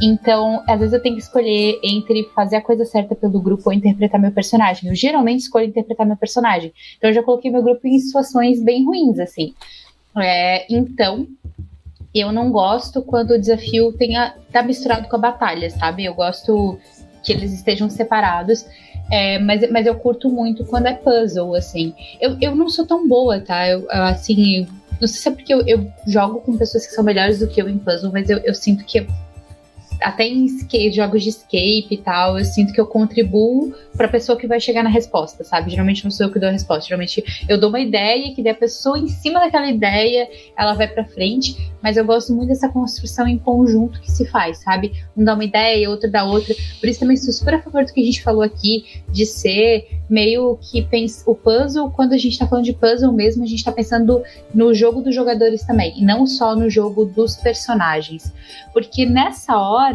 Então, 0.00 0.62
às 0.66 0.78
vezes 0.78 0.94
eu 0.94 1.02
tenho 1.02 1.16
que 1.16 1.22
escolher 1.22 1.78
entre 1.82 2.24
fazer 2.34 2.56
a 2.56 2.60
coisa 2.62 2.84
certa 2.84 3.14
pelo 3.14 3.40
grupo 3.40 3.64
ou 3.66 3.72
interpretar 3.72 4.20
meu 4.20 4.32
personagem. 4.32 4.88
Eu 4.88 4.94
geralmente 4.94 5.40
escolho 5.40 5.66
interpretar 5.66 6.06
meu 6.06 6.16
personagem. 6.16 6.72
Então, 6.96 7.10
eu 7.10 7.14
já 7.14 7.22
coloquei 7.22 7.50
meu 7.50 7.62
grupo 7.62 7.86
em 7.86 7.98
situações 7.98 8.62
bem 8.62 8.84
ruins, 8.84 9.18
assim. 9.18 9.54
É, 10.16 10.66
então, 10.72 11.26
eu 12.18 12.32
não 12.32 12.50
gosto 12.50 13.02
quando 13.02 13.32
o 13.32 13.38
desafio 13.38 13.92
tenha 13.92 14.34
tá 14.52 14.62
misturado 14.62 15.08
com 15.08 15.16
a 15.16 15.18
batalha, 15.18 15.70
sabe? 15.70 16.04
Eu 16.04 16.14
gosto 16.14 16.78
que 17.22 17.32
eles 17.32 17.52
estejam 17.52 17.90
separados. 17.90 18.66
É, 19.10 19.38
mas, 19.38 19.70
mas 19.70 19.86
eu 19.86 19.94
curto 19.94 20.30
muito 20.30 20.64
quando 20.64 20.86
é 20.86 20.94
puzzle, 20.94 21.54
assim. 21.54 21.94
Eu, 22.20 22.36
eu 22.40 22.54
não 22.54 22.68
sou 22.68 22.86
tão 22.86 23.06
boa, 23.06 23.40
tá? 23.40 23.68
Eu, 23.68 23.86
assim, 23.90 24.66
não 25.00 25.06
sei 25.06 25.20
se 25.20 25.28
é 25.28 25.32
porque 25.32 25.52
eu, 25.52 25.66
eu 25.66 25.90
jogo 26.06 26.40
com 26.40 26.56
pessoas 26.56 26.86
que 26.86 26.92
são 26.92 27.04
melhores 27.04 27.38
do 27.38 27.46
que 27.46 27.60
eu 27.60 27.68
em 27.68 27.78
puzzle, 27.78 28.10
mas 28.12 28.28
eu, 28.30 28.38
eu 28.38 28.54
sinto 28.54 28.84
que 28.84 29.06
até 30.00 30.26
em 30.26 30.46
jogos 30.92 31.22
de 31.22 31.30
escape 31.30 31.88
e 31.90 31.96
tal, 31.96 32.38
eu 32.38 32.44
sinto 32.44 32.72
que 32.72 32.80
eu 32.80 32.86
contribuo 32.86 33.74
para 33.96 34.06
a 34.06 34.10
pessoa 34.10 34.38
que 34.38 34.46
vai 34.46 34.60
chegar 34.60 34.82
na 34.82 34.90
resposta, 34.90 35.42
sabe? 35.44 35.70
Geralmente 35.70 36.04
não 36.04 36.10
sou 36.10 36.26
eu 36.26 36.32
que 36.32 36.38
dou 36.38 36.48
a 36.48 36.52
resposta, 36.52 36.88
geralmente 36.88 37.24
eu 37.48 37.58
dou 37.58 37.70
uma 37.70 37.80
ideia 37.80 38.34
que 38.34 38.42
daí 38.42 38.52
a 38.52 38.56
pessoa 38.56 38.98
em 38.98 39.08
cima 39.08 39.40
daquela 39.40 39.68
ideia, 39.68 40.28
ela 40.56 40.74
vai 40.74 40.86
para 40.86 41.04
frente, 41.04 41.72
mas 41.82 41.96
eu 41.96 42.04
gosto 42.04 42.34
muito 42.34 42.48
dessa 42.48 42.68
construção 42.68 43.26
em 43.26 43.38
conjunto 43.38 44.00
que 44.00 44.10
se 44.10 44.26
faz, 44.26 44.58
sabe? 44.58 44.92
Um 45.16 45.24
dá 45.24 45.34
uma 45.34 45.44
ideia, 45.44 45.88
outro 45.88 46.10
dá 46.10 46.24
outra. 46.24 46.54
Por 46.80 46.88
isso 46.88 47.00
também 47.00 47.16
sou 47.16 47.32
super 47.32 47.54
a 47.54 47.62
favor 47.62 47.84
do 47.84 47.92
que 47.92 48.00
a 48.00 48.04
gente 48.04 48.22
falou 48.22 48.42
aqui 48.42 49.02
de 49.10 49.24
ser 49.24 49.88
meio 50.08 50.58
que 50.60 50.82
pensa 50.82 51.28
o 51.30 51.34
puzzle, 51.34 51.90
quando 51.90 52.12
a 52.12 52.18
gente 52.18 52.38
tá 52.38 52.46
falando 52.46 52.64
de 52.64 52.72
puzzle 52.72 53.12
mesmo, 53.12 53.42
a 53.44 53.46
gente 53.46 53.64
tá 53.64 53.72
pensando 53.72 54.22
no 54.54 54.74
jogo 54.74 55.00
dos 55.00 55.14
jogadores 55.14 55.64
também, 55.64 55.94
e 55.96 56.04
não 56.04 56.26
só 56.26 56.54
no 56.54 56.68
jogo 56.68 57.04
dos 57.04 57.36
personagens. 57.36 58.32
Porque 58.72 59.06
nessa 59.06 59.56
hora 59.58 59.85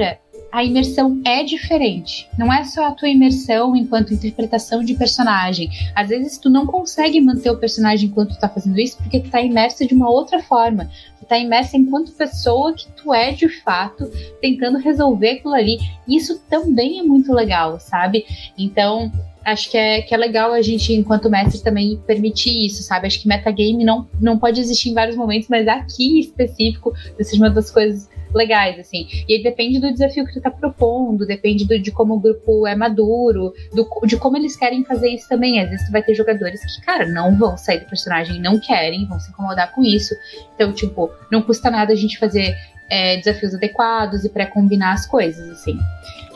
a 0.52 0.64
imersão 0.64 1.22
é 1.26 1.44
diferente. 1.44 2.28
Não 2.38 2.52
é 2.52 2.64
só 2.66 2.88
a 2.88 2.92
tua 2.92 3.08
imersão 3.08 3.76
enquanto 3.76 4.14
interpretação 4.14 4.84
de 4.84 4.94
personagem. 4.96 5.70
Às 5.96 6.10
vezes 6.10 6.38
tu 6.38 6.50
não 6.50 6.66
consegue 6.66 7.22
manter 7.22 7.50
o 7.50 7.58
personagem 7.58 8.10
enquanto 8.10 8.36
tu 8.36 8.39
tá 8.39 8.50
fazendo 8.50 8.78
isso 8.80 8.98
porque 8.98 9.22
tu 9.22 9.30
tá 9.30 9.42
imerso 9.42 9.88
de 9.88 9.94
uma 9.94 10.10
outra 10.10 10.42
forma. 10.42 10.89
Tu 11.20 11.26
tá 11.26 11.38
imerso 11.38 11.78
enquanto 11.78 12.12
pessoa 12.12 12.74
que 12.74 12.88
tu 12.92 13.14
é 13.14 13.32
de 13.32 13.48
fato, 13.48 14.12
tentando 14.42 14.78
resolver 14.78 15.32
aquilo 15.32 15.54
ali. 15.54 15.78
Isso 16.08 16.42
também 16.50 17.00
é 17.00 17.04
muito 17.04 17.34
legal, 17.34 17.80
sabe? 17.80 18.26
Então, 18.58 19.10
acho 19.46 19.70
que 19.70 19.78
é, 19.78 20.02
que 20.02 20.14
é 20.14 20.18
legal 20.18 20.54
a 20.54 20.62
gente, 20.62 20.94
enquanto 20.94 21.30
mestre, 21.30 21.64
também 21.64 21.98
permitir 22.06 22.66
isso, 22.66 22.84
sabe? 22.84 23.08
Acho 23.08 23.22
que 23.22 23.28
metagame 23.28 23.84
não, 23.84 24.08
não 24.20 24.38
pode 24.38 24.60
existir 24.60 24.89
em 24.89 24.94
vários 24.94 25.16
momentos, 25.16 25.48
mas 25.50 25.68
aqui 25.68 26.18
em 26.18 26.20
específico, 26.20 26.94
isso 27.18 27.36
é 27.36 27.38
uma 27.38 27.50
das 27.50 27.72
coisas 27.72 28.10
legais, 28.38 28.79
assim. 28.79 29.07
E 29.27 29.36
aí 29.36 29.43
depende 29.43 29.79
do 29.79 29.91
desafio 29.91 30.25
que 30.25 30.34
tu 30.34 30.41
tá 30.41 30.51
propondo, 30.51 31.25
depende 31.25 31.65
do, 31.65 31.77
de 31.79 31.91
como 31.91 32.15
o 32.15 32.19
grupo 32.19 32.65
é 32.67 32.75
maduro, 32.75 33.53
do, 33.73 33.88
de 34.05 34.17
como 34.17 34.38
eles 34.38 34.55
querem 34.55 34.84
fazer 34.84 35.09
isso 35.09 35.27
também. 35.27 35.59
Às 35.59 35.69
vezes 35.69 35.86
tu 35.86 35.91
vai 35.91 36.03
ter 36.03 36.13
jogadores 36.13 36.61
que, 36.63 36.86
cara, 36.86 37.07
não 37.07 37.38
vão 37.38 37.57
sair 37.57 37.79
do 37.79 37.86
personagem, 37.86 38.41
não 38.41 38.59
querem, 38.59 39.07
vão 39.07 39.19
se 39.19 39.29
incomodar 39.29 39.73
com 39.73 39.84
isso. 39.84 40.13
Então, 40.55 40.71
tipo, 40.73 41.11
não 41.32 41.41
custa 41.41 41.69
nada 41.69 41.93
a 41.93 41.95
gente 41.95 42.17
fazer 42.17 42.55
é, 42.89 43.17
desafios 43.17 43.55
adequados 43.55 44.25
e 44.25 44.29
pré-combinar 44.29 44.93
as 44.93 45.05
coisas, 45.05 45.49
assim. 45.49 45.79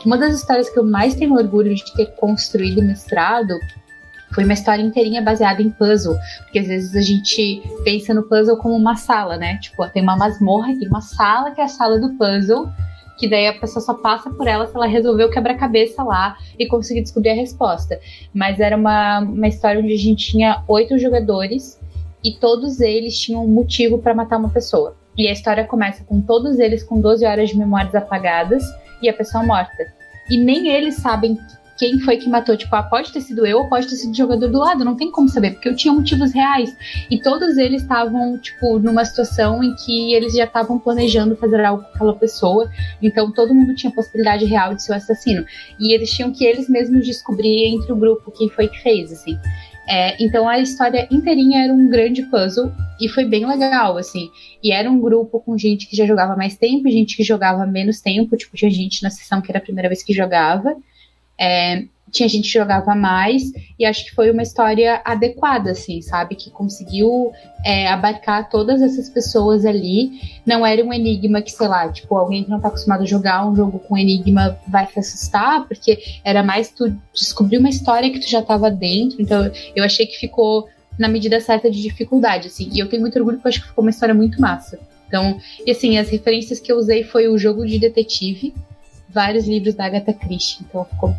Uma 0.04 0.16
das 0.16 0.34
histórias 0.34 0.70
que 0.70 0.78
eu 0.78 0.84
mais 0.84 1.14
tenho 1.14 1.34
orgulho 1.34 1.74
de 1.74 1.92
ter 1.94 2.06
construído 2.14 2.80
e 2.80 2.84
mestrado 2.84 3.58
foi 4.32 4.44
uma 4.44 4.52
história 4.52 4.82
inteirinha 4.82 5.22
baseada 5.22 5.62
em 5.62 5.70
puzzle, 5.70 6.16
porque 6.42 6.58
às 6.58 6.66
vezes 6.66 6.94
a 6.94 7.00
gente 7.00 7.62
pensa 7.84 8.12
no 8.12 8.22
puzzle 8.24 8.56
como 8.56 8.74
uma 8.74 8.96
sala, 8.96 9.36
né? 9.36 9.58
Tipo, 9.58 9.88
tem 9.88 10.02
uma 10.02 10.16
masmorra, 10.16 10.76
tem 10.78 10.88
uma 10.88 11.00
sala 11.00 11.52
que 11.52 11.60
é 11.60 11.64
a 11.64 11.68
sala 11.68 11.98
do 11.98 12.10
puzzle, 12.14 12.68
que 13.18 13.28
daí 13.28 13.46
a 13.46 13.54
pessoa 13.54 13.82
só 13.82 13.94
passa 13.94 14.28
por 14.30 14.46
ela 14.46 14.66
se 14.66 14.76
ela 14.76 14.86
resolver 14.86 15.24
o 15.24 15.30
quebra-cabeça 15.30 16.02
lá 16.02 16.36
e 16.58 16.66
conseguir 16.66 17.02
descobrir 17.02 17.30
a 17.30 17.34
resposta. 17.34 17.98
Mas 18.34 18.60
era 18.60 18.76
uma, 18.76 19.20
uma 19.20 19.48
história 19.48 19.80
onde 19.80 19.92
a 19.92 19.98
gente 19.98 20.32
tinha 20.32 20.62
oito 20.68 20.98
jogadores 20.98 21.80
e 22.22 22.32
todos 22.32 22.80
eles 22.80 23.18
tinham 23.18 23.44
um 23.44 23.48
motivo 23.48 23.98
para 23.98 24.14
matar 24.14 24.38
uma 24.38 24.50
pessoa. 24.50 24.94
E 25.16 25.28
a 25.28 25.32
história 25.32 25.64
começa 25.64 26.04
com 26.04 26.20
todos 26.20 26.58
eles 26.58 26.82
com 26.82 27.00
12 27.00 27.24
horas 27.24 27.48
de 27.48 27.56
memórias 27.56 27.94
apagadas 27.94 28.62
e 29.00 29.08
a 29.08 29.14
pessoa 29.14 29.42
morta. 29.42 29.86
E 30.28 30.36
nem 30.36 30.68
eles 30.68 30.96
sabem 30.96 31.38
quem 31.76 31.98
foi 32.00 32.16
que 32.16 32.28
matou. 32.28 32.56
Tipo, 32.56 32.74
ah, 32.76 32.82
pode 32.82 33.12
ter 33.12 33.20
sido 33.20 33.46
eu 33.46 33.58
ou 33.58 33.68
pode 33.68 33.86
ter 33.86 33.96
sido 33.96 34.12
o 34.12 34.16
jogador 34.16 34.48
do 34.48 34.58
lado, 34.58 34.84
não 34.84 34.96
tem 34.96 35.10
como 35.10 35.28
saber, 35.28 35.52
porque 35.52 35.68
eu 35.68 35.76
tinha 35.76 35.92
motivos 35.92 36.32
reais. 36.32 36.76
E 37.10 37.20
todos 37.20 37.56
eles 37.56 37.82
estavam, 37.82 38.38
tipo, 38.38 38.78
numa 38.78 39.04
situação 39.04 39.62
em 39.62 39.74
que 39.74 40.14
eles 40.14 40.34
já 40.34 40.44
estavam 40.44 40.78
planejando 40.78 41.36
fazer 41.36 41.64
algo 41.64 41.82
com 41.82 41.90
aquela 41.94 42.14
pessoa. 42.14 42.70
Então 43.02 43.32
todo 43.32 43.54
mundo 43.54 43.74
tinha 43.74 43.92
possibilidade 43.92 44.44
real 44.44 44.74
de 44.74 44.82
ser 44.82 44.92
o 44.92 44.96
assassino. 44.96 45.44
E 45.78 45.94
eles 45.94 46.10
tinham 46.10 46.32
que 46.32 46.44
eles 46.44 46.68
mesmos 46.68 47.04
descobrir 47.04 47.74
entre 47.74 47.92
o 47.92 47.96
grupo 47.96 48.30
quem 48.30 48.48
foi 48.48 48.68
que 48.68 48.82
fez, 48.82 49.12
assim. 49.12 49.38
É, 49.88 50.20
então 50.22 50.48
a 50.48 50.58
história 50.58 51.06
inteirinha 51.12 51.62
era 51.62 51.72
um 51.72 51.88
grande 51.88 52.22
puzzle 52.24 52.72
e 53.00 53.08
foi 53.08 53.24
bem 53.24 53.46
legal, 53.46 53.96
assim. 53.96 54.30
E 54.62 54.72
era 54.72 54.90
um 54.90 55.00
grupo 55.00 55.38
com 55.40 55.56
gente 55.56 55.86
que 55.86 55.96
já 55.96 56.04
jogava 56.04 56.34
mais 56.34 56.56
tempo, 56.56 56.90
gente 56.90 57.16
que 57.16 57.22
jogava 57.22 57.64
menos 57.64 58.00
tempo, 58.00 58.36
tipo, 58.36 58.56
tinha 58.56 58.70
gente 58.70 59.02
na 59.02 59.10
sessão 59.10 59.40
que 59.40 59.50
era 59.50 59.58
a 59.58 59.62
primeira 59.62 59.88
vez 59.88 60.02
que 60.02 60.12
jogava. 60.12 60.76
É, 61.38 61.84
tinha 62.10 62.28
gente 62.28 62.44
que 62.44 62.58
jogava 62.58 62.94
mais, 62.94 63.52
e 63.78 63.84
acho 63.84 64.04
que 64.04 64.14
foi 64.14 64.30
uma 64.30 64.42
história 64.42 65.00
adequada, 65.04 65.72
assim, 65.72 66.00
sabe? 66.00 66.34
Que 66.34 66.50
conseguiu 66.50 67.32
é, 67.64 67.88
abarcar 67.88 68.48
todas 68.48 68.80
essas 68.80 69.08
pessoas 69.08 69.66
ali. 69.66 70.12
Não 70.46 70.64
era 70.64 70.82
um 70.84 70.92
enigma 70.92 71.42
que, 71.42 71.50
sei 71.50 71.68
lá, 71.68 71.90
tipo, 71.90 72.16
alguém 72.16 72.44
que 72.44 72.50
não 72.50 72.60
tá 72.60 72.68
acostumado 72.68 73.02
a 73.02 73.06
jogar 73.06 73.46
um 73.46 73.54
jogo 73.54 73.78
com 73.80 73.98
enigma 73.98 74.58
vai 74.68 74.86
se 74.86 74.98
assustar, 74.98 75.66
porque 75.66 75.98
era 76.24 76.42
mais 76.42 76.70
tu 76.70 76.96
descobrir 77.12 77.58
uma 77.58 77.68
história 77.68 78.10
que 78.10 78.20
tu 78.20 78.28
já 78.28 78.40
tava 78.40 78.70
dentro. 78.70 79.20
Então, 79.20 79.50
eu 79.74 79.84
achei 79.84 80.06
que 80.06 80.16
ficou 80.16 80.68
na 80.98 81.08
medida 81.08 81.40
certa 81.40 81.70
de 81.70 81.82
dificuldade, 81.82 82.46
assim. 82.46 82.70
E 82.72 82.78
eu 82.78 82.88
tenho 82.88 83.02
muito 83.02 83.18
orgulho 83.18 83.36
porque 83.36 83.48
eu 83.48 83.50
acho 83.50 83.62
que 83.62 83.68
ficou 83.68 83.84
uma 83.84 83.90
história 83.90 84.14
muito 84.14 84.40
massa. 84.40 84.78
Então, 85.08 85.38
e 85.64 85.70
assim, 85.70 85.98
as 85.98 86.08
referências 86.08 86.58
que 86.58 86.72
eu 86.72 86.76
usei 86.76 87.04
foi 87.04 87.28
o 87.28 87.36
jogo 87.36 87.66
de 87.66 87.78
detetive, 87.78 88.54
vários 89.08 89.46
livros 89.46 89.74
da 89.74 89.86
Agatha 89.86 90.12
Christie. 90.12 90.64
Então, 90.68 90.84
ficou 90.84 91.14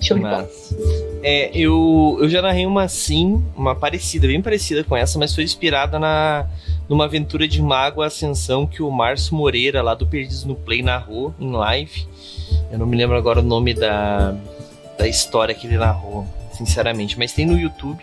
Show 0.00 0.16
mas, 0.16 0.74
é, 1.22 1.50
eu, 1.52 2.18
eu 2.20 2.28
já 2.28 2.40
narrei 2.40 2.64
uma 2.64 2.84
assim, 2.84 3.42
uma 3.56 3.74
parecida, 3.74 4.26
bem 4.26 4.40
parecida 4.40 4.84
com 4.84 4.96
essa, 4.96 5.18
mas 5.18 5.34
foi 5.34 5.44
inspirada 5.44 5.98
na 5.98 6.46
numa 6.88 7.04
aventura 7.04 7.46
de 7.46 7.60
Mago 7.60 8.00
Ascensão 8.00 8.66
que 8.66 8.82
o 8.82 8.90
Márcio 8.90 9.36
Moreira, 9.36 9.82
lá 9.82 9.94
do 9.94 10.06
Perdidos 10.06 10.44
no 10.44 10.54
Play, 10.54 10.82
narrou 10.82 11.34
em 11.38 11.52
live. 11.52 12.06
Eu 12.70 12.78
não 12.78 12.86
me 12.86 12.96
lembro 12.96 13.16
agora 13.16 13.40
o 13.40 13.42
nome 13.42 13.74
da, 13.74 14.34
da 14.96 15.06
história 15.06 15.54
que 15.54 15.66
ele 15.66 15.76
narrou, 15.76 16.26
sinceramente, 16.52 17.18
mas 17.18 17.32
tem 17.32 17.44
no 17.44 17.58
YouTube. 17.58 18.02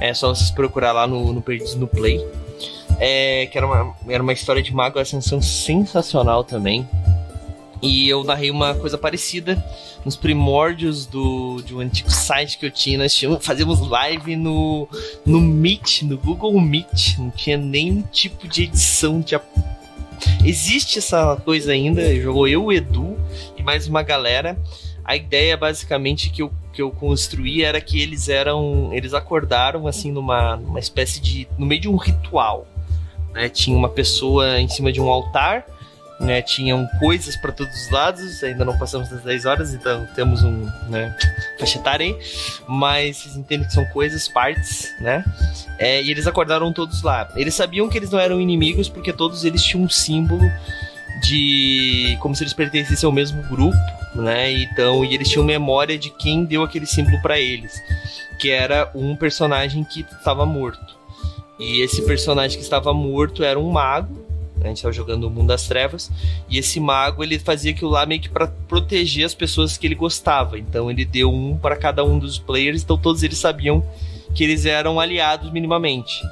É 0.00 0.12
só 0.12 0.34
vocês 0.34 0.50
procurar 0.50 0.92
lá 0.92 1.06
no, 1.06 1.32
no 1.32 1.40
Perdidos 1.40 1.76
no 1.76 1.86
Play. 1.86 2.24
É, 2.98 3.46
que 3.46 3.56
era 3.56 3.66
uma, 3.66 3.94
era 4.08 4.22
uma 4.22 4.32
história 4.32 4.60
de 4.60 4.74
Mago 4.74 4.98
Ascensão 4.98 5.40
sensacional 5.40 6.42
também. 6.42 6.88
E 7.82 8.08
eu 8.08 8.22
narrei 8.22 8.50
uma 8.50 8.74
coisa 8.74 8.98
parecida 8.98 9.62
nos 10.04 10.14
primórdios 10.14 11.06
do, 11.06 11.62
de 11.62 11.74
um 11.74 11.80
antigo 11.80 12.10
site 12.10 12.58
que 12.58 12.66
eu 12.66 12.70
tinha. 12.70 12.98
Nós 12.98 13.14
tínhamos, 13.14 13.44
fazíamos 13.44 13.80
live 13.80 14.36
no, 14.36 14.86
no 15.24 15.40
Meet, 15.40 16.02
no 16.02 16.18
Google 16.18 16.60
Meet. 16.60 17.18
Não 17.18 17.30
tinha 17.30 17.56
nenhum 17.56 18.02
tipo 18.02 18.46
de 18.46 18.64
edição. 18.64 19.20
De... 19.20 19.38
Existe 20.44 20.98
essa 20.98 21.36
coisa 21.36 21.72
ainda. 21.72 22.14
Jogou 22.20 22.46
eu, 22.46 22.66
o 22.66 22.72
Edu 22.72 23.16
e 23.56 23.62
mais 23.62 23.88
uma 23.88 24.02
galera. 24.02 24.58
A 25.02 25.16
ideia 25.16 25.56
basicamente 25.56 26.28
que 26.28 26.42
eu, 26.42 26.52
que 26.74 26.82
eu 26.82 26.90
construí 26.90 27.62
era 27.62 27.80
que 27.80 28.00
eles 28.00 28.28
eram. 28.28 28.90
Eles 28.92 29.14
acordaram 29.14 29.86
assim 29.86 30.12
numa, 30.12 30.56
numa 30.56 30.78
espécie 30.78 31.18
de. 31.18 31.48
no 31.56 31.64
meio 31.64 31.80
de 31.80 31.88
um 31.88 31.96
ritual. 31.96 32.66
Né? 33.32 33.48
Tinha 33.48 33.76
uma 33.76 33.88
pessoa 33.88 34.60
em 34.60 34.68
cima 34.68 34.92
de 34.92 35.00
um 35.00 35.08
altar 35.08 35.64
né, 36.20 36.42
tinham 36.42 36.86
coisas 36.98 37.34
para 37.34 37.50
todos 37.50 37.74
os 37.74 37.90
lados, 37.90 38.44
ainda 38.44 38.62
não 38.62 38.76
passamos 38.78 39.08
das 39.08 39.22
10 39.22 39.46
horas, 39.46 39.72
então 39.72 40.06
temos 40.14 40.44
um, 40.44 40.70
né, 40.88 41.16
faixa 41.58 41.78
etária 41.78 42.06
aí, 42.06 42.16
mas 42.68 43.16
vocês 43.16 43.36
entendem 43.36 43.66
que 43.66 43.72
são 43.72 43.86
coisas, 43.86 44.28
partes, 44.28 44.86
né, 45.00 45.24
é, 45.78 46.02
e 46.02 46.10
eles 46.10 46.26
acordaram 46.26 46.72
todos 46.72 47.02
lá. 47.02 47.26
Eles 47.34 47.54
sabiam 47.54 47.88
que 47.88 47.96
eles 47.96 48.10
não 48.10 48.20
eram 48.20 48.38
inimigos 48.38 48.88
porque 48.88 49.14
todos 49.14 49.44
eles 49.44 49.64
tinham 49.64 49.84
um 49.84 49.88
símbolo 49.88 50.44
de 51.22 52.16
como 52.20 52.36
se 52.36 52.42
eles 52.42 52.52
pertencessem 52.52 53.06
ao 53.06 53.12
mesmo 53.12 53.42
grupo, 53.44 53.78
né, 54.14 54.52
então, 54.52 55.02
e 55.02 55.14
eles 55.14 55.28
tinham 55.28 55.44
memória 55.44 55.96
de 55.98 56.10
quem 56.10 56.44
deu 56.44 56.62
aquele 56.62 56.86
símbolo 56.86 57.20
para 57.22 57.40
eles, 57.40 57.72
que 58.38 58.50
era 58.50 58.90
um 58.94 59.16
personagem 59.16 59.84
que 59.84 60.00
estava 60.00 60.44
morto. 60.44 61.00
E 61.58 61.82
esse 61.82 62.02
personagem 62.02 62.58
que 62.58 62.64
estava 62.64 62.92
morto 62.92 63.44
era 63.44 63.58
um 63.58 63.70
mago, 63.70 64.29
a 64.62 64.68
gente 64.68 64.76
estava 64.76 64.92
jogando 64.92 65.24
o 65.24 65.30
Mundo 65.30 65.48
das 65.48 65.66
Trevas. 65.66 66.10
E 66.48 66.58
esse 66.58 66.78
mago, 66.78 67.22
ele 67.22 67.38
fazia 67.38 67.72
aquilo 67.72 67.90
lá 67.90 68.04
meio 68.06 68.20
que 68.20 68.28
para 68.28 68.46
proteger 68.46 69.24
as 69.24 69.34
pessoas 69.34 69.76
que 69.76 69.86
ele 69.86 69.94
gostava. 69.94 70.58
Então 70.58 70.90
ele 70.90 71.04
deu 71.04 71.32
um 71.32 71.56
para 71.56 71.76
cada 71.76 72.04
um 72.04 72.18
dos 72.18 72.38
players, 72.38 72.82
então 72.82 72.98
todos 72.98 73.22
eles 73.22 73.38
sabiam 73.38 73.84
que 74.34 74.44
eles 74.44 74.66
eram 74.66 75.00
aliados 75.00 75.50
minimamente. 75.50 76.22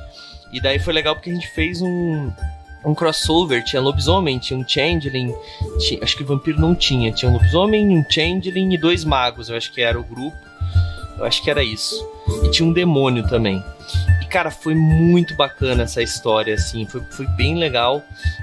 E 0.53 0.61
daí 0.61 0.79
foi 0.79 0.93
legal 0.93 1.15
porque 1.15 1.31
a 1.31 1.35
gente 1.35 1.49
fez 1.49 1.83
um, 1.83 2.31
um 2.85 2.95
crossover, 2.95 3.63
tinha 3.65 3.83
lobisomem, 3.83 4.39
tinha 4.39 4.59
um 4.59 4.67
changeling, 4.67 5.35
tinha, 5.79 6.03
acho 6.03 6.17
que 6.17 6.25
vampiro 6.25 6.61
não 6.61 6.75
tinha, 6.75 7.13
tinha 7.13 7.31
um 7.31 7.35
lobisomem, 7.35 7.89
um 7.89 8.05
changeling 8.09 8.73
e 8.73 8.79
dois 8.79 9.05
magos, 9.05 9.49
eu 9.49 9.57
acho 9.57 9.73
que 9.73 9.81
era 9.83 9.99
o 9.99 10.05
grupo. 10.05 10.48
Eu 11.19 11.25
acho 11.25 11.43
que 11.43 11.51
era 11.51 11.63
isso. 11.63 12.07
E 12.45 12.51
tinha 12.51 12.69
um 12.69 12.73
demônio 12.73 13.27
também 13.29 13.63
cara, 14.29 14.51
foi 14.51 14.75
muito 14.75 15.35
bacana 15.35 15.85
essa 15.85 16.03
história, 16.03 16.55
assim, 16.55 16.87
foi, 16.87 17.01
foi 17.11 17.27
bem 17.27 17.57
legal. 17.57 18.03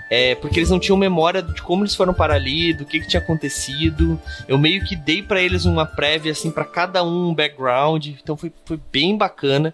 É, 0.09 0.35
porque 0.35 0.59
eles 0.59 0.69
não 0.69 0.79
tinham 0.79 0.97
memória 0.97 1.41
de 1.41 1.61
como 1.61 1.83
eles 1.83 1.95
foram 1.95 2.13
para 2.13 2.33
ali, 2.33 2.73
do 2.73 2.85
que, 2.85 2.99
que 2.99 3.07
tinha 3.07 3.21
acontecido. 3.21 4.19
Eu 4.47 4.57
meio 4.57 4.83
que 4.83 4.95
dei 4.95 5.21
para 5.21 5.41
eles 5.41 5.65
uma 5.65 5.85
prévia, 5.85 6.31
assim, 6.31 6.51
para 6.51 6.65
cada 6.65 7.03
um 7.03 7.29
um 7.29 7.33
background. 7.33 8.07
Então 8.07 8.35
foi, 8.35 8.51
foi 8.65 8.79
bem 8.91 9.17
bacana. 9.17 9.73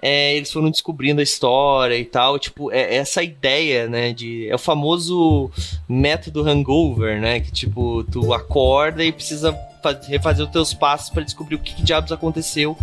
É, 0.00 0.36
eles 0.36 0.52
foram 0.52 0.70
descobrindo 0.70 1.20
a 1.20 1.24
história 1.24 1.98
e 1.98 2.04
tal, 2.04 2.38
tipo, 2.38 2.70
é, 2.70 2.82
é 2.82 2.96
essa 2.96 3.22
ideia, 3.22 3.88
né, 3.88 4.12
de, 4.12 4.46
é 4.46 4.54
o 4.54 4.58
famoso 4.58 5.50
método 5.88 6.42
hangover, 6.42 7.18
né, 7.18 7.40
que 7.40 7.50
tipo, 7.50 8.04
tu 8.04 8.34
acorda 8.34 9.02
e 9.02 9.10
precisa 9.10 9.58
refazer 9.92 10.44
os 10.44 10.52
teus 10.52 10.74
passos 10.74 11.10
para 11.10 11.22
descobrir 11.22 11.56
o 11.56 11.58
que, 11.58 11.74
que 11.74 11.82
diabos 11.82 12.12
aconteceu 12.12 12.76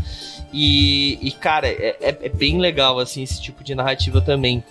e, 0.54 1.18
e 1.20 1.32
cara, 1.32 1.68
é, 1.68 1.98
é, 2.00 2.18
é, 2.22 2.30
bem 2.30 2.60
legal, 2.60 3.00
assim, 3.00 3.24
esse 3.24 3.42
tipo 3.42 3.64
de 3.64 3.74
narrativa 3.74 4.22
também. 4.22 4.64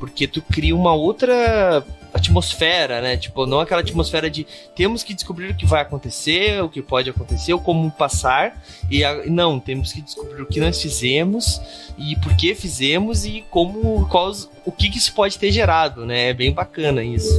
Porque 0.00 0.26
tu 0.26 0.40
cria 0.40 0.74
uma 0.74 0.94
outra 0.94 1.84
atmosfera, 2.16 3.00
né? 3.00 3.16
Tipo, 3.16 3.46
não 3.46 3.60
aquela 3.60 3.80
atmosfera 3.80 4.28
de 4.28 4.46
temos 4.74 5.02
que 5.02 5.14
descobrir 5.14 5.50
o 5.50 5.56
que 5.56 5.64
vai 5.64 5.82
acontecer, 5.82 6.62
o 6.62 6.68
que 6.68 6.82
pode 6.82 7.08
acontecer, 7.10 7.52
ou 7.52 7.60
como 7.60 7.90
passar. 7.90 8.62
E 8.90 9.04
a, 9.04 9.26
não, 9.26 9.60
temos 9.60 9.92
que 9.92 10.02
descobrir 10.02 10.42
o 10.42 10.46
que 10.46 10.60
nós 10.60 10.80
fizemos 10.80 11.60
e 11.96 12.16
por 12.16 12.36
que 12.36 12.54
fizemos 12.54 13.24
e 13.24 13.44
como 13.50 14.06
qual, 14.08 14.32
o 14.64 14.72
que, 14.72 14.90
que 14.90 14.98
isso 14.98 15.14
pode 15.14 15.38
ter 15.38 15.50
gerado, 15.50 16.04
né? 16.04 16.30
É 16.30 16.34
bem 16.34 16.52
bacana 16.52 17.02
isso. 17.02 17.30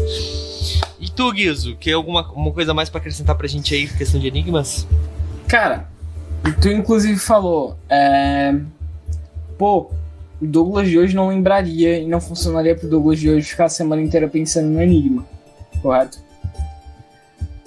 E 1.00 1.10
tu, 1.10 1.32
Guizo, 1.32 1.76
quer 1.76 1.94
alguma 1.94 2.22
uma 2.32 2.52
coisa 2.52 2.74
mais 2.74 2.90
para 2.90 3.00
acrescentar 3.00 3.36
pra 3.36 3.48
gente 3.48 3.74
aí, 3.74 3.88
questão 3.88 4.20
de 4.20 4.28
enigmas? 4.28 4.88
Cara, 5.48 5.88
Tu 6.62 6.70
inclusive 6.70 7.20
falou, 7.20 7.78
é... 7.90 8.56
pô, 9.58 9.92
o 10.42 10.46
Douglas 10.46 10.88
de 10.88 10.98
hoje 10.98 11.16
não 11.16 11.30
lembraria 11.30 12.00
e 12.00 12.08
não 12.08 12.22
funcionaria 12.22 12.76
pro 12.76 12.90
Douglas 12.90 13.20
de 13.20 13.30
hoje 13.30 13.50
ficar 13.50 13.66
a 13.66 13.70
semana 13.70 14.02
inteira 14.02 14.28
pensando 14.28 14.68
no 14.68 14.82
enigma, 14.82 15.26
correto? 15.82 16.20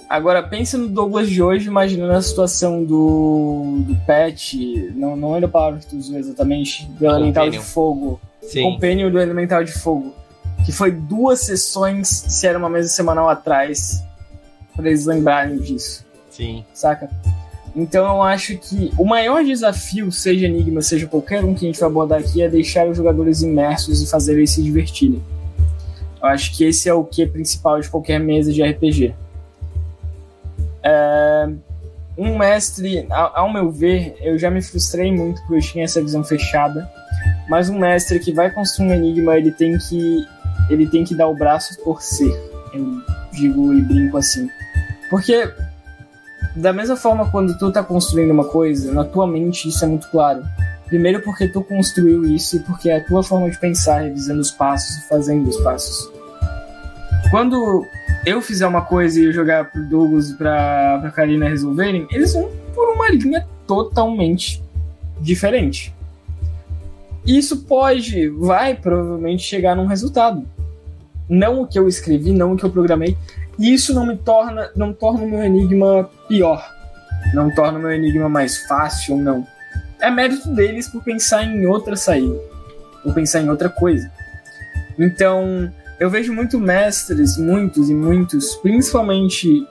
Agora 0.07 0.43
pensa 0.43 0.77
no 0.77 0.89
Douglas 0.89 1.29
de 1.29 1.41
hoje, 1.41 1.67
imaginando 1.67 2.11
a 2.11 2.21
situação 2.21 2.83
do, 2.83 3.77
do 3.79 3.95
Pet, 4.05 4.91
não, 4.93 5.15
não 5.15 5.35
era 5.35 5.45
a 5.45 5.49
palavra 5.49 5.79
que 5.79 5.87
tu 5.87 5.95
usou 5.95 6.17
exatamente, 6.17 6.85
do 6.99 7.05
Elemental 7.05 7.49
de 7.49 7.59
Fogo. 7.59 8.19
Sim. 8.41 8.63
Companion 8.63 9.09
do 9.09 9.19
Elemental 9.19 9.63
de 9.63 9.71
Fogo. 9.71 10.13
Que 10.65 10.71
foi 10.73 10.91
duas 10.91 11.39
sessões, 11.39 12.09
se 12.09 12.45
era 12.45 12.57
uma 12.57 12.69
mesa 12.69 12.89
semanal 12.89 13.29
atrás, 13.29 14.03
para 14.75 14.87
eles 14.87 15.05
lembrarem 15.05 15.57
disso. 15.57 16.05
Sim. 16.29 16.65
Saca? 16.73 17.09
Então 17.75 18.05
eu 18.05 18.21
acho 18.21 18.57
que 18.57 18.91
o 18.97 19.05
maior 19.05 19.43
desafio, 19.43 20.11
seja 20.11 20.45
Enigma, 20.45 20.81
seja 20.81 21.07
qualquer 21.07 21.43
um 21.43 21.53
que 21.53 21.65
a 21.65 21.67
gente 21.67 21.79
vai 21.79 21.89
abordar 21.89 22.19
aqui, 22.19 22.41
é 22.41 22.49
deixar 22.49 22.87
os 22.87 22.97
jogadores 22.97 23.41
imersos 23.41 24.01
e 24.01 24.09
fazer 24.09 24.33
eles 24.33 24.51
se 24.51 24.61
divertirem. 24.61 25.21
Eu 26.21 26.27
acho 26.27 26.55
que 26.55 26.63
esse 26.65 26.89
é 26.89 26.93
o 26.93 27.03
que 27.03 27.23
é 27.23 27.25
principal 27.25 27.79
de 27.79 27.89
qualquer 27.89 28.19
mesa 28.19 28.51
de 28.51 28.61
RPG. 28.61 29.15
É... 30.83 31.49
Um 32.17 32.37
mestre, 32.37 33.07
ao 33.09 33.51
meu 33.51 33.71
ver, 33.71 34.15
eu 34.19 34.37
já 34.37 34.51
me 34.51 34.61
frustrei 34.61 35.11
muito 35.11 35.41
porque 35.41 35.55
eu 35.55 35.61
tinha 35.61 35.85
essa 35.85 36.01
visão 36.01 36.23
fechada. 36.23 36.87
Mas 37.49 37.69
um 37.69 37.79
mestre 37.79 38.19
que 38.19 38.31
vai 38.31 38.51
construir 38.51 38.89
um 38.89 38.93
enigma, 38.93 39.37
ele 39.37 39.51
tem 39.51 39.77
que 39.77 40.25
ele 40.69 40.87
tem 40.87 41.03
que 41.03 41.15
dar 41.15 41.27
o 41.27 41.35
braço 41.35 41.77
por 41.83 42.01
ser. 42.01 42.31
Eu 42.73 43.01
digo 43.33 43.73
e 43.73 43.81
brinco 43.81 44.17
assim. 44.17 44.49
Porque 45.09 45.51
da 46.55 46.73
mesma 46.73 46.95
forma, 46.95 47.29
quando 47.29 47.57
tu 47.57 47.71
tá 47.71 47.83
construindo 47.83 48.31
uma 48.31 48.45
coisa, 48.45 48.91
na 48.91 49.03
tua 49.03 49.25
mente 49.25 49.69
isso 49.69 49.83
é 49.83 49.87
muito 49.87 50.09
claro. 50.09 50.43
Primeiro 50.87 51.21
porque 51.21 51.47
tu 51.47 51.63
construiu 51.63 52.25
isso 52.25 52.57
e 52.57 52.59
porque 52.59 52.89
é 52.89 52.97
a 52.97 53.05
tua 53.05 53.23
forma 53.23 53.49
de 53.49 53.57
pensar, 53.57 54.01
revisando 54.01 54.41
os 54.41 54.51
passos 54.51 54.97
e 54.97 55.07
fazendo 55.07 55.47
os 55.47 55.57
passos. 55.57 56.11
Quando 57.29 57.85
eu 58.25 58.41
fizer 58.41 58.67
uma 58.67 58.81
coisa 58.81 59.19
e 59.19 59.25
eu 59.25 59.31
jogar 59.31 59.71
pro 59.71 59.87
Douglas 59.87 60.29
e 60.29 60.35
pra, 60.35 60.99
pra 60.99 61.11
Karina 61.11 61.47
resolverem, 61.47 62.05
eles 62.11 62.33
vão 62.33 62.51
por 62.75 62.93
uma 62.93 63.09
linha 63.09 63.47
totalmente 63.65 64.61
diferente. 65.21 65.95
Isso 67.25 67.63
pode, 67.63 68.27
vai 68.29 68.75
provavelmente 68.75 69.43
chegar 69.43 69.75
num 69.75 69.85
resultado. 69.85 70.45
Não 71.29 71.61
o 71.61 71.67
que 71.67 71.79
eu 71.79 71.87
escrevi, 71.87 72.33
não 72.33 72.53
o 72.53 72.57
que 72.57 72.65
eu 72.65 72.69
programei, 72.69 73.15
e 73.61 73.73
isso 73.73 73.93
não 73.93 74.05
me 74.05 74.17
torna, 74.17 74.71
não 74.75 74.91
torna 74.91 75.23
o 75.23 75.29
meu 75.29 75.43
enigma 75.43 76.09
pior. 76.27 76.67
Não 77.33 77.53
torna 77.53 77.77
o 77.77 77.81
meu 77.81 77.91
enigma 77.91 78.27
mais 78.27 78.65
fácil, 78.65 79.15
não. 79.15 79.45
é 79.99 80.09
mérito 80.09 80.49
deles 80.49 80.87
por 80.87 81.03
pensar 81.03 81.43
em 81.43 81.65
outra 81.67 81.95
saída, 81.95 82.35
por 83.03 83.13
pensar 83.13 83.41
em 83.41 83.49
outra 83.49 83.69
coisa. 83.69 84.11
Então, 84.97 85.71
eu 85.99 86.09
vejo 86.09 86.33
muito 86.33 86.59
mestres, 86.59 87.37
muitos 87.37 87.89
e 87.89 87.93
muitos, 87.93 88.55
principalmente 88.55 89.67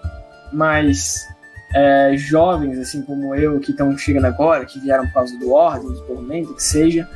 mais 0.53 1.27
é, 1.75 2.15
jovens, 2.17 2.79
assim 2.79 3.03
como 3.03 3.35
eu, 3.35 3.59
que 3.59 3.73
estão 3.73 3.97
chegando 3.99 4.27
agora, 4.27 4.65
que 4.65 4.79
vieram 4.79 5.07
por 5.07 5.15
causa 5.15 5.37
do 5.37 5.53
Ordem, 5.53 5.89
do 5.89 6.01
Tormento, 6.03 6.55
que 6.55 6.63
seja, 6.63 7.09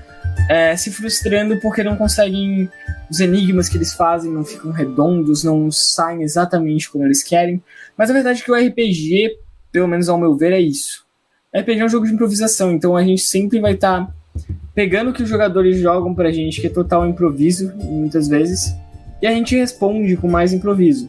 é, 0.49 0.77
se 0.77 0.91
frustrando 0.91 1.61
porque 1.61 1.85
não 1.85 1.97
conseguem. 1.97 2.69
Os 3.15 3.21
enigmas 3.21 3.69
que 3.69 3.77
eles 3.77 3.95
fazem 3.95 4.33
não 4.33 4.43
ficam 4.43 4.73
redondos, 4.73 5.45
não 5.45 5.71
saem 5.71 6.25
exatamente 6.25 6.91
como 6.91 7.05
eles 7.05 7.23
querem. 7.23 7.63
Mas 7.97 8.11
a 8.11 8.13
verdade 8.13 8.43
é 8.43 8.45
que 8.45 8.51
o 8.51 8.57
RPG, 8.57 9.39
pelo 9.71 9.87
menos 9.87 10.09
ao 10.09 10.19
meu 10.19 10.37
ver, 10.37 10.53
é 10.53 10.59
isso. 10.59 11.05
O 11.55 11.61
RPG 11.61 11.79
é 11.79 11.85
um 11.85 11.89
jogo 11.89 12.09
de 12.09 12.13
improvisação, 12.13 12.73
então 12.73 12.97
a 12.97 13.05
gente 13.05 13.23
sempre 13.23 13.61
vai 13.61 13.75
estar 13.75 14.07
tá 14.07 14.15
pegando 14.75 15.11
o 15.11 15.13
que 15.13 15.23
os 15.23 15.29
jogadores 15.29 15.79
jogam 15.79 16.13
pra 16.13 16.33
gente, 16.33 16.61
que 16.61 16.67
é 16.67 16.71
total 16.71 17.07
improviso, 17.07 17.73
muitas 17.77 18.27
vezes, 18.27 18.75
e 19.23 19.29
a 19.29 19.31
gente 19.31 19.55
responde 19.55 20.17
com 20.17 20.29
mais 20.29 20.53
improviso. 20.53 21.09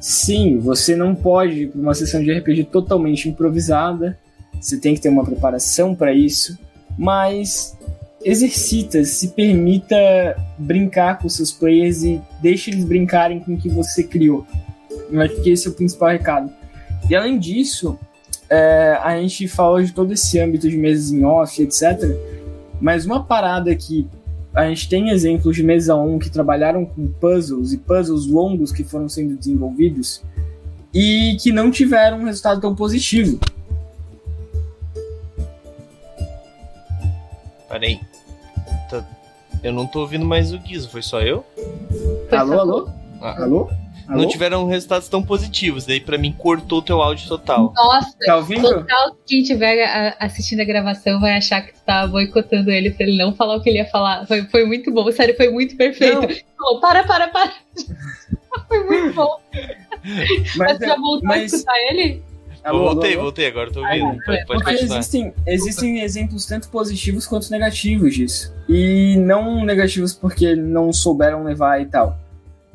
Sim, 0.00 0.58
você 0.58 0.96
não 0.96 1.14
pode 1.14 1.64
ir 1.64 1.68
para 1.68 1.82
uma 1.82 1.92
sessão 1.92 2.22
de 2.22 2.32
RPG 2.32 2.64
totalmente 2.72 3.28
improvisada, 3.28 4.18
você 4.58 4.78
tem 4.78 4.94
que 4.94 5.02
ter 5.02 5.10
uma 5.10 5.22
preparação 5.22 5.94
para 5.94 6.14
isso, 6.14 6.58
mas 6.96 7.76
exercita, 8.24 9.04
se 9.04 9.28
permita 9.28 9.96
brincar 10.58 11.18
com 11.18 11.28
seus 11.28 11.52
players 11.52 12.02
e 12.02 12.20
deixe 12.40 12.70
eles 12.70 12.84
brincarem 12.84 13.40
com 13.40 13.54
o 13.54 13.56
que 13.56 13.68
você 13.68 14.02
criou. 14.02 14.46
Eu 15.10 15.20
acho 15.20 15.42
que 15.42 15.50
esse 15.50 15.66
é 15.66 15.70
o 15.70 15.74
principal 15.74 16.10
recado. 16.10 16.50
E 17.08 17.14
além 17.14 17.38
disso, 17.38 17.98
é, 18.48 18.98
a 19.02 19.20
gente 19.20 19.48
fala 19.48 19.82
de 19.82 19.92
todo 19.92 20.12
esse 20.12 20.38
âmbito 20.38 20.68
de 20.68 20.76
mesas 20.76 21.10
em 21.10 21.24
off, 21.24 21.60
etc. 21.62 22.16
Mas 22.80 23.04
uma 23.04 23.24
parada 23.24 23.74
que 23.74 24.06
a 24.54 24.68
gente 24.68 24.88
tem 24.88 25.08
exemplos 25.10 25.56
de 25.56 25.62
mesa 25.62 25.94
1 25.94 26.18
que 26.18 26.30
trabalharam 26.30 26.84
com 26.84 27.06
puzzles 27.08 27.72
e 27.72 27.78
puzzles 27.78 28.26
longos 28.26 28.70
que 28.70 28.84
foram 28.84 29.08
sendo 29.08 29.36
desenvolvidos 29.36 30.22
e 30.92 31.36
que 31.40 31.50
não 31.50 31.70
tiveram 31.70 32.18
um 32.18 32.24
resultado 32.24 32.60
tão 32.60 32.74
positivo. 32.74 33.40
Peraí. 37.68 38.11
Eu 39.62 39.72
não 39.72 39.86
tô 39.86 40.00
ouvindo 40.00 40.24
mais 40.24 40.52
o 40.52 40.58
Guizo, 40.58 40.88
foi 40.88 41.02
só 41.02 41.20
eu? 41.22 41.44
Foi 42.28 42.38
alô, 42.38 42.58
alô? 42.58 42.88
Ah. 43.20 43.42
Alô? 43.42 43.70
Alô? 44.08 44.22
Não 44.22 44.28
tiveram 44.28 44.66
resultados 44.66 45.08
tão 45.08 45.22
positivos, 45.22 45.86
daí 45.86 46.00
para 46.00 46.18
mim 46.18 46.32
cortou 46.32 46.80
o 46.80 46.82
teu 46.82 47.00
áudio 47.00 47.28
total. 47.28 47.72
Nossa, 47.74 48.16
tá 48.26 48.36
ouvindo? 48.36 48.62
total 48.68 49.16
quem 49.24 49.42
estiver 49.42 50.16
assistindo 50.18 50.60
a 50.60 50.64
gravação 50.64 51.20
vai 51.20 51.36
achar 51.36 51.62
que 51.62 51.72
tu 51.72 51.80
tá 51.86 52.06
boicotando 52.08 52.70
ele 52.70 52.90
pra 52.90 53.06
ele 53.06 53.16
não 53.16 53.32
falar 53.32 53.56
o 53.56 53.62
que 53.62 53.70
ele 53.70 53.78
ia 53.78 53.86
falar. 53.86 54.26
Foi, 54.26 54.42
foi 54.46 54.64
muito 54.64 54.90
bom, 54.90 55.10
sério, 55.12 55.36
foi 55.36 55.48
muito 55.50 55.76
perfeito. 55.76 56.42
Falou, 56.58 56.80
para, 56.80 57.04
para, 57.04 57.28
para. 57.28 57.52
foi 58.66 58.84
muito 58.84 59.14
bom. 59.14 59.40
Mas, 60.04 60.56
mas 60.56 60.78
já 60.78 60.96
voltou 60.96 61.28
mas... 61.28 61.52
a 61.52 61.56
escutar 61.56 61.78
ele? 61.90 62.22
Alô, 62.64 62.92
voltei, 62.92 63.14
alô? 63.14 63.22
voltei, 63.22 63.46
agora 63.48 63.70
tô 63.72 63.80
ouvindo. 63.80 64.20
Ah, 64.20 64.24
pode, 64.24 64.46
pode 64.46 64.64
continuar. 64.64 64.98
Existem, 64.98 65.34
existem 65.46 66.00
exemplos 66.00 66.46
tanto 66.46 66.68
positivos 66.68 67.26
quanto 67.26 67.50
negativos 67.50 68.14
disso. 68.14 68.54
E 68.68 69.16
não 69.18 69.64
negativos 69.64 70.12
porque 70.12 70.54
não 70.54 70.92
souberam 70.92 71.42
levar 71.42 71.80
e 71.80 71.86
tal. 71.86 72.18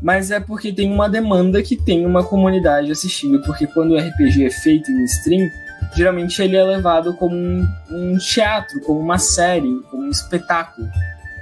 Mas 0.01 0.29
é 0.29 0.39
porque 0.39 0.73
tem 0.73 0.91
uma 0.91 1.09
demanda 1.09 1.63
que 1.63 1.75
tem 1.75 2.05
uma 2.05 2.23
comunidade 2.23 2.91
assistindo. 2.91 3.41
Porque 3.43 3.65
quando 3.65 3.91
o 3.91 3.97
RPG 3.97 4.45
é 4.45 4.49
feito 4.49 4.91
em 4.91 5.03
stream, 5.05 5.49
geralmente 5.95 6.41
ele 6.41 6.57
é 6.57 6.63
levado 6.63 7.13
como 7.15 7.35
um, 7.35 7.65
um 7.89 8.17
teatro, 8.17 8.81
como 8.81 8.99
uma 8.99 9.17
série, 9.17 9.79
como 9.89 10.03
um 10.03 10.09
espetáculo. 10.09 10.87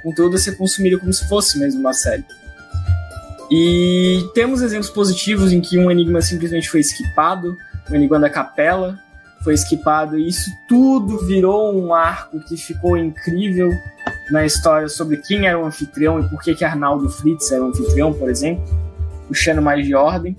Conteúdo 0.04 0.36
a 0.36 0.38
ser 0.38 0.56
consumido 0.56 1.00
como 1.00 1.12
se 1.12 1.28
fosse 1.28 1.58
mesmo 1.58 1.80
uma 1.80 1.92
série. 1.92 2.24
E 3.50 4.24
temos 4.34 4.62
exemplos 4.62 4.90
positivos 4.90 5.52
em 5.52 5.60
que 5.60 5.78
um 5.78 5.90
enigma 5.90 6.20
simplesmente 6.20 6.68
foi 6.68 6.80
esquipado, 6.80 7.56
o 7.88 7.94
Enigma 7.94 8.18
da 8.18 8.30
Capela 8.30 8.98
foi 9.42 9.54
esquipado, 9.54 10.18
e 10.18 10.26
isso 10.26 10.50
tudo 10.68 11.24
virou 11.24 11.72
um 11.74 11.94
arco 11.94 12.40
que 12.40 12.56
ficou 12.56 12.96
incrível 12.96 13.70
na 14.30 14.44
história 14.44 14.88
sobre 14.88 15.18
quem 15.18 15.46
era 15.46 15.58
o 15.58 15.64
anfitrião 15.64 16.20
e 16.20 16.28
por 16.28 16.42
que, 16.42 16.54
que 16.54 16.64
Arnaldo 16.64 17.08
Fritz 17.08 17.52
era 17.52 17.62
o 17.62 17.68
anfitrião, 17.68 18.12
por 18.12 18.28
exemplo, 18.28 18.64
puxando 19.28 19.62
mais 19.62 19.86
de 19.86 19.94
ordem. 19.94 20.36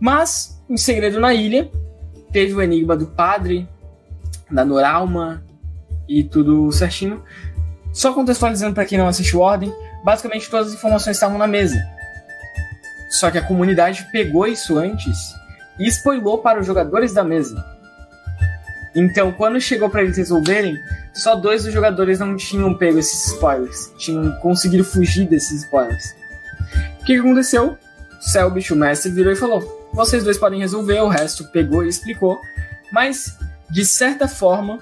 Mas, 0.00 0.62
em 0.68 0.76
Segredo 0.76 1.20
na 1.20 1.34
Ilha, 1.34 1.70
teve 2.32 2.54
o 2.54 2.62
enigma 2.62 2.96
do 2.96 3.06
padre, 3.06 3.68
da 4.50 4.64
Noralma 4.64 5.44
e 6.08 6.24
tudo 6.24 6.72
certinho. 6.72 7.22
Só 7.92 8.12
contextualizando 8.12 8.74
para 8.74 8.86
quem 8.86 8.96
não 8.98 9.06
assistiu 9.06 9.40
Ordem, 9.40 9.72
basicamente 10.02 10.48
todas 10.48 10.68
as 10.68 10.74
informações 10.74 11.16
estavam 11.16 11.36
na 11.36 11.46
mesa. 11.46 11.78
Só 13.10 13.30
que 13.30 13.36
a 13.36 13.42
comunidade 13.42 14.08
pegou 14.10 14.46
isso 14.46 14.78
antes 14.78 15.34
e 15.78 15.86
spoilou 15.88 16.38
para 16.38 16.60
os 16.60 16.66
jogadores 16.66 17.12
da 17.12 17.24
mesa. 17.24 17.64
Então, 18.94 19.32
quando 19.32 19.60
chegou 19.60 19.88
para 19.88 20.02
eles 20.02 20.16
resolverem, 20.16 20.76
só 21.14 21.34
dois 21.34 21.64
dos 21.64 21.72
jogadores 21.72 22.18
não 22.18 22.36
tinham 22.36 22.74
pego 22.74 22.98
esses 22.98 23.32
spoilers, 23.32 23.92
tinham 23.96 24.32
conseguido 24.40 24.84
fugir 24.84 25.26
desses 25.26 25.62
spoilers. 25.62 26.14
O 27.00 27.04
que 27.04 27.16
aconteceu? 27.16 27.76
Selbit, 28.20 28.72
o 28.72 28.76
mestre, 28.76 29.10
virou 29.10 29.32
e 29.32 29.36
falou: 29.36 29.88
vocês 29.92 30.22
dois 30.22 30.38
podem 30.38 30.60
resolver, 30.60 31.00
o 31.00 31.08
resto 31.08 31.50
pegou 31.50 31.84
e 31.84 31.88
explicou. 31.88 32.38
Mas, 32.92 33.38
de 33.70 33.84
certa 33.84 34.28
forma, 34.28 34.78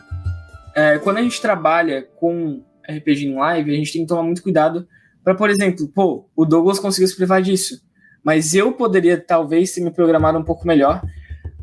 é, 0.74 0.98
quando 0.98 1.18
a 1.18 1.22
gente 1.22 1.40
trabalha 1.40 2.06
com 2.16 2.62
RPG 2.88 3.26
em 3.26 3.34
live, 3.36 3.72
a 3.72 3.76
gente 3.76 3.92
tem 3.92 4.02
que 4.02 4.08
tomar 4.08 4.22
muito 4.22 4.42
cuidado 4.42 4.86
para, 5.22 5.34
por 5.34 5.50
exemplo, 5.50 5.86
pô, 5.88 6.28
o 6.34 6.44
Douglas 6.44 6.78
conseguiu 6.78 7.06
se 7.06 7.16
privar 7.16 7.40
disso 7.42 7.80
mas 8.24 8.54
eu 8.54 8.72
poderia 8.72 9.18
talvez 9.18 9.72
ter 9.72 9.80
me 9.80 9.90
programado 9.90 10.38
um 10.38 10.44
pouco 10.44 10.66
melhor 10.66 11.02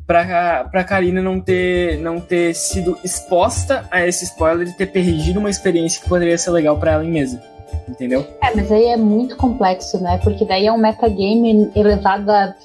para 0.08 0.70
a 0.74 0.84
Karina 0.86 1.22
não 1.22 1.41
ter, 1.41 1.99
não 1.99 2.22
ter 2.22 2.55
sido 2.55 2.97
exposta 3.03 3.86
a 3.91 4.08
esse 4.08 4.24
spoiler 4.24 4.70
e 4.70 4.72
ter 4.72 4.88
perdido 4.88 5.39
uma 5.39 5.49
experiência 5.49 6.01
que 6.01 6.08
poderia 6.08 6.38
ser 6.38 6.51
legal 6.51 6.80
para 6.80 6.93
ela 6.93 7.05
em 7.05 7.12
mesa. 7.12 7.43
Entendeu? 7.88 8.26
É, 8.41 8.55
mas 8.55 8.72
aí 8.72 8.86
é 8.86 8.95
muito 8.95 9.36
complexo, 9.36 10.01
né? 10.01 10.18
Porque 10.24 10.45
daí 10.45 10.66
é 10.66 10.72
um 10.72 10.78
metagame 10.78 11.70
elevado 11.76 12.32
a, 12.32 12.55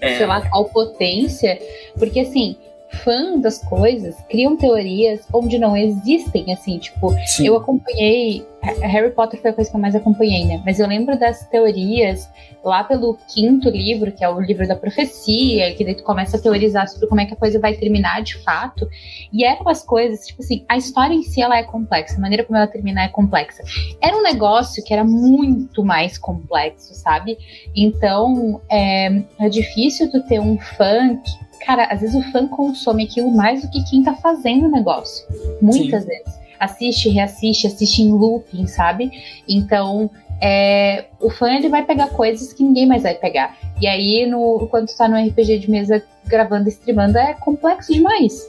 é. 0.00 0.16
sei 0.16 0.26
lá, 0.26 0.48
qual 0.48 0.66
potência. 0.66 1.58
Porque 1.98 2.20
assim, 2.20 2.56
fã 3.02 3.38
das 3.38 3.58
coisas 3.58 4.16
criam 4.28 4.56
teorias 4.56 5.26
onde 5.32 5.58
não 5.58 5.76
existem, 5.76 6.52
assim, 6.52 6.78
tipo, 6.78 7.14
Sim. 7.26 7.46
eu 7.46 7.56
acompanhei 7.56 8.46
Harry 8.82 9.10
Potter 9.10 9.40
foi 9.40 9.50
a 9.50 9.52
coisa 9.52 9.70
que 9.70 9.76
eu 9.76 9.80
mais 9.80 9.94
acompanhei, 9.94 10.44
né? 10.44 10.62
Mas 10.64 10.80
eu 10.80 10.86
lembro 10.86 11.18
das 11.18 11.46
teorias 11.48 12.28
lá 12.64 12.82
pelo 12.82 13.18
quinto 13.28 13.68
livro, 13.68 14.10
que 14.10 14.24
é 14.24 14.28
o 14.28 14.40
livro 14.40 14.66
da 14.66 14.74
profecia, 14.74 15.74
que 15.74 15.84
daí 15.84 15.94
tu 15.94 16.02
começa 16.02 16.36
a 16.36 16.40
teorizar 16.40 16.88
sobre 16.88 17.06
como 17.06 17.20
é 17.20 17.26
que 17.26 17.34
a 17.34 17.36
coisa 17.36 17.60
vai 17.60 17.74
terminar 17.74 18.22
de 18.22 18.38
fato. 18.38 18.88
E 19.32 19.44
eram 19.44 19.68
as 19.68 19.82
coisas, 19.82 20.26
tipo 20.26 20.42
assim, 20.42 20.64
a 20.68 20.76
história 20.76 21.14
em 21.14 21.22
si 21.22 21.42
ela 21.42 21.58
é 21.58 21.62
complexa, 21.62 22.16
a 22.16 22.20
maneira 22.20 22.44
como 22.44 22.56
ela 22.56 22.66
termina 22.66 23.02
é 23.02 23.08
complexa. 23.08 23.62
Era 24.00 24.16
um 24.16 24.22
negócio 24.22 24.82
que 24.82 24.94
era 24.94 25.04
muito 25.04 25.84
mais 25.84 26.16
complexo, 26.16 26.94
sabe? 26.94 27.36
Então, 27.76 28.62
é, 28.70 29.22
é 29.40 29.48
difícil 29.48 30.10
tu 30.10 30.22
ter 30.22 30.40
um 30.40 30.58
fã 30.58 31.16
que 31.16 31.43
cara, 31.64 31.84
às 31.86 32.00
vezes 32.00 32.14
o 32.14 32.22
fã 32.30 32.46
consome 32.46 33.04
aquilo 33.04 33.30
mais 33.30 33.62
do 33.62 33.70
que 33.70 33.82
quem 33.84 34.02
tá 34.02 34.14
fazendo 34.14 34.66
o 34.66 34.70
negócio. 34.70 35.26
Muitas 35.60 36.02
Sim. 36.02 36.08
vezes. 36.08 36.44
Assiste, 36.58 37.08
reassiste, 37.08 37.66
assiste 37.66 38.02
em 38.02 38.12
looping, 38.12 38.66
sabe? 38.66 39.10
Então, 39.48 40.10
é, 40.40 41.06
o 41.20 41.30
fã 41.30 41.50
ele 41.50 41.68
vai 41.68 41.84
pegar 41.84 42.08
coisas 42.08 42.52
que 42.52 42.62
ninguém 42.62 42.86
mais 42.86 43.02
vai 43.02 43.14
pegar. 43.14 43.56
E 43.80 43.86
aí, 43.86 44.26
no, 44.26 44.66
quando 44.70 44.88
tu 44.88 44.96
tá 44.96 45.08
no 45.08 45.16
RPG 45.16 45.58
de 45.58 45.70
mesa 45.70 46.02
gravando 46.26 46.68
e 46.68 46.72
streamando, 46.72 47.18
é 47.18 47.34
complexo 47.34 47.92
demais. 47.92 48.48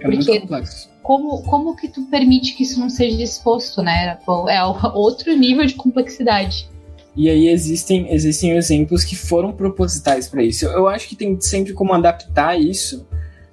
É 0.00 0.04
porque 0.04 0.16
muito 0.16 0.40
complexo. 0.40 0.90
Como, 1.02 1.42
como 1.44 1.76
que 1.76 1.88
tu 1.88 2.02
permite 2.02 2.54
que 2.54 2.64
isso 2.64 2.80
não 2.80 2.90
seja 2.90 3.22
exposto, 3.22 3.80
né? 3.80 4.18
É 4.48 4.64
outro 4.94 5.34
nível 5.36 5.64
de 5.64 5.74
complexidade. 5.74 6.68
E 7.16 7.30
aí 7.30 7.48
existem, 7.48 8.12
existem 8.12 8.50
exemplos 8.52 9.02
que 9.02 9.16
foram 9.16 9.50
propositais 9.50 10.28
para 10.28 10.42
isso. 10.42 10.66
Eu 10.66 10.86
acho 10.86 11.08
que 11.08 11.16
tem 11.16 11.40
sempre 11.40 11.72
como 11.72 11.94
adaptar 11.94 12.60
isso, 12.60 13.08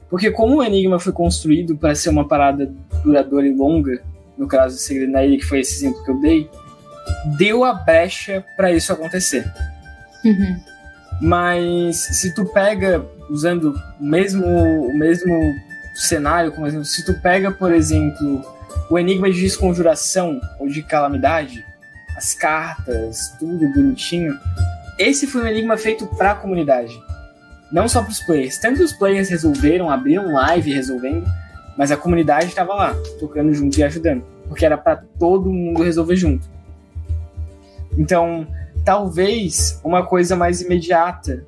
porque 0.10 0.30
como 0.30 0.58
o 0.58 0.64
Enigma 0.64 1.00
foi 1.00 1.14
construído 1.14 1.78
para 1.78 1.96
ser 1.96 2.10
uma 2.10 2.28
parada 2.28 2.72
duradoura 3.04 3.48
e 3.48 3.54
longa, 3.54 4.04
no 4.38 4.48
caso 4.48 4.76
do 4.76 4.82
Segredo 4.82 5.14
na 5.14 5.24
Ilha, 5.24 5.38
que 5.38 5.46
foi 5.46 5.62
esse 5.62 5.76
exemplo 5.78 6.04
que 6.04 6.12
eu 6.12 6.20
dei, 6.20 6.50
deu 7.38 7.64
a 7.64 7.74
brecha 7.74 8.44
para 8.58 8.72
isso 8.72 8.92
acontecer. 8.92 9.50
Uhum. 10.26 10.60
Mas 11.22 11.98
se 11.98 12.34
tu 12.36 12.46
pega, 12.46 13.06
usando 13.30 13.74
o 14.00 14.04
mesmo, 14.04 14.46
o 14.46 14.98
mesmo 14.98 15.34
cenário, 15.96 16.52
como 16.52 16.68
exemplo, 16.68 16.86
se 16.86 17.06
tu 17.06 17.14
pega, 17.22 17.50
por 17.50 17.72
exemplo, 17.72 18.44
o 18.90 19.00
Enigma 19.00 19.32
de 19.32 19.40
Desconjuração 19.40 20.42
ou 20.60 20.68
de 20.68 20.84
Calamidade, 20.84 21.64
as 22.24 22.34
cartas, 22.34 23.36
tudo 23.38 23.68
bonitinho. 23.74 24.40
Esse 24.98 25.28
foi 25.28 25.44
um 25.44 25.48
enigma 25.48 25.76
feito 25.78 26.08
para 26.08 26.32
a 26.32 26.36
comunidade, 26.36 26.98
não 27.70 27.88
só 27.88 28.02
para 28.02 28.12
os 28.12 28.22
players. 28.22 28.58
Tanto 28.58 28.82
os 28.82 28.94
players 28.94 29.30
resolveram, 29.30 29.90
abriram 29.90 30.32
live 30.32 30.72
resolvendo, 30.72 31.26
Mas 31.76 31.92
a 31.92 31.98
comunidade 31.98 32.46
estava 32.46 32.76
lá, 32.76 32.96
tocando 33.20 33.52
junto 33.52 33.80
e 33.80 33.84
ajudando. 33.84 34.24
Porque 34.48 34.64
era 34.64 34.78
para 34.78 35.04
todo 35.18 35.52
mundo 35.52 35.82
resolver 35.82 36.16
junto. 36.16 36.48
Então, 37.98 38.46
talvez 38.86 39.82
uma 39.84 40.06
coisa 40.06 40.36
mais 40.36 40.62
imediata 40.62 41.44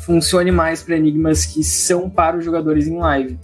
funcione 0.00 0.52
mais 0.52 0.82
para 0.82 0.96
enigmas 0.96 1.46
que 1.46 1.64
são 1.64 2.10
para 2.10 2.36
os 2.36 2.44
jogadores 2.44 2.86
em 2.86 2.98
live. 2.98 3.38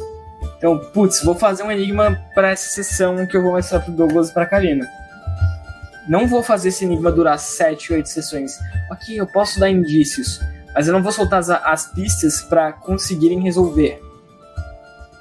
Então, 0.59 0.79
putz, 0.79 1.23
vou 1.23 1.35
fazer 1.35 1.63
um 1.63 1.73
enigma 1.73 2.21
para 2.35 2.51
essa 2.51 2.69
sessão 2.69 3.27
que 3.27 3.35
eu 3.35 3.43
vou 3.43 3.53
mostrar 3.53 3.81
pro 3.81 3.93
Douglas 3.93 4.29
e 4.29 4.35
pra 4.35 4.45
Karina. 4.45 4.87
Não 6.09 6.27
vou 6.27 6.43
fazer 6.43 6.71
esse 6.71 6.85
enigma 6.85 7.13
durar 7.13 7.39
7, 7.39 7.93
8 7.93 8.09
sessões. 8.09 8.59
Ok, 8.91 9.19
eu 9.19 9.27
posso 9.27 9.61
dar 9.61 9.71
indícios, 9.71 10.41
mas 10.75 10.87
eu 10.87 10.95
não 10.95 11.03
vou 11.03 11.13
soltar 11.13 11.39
as, 11.39 11.51
as 11.51 11.93
pistas 11.93 12.41
para 12.41 12.73
conseguirem 12.73 13.43
resolver. 13.43 14.01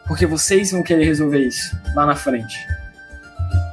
Porque 0.07 0.25
vocês 0.25 0.71
vão 0.71 0.81
querer 0.81 1.03
resolver 1.03 1.39
isso 1.39 1.75
lá 1.93 2.05
na 2.05 2.15
frente. 2.15 2.55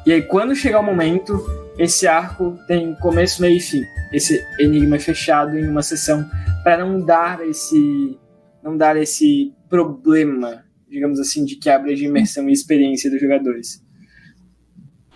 E 0.05 0.13
aí, 0.13 0.23
quando 0.23 0.57
chegar 0.57 0.81
o 0.81 0.83
momento, 0.83 1.41
esse 1.79 2.07
arco 2.07 2.59
tem 2.67 2.95
começo, 2.97 3.41
meio 3.41 3.57
e 3.57 3.61
fim. 3.61 3.85
Esse 4.13 4.45
enigma 4.59 4.97
é 4.97 4.99
fechado 4.99 5.57
em 5.57 5.69
uma 5.69 5.83
sessão 5.83 6.29
para 6.63 6.79
não 6.79 7.01
dar 7.01 7.47
esse 7.47 8.19
não 8.63 8.77
dar 8.79 8.97
esse 8.97 9.53
problema, 9.69 10.65
digamos 10.89 11.21
assim, 11.21 11.45
de 11.45 11.57
quebra 11.57 11.95
de 11.95 12.07
imersão 12.07 12.49
e 12.49 12.53
experiência 12.53 13.11
dos 13.11 13.21
jogadores. 13.21 13.84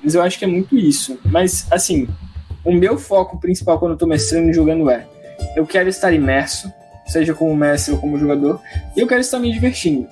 Mas 0.03 0.15
eu 0.15 0.23
acho 0.23 0.39
que 0.39 0.45
é 0.45 0.49
muito 0.49 0.77
isso. 0.77 1.19
Mas 1.25 1.67
assim, 1.71 2.09
o 2.65 2.73
meu 2.73 2.99
foco 2.99 3.39
principal 3.39 3.79
quando 3.79 3.93
eu 3.93 3.99
tô 3.99 4.07
mestrando 4.07 4.51
e 4.51 4.53
jogando 4.53 4.91
é 4.91 5.07
eu 5.57 5.67
quero 5.67 5.89
estar 5.89 6.13
imerso, 6.13 6.73
seja 7.07 7.35
como 7.35 7.55
mestre 7.57 7.95
ou 7.95 8.01
como 8.01 8.19
jogador, 8.19 8.61
e 8.97 9.01
eu 9.01 9.07
quero 9.07 9.21
estar 9.21 9.39
me 9.39 9.53
divertindo. 9.53 10.07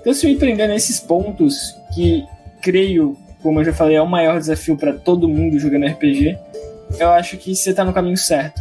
Então, 0.00 0.14
se 0.14 0.26
eu 0.26 0.30
empreender 0.30 0.66
nesses 0.66 0.98
pontos, 0.98 1.76
que 1.94 2.24
creio, 2.60 3.16
como 3.42 3.60
eu 3.60 3.64
já 3.64 3.72
falei, 3.72 3.96
é 3.96 4.02
o 4.02 4.06
maior 4.06 4.38
desafio 4.38 4.76
para 4.76 4.92
todo 4.92 5.28
mundo 5.28 5.58
jogando 5.58 5.86
RPG, 5.86 6.38
eu 6.98 7.10
acho 7.10 7.36
que 7.36 7.54
você 7.54 7.70
está 7.70 7.84
no 7.84 7.92
caminho 7.92 8.16
certo. 8.16 8.60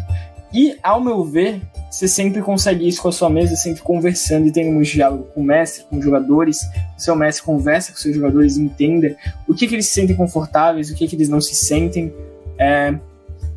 E, 0.54 0.78
ao 0.84 1.02
meu 1.02 1.24
ver, 1.24 1.62
você 1.90 2.08
sempre 2.08 2.42
consegue 2.42 2.88
isso 2.88 3.02
com 3.02 3.08
a 3.08 3.12
sua 3.12 3.30
mesa, 3.30 3.56
sempre 3.56 3.82
conversando 3.82 4.48
e 4.48 4.52
tendo 4.52 4.78
um 4.78 4.82
diálogo 4.82 5.28
com 5.34 5.42
o 5.42 5.44
mestre, 5.44 5.84
com 5.90 5.98
os 5.98 6.06
jogadores. 6.06 6.62
O 6.98 7.02
seu 7.02 7.16
mestre 7.16 7.44
conversa 7.44 7.92
com 7.92 7.98
seus 7.98 8.16
jogadores, 8.16 8.58
entenda 8.58 9.18
o 9.48 9.54
que, 9.54 9.68
que 9.68 9.76
eles 9.76 9.88
se 9.88 9.94
sentem 9.94 10.16
confortáveis, 10.16 10.92
o 10.92 10.96
que, 10.96 11.08
que 11.08 11.16
eles 11.16 11.30
não 11.30 11.42
se 11.42 11.56
sentem. 11.56 12.14
É... 12.58 12.94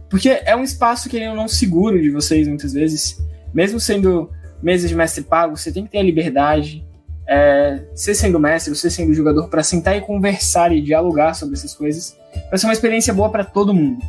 Porque 0.09 0.41
é 0.45 0.57
um 0.57 0.63
espaço 0.63 1.09
que 1.09 1.17
ele 1.17 1.33
não 1.35 1.49
seguro 1.49 2.01
de 2.01 2.11
vocês 2.11 2.49
muitas 2.49 2.73
vezes. 2.73 3.23
Mesmo 3.53 3.79
sendo 3.79 4.31
mesa 4.63 4.89
de 4.89 4.95
mestre 4.95 5.25
pago, 5.25 5.57
você 5.57 5.71
tem 5.71 5.85
que 5.85 5.91
ter 5.91 5.99
a 5.99 6.03
liberdade, 6.03 6.85
é, 7.27 7.83
você 7.95 8.15
sendo 8.15 8.39
mestre, 8.39 8.75
você 8.75 8.91
sendo 8.91 9.13
jogador, 9.15 9.49
para 9.49 9.63
sentar 9.63 9.97
e 9.97 10.01
conversar 10.01 10.73
e 10.73 10.81
dialogar 10.81 11.35
sobre 11.35 11.55
essas 11.55 11.75
coisas, 11.75 12.17
para 12.49 12.59
ser 12.59 12.67
uma 12.67 12.73
experiência 12.73 13.13
boa 13.13 13.31
para 13.31 13.45
todo 13.45 13.75
mundo. 13.75 14.03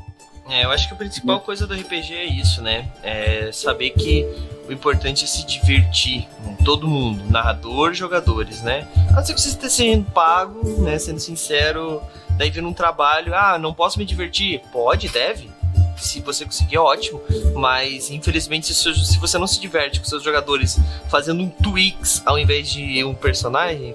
É, 0.50 0.66
eu 0.66 0.72
acho 0.72 0.88
que 0.88 0.94
a 0.94 0.98
principal 0.98 1.40
coisa 1.40 1.66
do 1.66 1.74
RPG 1.74 2.14
é 2.14 2.26
isso, 2.26 2.62
né? 2.62 2.92
É 3.02 3.50
saber 3.52 3.92
que 3.92 4.28
o 4.68 4.72
importante 4.72 5.24
é 5.24 5.28
se 5.28 5.46
divertir 5.46 6.28
com 6.44 6.56
todo 6.56 6.88
mundo, 6.88 7.24
narrador, 7.30 7.94
jogadores, 7.94 8.62
né? 8.62 8.88
A 9.10 9.14
não 9.14 9.26
ser 9.26 9.34
que 9.34 9.42
você 9.42 9.50
esteja 9.50 9.70
sendo 9.70 10.12
pago, 10.12 10.82
né? 10.82 11.00
Sendo 11.00 11.20
sincero, 11.20 12.02
daí 12.32 12.50
vendo 12.50 12.68
um 12.68 12.74
trabalho, 12.74 13.34
ah, 13.34 13.58
não 13.58 13.74
posso 13.74 13.98
me 13.98 14.06
divertir? 14.06 14.62
Pode, 14.72 15.08
deve. 15.10 15.50
Se 15.98 16.20
você 16.20 16.44
conseguir, 16.44 16.76
é 16.76 16.80
ótimo. 16.80 17.22
Mas, 17.56 18.12
infelizmente, 18.12 18.74
se, 18.74 19.20
você 19.20 19.38
não 19.38 19.48
se 19.48 19.62
diverte 19.62 20.00
com 20.00 20.06
seus 20.06 20.24
jogadores 20.24 20.78
fazendo 21.08 21.42
um 21.42 21.50
tweaks 21.50 22.22
ao 22.26 22.38
invés 22.38 22.70
de 22.70 23.04
um 23.04 23.14
personagem, 23.14 23.94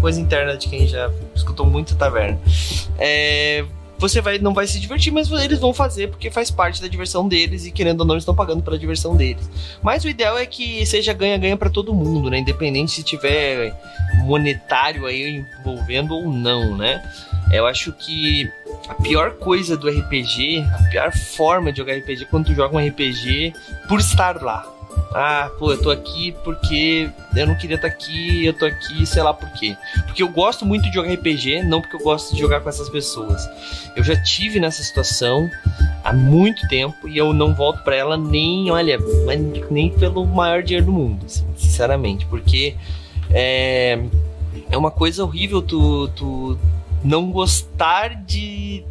coisa 0.00 0.20
interna 0.20 0.56
de 0.56 0.68
quem 0.68 0.86
já 0.86 1.10
escutou 1.34 1.66
muito 1.66 1.94
Taverna. 1.96 2.38
É, 2.98 3.64
você 3.98 4.20
vai, 4.20 4.38
não 4.38 4.52
vai 4.52 4.66
se 4.66 4.78
divertir, 4.78 5.12
mas 5.12 5.30
eles 5.30 5.58
vão 5.58 5.72
fazer 5.72 6.08
porque 6.08 6.30
faz 6.30 6.50
parte 6.50 6.80
da 6.82 6.88
diversão 6.88 7.26
deles 7.26 7.64
e 7.64 7.70
querendo 7.70 8.00
ou 8.00 8.06
não, 8.06 8.16
estão 8.16 8.34
pagando 8.34 8.62
pela 8.62 8.78
diversão 8.78 9.16
deles. 9.16 9.48
Mas 9.82 10.04
o 10.04 10.08
ideal 10.08 10.36
é 10.38 10.46
que 10.46 10.84
seja 10.86 11.12
ganha-ganha 11.12 11.56
para 11.56 11.70
todo 11.70 11.94
mundo, 11.94 12.30
né? 12.30 12.38
Independente 12.38 12.92
se 12.92 13.02
tiver 13.02 13.74
monetário 14.24 15.06
aí 15.06 15.44
envolvendo 15.60 16.14
ou 16.14 16.30
não, 16.30 16.76
né? 16.76 17.02
Eu 17.52 17.66
acho 17.66 17.92
que 17.92 18.50
a 18.88 18.94
pior 18.94 19.32
coisa 19.32 19.76
do 19.76 19.88
RPG, 19.88 20.64
a 20.64 20.82
pior 20.90 21.12
forma 21.12 21.72
de 21.72 21.78
jogar 21.78 21.94
RPG 21.94 22.26
quando 22.26 22.46
tu 22.46 22.54
joga 22.54 22.76
um 22.76 22.86
RPG 22.86 23.54
por 23.88 24.00
estar 24.00 24.42
lá. 24.42 24.75
Ah, 25.14 25.50
pô, 25.58 25.72
eu 25.72 25.80
tô 25.80 25.90
aqui 25.90 26.34
porque 26.44 27.10
eu 27.34 27.46
não 27.46 27.56
queria 27.56 27.76
estar 27.76 27.88
tá 27.88 27.94
aqui, 27.94 28.44
eu 28.44 28.52
tô 28.52 28.66
aqui, 28.66 29.06
sei 29.06 29.22
lá 29.22 29.32
por 29.32 29.48
quê. 29.52 29.76
Porque 30.04 30.22
eu 30.22 30.28
gosto 30.28 30.66
muito 30.66 30.88
de 30.88 30.94
jogar 30.94 31.12
RPG, 31.12 31.62
não 31.62 31.80
porque 31.80 31.96
eu 31.96 32.00
gosto 32.00 32.34
de 32.34 32.40
jogar 32.40 32.60
com 32.60 32.68
essas 32.68 32.88
pessoas. 32.88 33.48
Eu 33.94 34.04
já 34.04 34.14
tive 34.22 34.60
nessa 34.60 34.82
situação 34.82 35.48
há 36.04 36.12
muito 36.12 36.68
tempo 36.68 37.08
e 37.08 37.16
eu 37.16 37.32
não 37.32 37.54
volto 37.54 37.82
para 37.82 37.96
ela 37.96 38.16
nem, 38.16 38.70
olha, 38.70 38.98
nem 39.70 39.90
pelo 39.90 40.26
maior 40.26 40.62
dinheiro 40.62 40.86
do 40.86 40.92
mundo, 40.92 41.24
assim, 41.24 41.46
sinceramente, 41.56 42.26
porque 42.26 42.76
é, 43.30 43.98
é 44.70 44.76
uma 44.76 44.90
coisa 44.90 45.24
horrível 45.24 45.62
tu, 45.62 46.08
tu 46.08 46.58
não 47.02 47.30
gostar 47.30 48.14
de 48.14 48.84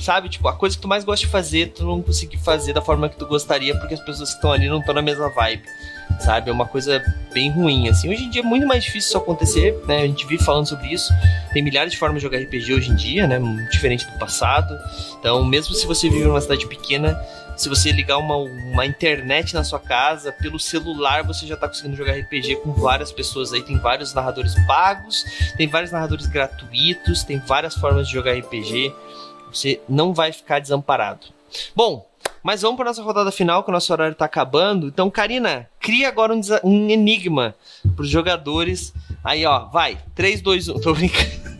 sabe? 0.00 0.28
Tipo, 0.28 0.48
a 0.48 0.52
coisa 0.52 0.76
que 0.76 0.82
tu 0.82 0.88
mais 0.88 1.04
gosta 1.04 1.24
de 1.24 1.30
fazer, 1.30 1.68
tu 1.68 1.84
não 1.84 2.02
conseguir 2.02 2.38
fazer 2.38 2.72
da 2.72 2.80
forma 2.80 3.08
que 3.08 3.16
tu 3.16 3.26
gostaria, 3.26 3.76
porque 3.78 3.94
as 3.94 4.00
pessoas 4.00 4.30
que 4.30 4.36
estão 4.36 4.52
ali 4.52 4.68
não 4.68 4.80
estão 4.80 4.94
na 4.94 5.02
mesma 5.02 5.28
vibe, 5.28 5.62
sabe? 6.18 6.50
É 6.50 6.52
uma 6.52 6.66
coisa 6.66 7.02
bem 7.32 7.50
ruim, 7.50 7.88
assim. 7.88 8.10
Hoje 8.10 8.24
em 8.24 8.30
dia 8.30 8.42
é 8.42 8.44
muito 8.44 8.66
mais 8.66 8.82
difícil 8.82 9.08
isso 9.08 9.18
acontecer, 9.18 9.78
né? 9.86 10.02
A 10.02 10.06
gente 10.06 10.26
vive 10.26 10.42
falando 10.42 10.66
sobre 10.66 10.88
isso. 10.88 11.12
Tem 11.52 11.62
milhares 11.62 11.92
de 11.92 11.98
formas 11.98 12.20
de 12.20 12.22
jogar 12.22 12.38
RPG 12.38 12.74
hoje 12.74 12.90
em 12.90 12.96
dia, 12.96 13.26
né? 13.26 13.38
Diferente 13.70 14.06
do 14.06 14.18
passado. 14.18 14.76
Então, 15.18 15.44
mesmo 15.44 15.74
se 15.74 15.86
você 15.86 16.08
vive 16.08 16.24
numa 16.24 16.40
cidade 16.40 16.66
pequena, 16.66 17.18
se 17.60 17.68
você 17.68 17.92
ligar 17.92 18.16
uma, 18.16 18.36
uma 18.36 18.86
internet 18.86 19.52
na 19.52 19.62
sua 19.62 19.78
casa, 19.78 20.32
pelo 20.32 20.58
celular 20.58 21.22
você 21.22 21.46
já 21.46 21.54
está 21.54 21.68
conseguindo 21.68 21.94
jogar 21.94 22.14
RPG 22.14 22.56
com 22.56 22.72
várias 22.72 23.12
pessoas 23.12 23.52
aí. 23.52 23.60
Tem 23.60 23.78
vários 23.78 24.14
narradores 24.14 24.54
pagos, 24.66 25.24
tem 25.58 25.68
vários 25.68 25.92
narradores 25.92 26.26
gratuitos, 26.26 27.22
tem 27.22 27.38
várias 27.38 27.74
formas 27.74 28.06
de 28.08 28.14
jogar 28.14 28.32
RPG. 28.32 28.94
Você 29.52 29.80
não 29.88 30.12
vai 30.12 30.32
ficar 30.32 30.58
desamparado. 30.58 31.26
Bom, 31.74 32.06
mas 32.42 32.62
vamos 32.62 32.76
para 32.76 32.86
nossa 32.86 33.02
rodada 33.02 33.30
final, 33.30 33.62
que 33.62 33.70
o 33.70 33.72
nosso 33.72 33.92
horário 33.92 34.12
está 34.12 34.24
acabando. 34.24 34.88
Então, 34.88 35.10
Karina, 35.10 35.68
cria 35.78 36.08
agora 36.08 36.34
um, 36.34 36.40
um 36.64 36.88
enigma 36.88 37.54
para 37.94 38.02
os 38.02 38.08
jogadores. 38.08 38.94
Aí, 39.22 39.44
ó, 39.44 39.66
vai. 39.66 39.98
3, 40.14 40.40
2, 40.40 40.68
1. 40.68 40.80
Tô 40.80 40.94
brincando. 40.94 41.50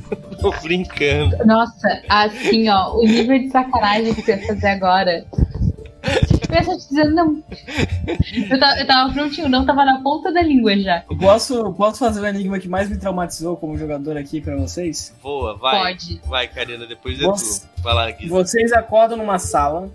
Tô 0.40 0.50
brincando. 0.62 1.36
Nossa, 1.44 2.02
assim, 2.08 2.68
ó, 2.68 2.94
o 2.94 3.04
nível 3.04 3.38
de 3.38 3.50
sacanagem 3.50 4.14
que 4.14 4.22
você 4.22 4.36
vai 4.36 4.46
fazer 4.46 4.68
agora 4.68 5.26
pensa 6.48 6.76
te 6.76 6.88
dizendo 6.88 7.14
não. 7.14 7.42
Eu 8.50 8.58
tava, 8.58 8.80
eu 8.80 8.86
tava 8.86 9.12
prontinho, 9.12 9.48
não 9.48 9.64
tava 9.64 9.84
na 9.84 10.00
ponta 10.02 10.32
da 10.32 10.42
língua 10.42 10.76
já. 10.78 11.04
Posso, 11.18 11.72
posso 11.74 11.98
fazer 11.98 12.20
o 12.20 12.26
enigma 12.26 12.58
que 12.58 12.68
mais 12.68 12.88
me 12.88 12.96
traumatizou 12.96 13.56
como 13.56 13.78
jogador 13.78 14.16
aqui 14.16 14.40
pra 14.40 14.56
vocês? 14.56 15.14
Boa, 15.22 15.56
vai. 15.56 15.94
Pode. 15.94 16.20
Vai, 16.26 16.48
Karina, 16.48 16.86
depois 16.86 17.20
é 17.20 17.24
Você, 17.24 17.66
tu. 17.66 17.82
Vai 17.82 17.94
lá, 17.94 18.16
Vocês 18.28 18.72
acordam 18.72 19.16
numa 19.16 19.38
sala 19.38 19.90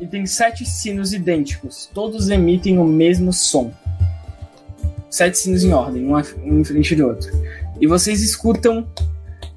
e 0.00 0.06
tem 0.06 0.26
sete 0.26 0.64
sinos 0.64 1.12
idênticos. 1.12 1.90
Todos 1.92 2.28
emitem 2.30 2.78
o 2.78 2.84
mesmo 2.84 3.32
som. 3.32 3.72
Sete 5.10 5.38
sinos 5.38 5.62
em 5.62 5.72
ordem, 5.72 6.06
um 6.06 6.18
em 6.60 6.64
frente 6.64 6.96
do 6.96 7.06
outro. 7.06 7.30
E 7.80 7.86
vocês 7.86 8.22
escutam 8.22 8.86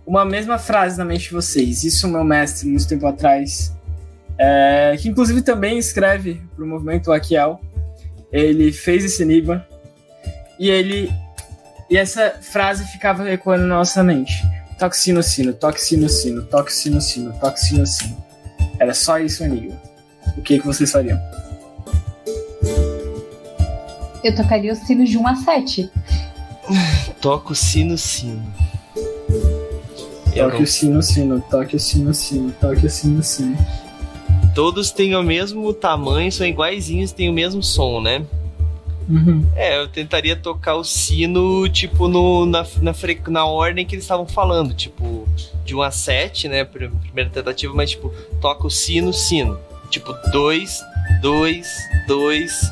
uma 0.06 0.26
mesma 0.26 0.58
frase 0.58 0.98
na 0.98 1.06
mente 1.06 1.24
de 1.24 1.32
vocês. 1.32 1.84
Isso 1.84 2.08
meu 2.08 2.24
mestre, 2.24 2.68
muito 2.68 2.88
tempo 2.88 3.08
atrás, 3.08 3.76
é, 4.38 4.96
que 5.00 5.10
inclusive 5.10 5.42
também 5.42 5.78
escreve 5.78 6.42
para 6.56 6.64
o 6.64 6.68
movimento 6.68 7.12
Aquiel. 7.12 7.60
Ele 8.32 8.72
fez 8.72 9.06
esse 9.06 9.24
enigma 9.24 9.66
e 10.60 10.70
ele 10.70 11.12
e 11.90 11.98
essa 11.98 12.32
frase 12.42 12.84
ficava 12.86 13.30
ecoando 13.30 13.66
na 13.68 13.76
nossa 13.76 14.04
mente. 14.04 14.34
Toque 14.78 14.98
sino, 14.98 15.24
sino, 15.24 15.54
toque 15.54 15.82
sino, 15.82 16.10
sino, 16.10 16.44
toque 16.44 16.74
sino, 16.74 17.00
sino, 17.00 17.34
toque 17.40 17.60
sino. 17.60 17.86
Era 18.80 18.94
só 18.94 19.20
isso 19.20 19.44
o 19.44 19.46
enigma. 19.46 19.82
O 20.38 20.42
que, 20.42 20.60
que 20.60 20.66
vocês 20.66 20.92
fariam? 20.92 21.20
Eu 24.24 24.36
tocaria 24.36 24.74
o 24.74 24.76
sino 24.76 25.06
de 25.06 25.18
1 25.18 25.28
a 25.28 25.36
7. 25.36 25.92
Toco 27.22 27.54
o 27.54 27.56
sino, 27.56 27.98
sino. 27.98 28.44
Toque 30.36 30.64
o 30.64 30.68
sino, 30.68 31.02
sino, 31.02 31.42
toque 31.42 31.76
o 31.76 31.80
sino, 31.80 32.14
sino, 32.14 32.52
toque 32.60 32.86
o 32.86 32.90
sino, 32.90 33.24
sino. 33.24 33.56
Todos 34.56 34.90
têm 34.90 35.14
o 35.16 35.22
mesmo 35.22 35.74
tamanho, 35.74 36.32
são 36.32 36.48
iguaizinhos, 36.48 37.12
têm 37.12 37.30
o 37.30 37.34
mesmo 37.34 37.62
som, 37.62 38.00
né? 38.00 38.26
Uhum. 39.08 39.46
É, 39.54 39.78
eu 39.78 39.88
tentaria 39.90 40.36
tocar 40.36 40.76
o 40.76 40.84
sino, 40.84 41.68
tipo, 41.68 42.08
no, 42.08 42.46
na, 42.46 42.66
na, 42.82 42.94
na 43.28 43.46
ordem 43.46 43.86
que 43.86 43.96
eles 43.96 44.06
estavam 44.06 44.26
falando, 44.26 44.74
tipo, 44.74 45.28
de 45.66 45.76
1 45.76 45.82
a 45.82 45.92
7, 45.92 46.48
né? 46.48 46.64
Primeira 46.64 47.30
tentativa, 47.30 47.74
mas 47.74 47.92
tipo, 47.92 48.14
toca 48.40 48.66
o 48.66 48.72
sino, 48.72 49.12
sino. 49.14 49.60
Tipo, 49.90 50.14
2, 50.32 50.80
2, 51.22 51.68
2. 52.08 52.72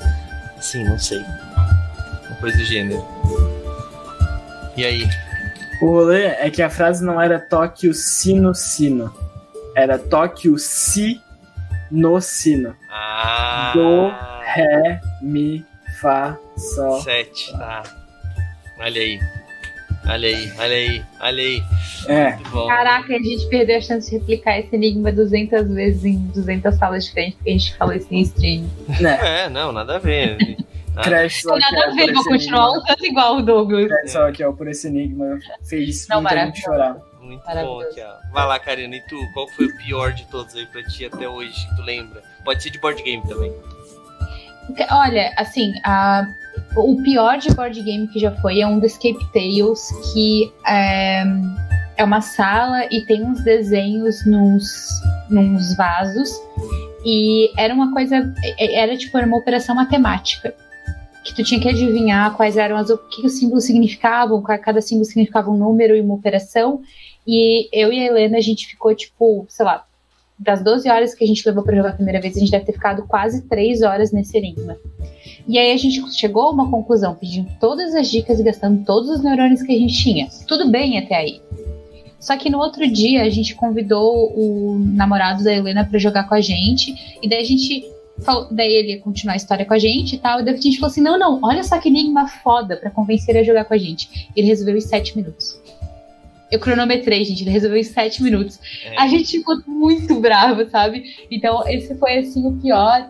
Assim, 0.58 0.86
não 0.86 0.98
sei. 0.98 1.20
Uma 1.20 2.38
coisa 2.40 2.58
do 2.58 2.64
gênero. 2.64 3.06
E 4.78 4.86
aí? 4.86 5.06
O 5.82 5.88
rolê 5.88 6.28
é 6.28 6.50
que 6.50 6.62
a 6.62 6.70
frase 6.70 7.04
não 7.04 7.22
era 7.22 7.40
toque 7.40 7.90
o 7.90 7.94
sino 7.94 8.56
sino. 8.56 9.14
Era 9.76 10.00
toque 10.00 10.50
o 10.50 10.58
si 10.58 11.22
no 11.94 12.20
sino. 12.20 12.76
Ah. 12.90 13.72
Do, 13.76 14.08
ré, 14.42 15.00
mi, 15.22 15.64
fá, 16.02 16.38
sol. 16.58 17.00
Sete, 17.02 17.52
tá. 17.52 17.84
Olha 18.80 19.02
aí. 19.02 19.20
Olha 20.06 20.28
aí, 20.28 20.52
olha 20.58 20.76
aí, 20.76 21.06
olha 21.22 21.44
aí. 21.44 21.64
É. 22.08 22.36
Muito 22.36 22.50
bom. 22.50 22.68
Caraca, 22.68 23.16
a 23.16 23.20
gente 23.20 23.48
perdeu 23.48 23.78
a 23.78 23.82
chance 23.82 24.10
de 24.10 24.18
replicar 24.18 24.60
esse 24.60 24.76
enigma 24.76 25.14
200 25.14 25.70
vezes 25.70 26.04
em 26.04 26.18
200 26.28 26.76
salas 26.76 27.06
diferentes, 27.06 27.36
porque 27.38 27.50
a 27.50 27.54
gente 27.54 27.78
falou 27.78 27.94
isso 27.94 28.08
em 28.12 28.22
stream. 28.22 28.70
Né? 29.00 29.44
É, 29.46 29.50
não, 29.50 29.72
nada 29.72 29.96
a 29.96 30.00
ver. 30.00 30.38
Nada. 30.94 31.10
Crash 31.10 31.44
Não 31.44 31.58
tem 31.58 31.68
que 31.68 31.76
nada 31.76 31.86
é 31.86 31.90
a 31.90 31.96
ver, 31.96 32.06
por 32.06 32.14
vou 32.14 32.24
continuar 32.26 32.70
usando 32.70 33.04
igual 33.04 33.38
o 33.38 33.42
Douglas. 33.42 33.88
Crash 33.88 34.12
só 34.12 34.32
que, 34.32 34.44
ó, 34.44 34.52
por 34.52 34.68
esse 34.68 34.88
enigma 34.88 35.40
fez 35.68 36.08
Não, 36.08 36.22
muita 36.22 36.46
gente 36.46 36.62
chorar. 36.62 36.98
Muito 37.24 37.44
bom 37.66 37.80
aqui, 37.82 38.02
ó. 38.02 38.32
Vai 38.32 38.46
lá, 38.48 38.60
Karina. 38.60 38.96
E 38.96 39.02
tu, 39.02 39.18
qual 39.34 39.48
foi 39.50 39.66
o 39.68 39.78
pior 39.78 40.12
de 40.14 40.26
todos 40.26 40.56
aí 40.56 40.66
pra 40.66 40.84
ti 40.84 41.06
até 41.06 41.28
hoje 41.28 41.68
que 41.68 41.76
tu 41.76 41.82
lembra? 41.82 42.22
Pode 42.44 42.62
ser 42.62 42.70
de 42.70 42.80
board 42.80 43.02
game 43.02 43.24
também. 43.28 43.52
Olha, 44.92 45.34
assim, 45.38 45.74
a- 45.84 46.26
o 46.76 47.02
pior 47.04 47.38
de 47.38 47.54
board 47.54 47.82
game 47.82 48.08
que 48.08 48.20
já 48.20 48.32
foi 48.42 48.62
é 48.62 48.68
um 48.68 48.80
do 48.80 48.86
Escape 48.86 49.20
Tales, 49.34 49.90
que 50.14 50.52
é, 50.66 51.24
é 51.98 52.04
uma 52.04 52.22
sala 52.22 52.86
e 52.92 53.02
tem 53.06 53.24
uns 53.24 53.44
desenhos 53.44 54.26
nos, 54.26 54.88
nos 55.30 55.76
vasos. 55.76 56.30
E 57.06 57.52
era 57.60 57.74
uma 57.74 57.92
coisa. 57.94 58.34
é- 58.58 58.76
Era 58.76 58.96
tipo 58.98 59.18
era 59.18 59.28
uma 59.28 59.38
operação 59.38 59.76
matemática. 59.76 60.54
Que 61.26 61.34
tu 61.34 61.44
tinha 61.44 61.60
que 61.60 61.70
adivinhar 61.70 62.34
quais 62.36 62.58
eram 62.58 62.76
as. 62.78 62.90
O 62.90 62.98
que 62.98 63.26
os 63.26 63.38
símbolos 63.40 63.66
significavam, 63.66 64.42
ca- 64.42 64.58
cada 64.58 64.82
símbolo 64.82 65.06
significava 65.06 65.50
um 65.50 65.58
número 65.58 65.96
e 65.96 66.02
uma 66.02 66.16
operação. 66.16 66.82
E 67.26 67.70
eu 67.72 67.92
e 67.92 68.00
a 68.00 68.06
Helena, 68.06 68.38
a 68.38 68.42
gente 68.42 68.68
ficou, 68.68 68.94
tipo, 68.94 69.46
sei 69.50 69.66
lá, 69.66 69.86
das 70.38 70.64
12 70.64 70.90
horas 70.90 71.14
que 71.14 71.24
a 71.24 71.28
gente 71.28 71.46
levou 71.46 71.64
pra 71.64 71.76
jogar 71.76 71.90
a 71.90 71.94
primeira 71.94 72.20
vez, 72.20 72.36
a 72.36 72.40
gente 72.40 72.52
deve 72.52 72.66
ter 72.66 72.74
ficado 72.74 73.08
quase 73.08 73.44
3 73.44 73.82
horas 73.82 74.12
nesse 74.12 74.38
enigma. 74.38 74.78
E 75.48 75.58
aí 75.58 75.72
a 75.72 75.78
gente 75.78 76.02
chegou 76.14 76.44
a 76.44 76.52
uma 76.52 76.70
conclusão, 76.70 77.16
pedindo 77.16 77.50
todas 77.60 77.94
as 77.96 78.10
dicas 78.10 78.40
e 78.40 78.44
gastando 78.44 78.84
todos 78.86 79.10
os 79.10 79.24
neurônios 79.24 79.62
que 79.62 79.72
a 79.72 79.78
gente 79.78 80.02
tinha. 80.02 80.28
Tudo 80.48 80.70
bem 80.70 80.98
até 80.98 81.16
aí. 81.16 81.42
Só 82.20 82.38
que 82.38 82.50
no 82.50 82.58
outro 82.58 82.90
dia 82.90 83.24
a 83.24 83.30
gente 83.30 83.54
convidou 83.54 84.32
o 84.34 84.80
namorado 84.80 85.44
da 85.44 85.54
Helena 85.54 85.86
pra 85.86 86.00
jogar 86.00 86.24
com 86.28 86.34
a 86.34 86.42
gente, 86.42 87.18
e 87.22 87.28
daí 87.28 87.42
a 87.42 87.46
gente 87.46 87.84
falou, 88.20 88.48
daí 88.50 88.72
ele 88.72 88.92
ia 88.94 89.00
continuar 89.02 89.34
a 89.34 89.38
história 89.38 89.66
com 89.66 89.74
a 89.74 89.80
gente 89.80 90.16
e 90.16 90.18
tal, 90.18 90.40
e 90.40 90.46
daí 90.46 90.54
a 90.54 90.58
gente 90.58 90.78
falou 90.78 90.90
assim: 90.90 91.02
"Não, 91.02 91.20
não, 91.20 91.42
olha 91.44 91.64
só 91.64 91.78
que 91.78 91.90
enigma 91.90 92.28
foda 92.28 92.78
pra 92.78 92.90
convencer 92.90 93.36
ele 93.36 93.40
a 93.40 93.44
jogar 93.44 93.66
com 93.66 93.74
a 93.74 93.78
gente". 93.78 94.30
Ele 94.36 94.48
resolveu 94.48 94.78
em 94.78 94.82
7 94.82 95.18
minutos. 95.18 95.60
Eu 96.54 96.60
cronometrei, 96.60 97.26
gente, 97.26 97.42
ele 97.42 97.50
resolveu 97.50 97.80
em 97.80 97.84
7 97.84 98.22
minutos. 98.22 98.60
É. 98.86 98.96
A 99.02 99.08
gente 99.08 99.40
ficou 99.40 99.60
muito 99.66 100.20
brava, 100.20 100.70
sabe? 100.70 101.04
Então, 101.32 101.68
esse 101.68 101.96
foi, 101.96 102.20
assim, 102.20 102.46
o 102.46 102.52
pior. 102.54 103.10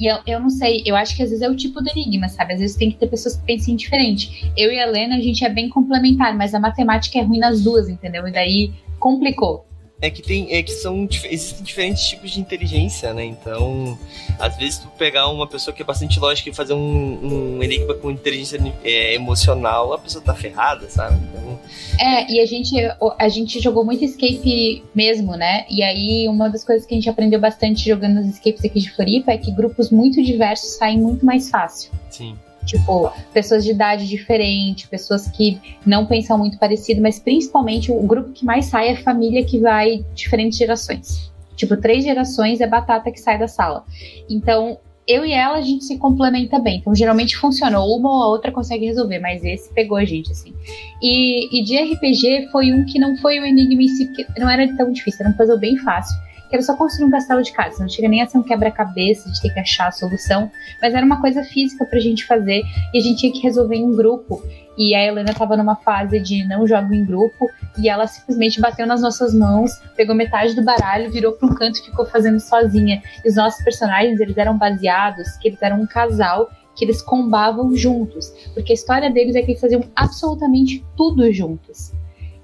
E 0.00 0.06
eu, 0.06 0.16
eu 0.26 0.40
não 0.40 0.48
sei, 0.48 0.82
eu 0.86 0.96
acho 0.96 1.14
que 1.14 1.22
às 1.22 1.28
vezes 1.28 1.42
é 1.42 1.48
o 1.48 1.54
tipo 1.54 1.82
do 1.82 1.90
enigma, 1.90 2.26
sabe? 2.26 2.54
Às 2.54 2.60
vezes 2.60 2.74
tem 2.74 2.90
que 2.90 2.96
ter 2.96 3.06
pessoas 3.06 3.36
que 3.36 3.44
pensem 3.44 3.76
diferente. 3.76 4.50
Eu 4.56 4.72
e 4.72 4.78
a 4.78 4.88
Helena, 4.88 5.16
a 5.16 5.20
gente 5.20 5.44
é 5.44 5.50
bem 5.50 5.68
complementar, 5.68 6.34
mas 6.34 6.54
a 6.54 6.58
matemática 6.58 7.18
é 7.18 7.22
ruim 7.22 7.38
nas 7.38 7.62
duas, 7.62 7.86
entendeu? 7.86 8.26
E 8.26 8.32
daí 8.32 8.72
complicou. 8.98 9.66
É 10.00 10.10
que 10.10 10.20
tem, 10.20 10.52
é 10.52 10.62
que 10.62 10.72
são 10.72 11.08
existem 11.24 11.62
diferentes 11.62 12.02
tipos 12.06 12.30
de 12.30 12.40
inteligência, 12.40 13.14
né? 13.14 13.24
Então, 13.24 13.98
às 14.38 14.56
vezes 14.56 14.78
tu 14.78 14.88
pegar 14.98 15.28
uma 15.28 15.46
pessoa 15.46 15.74
que 15.74 15.82
é 15.82 15.84
bastante 15.84 16.18
lógica 16.20 16.50
e 16.50 16.54
fazer 16.54 16.74
um, 16.74 17.56
um 17.56 17.62
enigma 17.62 17.94
com 17.94 18.10
inteligência 18.10 18.60
é, 18.82 19.14
emocional, 19.14 19.92
a 19.92 19.98
pessoa 19.98 20.22
tá 20.22 20.34
ferrada, 20.34 20.90
sabe? 20.90 21.18
Então, 21.28 21.58
É, 21.98 22.30
e 22.30 22.40
a 22.40 22.46
gente, 22.46 22.74
a 23.18 23.28
gente 23.28 23.60
jogou 23.60 23.84
muito 23.84 24.04
escape 24.04 24.84
mesmo, 24.94 25.36
né? 25.36 25.64
E 25.70 25.82
aí, 25.82 26.28
uma 26.28 26.50
das 26.50 26.64
coisas 26.64 26.86
que 26.86 26.94
a 26.94 26.96
gente 26.96 27.08
aprendeu 27.08 27.40
bastante 27.40 27.88
jogando 27.88 28.16
nos 28.16 28.26
escapes 28.26 28.64
aqui 28.64 28.80
de 28.80 28.90
Floripa 28.90 29.32
é 29.32 29.38
que 29.38 29.50
grupos 29.52 29.90
muito 29.90 30.22
diversos 30.22 30.76
saem 30.76 30.98
muito 30.98 31.24
mais 31.24 31.48
fácil. 31.48 31.90
sim. 32.10 32.36
Tipo, 32.64 33.12
pessoas 33.32 33.64
de 33.64 33.70
idade 33.70 34.08
diferente, 34.08 34.88
pessoas 34.88 35.28
que 35.28 35.60
não 35.84 36.06
pensam 36.06 36.38
muito 36.38 36.58
parecido, 36.58 37.02
mas 37.02 37.18
principalmente 37.18 37.92
o 37.92 38.02
grupo 38.02 38.32
que 38.32 38.44
mais 38.44 38.66
sai 38.66 38.88
é 38.88 38.92
a 38.92 39.02
família 39.02 39.44
que 39.44 39.58
vai 39.58 40.04
diferentes 40.14 40.58
gerações. 40.58 41.32
Tipo, 41.56 41.76
três 41.76 42.04
gerações 42.04 42.60
é 42.60 42.66
batata 42.66 43.10
que 43.10 43.20
sai 43.20 43.38
da 43.38 43.46
sala. 43.46 43.84
Então, 44.28 44.78
eu 45.06 45.24
e 45.24 45.32
ela, 45.32 45.56
a 45.56 45.60
gente 45.60 45.84
se 45.84 45.98
complementa 45.98 46.58
bem. 46.58 46.78
Então, 46.78 46.94
geralmente 46.94 47.36
funcionou. 47.36 47.96
Uma 47.96 48.10
ou 48.10 48.22
a 48.22 48.28
outra 48.28 48.50
consegue 48.50 48.86
resolver, 48.86 49.18
mas 49.18 49.44
esse 49.44 49.72
pegou 49.72 49.98
a 49.98 50.04
gente, 50.04 50.32
assim. 50.32 50.54
E, 51.02 51.60
e 51.60 51.62
de 51.62 51.76
RPG 51.76 52.48
foi 52.50 52.72
um 52.72 52.84
que 52.86 52.98
não 52.98 53.16
foi 53.18 53.38
o 53.38 53.44
enigma 53.44 53.82
em 53.82 53.88
si, 53.88 54.06
porque 54.06 54.26
não 54.38 54.48
era 54.48 54.74
tão 54.76 54.90
difícil, 54.90 55.20
era 55.20 55.34
um 55.34 55.36
puzzle 55.36 55.58
bem 55.58 55.76
fácil. 55.78 56.16
Que 56.48 56.56
era 56.56 56.62
só 56.62 56.76
construir 56.76 57.06
um 57.06 57.10
castelo 57.10 57.42
de 57.42 57.52
casa. 57.52 57.80
Não 57.80 57.88
chega 57.88 58.08
nem 58.08 58.22
a 58.22 58.26
ser 58.26 58.38
um 58.38 58.42
quebra-cabeça 58.42 59.30
de 59.30 59.40
ter 59.40 59.50
que 59.50 59.60
achar 59.60 59.88
a 59.88 59.92
solução. 59.92 60.50
Mas 60.80 60.94
era 60.94 61.04
uma 61.04 61.20
coisa 61.20 61.42
física 61.42 61.84
pra 61.84 61.98
gente 61.98 62.24
fazer 62.24 62.62
e 62.92 62.98
a 62.98 63.00
gente 63.00 63.20
tinha 63.20 63.32
que 63.32 63.40
resolver 63.40 63.76
em 63.76 63.94
grupo. 63.94 64.42
E 64.76 64.94
a 64.94 65.04
Helena 65.04 65.32
tava 65.32 65.56
numa 65.56 65.76
fase 65.76 66.18
de 66.20 66.46
não 66.46 66.66
jogo 66.66 66.92
em 66.92 67.04
grupo 67.04 67.48
e 67.78 67.88
ela 67.88 68.06
simplesmente 68.06 68.60
bateu 68.60 68.86
nas 68.86 69.00
nossas 69.00 69.32
mãos, 69.32 69.70
pegou 69.96 70.14
metade 70.14 70.54
do 70.54 70.64
baralho, 70.64 71.10
virou 71.12 71.32
para 71.32 71.48
um 71.48 71.54
canto 71.54 71.78
e 71.78 71.84
ficou 71.84 72.04
fazendo 72.06 72.40
sozinha. 72.40 73.00
E 73.24 73.28
os 73.28 73.36
nossos 73.36 73.62
personagens, 73.62 74.20
eles 74.20 74.36
eram 74.36 74.58
baseados 74.58 75.36
que 75.36 75.48
eles 75.48 75.62
eram 75.62 75.80
um 75.80 75.86
casal 75.86 76.50
que 76.74 76.84
eles 76.84 77.00
combavam 77.00 77.74
juntos, 77.76 78.32
porque 78.52 78.72
a 78.72 78.74
história 78.74 79.10
deles 79.10 79.36
é 79.36 79.42
que 79.42 79.52
eles 79.52 79.60
faziam 79.60 79.84
absolutamente 79.94 80.84
tudo 80.96 81.32
juntos. 81.32 81.92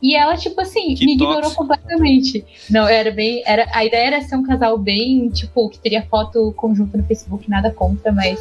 E 0.02 0.16
ela, 0.16 0.36
tipo 0.36 0.60
assim, 0.60 0.94
Que 0.94 1.04
me 1.04 1.12
ignorou 1.14 1.42
tóxico. 1.42 1.62
completamente. 1.66 2.44
Não, 2.70 2.88
era 2.88 3.10
bem. 3.10 3.42
Era, 3.44 3.66
a 3.72 3.84
ideia 3.84 4.06
era 4.06 4.20
ser 4.22 4.36
um 4.36 4.42
casal 4.42 4.78
bem, 4.78 5.28
tipo, 5.28 5.68
que 5.68 5.78
teria 5.78 6.02
foto 6.02 6.52
conjunta 6.56 6.96
no 6.96 7.04
Facebook, 7.04 7.48
nada 7.50 7.70
contra, 7.70 8.10
mas 8.10 8.40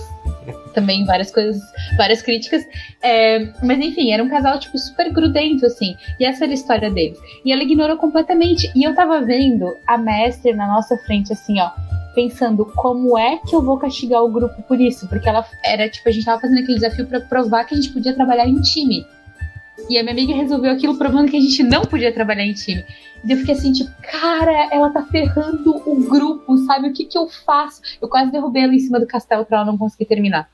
também 0.73 1.05
várias 1.05 1.31
coisas, 1.31 1.61
várias 1.97 2.21
críticas. 2.21 2.63
É, 3.01 3.39
mas 3.61 3.79
enfim, 3.79 4.11
era 4.11 4.23
um 4.23 4.29
casal, 4.29 4.57
tipo, 4.59 4.77
super 4.77 5.11
grudento, 5.11 5.65
assim. 5.65 5.95
E 6.19 6.25
essa 6.25 6.45
era 6.45 6.51
a 6.51 6.55
história 6.55 6.89
deles. 6.89 7.17
E 7.43 7.51
ela 7.51 7.63
ignorou 7.63 7.97
completamente. 7.97 8.71
E 8.75 8.83
eu 8.83 8.95
tava 8.95 9.19
vendo 9.21 9.75
a 9.85 9.97
mestre 9.97 10.53
na 10.53 10.67
nossa 10.67 10.97
frente, 10.99 11.33
assim, 11.33 11.59
ó. 11.59 11.69
Pensando 12.15 12.65
como 12.65 13.17
é 13.17 13.37
que 13.37 13.55
eu 13.55 13.61
vou 13.61 13.77
castigar 13.77 14.23
o 14.23 14.31
grupo 14.31 14.61
por 14.63 14.79
isso. 14.79 15.07
Porque 15.07 15.27
ela 15.27 15.45
era, 15.63 15.89
tipo, 15.89 16.07
a 16.07 16.11
gente 16.11 16.25
tava 16.25 16.41
fazendo 16.41 16.59
aquele 16.59 16.75
desafio 16.79 17.05
pra 17.05 17.19
provar 17.19 17.65
que 17.65 17.73
a 17.73 17.77
gente 17.77 17.91
podia 17.93 18.13
trabalhar 18.13 18.47
em 18.47 18.59
time. 18.61 19.05
E 19.89 19.97
a 19.97 20.01
minha 20.03 20.13
amiga 20.13 20.33
resolveu 20.33 20.71
aquilo 20.71 20.97
provando 20.97 21.29
que 21.29 21.37
a 21.37 21.41
gente 21.41 21.61
não 21.63 21.81
podia 21.81 22.11
trabalhar 22.13 22.45
em 22.45 22.53
time. 22.53 22.83
E 23.25 23.31
eu 23.31 23.37
fiquei 23.37 23.53
assim, 23.53 23.71
tipo, 23.73 23.89
cara, 24.01 24.69
ela 24.71 24.89
tá 24.91 25.03
ferrando 25.03 25.81
o 25.85 25.95
grupo, 26.09 26.57
sabe? 26.59 26.89
O 26.89 26.93
que 26.93 27.05
que 27.05 27.17
eu 27.17 27.27
faço? 27.45 27.81
Eu 28.01 28.07
quase 28.07 28.31
derrubei 28.31 28.63
ela 28.63 28.73
em 28.73 28.79
cima 28.79 28.99
do 28.99 29.05
castelo 29.07 29.45
pra 29.45 29.57
ela 29.57 29.65
não 29.65 29.77
conseguir 29.77 30.05
terminar. 30.05 30.49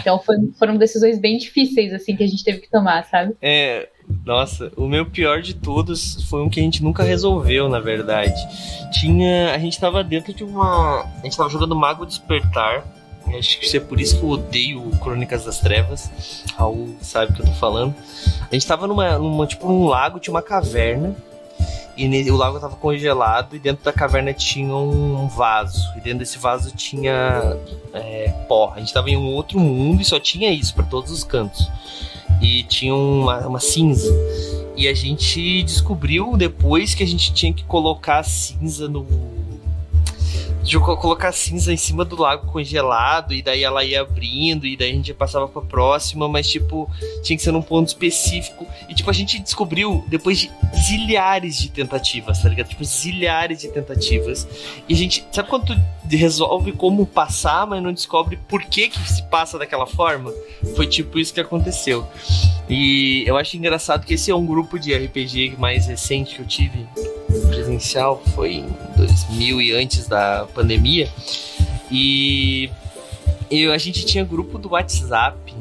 Então 0.00 0.18
foi- 0.18 0.36
foram 0.58 0.76
decisões 0.76 1.18
bem 1.18 1.38
difíceis, 1.38 1.92
assim, 1.92 2.16
que 2.16 2.24
a 2.24 2.26
gente 2.26 2.42
teve 2.42 2.58
que 2.58 2.68
tomar, 2.70 3.04
sabe? 3.04 3.36
É, 3.40 3.88
nossa, 4.26 4.72
o 4.76 4.88
meu 4.88 5.06
pior 5.06 5.40
de 5.40 5.54
todos 5.54 6.24
foi 6.28 6.42
um 6.42 6.48
que 6.48 6.58
a 6.58 6.62
gente 6.62 6.82
nunca 6.82 7.04
resolveu, 7.04 7.68
na 7.68 7.78
verdade. 7.78 8.34
Tinha. 8.92 9.54
A 9.54 9.58
gente 9.58 9.78
tava 9.78 10.02
dentro 10.02 10.32
de 10.34 10.42
uma. 10.42 11.02
A 11.02 11.20
gente 11.24 11.36
tava 11.36 11.48
jogando 11.48 11.76
Mago 11.76 12.04
Despertar. 12.04 12.84
Acho 13.38 13.60
que 13.60 13.76
é 13.76 13.80
por 13.80 14.00
isso 14.00 14.18
que 14.18 14.22
eu 14.22 14.28
odeio 14.30 14.90
Crônicas 15.02 15.44
das 15.44 15.60
Trevas. 15.60 16.10
Raul 16.56 16.96
sabe 17.00 17.32
o 17.32 17.34
que 17.34 17.42
eu 17.42 17.46
tô 17.46 17.52
falando. 17.52 17.94
A 18.50 18.54
gente 18.54 18.66
tava 18.66 18.86
numa, 18.86 19.18
numa 19.18 19.46
tipo 19.46 19.66
num 19.66 19.86
lago, 19.86 20.18
tinha 20.18 20.34
uma 20.34 20.42
caverna. 20.42 21.16
E 21.96 22.30
o 22.30 22.36
lago 22.36 22.58
tava 22.58 22.76
congelado 22.76 23.54
e 23.54 23.58
dentro 23.58 23.84
da 23.84 23.92
caverna 23.92 24.32
tinha 24.32 24.74
um 24.74 25.28
vaso. 25.28 25.86
E 25.96 26.00
dentro 26.00 26.20
desse 26.20 26.38
vaso 26.38 26.74
tinha 26.74 27.56
é, 27.92 28.28
pó. 28.48 28.72
A 28.74 28.78
gente 28.78 28.92
tava 28.92 29.10
em 29.10 29.16
um 29.16 29.34
outro 29.34 29.58
mundo 29.58 30.00
e 30.00 30.04
só 30.04 30.18
tinha 30.18 30.50
isso 30.50 30.74
pra 30.74 30.84
todos 30.84 31.10
os 31.10 31.24
cantos 31.24 31.68
e 32.40 32.62
tinha 32.64 32.94
uma, 32.94 33.46
uma 33.46 33.60
cinza. 33.60 34.10
E 34.76 34.88
a 34.88 34.94
gente 34.94 35.62
descobriu 35.62 36.36
depois 36.36 36.94
que 36.94 37.02
a 37.02 37.06
gente 37.06 37.32
tinha 37.32 37.52
que 37.52 37.64
colocar 37.64 38.20
a 38.20 38.22
cinza 38.22 38.88
no. 38.88 39.06
De 40.62 40.78
co- 40.78 40.96
colocar 40.96 41.32
cinza 41.32 41.72
em 41.72 41.76
cima 41.76 42.04
do 42.04 42.20
lago 42.20 42.46
congelado, 42.50 43.32
e 43.32 43.42
daí 43.42 43.62
ela 43.64 43.84
ia 43.84 44.00
abrindo, 44.02 44.66
e 44.66 44.76
daí 44.76 44.90
a 44.90 44.94
gente 44.94 45.14
passava 45.14 45.48
pra 45.48 45.62
próxima, 45.62 46.28
mas 46.28 46.48
tipo, 46.48 46.90
tinha 47.22 47.36
que 47.36 47.42
ser 47.42 47.52
num 47.52 47.62
ponto 47.62 47.88
específico. 47.88 48.66
E 48.88 48.94
tipo, 48.94 49.08
a 49.10 49.12
gente 49.12 49.38
descobriu 49.38 50.04
depois 50.08 50.38
de 50.38 50.50
zilhares 50.86 51.58
de 51.58 51.70
tentativas, 51.70 52.42
tá 52.42 52.48
ligado? 52.48 52.68
Tipo, 52.68 52.84
zilhares 52.84 53.60
de 53.60 53.68
tentativas. 53.68 54.46
E 54.88 54.94
a 54.94 54.96
gente. 54.96 55.24
Sabe 55.32 55.48
quando 55.48 55.66
tu 55.66 55.80
resolve 56.16 56.72
como 56.72 57.06
passar, 57.06 57.66
mas 57.66 57.82
não 57.82 57.92
descobre 57.92 58.38
por 58.48 58.62
que, 58.64 58.88
que 58.88 59.08
se 59.08 59.22
passa 59.24 59.58
daquela 59.58 59.86
forma? 59.86 60.32
Foi 60.74 60.86
tipo 60.86 61.18
isso 61.18 61.32
que 61.32 61.40
aconteceu. 61.40 62.06
E 62.68 63.24
eu 63.26 63.36
acho 63.36 63.56
engraçado 63.56 64.04
que 64.04 64.14
esse 64.14 64.30
é 64.30 64.34
um 64.34 64.44
grupo 64.46 64.78
de 64.78 64.94
RPG 64.94 65.54
mais 65.58 65.86
recente 65.86 66.34
que 66.36 66.40
eu 66.42 66.46
tive 66.46 66.86
presencial, 67.50 68.22
foi 68.34 68.54
em 68.54 68.66
2000 68.96 69.60
e 69.60 69.72
antes 69.72 70.06
da 70.06 70.46
pandemia. 70.54 71.08
E 71.90 72.70
eu, 73.50 73.72
a 73.72 73.78
gente 73.78 74.06
tinha 74.06 74.24
grupo 74.24 74.56
do 74.56 74.70
WhatsApp 74.70 75.52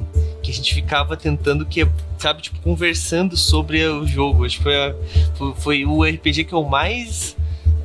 que 0.43 0.51
a 0.51 0.53
gente 0.53 0.73
ficava 0.73 1.17
tentando 1.17 1.65
que 1.65 1.87
sabe, 2.17 2.41
tipo, 2.41 2.59
conversando 2.61 3.35
sobre 3.35 3.83
o 3.85 4.05
jogo. 4.05 4.45
Acho 4.45 4.57
que 4.57 4.63
foi, 4.63 4.75
a, 4.75 4.95
foi, 5.35 5.53
foi 5.55 5.85
o 5.85 6.03
RPG 6.03 6.45
que 6.45 6.53
eu 6.53 6.63
mais 6.63 7.35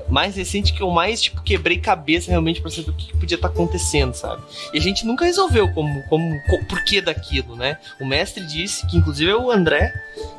mais 0.09 0.37
recente 0.37 0.73
que 0.73 0.83
eu 0.83 0.91
mais, 0.91 1.23
tipo, 1.23 1.43
quebrei 1.43 1.79
cabeça 1.79 2.31
realmente 2.31 2.61
pra 2.61 2.71
saber 2.71 2.91
o 2.91 2.95
que 2.95 3.17
podia 3.17 3.37
estar 3.37 3.49
tá 3.49 3.55
acontecendo, 3.55 4.15
sabe? 4.15 4.43
E 4.73 4.79
a 4.79 4.81
gente 4.81 5.07
nunca 5.07 5.25
resolveu 5.25 5.69
como, 5.73 6.03
como, 6.05 6.41
como 6.49 6.65
porquê 6.67 7.01
daquilo, 7.01 7.57
né? 7.57 7.79
O 8.01 8.07
mestre 8.07 8.45
disse, 8.47 8.87
que 8.87 8.97
inclusive 8.97 9.31
é 9.31 9.37
o 9.37 9.51
André, 9.51 9.93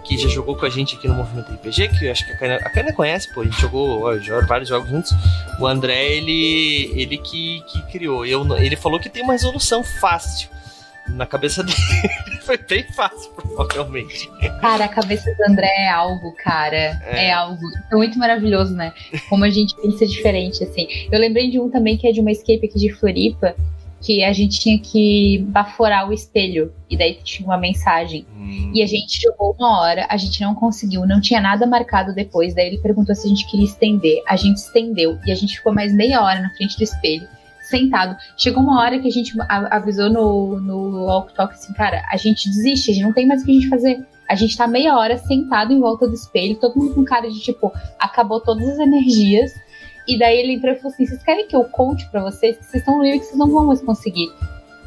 que 0.03 0.17
já 0.17 0.29
jogou 0.29 0.55
com 0.55 0.65
a 0.65 0.69
gente 0.69 0.95
aqui 0.95 1.07
no 1.07 1.15
Movimento 1.15 1.51
RPG, 1.51 1.89
que 1.89 2.05
eu 2.05 2.11
acho 2.11 2.25
que 2.25 2.31
a 2.31 2.37
Kaina, 2.37 2.89
a 2.89 2.93
conhece, 2.93 3.33
pô, 3.33 3.41
a 3.41 3.45
gente 3.45 3.59
jogou 3.59 4.03
ó, 4.03 4.45
vários 4.47 4.69
jogos 4.69 4.89
juntos. 4.89 5.11
O 5.59 5.65
André, 5.65 6.05
ele, 6.11 6.91
ele 6.95 7.17
que, 7.17 7.61
que 7.71 7.81
criou. 7.91 8.25
Eu, 8.25 8.45
ele 8.57 8.75
falou 8.75 8.99
que 8.99 9.09
tem 9.09 9.23
uma 9.23 9.33
resolução 9.33 9.83
fácil 9.83 10.49
na 11.09 11.25
cabeça 11.25 11.63
dele 11.63 11.77
foi 12.41 12.57
bem 12.57 12.83
fácil, 12.93 13.31
provavelmente. 13.31 14.29
Cara, 14.61 14.85
a 14.85 14.87
cabeça 14.87 15.33
do 15.35 15.51
André 15.51 15.67
é 15.67 15.89
algo, 15.89 16.31
cara. 16.33 16.99
É, 17.03 17.27
é 17.27 17.33
algo 17.33 17.61
é 17.91 17.95
muito 17.95 18.17
maravilhoso, 18.17 18.73
né? 18.75 18.93
Como 19.29 19.43
a 19.43 19.49
gente 19.49 19.75
pensa 19.75 20.05
diferente, 20.05 20.63
assim. 20.63 20.87
Eu 21.11 21.19
lembrei 21.19 21.49
de 21.49 21.59
um 21.59 21.69
também 21.69 21.97
que 21.97 22.07
é 22.07 22.11
de 22.11 22.19
uma 22.19 22.31
escape 22.31 22.65
aqui 22.65 22.79
de 22.79 22.91
Floripa, 22.93 23.55
que 24.01 24.23
a 24.23 24.33
gente 24.33 24.59
tinha 24.59 24.77
que 24.79 25.43
baforar 25.47 26.07
o 26.07 26.13
espelho. 26.13 26.71
E 26.89 26.95
daí 26.95 27.15
tinha 27.23 27.47
uma 27.47 27.57
mensagem. 27.57 28.25
Hum. 28.37 28.71
E 28.73 28.83
a 28.83 28.85
gente 28.85 29.19
jogou 29.21 29.55
uma 29.57 29.81
hora, 29.81 30.05
a 30.09 30.17
gente 30.17 30.41
não 30.41 30.53
conseguiu, 30.53 31.05
não 31.05 31.19
tinha 31.19 31.41
nada 31.41 31.65
marcado 31.65 32.13
depois. 32.13 32.53
Daí 32.53 32.67
ele 32.67 32.77
perguntou 32.77 33.15
se 33.15 33.25
a 33.25 33.29
gente 33.29 33.49
queria 33.49 33.65
estender. 33.65 34.21
A 34.27 34.35
gente 34.35 34.57
estendeu. 34.57 35.17
E 35.25 35.31
a 35.31 35.35
gente 35.35 35.57
ficou 35.57 35.73
mais 35.73 35.93
meia 35.93 36.21
hora 36.21 36.39
na 36.39 36.49
frente 36.51 36.77
do 36.77 36.83
espelho 36.83 37.27
sentado. 37.67 38.15
Chegou 38.37 38.63
uma 38.63 38.81
hora 38.81 38.99
que 38.99 39.07
a 39.07 39.11
gente 39.11 39.33
avisou 39.49 40.09
no, 40.09 40.59
no 40.59 41.05
Walk 41.05 41.33
Talk 41.33 41.53
assim, 41.53 41.73
cara, 41.73 42.03
a 42.11 42.17
gente 42.17 42.49
desiste, 42.49 42.91
a 42.91 42.93
gente 42.93 43.03
não 43.03 43.13
tem 43.13 43.25
mais 43.25 43.41
o 43.41 43.45
que 43.45 43.51
a 43.51 43.53
gente 43.53 43.69
fazer. 43.69 44.05
A 44.27 44.35
gente 44.35 44.57
tá 44.57 44.67
meia 44.67 44.97
hora 44.97 45.17
sentado 45.17 45.71
em 45.71 45.79
volta 45.79 46.07
do 46.07 46.13
espelho, 46.13 46.55
todo 46.55 46.77
mundo 46.77 46.95
com 46.95 47.03
cara 47.03 47.29
de 47.29 47.39
tipo, 47.39 47.71
acabou 47.99 48.39
todas 48.39 48.67
as 48.67 48.79
energias. 48.79 49.53
E 50.07 50.17
daí 50.17 50.39
ele 50.39 50.53
entrou 50.53 50.73
e 50.73 50.77
falou 50.77 50.93
assim: 50.93 51.05
vocês 51.05 51.23
querem 51.23 51.47
que 51.47 51.55
eu 51.55 51.63
conte 51.65 52.07
pra 52.09 52.21
vocês 52.21 52.57
que 52.57 52.65
vocês 52.65 52.81
estão 52.81 53.01
livres 53.01 53.21
que 53.21 53.27
vocês 53.27 53.39
não 53.39 53.49
vão 53.49 53.65
mais 53.67 53.81
conseguir? 53.81 54.31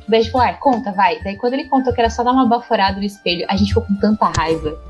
Daí 0.08 0.20
a 0.20 0.22
gente 0.22 0.32
falou, 0.32 0.48
ah, 0.48 0.54
conta, 0.54 0.92
vai. 0.92 1.22
Daí 1.22 1.36
quando 1.36 1.52
ele 1.54 1.64
contou 1.66 1.92
que 1.92 2.00
era 2.00 2.10
só 2.10 2.24
dar 2.24 2.32
uma 2.32 2.46
baforada 2.46 2.96
no 2.96 3.04
espelho, 3.04 3.44
a 3.48 3.56
gente 3.56 3.68
ficou 3.68 3.84
com 3.84 3.94
tanta 3.94 4.26
raiva 4.36 4.87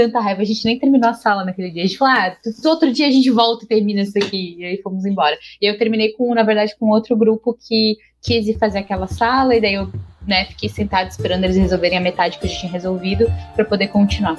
tanta 0.00 0.20
raiva, 0.20 0.40
a 0.40 0.44
gente 0.44 0.64
nem 0.64 0.78
terminou 0.78 1.10
a 1.10 1.14
sala 1.14 1.44
naquele 1.44 1.70
dia. 1.70 1.82
A 1.82 1.86
gente 1.86 1.98
falou, 1.98 2.14
ah, 2.14 2.36
outro 2.66 2.90
dia 2.92 3.06
a 3.06 3.10
gente 3.10 3.30
volta 3.30 3.64
e 3.64 3.68
termina 3.68 4.00
isso 4.00 4.16
aqui. 4.16 4.56
E 4.58 4.64
aí 4.64 4.80
fomos 4.82 5.04
embora. 5.04 5.36
E 5.60 5.66
eu 5.66 5.76
terminei 5.76 6.12
com, 6.12 6.34
na 6.34 6.42
verdade, 6.42 6.74
com 6.78 6.88
outro 6.88 7.16
grupo 7.16 7.54
que 7.54 7.96
quis 8.22 8.46
ir 8.46 8.58
fazer 8.58 8.78
aquela 8.78 9.06
sala, 9.06 9.54
e 9.54 9.60
daí 9.60 9.74
eu 9.74 9.90
né, 10.26 10.46
fiquei 10.46 10.68
sentado 10.68 11.10
esperando 11.10 11.44
eles 11.44 11.56
resolverem 11.56 11.98
a 11.98 12.00
metade 12.00 12.38
que 12.38 12.46
eu 12.46 12.50
já 12.50 12.60
tinha 12.60 12.72
resolvido 12.72 13.26
para 13.54 13.64
poder 13.64 13.88
continuar. 13.88 14.36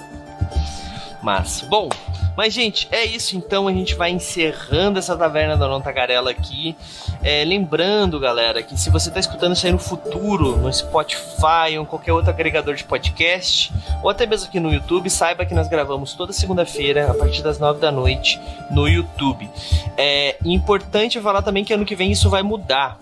Mas, 1.22 1.62
bom, 1.62 1.90
mas, 2.36 2.54
gente, 2.54 2.88
é 2.92 3.06
isso 3.06 3.36
então. 3.36 3.68
A 3.68 3.74
gente 3.74 3.96
vai 3.96 4.10
encerrando 4.10 4.98
essa 4.98 5.16
taverna 5.16 5.58
da 5.58 5.68
Nona 5.68 5.84
Tagarela 5.84 6.32
aqui. 6.32 6.76
É, 7.22 7.44
lembrando, 7.44 8.20
galera, 8.20 8.64
que 8.64 8.76
se 8.80 8.90
você 8.90 9.10
está 9.10 9.20
escutando 9.20 9.54
isso 9.54 9.66
aí 9.66 9.72
no 9.72 9.78
futuro, 9.78 10.58
no 10.58 10.72
Spotify 10.72 11.78
ou 11.78 11.86
qualquer 11.86 12.14
outro 12.14 12.32
agregador 12.32 12.74
de 12.74 12.84
podcast, 12.84 13.72
ou 14.02 14.10
até 14.10 14.26
mesmo 14.26 14.48
aqui 14.48 14.60
no 14.60 14.74
YouTube, 14.74 15.10
saiba 15.10 15.46
que 15.46 15.54
nós 15.54 15.68
gravamos 15.68 16.14
toda 16.14 16.34
segunda-feira, 16.34 17.12
a 17.12 17.14
partir 17.14 17.44
das 17.44 17.60
nove 17.60 17.80
da 17.80 17.92
noite, 17.92 18.40
no 18.72 18.88
YouTube. 18.88 19.50
É 19.98 20.38
importante 20.44 21.20
falar 21.20 21.42
também 21.42 21.64
que 21.64 21.74
ano 21.74 21.86
que 21.86 21.96
vem 21.96 22.12
isso 22.12 22.30
vai 22.30 22.42
mudar. 22.42 23.00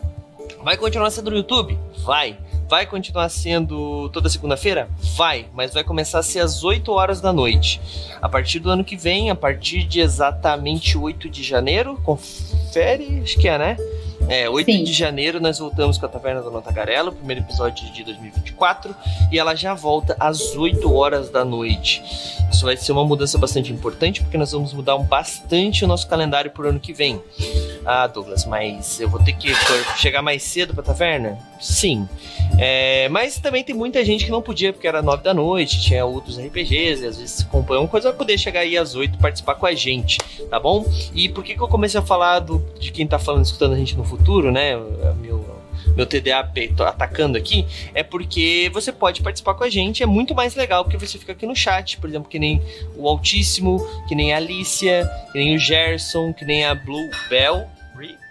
Vai 0.63 0.76
continuar 0.76 1.11
sendo 1.11 1.32
no 1.32 1.38
YouTube? 1.38 1.78
Vai. 2.03 2.38
Vai 2.70 2.86
continuar 2.86 3.28
sendo 3.30 4.09
toda 4.09 4.30
segunda-feira? 4.30 4.88
Vai, 5.17 5.47
mas 5.55 5.74
vai 5.74 5.84
começar 5.84 6.20
a 6.20 6.24
ser 6.24 6.39
às 6.39 6.63
8 6.63 6.91
horas 6.91 7.20
da 7.20 7.34
noite. 7.34 7.82
A 8.22 8.30
partir 8.30 8.59
do 8.59 8.70
ano 8.70 8.84
que 8.84 8.95
vem, 8.95 9.32
a 9.32 9.36
partir 9.36 9.84
de 9.84 9.99
exatamente 9.99 10.95
8 10.95 11.28
de 11.28 11.41
janeiro, 11.41 11.99
confere, 12.03 13.22
acho 13.24 13.39
que 13.39 13.47
é, 13.47 13.57
né? 13.57 13.76
É, 14.30 14.47
8 14.47 14.71
Sim. 14.71 14.84
de 14.84 14.93
janeiro 14.93 15.39
nós 15.39 15.57
voltamos 15.57 15.97
com 15.97 16.05
a 16.05 16.09
Taverna 16.09 16.41
do 16.43 16.51
Notagarela, 16.51 17.09
o 17.09 17.13
primeiro 17.13 17.41
episódio 17.41 17.91
de 17.91 18.03
2024, 18.03 18.95
e 19.32 19.39
ela 19.39 19.55
já 19.55 19.73
volta 19.73 20.15
às 20.19 20.55
8 20.55 20.93
horas 20.93 21.32
da 21.32 21.43
noite. 21.43 22.03
Isso 22.51 22.63
vai 22.63 22.77
ser 22.77 22.91
uma 22.91 23.03
mudança 23.03 23.39
bastante 23.39 23.73
importante, 23.73 24.21
porque 24.21 24.38
nós 24.38 24.51
vamos 24.51 24.71
mudar 24.71 24.97
bastante 24.99 25.84
o 25.84 25.88
nosso 25.88 26.07
calendário 26.07 26.51
por 26.51 26.67
ano 26.67 26.80
que 26.80 26.93
vem. 26.93 27.19
Ah, 27.86 28.05
Douglas, 28.05 28.45
mas 28.45 28.99
eu 28.99 29.09
vou 29.09 29.19
ter 29.19 29.34
que 29.34 29.49
chegar 29.97 30.21
mais 30.21 30.43
cedo 30.43 30.75
pra 30.75 30.84
taverna? 30.84 31.39
Sim. 31.59 32.07
É, 32.57 33.07
mas 33.09 33.38
também 33.39 33.63
tem 33.63 33.75
muita 33.75 34.03
gente 34.03 34.25
que 34.25 34.32
não 34.32 34.41
podia, 34.41 34.71
porque 34.71 34.88
era 34.88 35.01
9 35.01 35.23
da 35.23 35.34
noite, 35.34 35.82
tinha 35.82 36.05
outros 36.05 36.38
RPGs, 36.38 37.03
e 37.03 37.07
às 37.07 37.17
vezes 37.17 37.41
acompanham 37.41 37.88
coisa, 37.88 38.09
vai 38.09 38.17
poder 38.17 38.38
chegar 38.38 38.61
aí 38.61 38.77
às 38.77 38.95
8 38.95 39.15
e 39.15 39.17
participar 39.17 39.55
com 39.55 39.65
a 39.65 39.73
gente, 39.73 40.19
tá 40.49 40.59
bom? 40.59 40.86
E 41.13 41.30
por 41.30 41.43
que, 41.43 41.55
que 41.55 41.61
eu 41.61 41.67
comecei 41.67 41.99
a 41.99 42.03
falar 42.03 42.39
do, 42.39 42.63
de 42.80 42.91
quem 42.91 43.07
tá 43.07 43.17
falando, 43.17 43.45
escutando 43.45 43.73
a 43.73 43.77
gente 43.77 43.95
no 43.95 44.03
futuro, 44.03 44.18
né? 44.51 44.76
Meu, 45.22 45.59
meu 45.95 46.05
TDA 46.05 46.49
atacando 46.88 47.38
aqui, 47.38 47.65
é 47.93 48.03
porque 48.03 48.70
você 48.74 48.91
pode 48.91 49.22
participar 49.22 49.53
com 49.53 49.63
a 49.63 49.70
gente, 49.70 50.03
é 50.03 50.05
muito 50.05 50.36
mais 50.36 50.55
legal 50.55 50.84
porque 50.84 50.97
você 50.97 51.17
fica 51.17 51.32
aqui 51.32 51.45
no 51.45 51.55
chat, 51.55 51.97
por 51.97 52.09
exemplo, 52.09 52.30
que 52.30 52.39
nem 52.39 52.61
o 52.95 53.07
Altíssimo, 53.07 53.80
que 54.07 54.15
nem 54.15 54.34
a 54.34 54.38
Alicia, 54.38 55.09
que 55.32 55.38
nem 55.38 55.55
o 55.55 55.59
Gerson, 55.59 56.34
que 56.34 56.45
nem 56.45 56.65
a 56.65 56.76
Blue 56.76 57.09
Bell, 57.30 57.67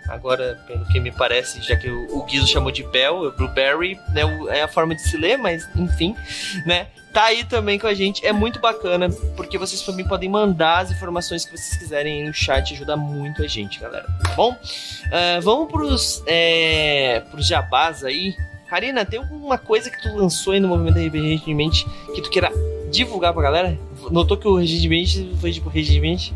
Agora, 0.09 0.59
pelo 0.67 0.87
que 0.87 0.99
me 0.99 1.13
parece, 1.13 1.61
já 1.61 1.77
que 1.77 1.89
o, 1.91 2.25
Guizo 2.25 2.47
chamou 2.47 2.71
de 2.71 2.83
Bell, 2.83 3.31
Blueberry, 3.33 3.95
né, 4.15 4.23
é 4.49 4.63
a 4.63 4.69
forma 4.69 4.95
de 4.95 5.03
se 5.03 5.19
ler, 5.19 5.37
mas 5.37 5.69
enfim, 5.77 6.17
né? 6.65 6.87
Tá 7.13 7.25
aí 7.25 7.43
também 7.43 7.79
com 7.79 7.87
a 7.87 7.95
gente, 7.95 8.25
é 8.25 8.33
muito 8.33 8.61
bacana, 8.61 9.09
porque 9.37 9.57
vocês 9.57 9.81
também 9.83 10.07
podem 10.07 10.29
mandar 10.29 10.81
as 10.81 10.91
informações 10.91 11.45
que 11.45 11.51
vocês 11.57 11.79
quiserem 11.79 12.21
aí 12.21 12.27
no 12.27 12.35
chat, 12.35 12.75
ajuda 12.75 12.97
muito 12.97 13.43
a 13.43 13.47
gente, 13.47 13.81
galera, 13.81 14.07
tá 14.23 14.35
bom? 14.35 14.53
Uh, 14.53 15.41
vamos 15.43 15.71
pros, 15.71 16.23
é, 16.27 17.23
pros 17.31 17.47
jabás 17.47 18.05
aí. 18.05 18.37
Karina, 18.69 19.05
tem 19.05 19.19
alguma 19.19 19.57
coisa 19.57 19.91
que 19.91 20.01
tu 20.03 20.15
lançou 20.15 20.53
aí 20.53 20.61
no 20.61 20.69
Movimento 20.69 20.99
RPG 20.99 21.29
recentemente 21.33 21.87
que 22.15 22.21
tu 22.21 22.29
queira 22.29 22.53
divulgar 22.91 23.33
pra 23.33 23.43
galera? 23.43 23.79
Notou 24.11 24.37
que 24.37 24.47
o 24.47 24.57
recentemente 24.57 25.35
foi 25.41 25.53
tipo 25.53 25.71
recentemente? 25.71 26.35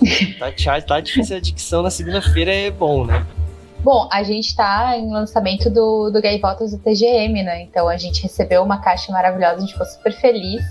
tá, 0.38 0.80
tá 0.82 1.00
difícil 1.00 1.36
a 1.36 1.40
dicção 1.40 1.82
na 1.82 1.90
segunda-feira 1.90 2.52
é 2.52 2.70
bom, 2.70 3.06
né? 3.06 3.26
Bom, 3.82 4.08
a 4.12 4.22
gente 4.22 4.46
está 4.46 4.96
em 4.96 5.10
lançamento 5.10 5.68
do, 5.68 6.08
do 6.10 6.22
Gaivotas 6.22 6.70
do 6.70 6.78
TGM, 6.78 7.42
né? 7.42 7.62
Então 7.62 7.88
a 7.88 7.96
gente 7.96 8.22
recebeu 8.22 8.62
uma 8.62 8.78
caixa 8.80 9.10
maravilhosa, 9.10 9.56
a 9.56 9.60
gente 9.60 9.72
ficou 9.72 9.86
super 9.86 10.12
feliz. 10.12 10.62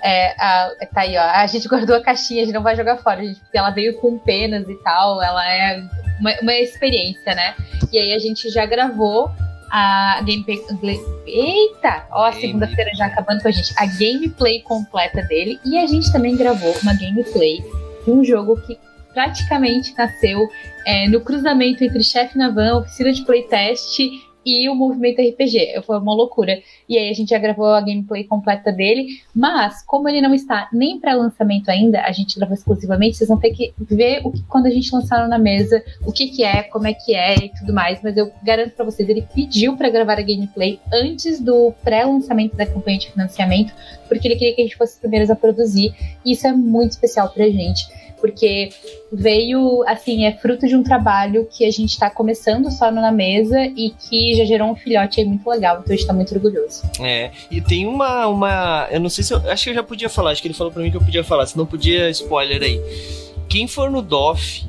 É, 0.00 0.30
a, 0.38 0.70
tá 0.94 1.00
aí, 1.00 1.16
ó. 1.16 1.22
A 1.22 1.46
gente 1.46 1.66
guardou 1.66 1.96
a 1.96 2.02
caixinha, 2.02 2.42
a 2.42 2.44
gente 2.44 2.54
não 2.54 2.62
vai 2.62 2.76
jogar 2.76 2.98
fora, 2.98 3.24
gente, 3.24 3.40
porque 3.40 3.58
ela 3.58 3.70
veio 3.70 3.98
com 3.98 4.16
penas 4.16 4.68
e 4.68 4.74
tal, 4.76 5.20
ela 5.20 5.48
é 5.48 5.82
uma, 6.20 6.32
uma 6.40 6.54
experiência, 6.54 7.34
né? 7.34 7.54
E 7.92 7.98
aí 7.98 8.12
a 8.12 8.18
gente 8.18 8.48
já 8.48 8.64
gravou 8.64 9.28
a 9.68 10.20
gameplay. 10.20 11.00
Eita! 11.26 12.06
Ó, 12.12 12.26
a 12.26 12.32
segunda-feira 12.32 12.92
já 12.94 13.06
acabando 13.06 13.42
com 13.42 13.48
a 13.48 13.50
gente. 13.50 13.72
A 13.76 13.86
gameplay 13.86 14.60
completa 14.60 15.22
dele. 15.22 15.58
E 15.64 15.78
a 15.78 15.86
gente 15.86 16.12
também 16.12 16.36
gravou 16.36 16.76
uma 16.82 16.94
gameplay 16.94 17.64
de 18.04 18.10
um 18.10 18.22
jogo 18.22 18.60
que 18.60 18.78
praticamente 19.12 19.94
nasceu 19.96 20.48
é, 20.86 21.08
no 21.08 21.20
cruzamento 21.20 21.84
entre 21.84 22.02
Chef 22.02 22.36
Navan, 22.36 22.78
oficina 22.78 23.12
de 23.12 23.24
playtest 23.24 23.98
e 24.44 24.68
o 24.68 24.74
movimento 24.74 25.20
RPG. 25.20 25.82
Foi 25.86 25.98
uma 25.98 26.14
loucura. 26.14 26.60
E 26.88 26.98
aí 26.98 27.08
a 27.08 27.12
gente 27.12 27.30
já 27.30 27.38
gravou 27.38 27.66
a 27.66 27.80
gameplay 27.80 28.24
completa 28.24 28.72
dele, 28.72 29.20
mas 29.34 29.82
como 29.84 30.08
ele 30.08 30.20
não 30.20 30.34
está 30.34 30.68
nem 30.72 30.98
para 30.98 31.14
lançamento 31.14 31.70
ainda, 31.70 32.00
a 32.02 32.12
gente 32.12 32.36
gravou 32.36 32.54
exclusivamente, 32.54 33.16
vocês 33.16 33.28
vão 33.28 33.38
ter 33.38 33.50
que 33.50 33.72
ver 33.78 34.20
o 34.24 34.32
que 34.32 34.42
quando 34.44 34.66
a 34.66 34.70
gente 34.70 34.92
lançaram 34.94 35.28
na 35.28 35.38
mesa, 35.38 35.82
o 36.06 36.12
que 36.12 36.28
que 36.28 36.44
é, 36.44 36.62
como 36.64 36.86
é 36.86 36.94
que 36.94 37.14
é 37.14 37.36
e 37.36 37.48
tudo 37.50 37.72
mais, 37.72 38.00
mas 38.02 38.16
eu 38.16 38.30
garanto 38.42 38.74
para 38.74 38.84
vocês, 38.84 39.08
ele 39.08 39.26
pediu 39.34 39.76
para 39.76 39.90
gravar 39.90 40.18
a 40.18 40.22
gameplay 40.22 40.80
antes 40.92 41.40
do 41.40 41.72
pré-lançamento 41.82 42.56
da 42.56 42.66
campanha 42.66 42.98
de 42.98 43.10
financiamento, 43.10 43.72
porque 44.08 44.28
ele 44.28 44.36
queria 44.36 44.54
que 44.54 44.60
a 44.60 44.64
gente 44.64 44.76
fosse 44.76 44.94
os 44.94 45.00
primeiros 45.00 45.30
a 45.30 45.36
produzir, 45.36 45.94
e 46.24 46.32
isso 46.32 46.46
é 46.46 46.52
muito 46.52 46.92
especial 46.92 47.28
pra 47.30 47.48
gente 47.48 47.86
porque 48.22 48.68
veio, 49.12 49.82
assim, 49.84 50.24
é 50.24 50.32
fruto 50.32 50.68
de 50.68 50.76
um 50.76 50.82
trabalho 50.84 51.44
que 51.50 51.64
a 51.64 51.70
gente 51.72 51.90
está 51.90 52.08
começando 52.08 52.70
só 52.70 52.88
na 52.88 53.10
mesa 53.10 53.60
e 53.60 53.90
que 53.90 54.31
já 54.34 54.44
gerou 54.44 54.70
um 54.70 54.76
filhote 54.76 55.20
aí 55.20 55.26
muito 55.26 55.48
legal, 55.48 55.80
então 55.80 55.94
a 55.94 55.96
gente 55.96 56.06
tá 56.06 56.12
muito 56.12 56.34
orgulhoso. 56.34 56.82
É, 57.00 57.30
e 57.50 57.60
tem 57.60 57.86
uma, 57.86 58.26
uma, 58.26 58.88
eu 58.90 59.00
não 59.00 59.08
sei 59.08 59.24
se 59.24 59.32
eu, 59.32 59.38
acho 59.50 59.64
que 59.64 59.70
eu 59.70 59.74
já 59.74 59.82
podia 59.82 60.08
falar, 60.08 60.30
acho 60.30 60.42
que 60.42 60.48
ele 60.48 60.54
falou 60.54 60.72
para 60.72 60.82
mim 60.82 60.90
que 60.90 60.96
eu 60.96 61.02
podia 61.02 61.24
falar, 61.24 61.46
se 61.46 61.56
não 61.56 61.66
podia, 61.66 62.08
spoiler 62.10 62.62
aí. 62.62 62.80
Quem 63.48 63.66
for 63.66 63.90
no 63.90 64.00
DOF 64.00 64.64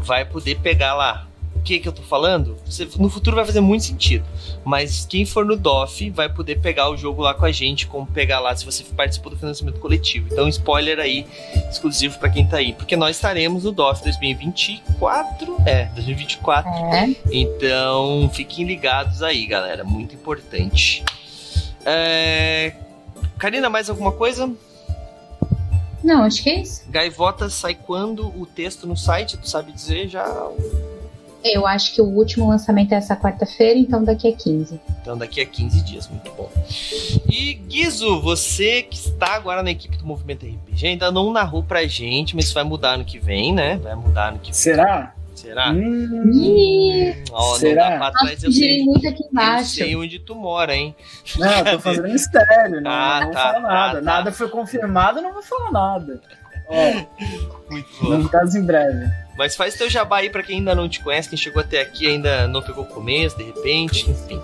vai 0.00 0.24
poder 0.24 0.58
pegar 0.60 0.94
lá 0.94 1.26
que 1.64 1.78
que 1.78 1.88
eu 1.88 1.92
tô 1.92 2.02
falando, 2.02 2.56
você, 2.64 2.86
no 2.98 3.08
futuro 3.08 3.34
vai 3.34 3.44
fazer 3.44 3.60
muito 3.60 3.84
sentido. 3.84 4.24
Mas 4.64 5.06
quem 5.06 5.24
for 5.24 5.44
no 5.44 5.56
DOF 5.56 6.10
vai 6.10 6.28
poder 6.28 6.60
pegar 6.60 6.90
o 6.90 6.96
jogo 6.96 7.22
lá 7.22 7.34
com 7.34 7.46
a 7.46 7.50
gente, 7.50 7.86
como 7.86 8.06
pegar 8.06 8.38
lá 8.38 8.54
se 8.54 8.64
você 8.64 8.84
participou 8.84 9.30
do 9.30 9.38
financiamento 9.38 9.80
coletivo. 9.80 10.28
Então, 10.30 10.46
spoiler 10.48 11.00
aí, 11.00 11.26
exclusivo 11.70 12.18
para 12.18 12.28
quem 12.28 12.46
tá 12.46 12.58
aí. 12.58 12.74
Porque 12.74 12.96
nós 12.96 13.16
estaremos 13.16 13.64
no 13.64 13.72
DOF 13.72 14.04
2024. 14.04 15.56
É, 15.66 15.86
2024. 15.86 16.70
É. 16.70 17.14
Então, 17.32 18.30
fiquem 18.32 18.66
ligados 18.66 19.22
aí, 19.22 19.46
galera. 19.46 19.82
Muito 19.82 20.14
importante. 20.14 21.02
É, 21.84 22.74
Karina, 23.38 23.70
mais 23.70 23.88
alguma 23.88 24.12
coisa? 24.12 24.50
Não, 26.02 26.22
acho 26.22 26.42
que 26.42 26.50
é 26.50 26.60
isso. 26.60 26.84
Gaivota 26.90 27.48
sai 27.48 27.74
quando 27.74 28.28
o 28.38 28.44
texto 28.44 28.86
no 28.86 28.94
site, 28.96 29.38
tu 29.38 29.48
sabe 29.48 29.72
dizer 29.72 30.08
já? 30.08 30.26
Eu 31.44 31.66
acho 31.66 31.94
que 31.94 32.00
o 32.00 32.06
último 32.06 32.48
lançamento 32.48 32.92
é 32.92 32.96
essa 32.96 33.14
quarta-feira, 33.14 33.78
então 33.78 34.02
daqui 34.02 34.26
a 34.28 34.32
15. 34.34 34.80
Então 35.02 35.18
daqui 35.18 35.42
a 35.42 35.46
15 35.46 35.82
dias, 35.84 36.08
muito 36.08 36.30
bom. 36.32 36.50
E 37.30 37.52
Guizo, 37.54 38.18
você 38.22 38.82
que 38.82 38.96
está 38.96 39.34
agora 39.34 39.62
na 39.62 39.70
equipe 39.70 39.94
do 39.98 40.06
Movimento 40.06 40.46
RPG, 40.46 40.86
ainda 40.86 41.12
não 41.12 41.30
narrou 41.32 41.62
pra 41.62 41.86
gente, 41.86 42.34
mas 42.34 42.50
vai 42.50 42.64
mudar 42.64 42.96
no 42.96 43.04
que 43.04 43.18
vem, 43.18 43.52
né? 43.52 43.76
Vai 43.76 43.94
mudar 43.94 44.32
no 44.32 44.38
que 44.38 44.46
vem. 44.46 44.54
Será? 44.54 45.12
Será? 45.34 45.70
Hum, 45.72 47.12
Ó, 47.30 47.54
Será? 47.56 47.90
não 47.90 47.98
dá 47.98 48.10
pra 48.10 48.20
trás, 48.20 48.42
eu 48.42 48.50
sei, 48.52 48.82
muito 48.84 49.06
aqui 49.06 49.22
eu 49.24 49.28
embaixo. 49.30 49.70
sei 49.70 49.96
onde 49.96 50.18
tu 50.20 50.34
mora, 50.34 50.74
hein? 50.74 50.94
não, 51.38 51.50
eu 51.58 51.64
tô 51.72 51.78
fazendo 51.80 52.08
mistério, 52.08 52.80
não, 52.80 52.90
Ah, 52.90 53.16
não 53.20 53.24
vou 53.26 53.32
tá, 53.34 53.42
falar 53.52 53.52
tá, 53.60 53.68
nada. 53.68 53.94
tá. 53.96 54.00
Nada 54.00 54.32
foi 54.32 54.48
confirmado, 54.48 55.20
não 55.20 55.32
vou 55.34 55.42
falar 55.42 55.70
nada. 55.70 56.20
Ó, 56.68 56.74
Muito 57.70 57.88
bom. 58.00 58.08
novidades 58.10 58.54
em 58.54 58.62
breve. 58.64 59.10
Mas 59.36 59.56
faz 59.56 59.74
teu 59.74 59.90
jabá 59.90 60.18
aí 60.18 60.30
pra 60.30 60.42
quem 60.42 60.58
ainda 60.58 60.74
não 60.74 60.88
te 60.88 61.00
conhece, 61.00 61.28
quem 61.28 61.38
chegou 61.38 61.60
até 61.60 61.80
aqui 61.80 62.06
ainda 62.06 62.46
não 62.46 62.62
pegou 62.62 62.84
o 62.84 62.86
começo, 62.86 63.36
de 63.36 63.44
repente, 63.44 64.10
enfim. 64.10 64.40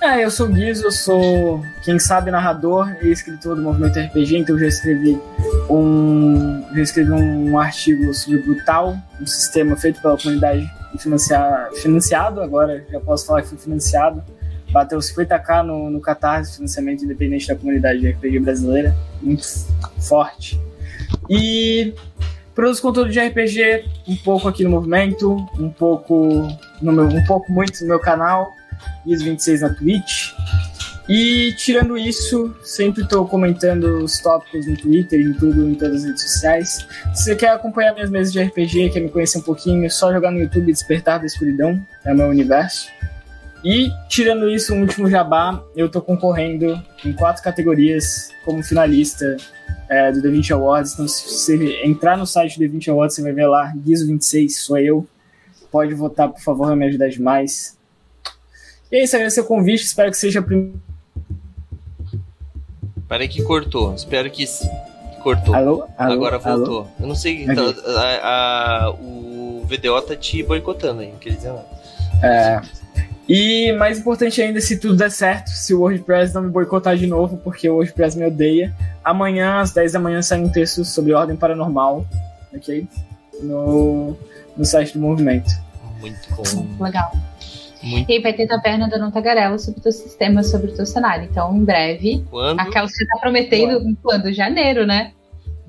É, 0.00 0.22
eu 0.22 0.30
sou 0.30 0.46
o 0.46 0.52
Guizo, 0.52 0.84
eu 0.84 0.92
sou, 0.92 1.64
quem 1.82 1.98
sabe, 1.98 2.30
narrador 2.30 2.94
e 3.02 3.10
escritor 3.10 3.56
do 3.56 3.62
movimento 3.62 3.98
RPG, 3.98 4.36
então 4.36 4.54
eu 4.54 4.60
já 4.60 4.66
escrevi 4.66 5.18
um, 5.70 6.62
já 6.74 6.82
escrevi 6.82 7.10
um 7.10 7.58
artigo 7.58 8.12
sobre 8.12 8.38
Brutal, 8.40 8.98
um 9.18 9.26
sistema 9.26 9.74
feito 9.76 10.02
pela 10.02 10.18
comunidade 10.18 10.70
financiado, 11.76 12.40
agora 12.40 12.84
já 12.90 13.00
posso 13.00 13.26
falar 13.26 13.42
que 13.42 13.48
foi 13.48 13.58
financiado, 13.58 14.22
bateu 14.70 14.98
50k 14.98 15.62
no, 15.62 15.88
no 15.88 16.00
Catarse, 16.00 16.56
financiamento 16.56 17.04
independente 17.04 17.48
da 17.48 17.56
comunidade 17.56 18.00
de 18.00 18.10
RPG 18.10 18.40
brasileira, 18.40 18.94
muito 19.22 19.46
forte. 20.00 20.60
E 21.30 21.94
produzo 22.54 22.82
conteúdo 22.82 23.10
de 23.10 23.20
RPG 23.20 23.84
um 24.08 24.16
pouco 24.16 24.48
aqui 24.48 24.64
no 24.64 24.70
movimento, 24.70 25.34
um 25.58 25.70
pouco, 25.70 26.48
no 26.80 26.92
meu, 26.92 27.04
um 27.06 27.24
pouco 27.24 27.50
muito 27.52 27.80
no 27.82 27.88
meu 27.88 27.98
canal, 27.98 28.52
IS26 29.06 29.60
na 29.60 29.74
Twitch. 29.74 30.32
E 31.06 31.52
tirando 31.58 31.98
isso, 31.98 32.56
sempre 32.62 33.02
estou 33.02 33.28
comentando 33.28 34.02
os 34.02 34.18
tópicos 34.20 34.66
no 34.66 34.74
Twitter, 34.74 35.20
em 35.20 35.34
tudo, 35.34 35.68
em 35.68 35.74
todas 35.74 35.96
as 35.96 36.04
redes 36.04 36.22
sociais. 36.22 36.86
Se 37.12 37.24
você 37.24 37.36
quer 37.36 37.50
acompanhar 37.50 37.92
minhas 37.92 38.08
mesas 38.08 38.32
de 38.32 38.42
RPG, 38.42 38.90
quer 38.90 39.00
me 39.00 39.10
conhecer 39.10 39.38
um 39.38 39.42
pouquinho, 39.42 39.84
é 39.84 39.88
só 39.90 40.10
jogar 40.10 40.30
no 40.30 40.40
YouTube 40.40 40.72
Despertar 40.72 41.20
da 41.20 41.26
Escuridão, 41.26 41.84
é 42.04 42.12
o 42.12 42.16
meu 42.16 42.28
universo. 42.28 42.88
E 43.62 43.90
tirando 44.08 44.48
isso, 44.48 44.74
um 44.74 44.80
último 44.80 45.08
jabá, 45.08 45.62
eu 45.76 45.90
tô 45.90 46.00
concorrendo 46.00 46.82
em 47.04 47.12
quatro 47.12 47.42
categorias 47.42 48.30
como 48.44 48.62
finalista 48.62 49.36
é, 49.88 50.10
do 50.12 50.22
The 50.22 50.28
20 50.28 50.52
Awards. 50.52 50.92
Então, 50.94 51.06
se 51.08 51.28
você 51.28 51.80
entrar 51.84 52.16
no 52.16 52.26
site 52.26 52.54
do 52.58 52.60
The 52.60 52.68
20 52.68 52.90
Awards, 52.90 53.16
você 53.16 53.22
vai 53.22 53.32
ver 53.32 53.46
lá, 53.46 53.72
Guizo26, 53.76 54.50
sou 54.50 54.78
eu. 54.78 55.06
Pode 55.70 55.92
votar, 55.94 56.28
por 56.28 56.40
favor, 56.40 56.66
vai 56.68 56.76
me 56.76 56.86
ajudar 56.86 57.08
demais. 57.08 57.76
E 58.92 58.96
é 58.96 59.04
isso, 59.04 59.16
agradecer 59.16 59.40
o 59.40 59.44
convite, 59.44 59.82
espero 59.82 60.10
que 60.10 60.16
seja 60.16 60.38
a 60.40 60.42
primeira. 60.42 60.74
Peraí 63.08 63.28
que 63.28 63.42
cortou, 63.42 63.94
espero 63.94 64.30
que 64.30 64.44
cortou. 65.22 65.54
Alô? 65.54 65.84
Alô? 65.98 66.12
Agora 66.12 66.40
Alô? 66.42 66.56
voltou. 66.56 66.88
Eu 67.00 67.06
não 67.06 67.14
sei, 67.14 67.44
tá- 67.46 67.74
a- 68.00 68.84
a- 68.86 68.90
o 68.92 69.64
VDO 69.66 70.00
tá 70.02 70.16
te 70.16 70.42
boicotando 70.42 71.00
aí, 71.02 71.10
não 71.12 71.18
quer 71.18 71.30
dizer 71.34 71.48
nada. 71.52 71.66
É. 72.22 72.60
E 73.28 73.72
mais 73.72 73.98
importante 73.98 74.40
ainda, 74.42 74.60
se 74.60 74.78
tudo 74.78 74.96
der 74.96 75.10
certo, 75.10 75.48
se 75.48 75.72
o 75.72 75.80
WordPress 75.80 76.34
não 76.34 76.42
me 76.42 76.50
boicotar 76.50 76.96
de 76.96 77.06
novo, 77.06 77.38
porque 77.38 77.68
o 77.68 77.76
WordPress 77.76 78.18
me 78.18 78.26
odeia, 78.26 78.74
amanhã, 79.02 79.60
às 79.60 79.72
10 79.72 79.92
da 79.92 79.98
manhã, 79.98 80.20
sai 80.20 80.40
um 80.40 80.48
texto 80.48 80.84
sobre 80.84 81.14
ordem 81.14 81.36
paranormal, 81.36 82.04
ok? 82.54 82.86
No, 83.42 84.16
no 84.56 84.64
site 84.64 84.92
do 84.92 85.00
movimento. 85.00 85.50
Muito 86.00 86.18
bom. 86.36 86.84
Legal. 86.84 87.12
Muito 87.82 88.10
E 88.10 88.14
aí 88.14 88.22
vai 88.22 88.32
ter 88.32 88.46
taverna 88.46 88.88
da 88.88 88.98
Não 88.98 89.10
Tagarela 89.10 89.58
sobre 89.58 89.80
o 89.80 89.82
teu 89.82 89.92
sistema, 89.92 90.42
sobre 90.42 90.70
o 90.70 90.74
teu 90.74 90.86
cenário. 90.86 91.28
Então, 91.30 91.54
em 91.54 91.64
breve, 91.64 92.24
quando? 92.30 92.60
aquela 92.60 92.86
que 92.86 92.94
você 92.94 93.06
tá 93.06 93.18
prometendo 93.20 93.88
em 93.88 93.94
quando? 93.94 94.32
Janeiro, 94.32 94.86
né? 94.86 95.12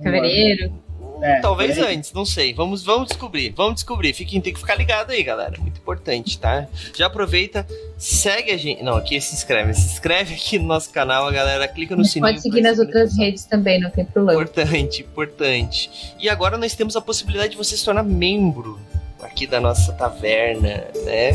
Fevereiro. 0.01 0.73
É, 1.21 1.39
Talvez 1.39 1.77
antes, 1.77 2.11
não 2.11 2.25
sei. 2.25 2.53
Vamos, 2.53 2.83
vamos 2.83 3.09
descobrir. 3.09 3.53
Vamos 3.55 3.75
descobrir. 3.75 4.13
Fiquem, 4.13 4.41
tem 4.41 4.53
que 4.53 4.59
ficar 4.59 4.75
ligado 4.75 5.11
aí, 5.11 5.23
galera. 5.23 5.57
Muito 5.59 5.79
importante, 5.79 6.37
tá? 6.37 6.67
Já 6.95 7.07
aproveita, 7.07 7.65
segue 7.97 8.51
a 8.51 8.57
gente. 8.57 8.83
Não, 8.83 8.95
aqui 8.95 9.19
se 9.19 9.33
inscreve. 9.33 9.73
Se 9.73 9.93
inscreve 9.93 10.33
aqui 10.35 10.59
no 10.59 10.65
nosso 10.65 10.89
canal, 10.91 11.27
a 11.27 11.31
galera. 11.31 11.67
Clica 11.67 11.95
no 11.95 12.01
Mas 12.01 12.11
sininho. 12.11 12.31
pode 12.31 12.41
seguir 12.41 12.61
nas 12.61 12.79
outras 12.79 13.17
redes 13.17 13.45
também, 13.45 13.79
não 13.79 13.89
tem 13.89 14.05
problema. 14.05 14.41
Importante, 14.41 15.01
importante. 15.01 16.15
E 16.19 16.29
agora 16.29 16.57
nós 16.57 16.73
temos 16.75 16.95
a 16.95 17.01
possibilidade 17.01 17.51
de 17.51 17.57
você 17.57 17.75
se 17.75 17.83
tornar 17.83 18.03
membro 18.03 18.79
aqui 19.21 19.47
da 19.47 19.59
nossa 19.59 19.91
taverna, 19.93 20.85
né? 21.03 21.31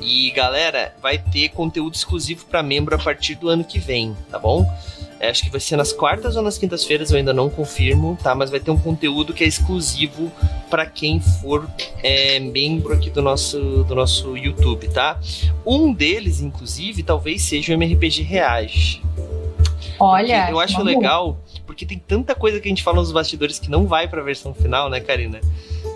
E 0.00 0.30
galera, 0.32 0.94
vai 1.00 1.18
ter 1.18 1.48
conteúdo 1.50 1.94
exclusivo 1.94 2.44
para 2.46 2.62
membro 2.62 2.94
a 2.94 2.98
partir 2.98 3.34
do 3.34 3.48
ano 3.48 3.64
que 3.64 3.78
vem, 3.78 4.16
tá 4.30 4.38
bom? 4.38 4.66
É, 5.20 5.28
acho 5.28 5.42
que 5.42 5.50
vai 5.50 5.60
ser 5.60 5.76
nas 5.76 5.92
quartas 5.92 6.34
ou 6.34 6.42
nas 6.42 6.56
quintas-feiras, 6.56 7.10
eu 7.10 7.18
ainda 7.18 7.34
não 7.34 7.50
confirmo, 7.50 8.18
tá? 8.22 8.34
Mas 8.34 8.48
vai 8.48 8.58
ter 8.58 8.70
um 8.70 8.78
conteúdo 8.78 9.34
que 9.34 9.44
é 9.44 9.46
exclusivo 9.46 10.32
para 10.70 10.86
quem 10.86 11.20
for 11.20 11.68
é, 12.02 12.40
membro 12.40 12.94
aqui 12.94 13.10
do 13.10 13.20
nosso, 13.20 13.84
do 13.84 13.94
nosso 13.94 14.34
YouTube, 14.34 14.88
tá? 14.88 15.20
Um 15.66 15.92
deles, 15.92 16.40
inclusive, 16.40 17.02
talvez 17.02 17.42
seja 17.42 17.72
o 17.72 17.74
MRPG 17.74 18.22
Reage. 18.22 19.02
Olha, 19.98 20.38
Porque 20.38 20.54
eu 20.54 20.60
acho 20.60 20.82
legal, 20.82 21.38
porque 21.66 21.84
tem 21.84 21.98
tanta 21.98 22.34
coisa 22.34 22.58
que 22.58 22.66
a 22.66 22.70
gente 22.70 22.82
fala 22.82 22.96
nos 22.96 23.12
bastidores 23.12 23.58
que 23.58 23.70
não 23.70 23.86
vai 23.86 24.08
pra 24.08 24.22
versão 24.22 24.54
final, 24.54 24.88
né, 24.88 25.00
Karina? 25.00 25.38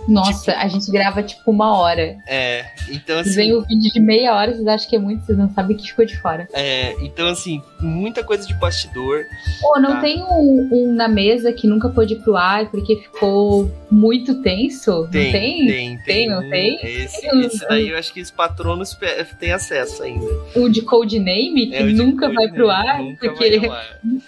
Nossa, 0.08 0.52
a 0.56 0.68
gente 0.68 0.90
grava 0.90 1.22
tipo 1.22 1.50
uma 1.50 1.78
hora. 1.78 2.16
É, 2.26 2.66
então 2.90 3.18
assim. 3.18 3.30
veem 3.34 3.54
o 3.54 3.62
vídeo 3.62 3.92
de 3.92 4.00
meia 4.00 4.34
hora, 4.34 4.52
vocês 4.52 4.66
acham 4.66 4.90
que 4.90 4.96
é 4.96 4.98
muito, 4.98 5.24
vocês 5.24 5.36
não 5.38 5.48
sabem 5.54 5.76
que 5.76 5.86
ficou 5.88 6.04
de 6.04 6.16
fora. 6.20 6.46
É, 6.52 6.94
então, 7.00 7.26
assim, 7.28 7.62
muita 7.80 8.22
coisa 8.22 8.46
de 8.46 8.54
bastidor. 8.54 9.24
Pô, 9.60 9.80
não 9.80 9.92
Tá. 9.94 10.00
tem 10.00 10.22
um, 10.22 10.68
um 10.72 10.92
na 10.94 11.08
mesa 11.08 11.52
que 11.52 11.66
nunca 11.66 11.88
pôde 11.88 12.14
ir 12.14 12.18
pro 12.20 12.36
ar 12.36 12.70
porque 12.70 12.96
ficou 12.96 13.70
muito 13.90 14.42
tenso? 14.42 15.08
Tem, 15.10 15.24
não 15.24 15.32
tem? 15.32 15.66
tem, 15.66 15.98
Tem, 16.04 16.28
não 16.28 16.46
um- 16.46 16.50
tem? 16.50 16.78
Esse, 16.82 17.20
Tem 17.20 17.34
um- 17.36 17.40
esse 17.40 17.68
daí 17.68 17.88
eu 17.88 17.98
acho 17.98 18.12
que 18.12 18.20
os 18.20 18.30
patronos 18.30 18.96
têm 19.38 19.52
acesso 19.52 20.02
ainda. 20.02 20.26
O 20.56 20.68
de 20.68 20.82
Codename, 20.82 21.68
que 21.68 21.74
É, 21.76 21.82
nunca 21.84 22.30
vai 22.32 22.48
pro 22.48 22.68
ar, 22.70 22.98
porque. 23.20 23.60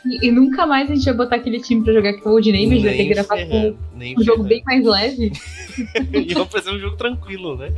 E, 0.06 0.26
e 0.28 0.30
nunca 0.30 0.66
mais 0.66 0.90
a 0.90 0.94
gente 0.94 1.04
vai 1.04 1.14
botar 1.14 1.36
aquele 1.36 1.60
time 1.60 1.82
pra 1.84 1.92
jogar 1.92 2.12
Codename, 2.20 2.66
a 2.66 2.68
gente 2.76 2.84
vai 2.84 2.96
ter 2.96 3.04
que 3.04 3.14
gravar 3.14 3.36
nem 3.94 4.14
um 4.18 4.22
jogo 4.22 4.42
bem 4.44 4.62
mais 4.64 4.84
leve. 4.84 5.32
E 6.12 6.34
vamos 6.34 6.50
fazer 6.52 6.70
um 6.70 6.78
jogo 6.78 6.96
tranquilo, 6.96 7.56
né? 7.56 7.70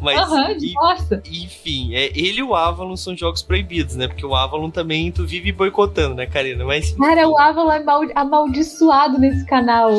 Mas, 0.00 0.58
de 0.58 0.66
e- 0.66 1.44
enfim, 1.44 1.94
é, 1.94 2.06
ele 2.18 2.38
e 2.38 2.42
o 2.42 2.54
Avalon 2.54 2.96
são 2.96 3.16
jogos 3.16 3.42
proibidos, 3.42 3.96
né? 3.96 4.06
Porque 4.08 4.24
o 4.24 4.34
Avalon 4.34 4.70
também 4.70 5.10
tu 5.10 5.26
vive 5.26 5.52
boicotando, 5.52 6.14
né, 6.14 6.26
Karina? 6.26 6.64
Mas 6.64 6.92
Cara, 6.92 7.28
o 7.28 7.38
Avalon 7.38 7.72
é 7.72 7.82
mal- 7.82 8.08
amaldiçoado 8.14 9.18
nesse 9.18 9.44
canal. 9.46 9.90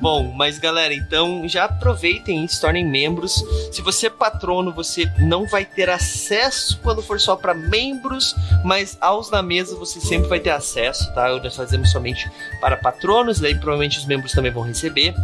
Bom, 0.00 0.32
mas 0.36 0.60
galera, 0.60 0.94
então 0.94 1.42
já 1.48 1.64
aproveitem 1.64 2.44
e 2.44 2.48
se 2.48 2.60
tornem 2.60 2.86
membros. 2.86 3.34
Se 3.72 3.82
você 3.82 4.06
é 4.06 4.10
patrono, 4.10 4.72
você 4.72 5.10
não 5.18 5.44
vai 5.48 5.64
ter 5.64 5.90
acesso 5.90 6.78
quando 6.84 7.02
for 7.02 7.18
só 7.20 7.34
para 7.34 7.52
membros, 7.52 8.32
mas 8.64 8.96
aos 9.00 9.28
na 9.28 9.42
mesa 9.42 9.74
você 9.74 10.00
sempre 10.00 10.28
vai 10.28 10.38
ter 10.38 10.50
acesso, 10.50 11.12
tá? 11.14 11.28
Nós 11.42 11.56
fazemos 11.56 11.90
somente 11.90 12.30
para 12.60 12.76
patronos, 12.76 13.40
daí 13.40 13.54
provavelmente 13.56 13.98
os 13.98 14.06
membros 14.06 14.30
também 14.32 14.52
vão 14.52 14.62
receber. 14.62 15.14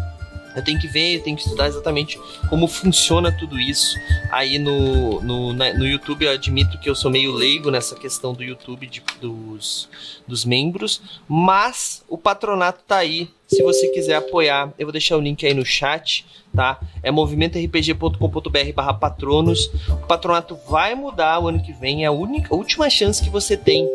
Eu 0.57 0.63
tenho 0.63 0.79
que 0.81 0.87
ver, 0.87 1.17
eu 1.17 1.23
tenho 1.23 1.37
que 1.37 1.43
estudar 1.43 1.67
exatamente 1.69 2.19
como 2.49 2.67
funciona 2.69 3.33
tudo 3.33 3.59
isso 3.59 3.97
aí 4.31 4.59
no, 4.59 5.21
no, 5.21 5.53
na- 5.53 5.73
no 5.75 5.87
YouTube. 5.87 6.25
Eu 6.25 6.33
admito 6.33 6.79
que 6.79 6.89
eu 6.89 6.95
sou 6.95 7.11
meio 7.11 7.33
leigo 7.33 7.71
nessa 7.71 7.95
questão 7.97 8.33
do 8.33 8.43
YouTube 8.43 8.87
de- 8.87 9.03
dos, 9.21 9.89
dos 10.27 10.45
membros, 10.45 11.01
mas 11.29 12.05
o 12.09 12.17
patronato 12.17 12.81
tá 12.87 12.99
aí. 12.99 13.29
Se 13.49 13.63
você 13.63 13.89
quiser 13.89 14.17
apoiar, 14.17 14.73
eu 14.79 14.87
vou 14.87 14.93
deixar 14.93 15.17
o 15.17 15.21
link 15.21 15.47
aí 15.47 15.55
no 15.55 15.65
chat, 15.65 16.25
tá? 16.55 16.79
É 17.03 17.11
movimentorpg.com.br 17.11 18.73
barra 18.75 18.95
patronos. 18.95 19.67
O 19.89 20.07
patronato 20.07 20.59
vai 20.69 20.95
mudar 20.95 21.41
o 21.41 21.49
ano 21.49 21.63
que 21.63 21.73
vem, 21.73 22.05
é 22.05 22.07
a 22.07 22.13
única, 22.13 22.53
a 22.53 22.57
última 22.57 22.89
chance 22.89 23.23
que 23.23 23.31
você 23.31 23.57
tem 23.57 23.89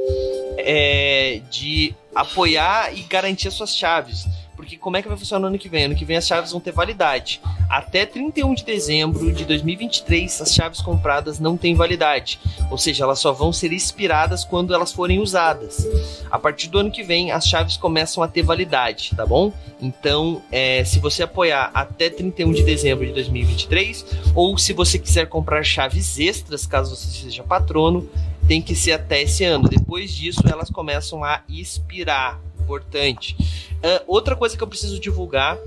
é, 0.57 1.41
de 1.49 1.93
apoiar 2.13 2.95
e 2.95 3.01
garantir 3.03 3.47
as 3.47 3.53
suas 3.53 3.75
chaves. 3.75 4.25
Porque 4.59 4.75
como 4.75 4.97
é 4.97 5.01
que 5.01 5.07
vai 5.07 5.15
funcionar 5.15 5.39
no 5.39 5.47
ano 5.47 5.57
que 5.57 5.69
vem? 5.69 5.85
Ano 5.85 5.95
que 5.95 6.03
vem 6.03 6.17
as 6.17 6.27
chaves 6.27 6.51
vão 6.51 6.59
ter 6.59 6.73
validade. 6.73 7.39
Até 7.69 8.05
31 8.05 8.53
de 8.53 8.65
dezembro 8.65 9.31
de 9.31 9.45
2023, 9.45 10.41
as 10.41 10.53
chaves 10.53 10.81
compradas 10.81 11.39
não 11.39 11.55
têm 11.55 11.75
validade. 11.75 12.41
Ou 12.69 12.77
seja, 12.77 13.05
elas 13.05 13.19
só 13.19 13.31
vão 13.31 13.53
ser 13.53 13.71
expiradas 13.71 14.43
quando 14.43 14.73
elas 14.73 14.91
forem 14.91 15.19
usadas. 15.19 15.87
A 16.29 16.37
partir 16.37 16.67
do 16.67 16.77
ano 16.77 16.91
que 16.91 17.03
vem, 17.03 17.31
as 17.31 17.47
chaves 17.47 17.77
começam 17.77 18.21
a 18.21 18.27
ter 18.27 18.41
validade, 18.41 19.11
tá 19.15 19.25
bom? 19.25 19.53
Então, 19.81 20.41
é, 20.51 20.83
se 20.83 20.99
você 20.99 21.23
apoiar 21.23 21.71
até 21.73 22.09
31 22.09 22.51
de 22.51 22.63
dezembro 22.63 23.05
de 23.05 23.13
2023, 23.13 24.05
ou 24.35 24.57
se 24.57 24.73
você 24.73 24.99
quiser 24.99 25.27
comprar 25.27 25.63
chaves 25.63 26.19
extras, 26.19 26.67
caso 26.67 26.97
você 26.97 27.07
seja 27.07 27.43
patrono, 27.43 28.09
tem 28.45 28.61
que 28.61 28.75
ser 28.75 28.91
até 28.91 29.21
esse 29.21 29.45
ano. 29.45 29.69
Depois 29.69 30.13
disso, 30.13 30.41
elas 30.51 30.69
começam 30.69 31.23
a 31.23 31.43
expirar. 31.47 32.41
Importante. 32.69 33.35
Uh, 33.77 34.03
outra 34.05 34.35
coisa 34.35 34.55
que 34.55 34.61
eu 34.61 34.67
preciso 34.67 34.99
divulgar 34.99 35.57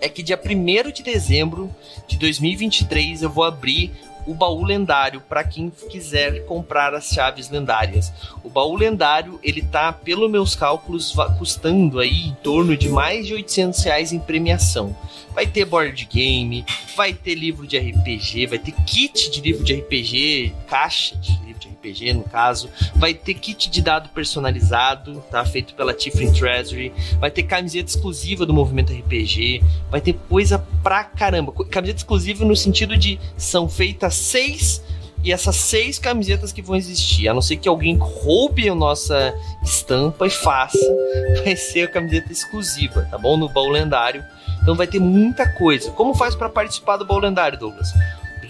é 0.00 0.08
que 0.08 0.22
dia 0.22 0.40
1 0.40 0.92
de 0.92 1.02
dezembro 1.02 1.74
de 2.06 2.16
2023 2.16 3.22
eu 3.22 3.30
vou 3.30 3.42
abrir 3.42 3.90
o 4.24 4.34
baú 4.34 4.62
lendário 4.62 5.20
para 5.22 5.42
quem 5.42 5.68
quiser 5.90 6.44
comprar 6.44 6.94
as 6.94 7.08
chaves 7.08 7.50
lendárias. 7.50 8.12
O 8.44 8.48
baú 8.48 8.76
lendário 8.76 9.40
ele 9.42 9.62
tá, 9.62 9.92
pelos 9.92 10.30
meus 10.30 10.54
cálculos, 10.54 11.12
custando 11.38 11.98
aí 11.98 12.28
em 12.28 12.34
torno 12.34 12.76
de 12.76 12.88
mais 12.88 13.26
de 13.26 13.34
800 13.34 13.82
reais 13.82 14.12
em 14.12 14.20
premiação. 14.20 14.94
Vai 15.38 15.46
ter 15.46 15.64
board 15.64 16.08
game, 16.12 16.66
vai 16.96 17.14
ter 17.14 17.36
livro 17.36 17.64
de 17.64 17.78
RPG, 17.78 18.46
vai 18.48 18.58
ter 18.58 18.72
kit 18.72 19.30
de 19.30 19.40
livro 19.40 19.62
de 19.62 19.72
RPG, 19.72 20.52
caixa 20.66 21.14
de 21.14 21.30
livro 21.46 21.60
de 21.60 21.68
RPG 21.68 22.12
no 22.14 22.24
caso, 22.24 22.68
vai 22.96 23.14
ter 23.14 23.34
kit 23.34 23.70
de 23.70 23.80
dado 23.80 24.08
personalizado, 24.08 25.22
tá? 25.30 25.44
Feito 25.44 25.74
pela 25.74 25.94
Tiflin 25.94 26.32
Treasury, 26.32 26.92
vai 27.20 27.30
ter 27.30 27.44
camiseta 27.44 27.88
exclusiva 27.88 28.44
do 28.44 28.52
movimento 28.52 28.92
RPG, 28.92 29.62
vai 29.88 30.00
ter 30.00 30.14
coisa 30.28 30.58
pra 30.82 31.04
caramba. 31.04 31.52
Camiseta 31.66 32.00
exclusiva 32.00 32.44
no 32.44 32.56
sentido 32.56 32.96
de 32.96 33.20
são 33.36 33.68
feitas 33.68 34.14
seis 34.14 34.82
e 35.22 35.32
essas 35.32 35.56
seis 35.56 35.98
camisetas 35.98 36.52
que 36.52 36.62
vão 36.62 36.76
existir, 36.76 37.28
a 37.28 37.34
não 37.34 37.42
ser 37.42 37.56
que 37.56 37.68
alguém 37.68 37.96
roube 37.96 38.68
a 38.68 38.74
nossa 38.74 39.34
estampa 39.62 40.26
e 40.26 40.30
faça, 40.30 40.78
vai 41.44 41.56
ser 41.56 41.82
a 41.82 41.88
camiseta 41.88 42.32
exclusiva, 42.32 43.06
tá 43.10 43.18
bom? 43.18 43.36
No 43.36 43.48
baú 43.48 43.68
lendário. 43.68 44.24
Então 44.62 44.74
vai 44.74 44.86
ter 44.86 45.00
muita 45.00 45.48
coisa. 45.54 45.90
Como 45.92 46.14
faz 46.14 46.34
para 46.34 46.48
participar 46.48 46.96
do 46.96 47.04
baú 47.04 47.18
lendário, 47.18 47.58
Douglas? 47.58 47.88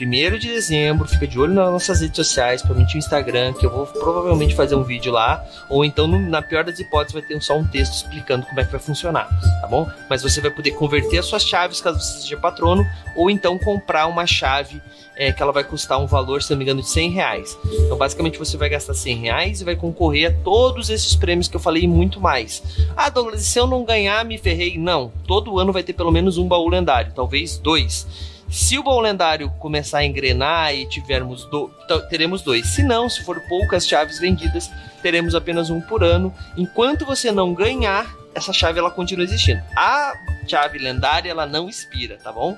1 0.05 0.39
de 0.39 0.49
dezembro, 0.49 1.09
fica 1.09 1.27
de 1.27 1.39
olho 1.39 1.55
nas 1.55 1.71
nossas 1.71 2.01
redes 2.01 2.17
sociais, 2.17 2.63
principalmente 2.63 2.97
o 2.97 2.99
Instagram, 2.99 3.53
que 3.53 3.67
eu 3.67 3.71
vou 3.71 3.87
provavelmente 3.87 4.55
fazer 4.55 4.75
um 4.75 4.83
vídeo 4.83 5.13
lá, 5.13 5.45
ou 5.69 5.85
então, 5.85 6.07
na 6.07 6.43
pior 6.43 6.65
das 6.65 6.79
hipóteses, 6.79 7.13
vai 7.13 7.23
ter 7.23 7.41
só 7.43 7.57
um 7.57 7.67
texto 7.67 7.95
explicando 7.95 8.47
como 8.47 8.61
é 8.61 8.65
que 8.65 8.71
vai 8.71 8.81
funcionar, 8.81 9.29
tá 9.61 9.67
bom? 9.67 9.89
Mas 10.09 10.23
você 10.23 10.41
vai 10.41 10.51
poder 10.51 10.73
converter 10.73 11.19
as 11.19 11.27
suas 11.27 11.43
chaves 11.43 11.81
caso 11.81 12.01
você 12.01 12.21
seja 12.23 12.37
patrono, 12.37 12.87
ou 13.17 13.31
então 13.31 13.59
comprar 13.59 14.07
uma 14.07 14.27
chave 14.27 14.81
é, 15.19 15.33
que 15.33 15.43
ela 15.43 15.51
vai 15.51 15.65
custar 15.65 15.99
um 15.99 16.07
valor, 16.07 16.43
se 16.43 16.51
não 16.51 16.59
me 16.59 16.65
engano, 16.65 16.81
de 16.81 16.89
100 16.89 17.11
reais. 17.11 17.59
Então, 17.65 17.97
basicamente, 17.99 18.39
você 18.39 18.57
vai 18.57 18.69
gastar 18.69 18.95
100 18.95 19.17
reais 19.17 19.61
e 19.61 19.65
vai 19.65 19.75
concorrer 19.75 20.31
a 20.31 20.45
todos 20.45 20.89
esses 20.91 21.17
prêmios 21.17 21.49
que 21.49 21.57
eu 21.57 21.61
falei 21.61 21.83
e 21.83 21.89
muito 21.89 22.21
mais. 22.21 22.63
Ah, 22.97 23.11
Douglas, 23.11 23.43
se 23.43 23.59
eu 23.59 23.67
não 23.67 23.85
ganhar, 23.85 24.25
me 24.25 24.39
ferrei? 24.39 24.79
Não. 24.79 25.13
Todo 25.27 25.59
ano 25.59 25.73
vai 25.73 25.83
ter 25.83 25.93
pelo 25.93 26.13
menos 26.13 26.39
um 26.39 26.47
baú 26.47 26.69
lendário, 26.69 27.13
talvez 27.15 27.59
dois. 27.59 28.07
Se 28.51 28.79
o 28.79 28.83
baú 28.83 29.01
lendário 29.01 29.51
começar 29.59 29.99
a 29.99 30.05
engrenar 30.05 30.75
e 30.75 30.87
tivermos 30.87 31.45
do, 31.47 31.71
teremos 32.09 32.43
dois. 32.43 32.67
Se 32.67 32.83
não, 32.83 33.09
se 33.09 33.23
for 33.23 33.41
poucas 33.49 33.87
chaves 33.87 34.19
vendidas, 34.19 34.71
teremos 35.03 35.35
apenas 35.35 35.69
um 35.69 35.81
por 35.81 36.03
ano. 36.03 36.35
Enquanto 36.57 37.05
você 37.05 37.31
não 37.31 37.53
ganhar, 37.53 38.07
essa 38.35 38.53
chave 38.53 38.79
ela 38.79 38.91
continua 38.91 39.25
existindo. 39.25 39.63
A 39.77 40.15
chave 40.47 40.79
lendária 40.79 41.31
ela 41.31 41.47
não 41.47 41.69
expira, 41.69 42.17
tá 42.17 42.33
bom? 42.33 42.57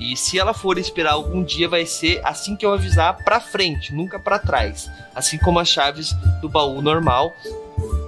E 0.00 0.16
se 0.16 0.38
ela 0.38 0.54
for 0.54 0.78
expirar 0.78 1.12
algum 1.12 1.42
dia, 1.42 1.68
vai 1.68 1.84
ser 1.84 2.20
assim 2.24 2.56
que 2.56 2.64
eu 2.64 2.72
avisar 2.72 3.16
para 3.22 3.38
frente, 3.38 3.94
nunca 3.94 4.18
para 4.18 4.38
trás. 4.38 4.90
Assim 5.14 5.36
como 5.36 5.58
as 5.58 5.68
chaves 5.68 6.12
do 6.40 6.48
baú 6.48 6.80
normal 6.80 7.34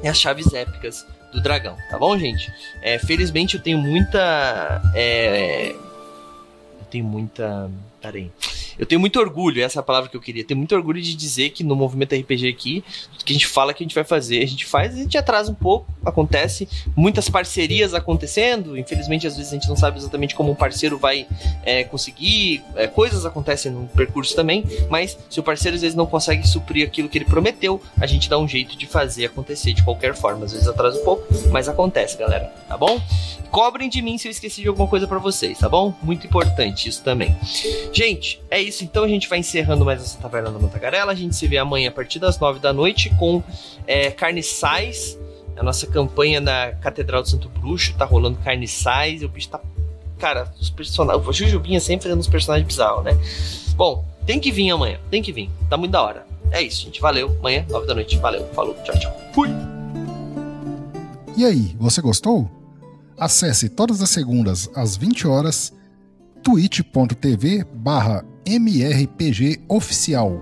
e 0.02 0.08
as 0.08 0.18
chaves 0.18 0.52
épicas 0.54 1.06
do 1.32 1.40
dragão, 1.40 1.76
tá 1.90 1.98
bom, 1.98 2.18
gente? 2.18 2.52
É, 2.82 2.98
felizmente 2.98 3.56
eu 3.56 3.62
tenho 3.62 3.78
muita. 3.78 4.80
É, 4.94 5.74
tenho 6.90 7.04
muita. 7.04 7.70
Peraí. 8.02 8.30
Eu 8.80 8.86
tenho 8.86 8.98
muito 8.98 9.20
orgulho, 9.20 9.62
essa 9.62 9.78
é 9.78 9.80
a 9.80 9.82
palavra 9.82 10.08
que 10.08 10.16
eu 10.16 10.20
queria. 10.22 10.42
Tenho 10.42 10.56
muito 10.56 10.74
orgulho 10.74 11.02
de 11.02 11.14
dizer 11.14 11.50
que 11.50 11.62
no 11.62 11.76
movimento 11.76 12.14
RPG 12.14 12.48
aqui, 12.48 12.82
o 13.12 13.22
que 13.22 13.30
a 13.30 13.34
gente 13.34 13.46
fala 13.46 13.74
que 13.74 13.82
a 13.82 13.84
gente 13.84 13.94
vai 13.94 14.04
fazer, 14.04 14.42
a 14.42 14.46
gente 14.46 14.64
faz, 14.64 14.94
a 14.94 14.96
gente 14.96 15.18
atrasa 15.18 15.52
um 15.52 15.54
pouco, 15.54 15.86
acontece. 16.02 16.66
Muitas 16.96 17.28
parcerias 17.28 17.92
acontecendo, 17.92 18.78
infelizmente 18.78 19.26
às 19.26 19.36
vezes 19.36 19.52
a 19.52 19.54
gente 19.54 19.68
não 19.68 19.76
sabe 19.76 19.98
exatamente 19.98 20.34
como 20.34 20.50
um 20.50 20.54
parceiro 20.54 20.96
vai 20.96 21.26
é, 21.62 21.84
conseguir, 21.84 22.64
é, 22.74 22.86
coisas 22.86 23.26
acontecem 23.26 23.70
no 23.70 23.86
percurso 23.88 24.34
também, 24.34 24.64
mas 24.88 25.18
se 25.28 25.38
o 25.38 25.42
parceiro 25.42 25.74
às 25.74 25.82
vezes 25.82 25.94
não 25.94 26.06
consegue 26.06 26.48
suprir 26.48 26.86
aquilo 26.86 27.06
que 27.06 27.18
ele 27.18 27.26
prometeu, 27.26 27.82
a 28.00 28.06
gente 28.06 28.30
dá 28.30 28.38
um 28.38 28.48
jeito 28.48 28.78
de 28.78 28.86
fazer 28.86 29.26
acontecer 29.26 29.74
de 29.74 29.84
qualquer 29.84 30.14
forma. 30.14 30.46
Às 30.46 30.52
vezes 30.52 30.66
atrasa 30.66 30.98
um 30.98 31.04
pouco, 31.04 31.26
mas 31.50 31.68
acontece, 31.68 32.16
galera, 32.16 32.46
tá 32.66 32.78
bom? 32.78 32.98
Cobrem 33.50 33.90
de 33.90 34.00
mim 34.00 34.16
se 34.16 34.26
eu 34.28 34.30
esqueci 34.30 34.62
de 34.62 34.68
alguma 34.68 34.88
coisa 34.88 35.06
para 35.06 35.18
vocês, 35.18 35.58
tá 35.58 35.68
bom? 35.68 35.92
Muito 36.02 36.26
importante 36.26 36.88
isso 36.88 37.02
também. 37.02 37.36
Gente, 37.92 38.40
é 38.48 38.62
isso 38.62 38.69
isso, 38.70 38.84
então 38.84 39.04
a 39.04 39.08
gente 39.08 39.28
vai 39.28 39.38
encerrando 39.38 39.84
mais 39.84 40.00
essa 40.00 40.18
Taverna 40.18 40.50
da 40.50 40.58
Montagarela. 40.58 41.12
A 41.12 41.14
gente 41.14 41.36
se 41.36 41.46
vê 41.46 41.58
amanhã 41.58 41.90
a 41.90 41.92
partir 41.92 42.18
das 42.18 42.38
nove 42.38 42.58
da 42.58 42.72
noite 42.72 43.10
com 43.18 43.42
é, 43.86 44.10
Carniçais, 44.10 45.18
a 45.56 45.62
nossa 45.62 45.86
campanha 45.86 46.40
na 46.40 46.72
Catedral 46.72 47.22
do 47.22 47.28
Santo 47.28 47.48
Bruxo. 47.48 47.94
Tá 47.98 48.04
rolando 48.04 48.38
Carniçais. 48.38 49.20
E 49.20 49.24
o 49.26 49.28
bicho 49.28 49.48
tá. 49.48 49.60
Cara, 50.18 50.50
os 50.58 50.70
personagens. 50.70 51.26
O 51.26 51.32
Jujubinha 51.32 51.80
sempre 51.80 52.04
fazendo 52.04 52.20
uns 52.20 52.28
personagens 52.28 52.66
bizarros, 52.66 53.04
né? 53.04 53.12
Bom, 53.74 54.04
tem 54.24 54.38
que 54.40 54.50
vir 54.50 54.70
amanhã, 54.70 54.98
tem 55.10 55.22
que 55.22 55.32
vir. 55.32 55.50
Tá 55.68 55.76
muito 55.76 55.92
da 55.92 56.02
hora. 56.02 56.26
É 56.50 56.62
isso, 56.62 56.84
gente. 56.84 57.00
Valeu. 57.00 57.36
Amanhã, 57.40 57.66
nove 57.68 57.86
da 57.86 57.94
noite. 57.94 58.16
Valeu. 58.18 58.46
Falou. 58.54 58.74
Tchau, 58.84 58.98
tchau. 58.98 59.16
Fui. 59.34 59.48
E 61.36 61.44
aí, 61.44 61.74
você 61.78 62.00
gostou? 62.00 62.50
Acesse 63.18 63.68
todas 63.68 64.00
as 64.00 64.10
segundas 64.10 64.70
às 64.74 64.96
20 64.96 65.26
horas 65.26 65.72
twitch.tv 66.42 67.64
barra 67.74 68.24
MRPG 68.46 69.60
Oficial. 69.68 70.40